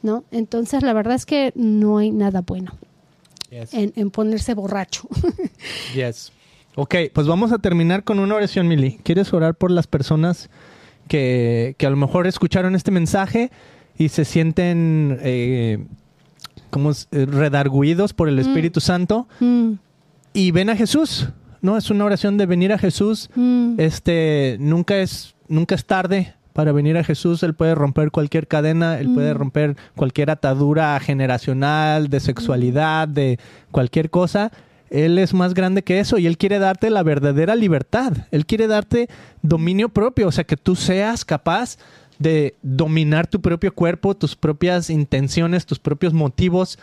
¿no? 0.00 0.24
Entonces, 0.30 0.82
la 0.82 0.94
verdad 0.94 1.16
es 1.16 1.26
que 1.26 1.52
no 1.54 1.98
hay 1.98 2.12
nada 2.12 2.40
bueno 2.40 2.72
Yes. 3.50 3.72
en, 3.74 3.92
en 3.96 4.10
ponerse 4.10 4.54
borracho. 4.54 5.08
Yes. 5.94 6.32
Ok, 6.76 6.94
pues 7.12 7.26
vamos 7.26 7.52
a 7.52 7.58
terminar 7.58 8.02
con 8.02 8.18
una 8.18 8.34
oración, 8.34 8.66
Mili. 8.66 8.98
¿Quieres 9.04 9.32
orar 9.32 9.54
por 9.54 9.70
las 9.70 9.86
personas 9.86 10.50
que, 11.06 11.76
que 11.78 11.86
a 11.86 11.90
lo 11.90 11.96
mejor 11.96 12.26
escucharon 12.26 12.74
este 12.74 12.90
mensaje 12.90 13.52
y 13.96 14.08
se 14.08 14.24
sienten 14.24 15.18
eh, 15.22 15.84
como 16.70 16.90
eh, 16.90 17.26
redarguidos 17.26 18.12
por 18.12 18.28
el 18.28 18.38
Espíritu 18.40 18.80
Santo 18.80 19.28
Mm, 19.38 19.74
y 20.32 20.50
ven 20.50 20.68
a 20.70 20.74
Jesús? 20.76 21.28
¿No? 21.62 21.76
Es 21.78 21.90
una 21.90 22.04
oración 22.04 22.36
de 22.38 22.46
venir 22.46 22.72
a 22.72 22.78
Jesús. 22.78 23.30
mm. 23.36 23.76
Este, 23.78 24.56
nunca 24.58 24.98
es, 24.98 25.34
nunca 25.48 25.76
es 25.76 25.84
tarde 25.86 26.34
para 26.54 26.72
venir 26.72 26.96
a 26.96 27.04
Jesús. 27.04 27.42
Él 27.42 27.52
puede 27.52 27.74
romper 27.74 28.10
cualquier 28.10 28.46
cadena, 28.48 28.98
él 28.98 29.12
puede 29.12 29.34
romper 29.34 29.76
cualquier 29.94 30.30
atadura 30.30 30.98
generacional, 31.00 32.08
de 32.08 32.20
sexualidad, 32.20 33.06
de 33.08 33.38
cualquier 33.70 34.08
cosa. 34.08 34.50
Él 34.88 35.18
es 35.18 35.34
más 35.34 35.52
grande 35.52 35.82
que 35.82 35.98
eso 35.98 36.16
y 36.16 36.26
él 36.26 36.38
quiere 36.38 36.60
darte 36.60 36.88
la 36.88 37.02
verdadera 37.02 37.56
libertad. 37.56 38.12
Él 38.30 38.46
quiere 38.46 38.68
darte 38.68 39.08
dominio 39.42 39.88
propio, 39.88 40.28
o 40.28 40.32
sea, 40.32 40.44
que 40.44 40.56
tú 40.56 40.76
seas 40.76 41.24
capaz 41.24 41.76
de 42.20 42.54
dominar 42.62 43.26
tu 43.26 43.40
propio 43.40 43.74
cuerpo, 43.74 44.14
tus 44.14 44.36
propias 44.36 44.88
intenciones, 44.90 45.66
tus 45.66 45.80
propios 45.80 46.12
motivos 46.12 46.78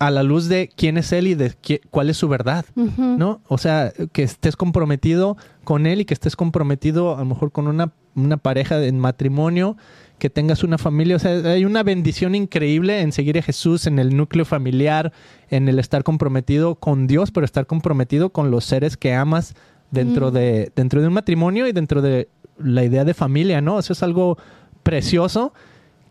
a 0.00 0.10
la 0.10 0.22
luz 0.22 0.48
de 0.48 0.70
quién 0.76 0.98
es 0.98 1.12
él 1.12 1.26
y 1.26 1.34
de 1.34 1.50
qui- 1.52 1.80
cuál 1.90 2.10
es 2.10 2.16
su 2.16 2.28
verdad. 2.28 2.64
¿no? 2.74 3.40
O 3.48 3.58
sea, 3.58 3.92
que 4.12 4.22
estés 4.22 4.56
comprometido 4.56 5.36
con 5.64 5.86
él 5.86 6.00
y 6.00 6.04
que 6.04 6.14
estés 6.14 6.36
comprometido 6.36 7.14
a 7.16 7.18
lo 7.20 7.24
mejor 7.24 7.52
con 7.52 7.66
una, 7.68 7.92
una 8.14 8.36
pareja 8.36 8.82
en 8.84 8.98
matrimonio, 8.98 9.76
que 10.18 10.30
tengas 10.30 10.64
una 10.64 10.78
familia. 10.78 11.16
O 11.16 11.18
sea, 11.18 11.32
hay 11.52 11.64
una 11.64 11.82
bendición 11.82 12.34
increíble 12.34 13.00
en 13.00 13.12
seguir 13.12 13.38
a 13.38 13.42
Jesús, 13.42 13.86
en 13.86 13.98
el 13.98 14.16
núcleo 14.16 14.44
familiar, 14.44 15.12
en 15.50 15.68
el 15.68 15.78
estar 15.78 16.02
comprometido 16.04 16.76
con 16.76 17.06
Dios, 17.06 17.30
pero 17.30 17.44
estar 17.44 17.66
comprometido 17.66 18.30
con 18.30 18.50
los 18.50 18.64
seres 18.64 18.96
que 18.96 19.12
amas 19.14 19.54
dentro, 19.90 20.30
de, 20.30 20.72
dentro 20.74 21.00
de 21.00 21.08
un 21.08 21.12
matrimonio 21.14 21.66
y 21.68 21.72
dentro 21.72 22.00
de 22.02 22.28
la 22.58 22.82
idea 22.84 23.04
de 23.04 23.12
familia, 23.14 23.60
¿no? 23.60 23.78
Eso 23.78 23.92
es 23.92 24.02
algo 24.02 24.38
precioso. 24.82 25.52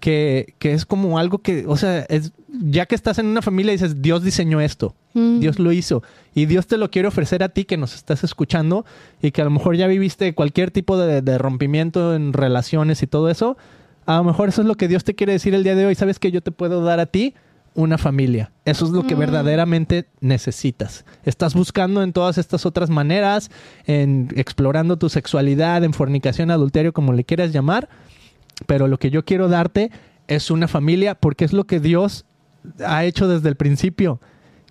Que, 0.02 0.53
que 0.60 0.74
es 0.74 0.86
como 0.86 1.18
algo 1.18 1.40
que, 1.40 1.66
o 1.68 1.78
sea, 1.78 2.02
es, 2.10 2.32
ya 2.61 2.86
que 2.86 2.95
estás 2.95 3.19
en 3.19 3.26
una 3.27 3.41
familia 3.41 3.72
dices, 3.72 4.02
Dios 4.02 4.23
diseñó 4.23 4.61
esto, 4.61 4.95
Mm. 5.14 5.40
Dios 5.40 5.60
lo 5.60 5.72
hizo. 5.72 6.03
Y 6.34 6.45
Dios 6.45 6.68
te 6.68 6.77
lo 6.77 6.91
quiere 6.91 7.07
ofrecer 7.07 7.41
a 7.41 7.49
ti 7.49 7.64
que 7.64 7.77
nos 7.77 7.95
estás 7.95 8.23
escuchando 8.26 8.86
y 9.22 9.32
que 9.32 9.41
a 9.41 9.45
lo 9.45 9.52
mejor 9.52 9.77
ya 9.77 9.88
viviste 9.88 10.34
cualquier 10.36 10.72
tipo 10.72 10.98
de, 10.98 11.22
de 11.22 11.38
rompimiento 11.38 12.14
en 12.15 12.34
relaciones 12.34 13.02
y 13.02 13.07
todo 13.07 13.30
eso. 13.30 13.56
A 14.06 14.18
lo 14.18 14.26
mejor 14.26 14.49
eso 14.49 14.61
es 14.61 14.68
lo 14.68 14.76
que 14.76 14.88
Dios 14.90 15.03
te 15.06 15.15
quiere 15.15 15.32
decir 15.34 15.56
el 15.56 15.64
día 15.64 15.76
de 15.76 15.86
hoy. 15.86 15.95
¿Sabes 15.95 16.19
que 16.19 16.32
yo 16.32 16.41
te 16.41 16.52
puedo 16.52 16.84
dar 16.84 16.99
a 16.99 17.06
ti? 17.06 17.34
Una 17.76 17.98
familia. 17.98 18.52
Eso 18.65 18.86
es 18.86 18.91
lo 18.91 19.03
que 19.07 19.15
Mm. 19.15 19.19
verdaderamente 19.19 20.06
necesitas. 20.22 21.06
Estás 21.23 21.53
buscando 21.56 22.03
en 22.03 22.11
todas 22.14 22.38
estas 22.38 22.65
otras 22.65 22.90
maneras, 22.90 23.49
en 23.86 24.27
explorando 24.36 24.98
tu 24.98 25.07
sexualidad, 25.10 25.84
en 25.84 25.94
fornicación, 25.94 26.52
adulterio, 26.52 26.91
como 26.94 27.14
le 27.14 27.23
quieras 27.23 27.52
llamar. 27.53 27.88
Pero 28.68 28.88
lo 28.88 28.98
que 28.99 29.10
yo 29.11 29.23
quiero 29.26 29.48
darte 29.48 29.91
es 30.27 30.52
una 30.52 30.68
familia 30.68 31.15
porque 31.15 31.45
es 31.45 31.53
lo 31.53 31.65
que 31.65 31.80
Dios 31.80 32.26
ha 32.86 33.04
hecho 33.06 33.28
desde 33.28 33.50
el 33.50 33.56
principio. 33.56 34.20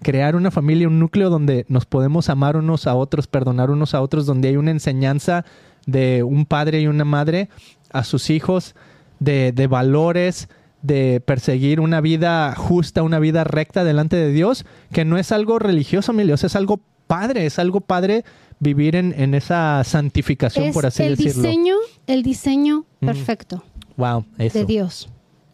Crear 0.02 0.36
una 0.36 0.50
familia, 0.50 0.88
un 0.88 0.98
núcleo 0.98 1.30
donde 1.30 1.64
nos 1.68 1.86
podemos 1.86 2.28
amar 2.28 2.56
unos 2.56 2.86
a 2.86 2.94
otros, 2.94 3.26
perdonar 3.26 3.70
unos 3.70 3.94
a 3.94 4.02
otros, 4.02 4.26
donde 4.26 4.48
hay 4.48 4.56
una 4.56 4.70
enseñanza 4.70 5.44
de 5.86 6.22
un 6.22 6.44
padre 6.46 6.80
y 6.80 6.86
una 6.86 7.04
madre 7.04 7.48
a 7.92 8.04
sus 8.04 8.28
hijos, 8.30 8.74
de, 9.20 9.52
de 9.52 9.66
valores, 9.66 10.48
de 10.82 11.22
perseguir 11.24 11.80
una 11.80 12.00
vida 12.02 12.54
justa, 12.56 13.02
una 13.02 13.18
vida 13.18 13.44
recta 13.44 13.84
delante 13.84 14.16
de 14.16 14.30
Dios, 14.32 14.66
que 14.92 15.04
no 15.06 15.16
es 15.16 15.32
algo 15.32 15.58
religioso, 15.58 16.12
Emilio, 16.12 16.34
o 16.34 16.36
sea, 16.36 16.48
es 16.48 16.56
algo 16.56 16.80
padre, 17.06 17.46
es 17.46 17.58
algo 17.58 17.80
padre 17.80 18.24
vivir 18.60 18.96
en, 18.96 19.14
en 19.18 19.34
esa 19.34 19.82
santificación, 19.84 20.66
Es 20.66 20.74
por 20.74 20.84
así 20.86 21.02
el 21.02 21.16
decirlo. 21.16 21.42
diseño, 21.42 21.76
el 22.06 22.22
diseño 22.22 22.84
Mm. 23.00 23.06
perfecto 23.06 23.62
Wow, 23.96 24.24
eso. 24.38 24.58
de 24.58 24.64
Dios, 24.64 25.08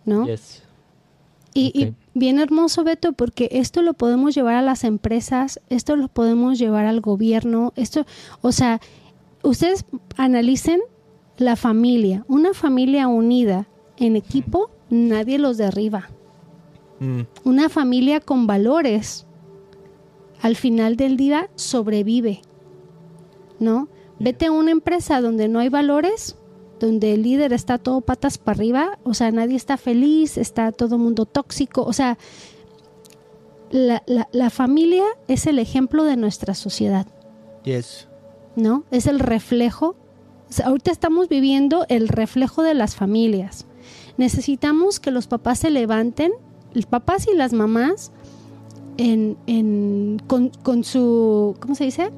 ¿no? 0.04 0.26
Yes. 0.26 0.62
Y, 1.54 1.72
y 1.74 1.84
Ok. 1.88 1.94
Bien 2.14 2.38
hermoso, 2.38 2.84
Beto, 2.84 3.12
porque 3.12 3.48
esto 3.52 3.82
lo 3.82 3.94
podemos 3.94 4.34
llevar 4.34 4.54
a 4.54 4.62
las 4.62 4.84
empresas, 4.84 5.60
esto 5.68 5.96
lo 5.96 6.08
podemos 6.08 6.58
llevar 6.58 6.86
al 6.86 7.00
gobierno, 7.00 7.72
esto, 7.76 8.06
o 8.42 8.52
sea, 8.52 8.80
ustedes 9.42 9.84
analicen 10.16 10.80
la 11.36 11.56
familia, 11.56 12.24
una 12.28 12.52
familia 12.52 13.08
unida 13.08 13.66
en 13.96 14.16
equipo, 14.16 14.70
nadie 14.90 15.38
los 15.38 15.56
derriba. 15.56 16.10
Mm, 17.00 17.22
Una 17.44 17.68
familia 17.68 18.20
con 18.20 18.46
valores, 18.46 19.26
al 20.42 20.56
final 20.56 20.96
del 20.96 21.16
día 21.16 21.48
sobrevive, 21.54 22.42
¿no? 23.58 23.88
Vete 24.18 24.46
a 24.46 24.52
una 24.52 24.70
empresa 24.70 25.20
donde 25.20 25.48
no 25.48 25.60
hay 25.60 25.70
valores, 25.70 26.36
donde 26.80 27.14
el 27.14 27.22
líder 27.22 27.52
está 27.52 27.78
todo 27.78 28.00
patas 28.00 28.38
para 28.38 28.56
arriba, 28.56 28.98
o 29.04 29.14
sea, 29.14 29.30
nadie 29.30 29.54
está 29.56 29.76
feliz, 29.76 30.36
está 30.38 30.72
todo 30.72 30.98
mundo 30.98 31.26
tóxico, 31.26 31.82
o 31.84 31.92
sea, 31.92 32.18
la, 33.70 34.02
la- 34.06 34.28
la 34.32 34.50
familia 34.50 35.04
es 35.28 35.46
el 35.46 35.58
ejemplo 35.58 36.04
de 36.04 36.16
nuestra 36.16 36.54
sociedad, 36.54 37.06
yes. 37.64 38.08
¿no? 38.56 38.84
Es 38.90 39.06
el 39.06 39.20
reflejo. 39.20 39.94
O 40.48 40.52
sea, 40.52 40.66
ahorita 40.66 40.90
estamos 40.90 41.28
viviendo 41.28 41.86
el 41.88 42.08
reflejo 42.08 42.62
de 42.64 42.74
las 42.74 42.96
familias. 42.96 43.66
Necesitamos 44.16 44.98
que 44.98 45.12
los 45.12 45.28
papás 45.28 45.60
se 45.60 45.70
levanten, 45.70 46.32
los 46.74 46.86
papás 46.86 47.28
y 47.32 47.36
las 47.36 47.52
mamás, 47.52 48.10
en, 48.96 49.36
en- 49.46 50.20
con, 50.26 50.48
con 50.48 50.82
su, 50.82 51.54
¿cómo 51.60 51.74
se 51.76 51.84
dice? 51.84 52.10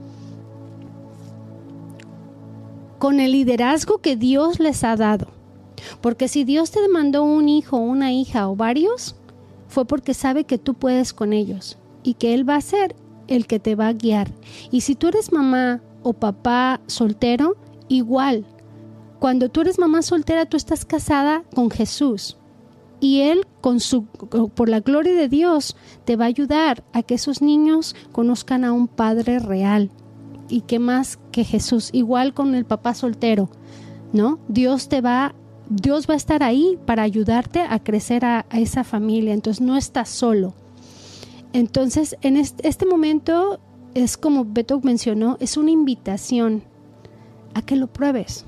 Con 3.03 3.19
el 3.19 3.33
liderazgo 3.33 3.99
que 3.99 4.15
Dios 4.15 4.61
les 4.61 4.85
ha 4.85 4.95
dado. 4.95 5.27
Porque 6.01 6.29
si 6.29 6.45
Dios 6.45 6.71
te 6.71 6.87
mandó 6.87 7.25
un 7.25 7.49
hijo, 7.49 7.77
una 7.77 8.13
hija 8.13 8.49
o 8.49 8.55
varios, 8.55 9.17
fue 9.67 9.85
porque 9.87 10.15
sabe 10.15 10.45
que 10.45 10.57
tú 10.57 10.75
puedes 10.75 11.13
con 11.13 11.33
ellos 11.33 11.79
y 12.05 12.15
que 12.15 12.33
Él 12.33 12.49
va 12.49 12.55
a 12.55 12.61
ser 12.61 12.95
el 13.27 13.49
que 13.49 13.59
te 13.59 13.75
va 13.75 13.89
a 13.89 13.93
guiar. 13.93 14.31
Y 14.71 14.83
si 14.83 14.95
tú 14.95 15.09
eres 15.09 15.33
mamá 15.33 15.83
o 16.05 16.13
papá 16.13 16.81
soltero, 16.87 17.57
igual. 17.89 18.47
Cuando 19.19 19.49
tú 19.49 19.63
eres 19.63 19.81
mamá 19.81 20.03
soltera, 20.03 20.47
tú 20.47 20.57
estás 20.57 20.85
casada 20.85 21.43
con 21.57 21.73
Jesús. 21.73 22.37
Y 23.01 23.23
Él, 23.23 23.49
con 23.61 23.81
su, 23.81 24.05
por 24.05 24.69
la 24.69 24.79
gloria 24.79 25.15
de 25.15 25.29
Dios, 25.29 25.75
te 26.05 26.15
va 26.15 26.27
a 26.27 26.29
ayudar 26.29 26.85
a 26.93 27.03
que 27.03 27.15
esos 27.15 27.43
niños 27.43 27.97
conozcan 28.13 28.65
a 28.65 28.73
un 28.73 28.87
Padre 28.87 29.41
real. 29.41 29.91
Y 30.49 30.61
qué 30.61 30.79
más 30.79 31.19
que 31.33 31.43
Jesús, 31.43 31.91
igual 31.93 32.35
con 32.35 32.55
el 32.55 32.65
papá 32.65 32.95
soltero, 32.95 33.49
¿no? 34.13 34.39
Dios 34.47 34.89
te 34.89 35.01
va, 35.01 35.35
Dios 35.69 36.07
va 36.09 36.15
a 36.15 36.19
estar 36.19 36.45
ahí 36.45 36.79
para 36.87 37.03
ayudarte 37.03 37.61
a 37.61 37.81
crecer 37.81 38.25
a, 38.25 38.47
a 38.49 38.61
esa 38.61 38.85
familia. 38.85 39.35
Entonces 39.35 39.61
no 39.61 39.77
estás 39.77 40.09
solo. 40.09 40.55
Entonces, 41.53 42.17
en 42.23 42.37
este, 42.37 42.69
este 42.69 42.87
momento 42.87 43.59
es 43.95 44.17
como 44.17 44.45
Beto 44.45 44.81
mencionó, 44.81 45.37
es 45.41 45.57
una 45.57 45.71
invitación 45.71 46.63
a 47.55 47.63
que 47.63 47.77
lo 47.77 47.89
pruebes, 47.89 48.47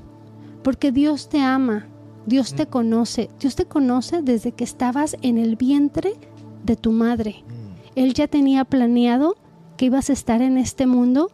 porque 0.63 0.91
Dios 0.91 1.29
te 1.29 1.39
ama, 1.39 1.87
Dios 2.25 2.55
te 2.55 2.65
conoce, 2.65 3.29
Dios 3.39 3.55
te 3.55 3.65
conoce 3.65 4.21
desde 4.21 4.51
que 4.51 4.63
estabas 4.63 5.17
en 5.21 5.37
el 5.37 5.55
vientre 5.55 6.13
de 6.63 6.75
tu 6.75 6.91
madre. 6.91 7.43
Él 7.95 8.13
ya 8.13 8.27
tenía 8.27 8.65
planeado 8.65 9.35
que 9.77 9.85
ibas 9.85 10.09
a 10.09 10.13
estar 10.13 10.41
en 10.41 10.57
este 10.57 10.87
mundo 10.87 11.31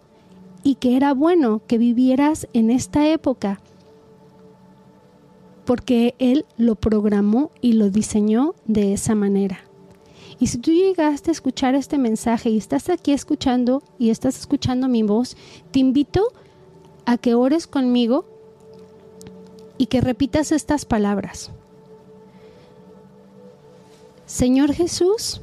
y 0.63 0.75
que 0.75 0.95
era 0.95 1.13
bueno 1.13 1.61
que 1.67 1.77
vivieras 1.77 2.47
en 2.53 2.69
esta 2.69 3.07
época, 3.07 3.59
porque 5.65 6.15
Él 6.19 6.45
lo 6.57 6.75
programó 6.75 7.51
y 7.61 7.73
lo 7.73 7.89
diseñó 7.89 8.55
de 8.65 8.93
esa 8.93 9.15
manera. 9.15 9.59
Y 10.39 10.47
si 10.47 10.57
tú 10.57 10.71
llegaste 10.71 11.29
a 11.29 11.33
escuchar 11.33 11.75
este 11.75 11.97
mensaje 11.97 12.49
y 12.49 12.57
estás 12.57 12.89
aquí 12.89 13.13
escuchando 13.13 13.83
y 13.99 14.09
estás 14.09 14.39
escuchando 14.39 14.87
mi 14.87 15.03
voz, 15.03 15.37
te 15.71 15.79
invito 15.79 16.33
a 17.05 17.17
que 17.17 17.35
ores 17.35 17.67
conmigo 17.67 18.25
y 19.77 19.85
que 19.87 20.01
repitas 20.01 20.51
estas 20.51 20.85
palabras. 20.85 21.51
Señor 24.25 24.73
Jesús, 24.73 25.41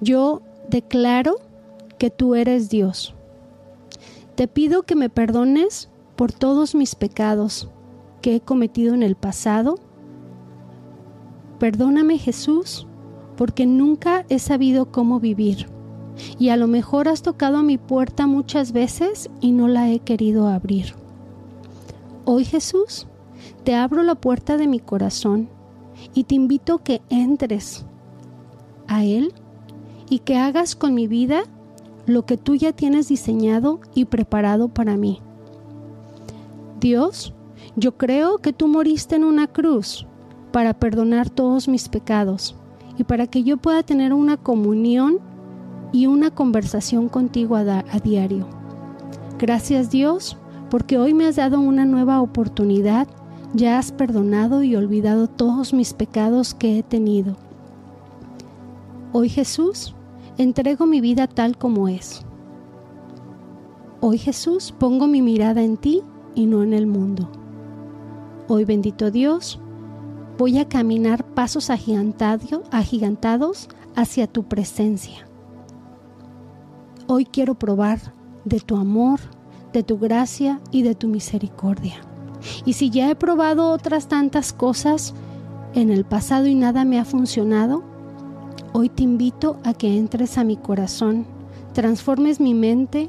yo 0.00 0.40
declaro 0.68 1.40
que 1.98 2.10
tú 2.10 2.34
eres 2.34 2.68
Dios. 2.70 3.14
Te 4.34 4.48
pido 4.48 4.84
que 4.84 4.94
me 4.94 5.10
perdones 5.10 5.90
por 6.16 6.32
todos 6.32 6.74
mis 6.74 6.94
pecados 6.94 7.68
que 8.22 8.36
he 8.36 8.40
cometido 8.40 8.94
en 8.94 9.02
el 9.02 9.14
pasado. 9.14 9.76
Perdóname 11.58 12.18
Jesús, 12.18 12.86
porque 13.36 13.66
nunca 13.66 14.24
he 14.28 14.38
sabido 14.38 14.90
cómo 14.90 15.20
vivir. 15.20 15.68
Y 16.38 16.48
a 16.48 16.56
lo 16.56 16.66
mejor 16.66 17.08
has 17.08 17.22
tocado 17.22 17.58
a 17.58 17.62
mi 17.62 17.78
puerta 17.78 18.26
muchas 18.26 18.72
veces 18.72 19.30
y 19.40 19.52
no 19.52 19.68
la 19.68 19.90
he 19.90 20.00
querido 20.00 20.48
abrir. 20.48 20.94
Hoy 22.24 22.44
Jesús, 22.44 23.06
te 23.64 23.74
abro 23.74 24.02
la 24.02 24.16
puerta 24.16 24.56
de 24.56 24.66
mi 24.66 24.80
corazón 24.80 25.48
y 26.14 26.24
te 26.24 26.34
invito 26.34 26.74
a 26.76 26.82
que 26.82 27.00
entres 27.08 27.86
a 28.86 29.04
Él 29.04 29.32
y 30.10 30.20
que 30.20 30.36
hagas 30.36 30.74
con 30.74 30.94
mi 30.94 31.06
vida 31.06 31.44
lo 32.08 32.24
que 32.24 32.36
tú 32.36 32.54
ya 32.54 32.72
tienes 32.72 33.08
diseñado 33.08 33.80
y 33.94 34.06
preparado 34.06 34.68
para 34.68 34.96
mí. 34.96 35.20
Dios, 36.80 37.34
yo 37.76 37.96
creo 37.96 38.38
que 38.38 38.52
tú 38.52 38.66
moriste 38.68 39.16
en 39.16 39.24
una 39.24 39.46
cruz 39.46 40.06
para 40.52 40.74
perdonar 40.74 41.28
todos 41.28 41.68
mis 41.68 41.88
pecados 41.88 42.56
y 42.96 43.04
para 43.04 43.26
que 43.26 43.42
yo 43.44 43.56
pueda 43.58 43.82
tener 43.82 44.12
una 44.12 44.36
comunión 44.36 45.18
y 45.92 46.06
una 46.06 46.30
conversación 46.30 47.08
contigo 47.08 47.56
a, 47.56 47.84
a 47.90 48.00
diario. 48.00 48.48
Gracias 49.38 49.90
Dios, 49.90 50.36
porque 50.70 50.98
hoy 50.98 51.14
me 51.14 51.26
has 51.26 51.36
dado 51.36 51.60
una 51.60 51.84
nueva 51.84 52.20
oportunidad, 52.20 53.06
ya 53.54 53.78
has 53.78 53.92
perdonado 53.92 54.62
y 54.62 54.76
olvidado 54.76 55.28
todos 55.28 55.72
mis 55.72 55.94
pecados 55.94 56.54
que 56.54 56.78
he 56.78 56.82
tenido. 56.82 57.36
Hoy 59.12 59.28
Jesús, 59.28 59.94
entrego 60.38 60.86
mi 60.86 61.00
vida 61.00 61.26
tal 61.26 61.58
como 61.58 61.88
es. 61.88 62.24
Hoy 64.00 64.18
Jesús, 64.18 64.72
pongo 64.78 65.08
mi 65.08 65.20
mirada 65.20 65.62
en 65.62 65.76
ti 65.76 66.02
y 66.34 66.46
no 66.46 66.62
en 66.62 66.72
el 66.72 66.86
mundo. 66.86 67.28
Hoy 68.46 68.64
bendito 68.64 69.10
Dios, 69.10 69.58
voy 70.38 70.58
a 70.58 70.68
caminar 70.68 71.24
pasos 71.24 71.68
agigantado- 71.70 72.62
agigantados 72.70 73.68
hacia 73.96 74.28
tu 74.28 74.44
presencia. 74.44 75.26
Hoy 77.08 77.24
quiero 77.24 77.56
probar 77.58 77.98
de 78.44 78.60
tu 78.60 78.76
amor, 78.76 79.18
de 79.72 79.82
tu 79.82 79.98
gracia 79.98 80.60
y 80.70 80.82
de 80.82 80.94
tu 80.94 81.08
misericordia. 81.08 81.96
Y 82.64 82.74
si 82.74 82.90
ya 82.90 83.10
he 83.10 83.16
probado 83.16 83.72
otras 83.72 84.06
tantas 84.06 84.52
cosas 84.52 85.12
en 85.74 85.90
el 85.90 86.04
pasado 86.04 86.46
y 86.46 86.54
nada 86.54 86.84
me 86.84 87.00
ha 87.00 87.04
funcionado, 87.04 87.82
hoy 88.72 88.88
te 88.88 89.02
invito 89.02 89.58
a 89.64 89.74
que 89.74 89.96
entres 89.96 90.38
a 90.38 90.44
mi 90.44 90.56
corazón, 90.56 91.26
transformes 91.72 92.40
mi 92.40 92.54
mente, 92.54 93.08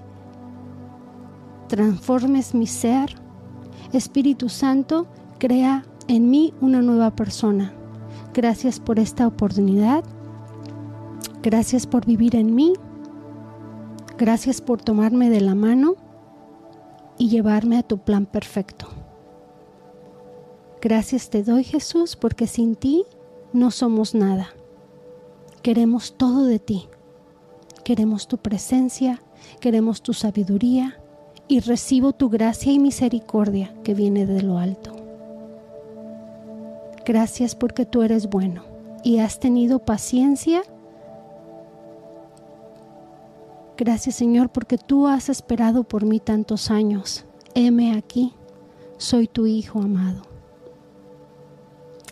transformes 1.67 2.53
mi 2.53 2.67
ser. 2.67 3.15
Espíritu 3.93 4.49
Santo, 4.49 5.07
crea 5.39 5.83
en 6.07 6.29
mí 6.29 6.53
una 6.61 6.81
nueva 6.81 7.11
persona. 7.11 7.73
Gracias 8.33 8.79
por 8.79 8.99
esta 8.99 9.25
oportunidad. 9.25 10.03
Gracias 11.41 11.87
por 11.87 12.05
vivir 12.05 12.35
en 12.35 12.53
mí. 12.53 12.73
Gracias 14.17 14.61
por 14.61 14.81
tomarme 14.81 15.29
de 15.29 15.41
la 15.41 15.55
mano 15.55 15.95
y 17.17 17.29
llevarme 17.29 17.77
a 17.77 17.83
tu 17.83 17.97
plan 17.99 18.25
perfecto. 18.25 18.87
Gracias 20.81 21.29
te 21.29 21.43
doy 21.43 21.63
Jesús 21.63 22.15
porque 22.15 22.47
sin 22.47 22.75
ti 22.75 23.05
no 23.53 23.71
somos 23.71 24.13
nada. 24.13 24.49
Queremos 25.61 26.13
todo 26.17 26.45
de 26.45 26.59
ti. 26.59 26.87
Queremos 27.83 28.27
tu 28.27 28.37
presencia, 28.37 29.21
queremos 29.59 30.01
tu 30.01 30.13
sabiduría 30.13 31.01
y 31.47 31.59
recibo 31.59 32.13
tu 32.13 32.29
gracia 32.29 32.71
y 32.71 32.79
misericordia 32.79 33.73
que 33.83 33.93
viene 33.93 34.25
de 34.25 34.41
lo 34.41 34.57
alto. 34.59 34.95
Gracias 37.05 37.55
porque 37.55 37.85
tú 37.85 38.03
eres 38.03 38.29
bueno 38.29 38.63
y 39.03 39.17
has 39.17 39.39
tenido 39.39 39.79
paciencia. 39.79 40.61
Gracias 43.75 44.15
Señor 44.15 44.49
porque 44.49 44.77
tú 44.77 45.07
has 45.07 45.27
esperado 45.29 45.83
por 45.83 46.05
mí 46.05 46.19
tantos 46.19 46.69
años. 46.69 47.25
Heme 47.55 47.97
aquí, 47.97 48.33
soy 48.97 49.27
tu 49.27 49.47
Hijo 49.47 49.79
amado. 49.79 50.21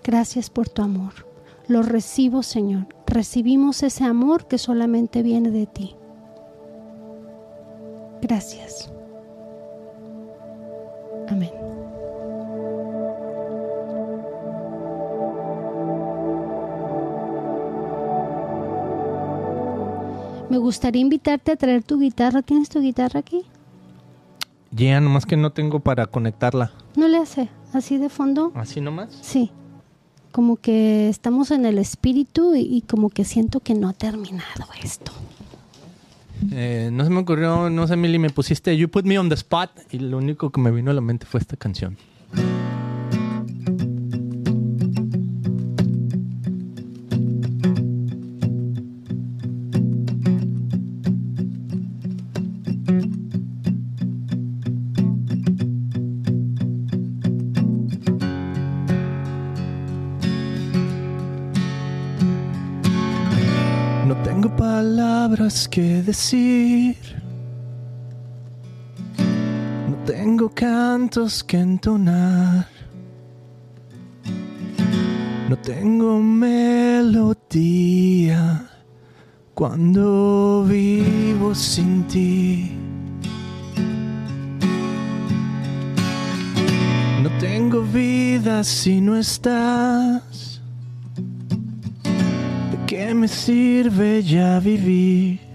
Gracias 0.04 0.50
por 0.50 0.68
tu 0.68 0.82
amor. 0.82 1.27
Lo 1.68 1.82
recibo 1.82 2.44
Señor. 2.44 2.88
Recibimos 3.06 3.84
ese 3.84 4.04
amor 4.04 4.48
que 4.48 4.58
solamente 4.58 5.22
viene 5.22 5.52
de 5.52 5.68
ti. 5.68 5.96
Gracias. 8.22 8.92
Amén. 11.30 11.52
Me 20.50 20.58
gustaría 20.58 21.02
invitarte 21.02 21.52
a 21.52 21.56
traer 21.58 21.84
tu 21.84 22.00
guitarra. 22.00 22.42
¿Tienes 22.42 22.70
tu 22.70 22.80
guitarra 22.80 23.20
aquí? 23.20 23.44
Ya, 24.72 25.02
nomás 25.02 25.26
que 25.26 25.36
no 25.36 25.52
tengo 25.52 25.82
para 25.82 26.06
conectarla. 26.06 26.72
¿No 26.96 27.08
le 27.08 27.18
hace? 27.18 27.50
¿Así 27.74 27.98
de 27.98 28.10
fondo? 28.10 28.52
¿Así 28.56 28.80
nomás? 28.80 29.18
Sí. 29.22 29.52
Como 30.38 30.58
que 30.58 31.10
estamos 31.10 31.50
en 31.50 31.66
el 31.66 31.80
espíritu 31.80 32.54
y, 32.54 32.84
como 32.88 33.10
que 33.10 33.26
siento 33.26 33.60
que 33.60 33.74
no 33.74 33.90
ha 33.90 33.94
terminado 33.94 34.68
esto. 34.84 35.12
Eh, 36.52 36.92
no 36.94 37.04
se 37.04 37.10
me 37.10 37.22
ocurrió, 37.22 37.72
no 37.72 37.88
sé, 37.88 37.96
Milly, 37.96 38.20
me 38.20 38.30
pusiste 38.30 38.78
You 38.78 38.88
Put 38.88 39.04
Me 39.06 39.18
on 39.18 39.30
the 39.30 39.34
Spot 39.34 39.72
y 39.90 39.98
lo 39.98 40.20
único 40.20 40.52
que 40.52 40.62
me 40.62 40.70
vino 40.70 40.92
a 40.92 40.94
la 40.94 41.02
mente 41.02 41.26
fue 41.26 41.40
esta 41.40 41.58
canción. 41.58 41.98
Que 65.70 66.02
decir. 66.02 66.96
No 69.90 69.96
tengo 70.06 70.50
cantos 70.50 71.44
que 71.44 71.58
entonar. 71.58 72.68
No 75.50 75.58
tengo 75.58 76.20
melodía 76.20 77.48
cuando 79.54 80.66
vivo 80.68 81.56
sin 81.56 82.04
ti. 82.08 82.72
No 87.24 87.30
tengo 87.40 87.82
vida 87.82 88.64
si 88.64 89.00
no 89.02 89.16
estás. 89.16 90.62
¿De 92.72 92.78
qué 92.86 93.14
me 93.14 93.28
sirve 93.28 94.22
ya 94.22 94.60
vivir? 94.60 95.47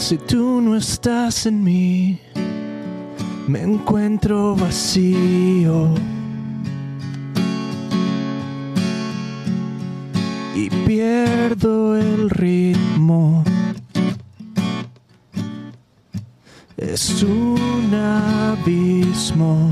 Si 0.00 0.16
tú 0.16 0.62
no 0.62 0.76
estás 0.76 1.44
en 1.44 1.62
mí, 1.62 2.18
me 3.46 3.60
encuentro 3.60 4.56
vacío. 4.56 5.94
Y 10.54 10.70
pierdo 10.86 11.96
el 11.96 12.30
ritmo. 12.30 13.44
Es 16.78 17.22
un 17.22 17.94
abismo. 17.94 19.70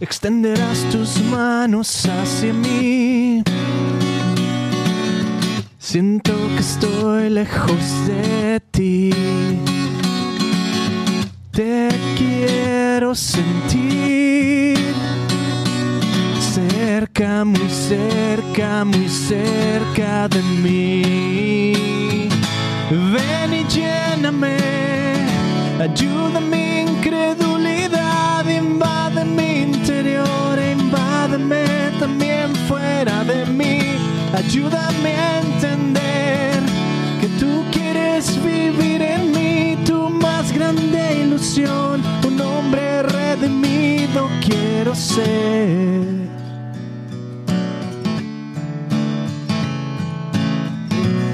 extenderás 0.00 0.84
tus 0.90 1.20
manos 1.22 2.06
hacia 2.06 2.52
mí. 2.52 3.42
Siento 5.90 6.34
que 6.54 6.60
estoy 6.60 7.30
lejos 7.30 8.06
de 8.06 8.60
ti. 8.70 9.10
Te 11.50 11.88
quiero 12.14 13.14
sentir 13.14 14.76
cerca, 16.38 17.42
muy 17.42 17.70
cerca, 17.70 18.84
muy 18.84 19.08
cerca 19.08 20.28
de 20.28 20.42
mí. 20.62 22.28
Ven 22.90 23.54
y 23.54 23.64
lléname, 23.64 24.58
ayuda 25.80 26.38
mi 26.38 26.80
incredulidad, 26.80 28.46
invade 28.46 29.24
mi 29.24 29.62
interior, 29.62 30.58
invádeme 30.58 31.64
también 31.98 32.54
fuera 32.68 33.24
de 33.24 33.46
mí. 33.46 33.57
Ayúdame 34.38 35.16
a 35.16 35.40
entender 35.40 36.62
que 37.20 37.28
tú 37.40 37.64
quieres 37.72 38.40
vivir 38.40 39.02
en 39.02 39.32
mí, 39.32 39.76
tu 39.84 40.08
más 40.08 40.52
grande 40.52 41.22
ilusión, 41.24 42.00
un 42.24 42.40
hombre 42.40 43.02
redimido 43.02 44.28
quiero 44.46 44.94
ser. 44.94 46.28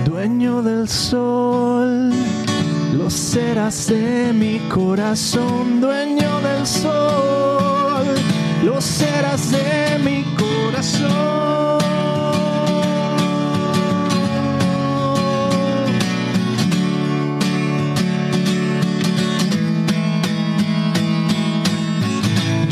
dueño 0.06 0.62
del 0.62 0.88
sol, 0.88 2.10
lo 2.96 3.10
serás 3.10 3.88
de 3.88 4.32
mi 4.32 4.58
corazón, 4.70 5.82
dueño 5.82 6.40
del 6.40 6.66
sol, 6.66 8.06
lo 8.64 8.80
serás 8.80 9.50
de 9.50 9.98
mi 10.02 10.24
corazón. 10.36 11.93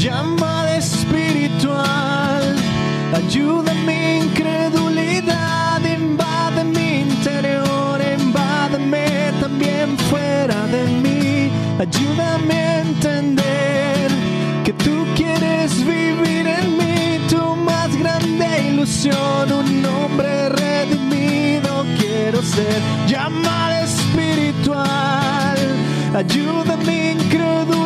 Llama 0.02 0.66
espiritual, 0.74 2.56
ayuda 3.14 3.72
mi 3.86 4.18
incredulidad, 4.24 5.80
invade 5.84 6.64
mi 6.64 7.02
interior, 7.02 8.00
invádeme 8.18 9.32
también 9.38 9.96
fuera 10.10 10.66
de 10.66 10.88
mí, 10.88 11.52
ayúdame 11.78 12.54
a 12.54 12.80
entender 12.80 14.10
que 14.64 14.72
tú 14.72 15.06
quieres 15.14 15.86
vivir 15.86 16.48
en 16.48 16.76
mí, 16.76 17.20
tu 17.30 17.54
más 17.54 17.96
grande 17.96 18.70
ilusión, 18.72 19.52
un 19.52 19.86
hombre 19.86 20.48
redimido 20.48 21.86
quiero 21.96 22.42
ser, 22.42 22.82
llama 23.06 23.78
espiritual, 23.82 25.58
ayuda 26.12 26.76
mi 26.78 27.10
incredulidad, 27.10 27.81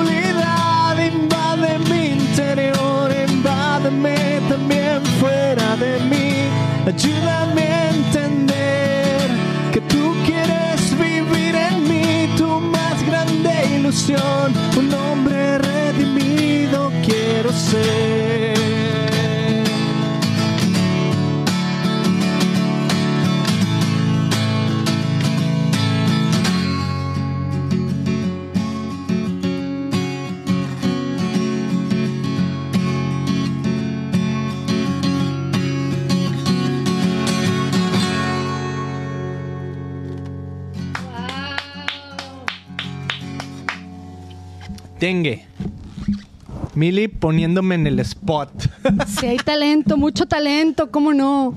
ayúdame 6.97 7.63
a 7.63 7.91
entender 7.91 9.29
que 9.73 9.81
tú 9.83 10.15
quieres 10.25 10.81
vivir 10.99 11.55
en 11.55 11.89
mí, 11.89 12.29
tu 12.39 12.49
más 12.61 13.05
grande 13.07 13.51
ilusión, 13.77 14.55
un 14.79 14.95
hombre 14.95 15.59
redimido 15.59 16.91
quiero 17.05 17.53
ser. 17.53 18.16
Tengue. 44.99 45.45
Mili 46.75 47.09
poniéndome 47.09 47.75
en 47.75 47.87
el 47.87 47.99
spot. 48.01 48.51
Sí, 49.07 49.27
hay 49.27 49.37
talento, 49.39 49.97
mucho 49.97 50.27
talento, 50.27 50.91
¿cómo 50.91 51.13
no? 51.13 51.57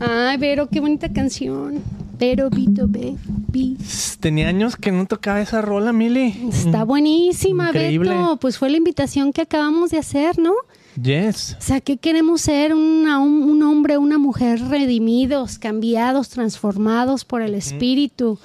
Ay, 0.00 0.36
Vero, 0.38 0.68
qué 0.68 0.80
bonita 0.80 1.12
canción. 1.12 1.82
Vero, 2.18 2.50
Vito, 2.50 2.86
Baby. 2.86 3.76
Tenía 4.20 4.48
años 4.48 4.76
que 4.76 4.92
no 4.92 5.06
tocaba 5.06 5.40
esa 5.40 5.62
rola, 5.62 5.92
Mili. 5.92 6.48
Está 6.50 6.84
buenísima, 6.84 7.68
Increíble. 7.68 8.10
Beto. 8.10 8.36
Pues 8.40 8.58
fue 8.58 8.68
la 8.70 8.76
invitación 8.76 9.32
que 9.32 9.42
acabamos 9.42 9.90
de 9.90 9.98
hacer, 9.98 10.38
¿no? 10.38 10.52
Yes. 11.00 11.56
O 11.58 11.62
sea, 11.62 11.80
¿qué 11.80 11.96
queremos 11.96 12.42
ser? 12.42 12.74
Una- 12.74 13.20
un, 13.20 13.42
un 13.42 13.62
hombre, 13.62 13.96
una 13.96 14.18
mujer 14.18 14.60
redimidos, 14.68 15.58
cambiados, 15.58 16.28
transformados 16.28 17.24
por 17.24 17.40
el 17.42 17.54
Espíritu. 17.54 18.38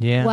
Yeah. 0.00 0.24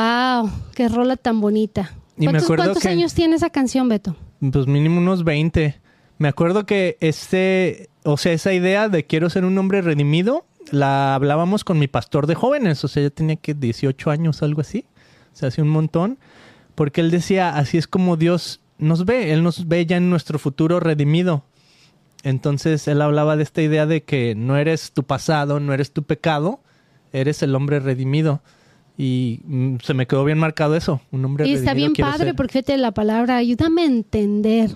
¡Wow! 0.42 0.50
¡Qué 0.74 0.88
rola 0.90 1.18
tan 1.18 1.40
bonita! 1.42 1.92
Y 2.18 2.22
me 2.22 2.26
¿Cuántos, 2.32 2.44
acuerdo 2.44 2.64
cuántos 2.66 2.84
que- 2.84 2.90
años 2.90 3.14
tiene 3.14 3.36
esa 3.36 3.50
canción, 3.50 3.88
Beto? 3.90 4.16
Pues 4.52 4.68
mínimo 4.68 5.00
unos 5.00 5.24
20. 5.24 5.80
Me 6.18 6.28
acuerdo 6.28 6.66
que 6.66 6.98
este, 7.00 7.90
o 8.04 8.18
sea, 8.18 8.32
esa 8.34 8.54
idea 8.54 8.90
de 8.90 9.06
quiero 9.06 9.30
ser 9.30 9.46
un 9.46 9.58
hombre 9.58 9.82
redimido, 9.82 10.46
la 10.72 11.16
hablábamos 11.16 11.64
con 11.64 11.80
mi 11.80 11.88
pastor 11.88 12.28
de 12.28 12.36
jóvenes. 12.36 12.84
O 12.84 12.88
sea, 12.88 13.02
yo 13.04 13.12
tenía 13.12 13.36
que 13.38 13.54
18 13.54 14.12
años, 14.12 14.44
algo 14.44 14.62
así. 14.62 14.86
O 15.34 15.36
sea, 15.36 15.48
hace 15.50 15.62
un 15.62 15.70
montón. 15.70 16.20
Porque 16.76 17.02
él 17.02 17.12
decía, 17.12 17.50
así 17.58 17.78
es 17.78 17.88
como 17.88 18.18
Dios 18.18 18.62
nos 18.78 19.06
ve. 19.06 19.34
Él 19.34 19.44
nos 19.44 19.68
ve 19.68 19.86
ya 19.86 19.98
en 19.98 20.10
nuestro 20.10 20.38
futuro 20.40 20.80
redimido. 20.80 21.44
Entonces 22.24 22.88
él 22.88 23.02
hablaba 23.02 23.36
de 23.36 23.44
esta 23.44 23.62
idea 23.62 23.86
de 23.86 24.04
que 24.04 24.36
no 24.36 24.58
eres 24.58 24.92
tu 24.92 25.04
pasado, 25.04 25.60
no 25.60 25.74
eres 25.74 25.92
tu 25.92 26.04
pecado, 26.04 26.60
eres 27.14 27.42
el 27.42 27.56
hombre 27.56 27.80
redimido. 27.80 28.42
Y 29.04 29.40
mm, 29.46 29.78
se 29.84 29.94
me 29.94 30.06
quedó 30.06 30.24
bien 30.26 30.38
marcado 30.38 30.76
eso, 30.76 31.02
un 31.12 31.26
hombre 31.26 31.48
Y 31.48 31.54
está 31.54 31.74
bien 31.74 31.94
padre 31.94 32.26
ser. 32.28 32.36
porque 32.36 32.54
fíjate 32.54 32.78
la 32.78 32.92
palabra, 32.92 33.38
ayúdame 33.38 33.82
a 33.82 33.86
entender. 33.86 34.76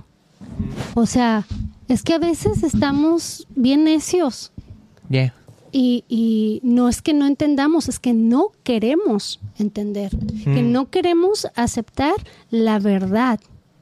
O 0.95 1.05
sea, 1.05 1.45
es 1.87 2.01
que 2.01 2.13
a 2.13 2.17
veces 2.19 2.63
estamos 2.63 3.45
bien 3.55 3.83
necios 3.83 4.51
Yeah. 5.09 5.33
y, 5.71 6.03
y 6.09 6.59
no 6.63 6.89
es 6.89 7.03
que 7.03 7.13
no 7.13 7.27
entendamos, 7.27 7.87
es 7.89 7.99
que 7.99 8.13
no 8.13 8.47
queremos 8.63 9.39
entender, 9.59 10.09
que 10.43 10.63
Mm. 10.63 10.71
no 10.71 10.89
queremos 10.89 11.47
aceptar 11.55 12.15
la 12.49 12.79
verdad. 12.79 13.39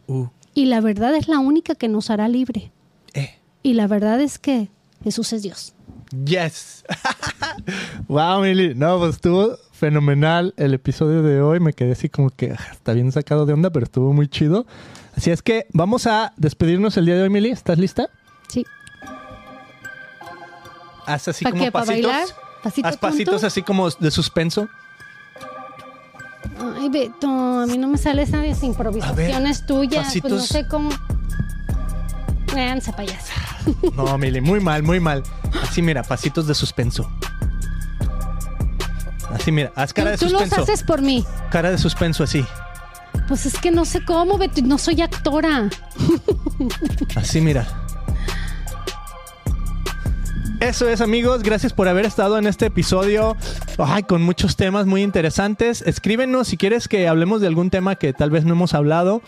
Uh, 0.08 0.28
Y 0.54 0.66
la 0.66 0.82
verdad 0.82 1.16
es 1.16 1.28
la 1.30 1.40
única 1.40 1.74
que 1.76 1.88
nos 1.88 2.10
hará 2.10 2.28
libre. 2.28 2.72
eh. 3.14 3.36
Y 3.64 3.74
la 3.76 3.88
verdad 3.88 4.20
es 4.20 4.38
que 4.40 4.68
Jesús 5.06 5.32
es 5.32 5.44
Dios. 5.44 5.74
Yes. 6.26 6.84
wow, 8.08 8.42
Mili. 8.42 8.76
No, 8.76 9.00
pues 9.00 9.16
estuvo 9.16 9.58
fenomenal 9.84 10.54
el 10.56 10.74
episodio 10.74 11.24
de 11.24 11.42
hoy. 11.42 11.60
Me 11.60 11.74
quedé 11.74 11.92
así 11.92 12.08
como 12.08 12.30
que 12.30 12.54
ah, 12.58 12.68
está 12.72 12.94
bien 12.94 13.12
sacado 13.12 13.46
de 13.46 13.52
onda, 13.52 13.70
pero 13.70 13.84
estuvo 13.84 14.14
muy 14.14 14.30
chido. 14.30 14.66
Así 15.18 15.30
es 15.30 15.42
que 15.42 15.68
vamos 15.74 16.08
a 16.08 16.32
despedirnos 16.38 16.96
el 16.96 17.06
día 17.06 17.16
de 17.16 17.24
hoy, 17.24 17.30
Mili. 17.30 17.50
¿Estás 17.50 17.78
lista? 17.78 18.10
Sí. 18.48 18.66
Haz 21.06 21.28
así 21.28 21.44
¿Pa 21.44 21.52
como 21.52 21.70
pasitos. 21.70 22.34
¿Pasito 22.64 22.88
Haz 22.88 22.96
pasitos 22.96 23.34
tonto? 23.34 23.48
así 23.48 23.62
como 23.62 23.90
de 23.90 24.10
suspenso. 24.10 24.70
Ay, 26.78 26.88
Beto, 26.88 27.28
a 27.28 27.66
mí 27.66 27.78
no 27.78 27.90
me 27.90 27.98
sale 27.98 28.22
esas 28.22 28.64
improvisaciones 28.64 29.66
tuyas. 29.66 30.18
Pues 30.22 30.34
no 30.34 30.40
sé 30.40 30.66
cómo. 30.66 30.92
Véanse, 32.56 32.94
payasa. 32.94 33.34
No, 33.98 34.18
Mili, 34.18 34.40
muy 34.40 34.62
mal, 34.62 34.82
muy 34.82 35.02
mal. 35.02 35.24
Así, 35.62 35.82
mira, 35.82 36.04
pasitos 36.04 36.48
de 36.48 36.56
suspenso. 36.56 37.10
Así, 39.34 39.52
mira, 39.52 39.72
haz 39.76 39.94
cara 39.94 40.12
de 40.12 40.18
tú, 40.18 40.28
tú 40.28 40.32
los 40.32 40.42
suspenso. 40.44 40.64
haces 40.64 40.84
por 40.84 41.02
mí. 41.02 41.26
Cara 41.50 41.72
de 41.72 41.78
suspenso, 41.78 42.24
así. 42.24 42.46
Pues 43.28 43.46
es 43.46 43.58
que 43.58 43.72
no 43.72 43.86
sé 43.86 44.04
cómo, 44.06 44.38
Beto, 44.38 44.62
no 44.64 44.78
soy 44.78 45.02
actora. 45.02 45.70
Así, 47.16 47.42
mira. 47.42 47.66
Eso 50.60 50.88
es, 50.88 51.02
amigos. 51.02 51.44
Gracias 51.44 51.74
por 51.74 51.88
haber 51.88 52.06
estado 52.06 52.38
en 52.38 52.48
este 52.48 52.68
episodio. 52.68 53.36
Ay, 53.78 54.04
con 54.04 54.22
muchos 54.22 54.56
temas 54.56 54.86
muy 54.86 55.04
interesantes. 55.04 55.82
Escríbenos 55.82 56.48
si 56.48 56.58
quieres 56.58 56.88
que 56.88 57.08
hablemos 57.08 57.42
de 57.42 57.48
algún 57.48 57.70
tema 57.70 57.96
que 57.96 58.14
tal 58.14 58.30
vez 58.30 58.46
no 58.46 58.54
hemos 58.54 58.74
hablado 58.74 59.22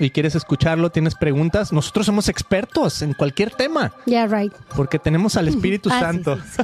y 0.00 0.10
quieres 0.10 0.34
escucharlo, 0.34 0.90
tienes 0.90 1.14
preguntas. 1.14 1.72
Nosotros 1.72 2.06
somos 2.06 2.28
expertos 2.28 3.02
en 3.02 3.12
cualquier 3.14 3.50
tema 3.50 3.92
Yeah, 4.06 4.26
right. 4.26 4.52
porque 4.74 4.98
tenemos 4.98 5.36
al 5.36 5.48
Espíritu 5.48 5.90
Ah, 5.92 5.98
sí, 5.98 6.00
Santo. 6.04 6.36
sí, 6.38 6.62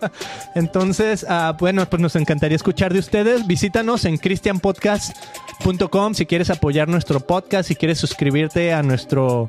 Entonces, 0.54 1.26
ah, 1.28 1.56
bueno, 1.58 1.84
pues 1.88 2.00
nos 2.00 2.16
encantaría 2.16 2.56
escuchar 2.56 2.92
de 2.92 2.98
ustedes. 3.00 3.46
Visítanos 3.46 4.04
en 4.04 4.16
christianpodcast.com 4.18 6.14
si 6.14 6.26
quieres 6.26 6.50
apoyar 6.50 6.88
nuestro 6.88 7.20
podcast, 7.20 7.68
si 7.68 7.76
quieres 7.76 7.98
suscribirte 7.98 8.72
a 8.72 8.82
nuestro 8.82 9.48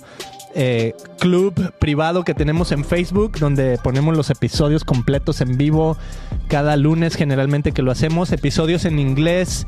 eh, 0.53 0.93
club 1.19 1.73
privado 1.79 2.23
que 2.23 2.33
tenemos 2.33 2.71
en 2.71 2.83
Facebook, 2.83 3.37
donde 3.39 3.77
ponemos 3.83 4.15
los 4.17 4.29
episodios 4.29 4.83
completos 4.83 5.41
en 5.41 5.57
vivo 5.57 5.97
cada 6.49 6.75
lunes 6.75 7.15
generalmente 7.15 7.71
que 7.71 7.81
lo 7.81 7.91
hacemos, 7.91 8.31
episodios 8.31 8.85
en 8.85 8.99
inglés. 8.99 9.65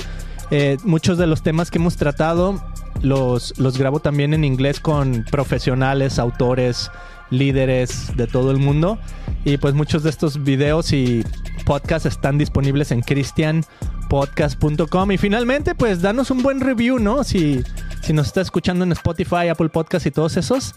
Eh, 0.55 0.77
muchos 0.83 1.17
de 1.17 1.25
los 1.25 1.41
temas 1.41 1.71
que 1.71 1.79
hemos 1.79 1.97
tratado 1.97 2.63
los, 3.01 3.57
los 3.57 3.75
grabo 3.75 4.01
también 4.01 4.35
en 4.35 4.43
inglés 4.43 4.79
con 4.79 5.25
profesionales, 5.31 6.19
autores, 6.19 6.91
líderes 7.31 8.15
de 8.15 8.27
todo 8.27 8.51
el 8.51 8.57
mundo. 8.57 8.99
Y 9.45 9.57
pues 9.57 9.73
muchos 9.73 10.03
de 10.03 10.11
estos 10.11 10.43
videos 10.43 10.93
y 10.93 11.23
podcasts 11.65 12.05
están 12.05 12.37
disponibles 12.37 12.91
en 12.91 13.01
christianpodcast.com. 13.01 15.11
Y 15.11 15.17
finalmente, 15.17 15.73
pues 15.73 16.03
danos 16.03 16.29
un 16.29 16.43
buen 16.43 16.61
review, 16.61 16.99
¿no? 16.99 17.23
Si, 17.23 17.63
si 18.03 18.13
nos 18.13 18.27
está 18.27 18.41
escuchando 18.41 18.85
en 18.85 18.91
Spotify, 18.91 19.47
Apple 19.49 19.69
Podcast 19.69 20.05
y 20.05 20.11
todos 20.11 20.37
esos, 20.37 20.75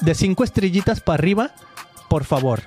de 0.00 0.14
cinco 0.14 0.44
estrellitas 0.44 1.02
para 1.02 1.16
arriba, 1.16 1.50
por 2.08 2.24
favor, 2.24 2.62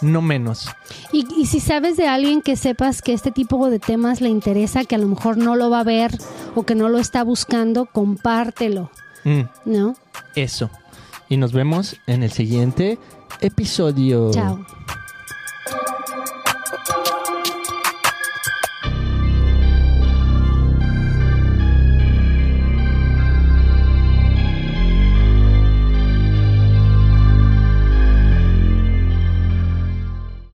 no 0.00 0.22
menos. 0.22 0.68
Y, 1.12 1.46
si 1.46 1.60
sabes 1.60 1.96
de 1.96 2.06
alguien 2.06 2.42
que 2.42 2.56
sepas 2.56 3.02
que 3.02 3.12
este 3.12 3.30
tipo 3.30 3.68
de 3.70 3.78
temas 3.78 4.20
le 4.20 4.28
interesa, 4.28 4.84
que 4.84 4.94
a 4.94 4.98
lo 4.98 5.08
mejor 5.08 5.36
no 5.36 5.56
lo 5.56 5.70
va 5.70 5.80
a 5.80 5.84
ver 5.84 6.16
o 6.54 6.64
que 6.64 6.74
no 6.74 6.88
lo 6.88 6.98
está 6.98 7.22
buscando, 7.24 7.86
compártelo. 7.86 8.90
Mm. 9.24 9.42
¿No? 9.64 9.96
Eso. 10.34 10.70
Y 11.28 11.36
nos 11.36 11.52
vemos 11.52 11.96
en 12.06 12.22
el 12.22 12.32
siguiente 12.32 12.98
episodio. 13.40 14.30
Chao. 14.32 14.64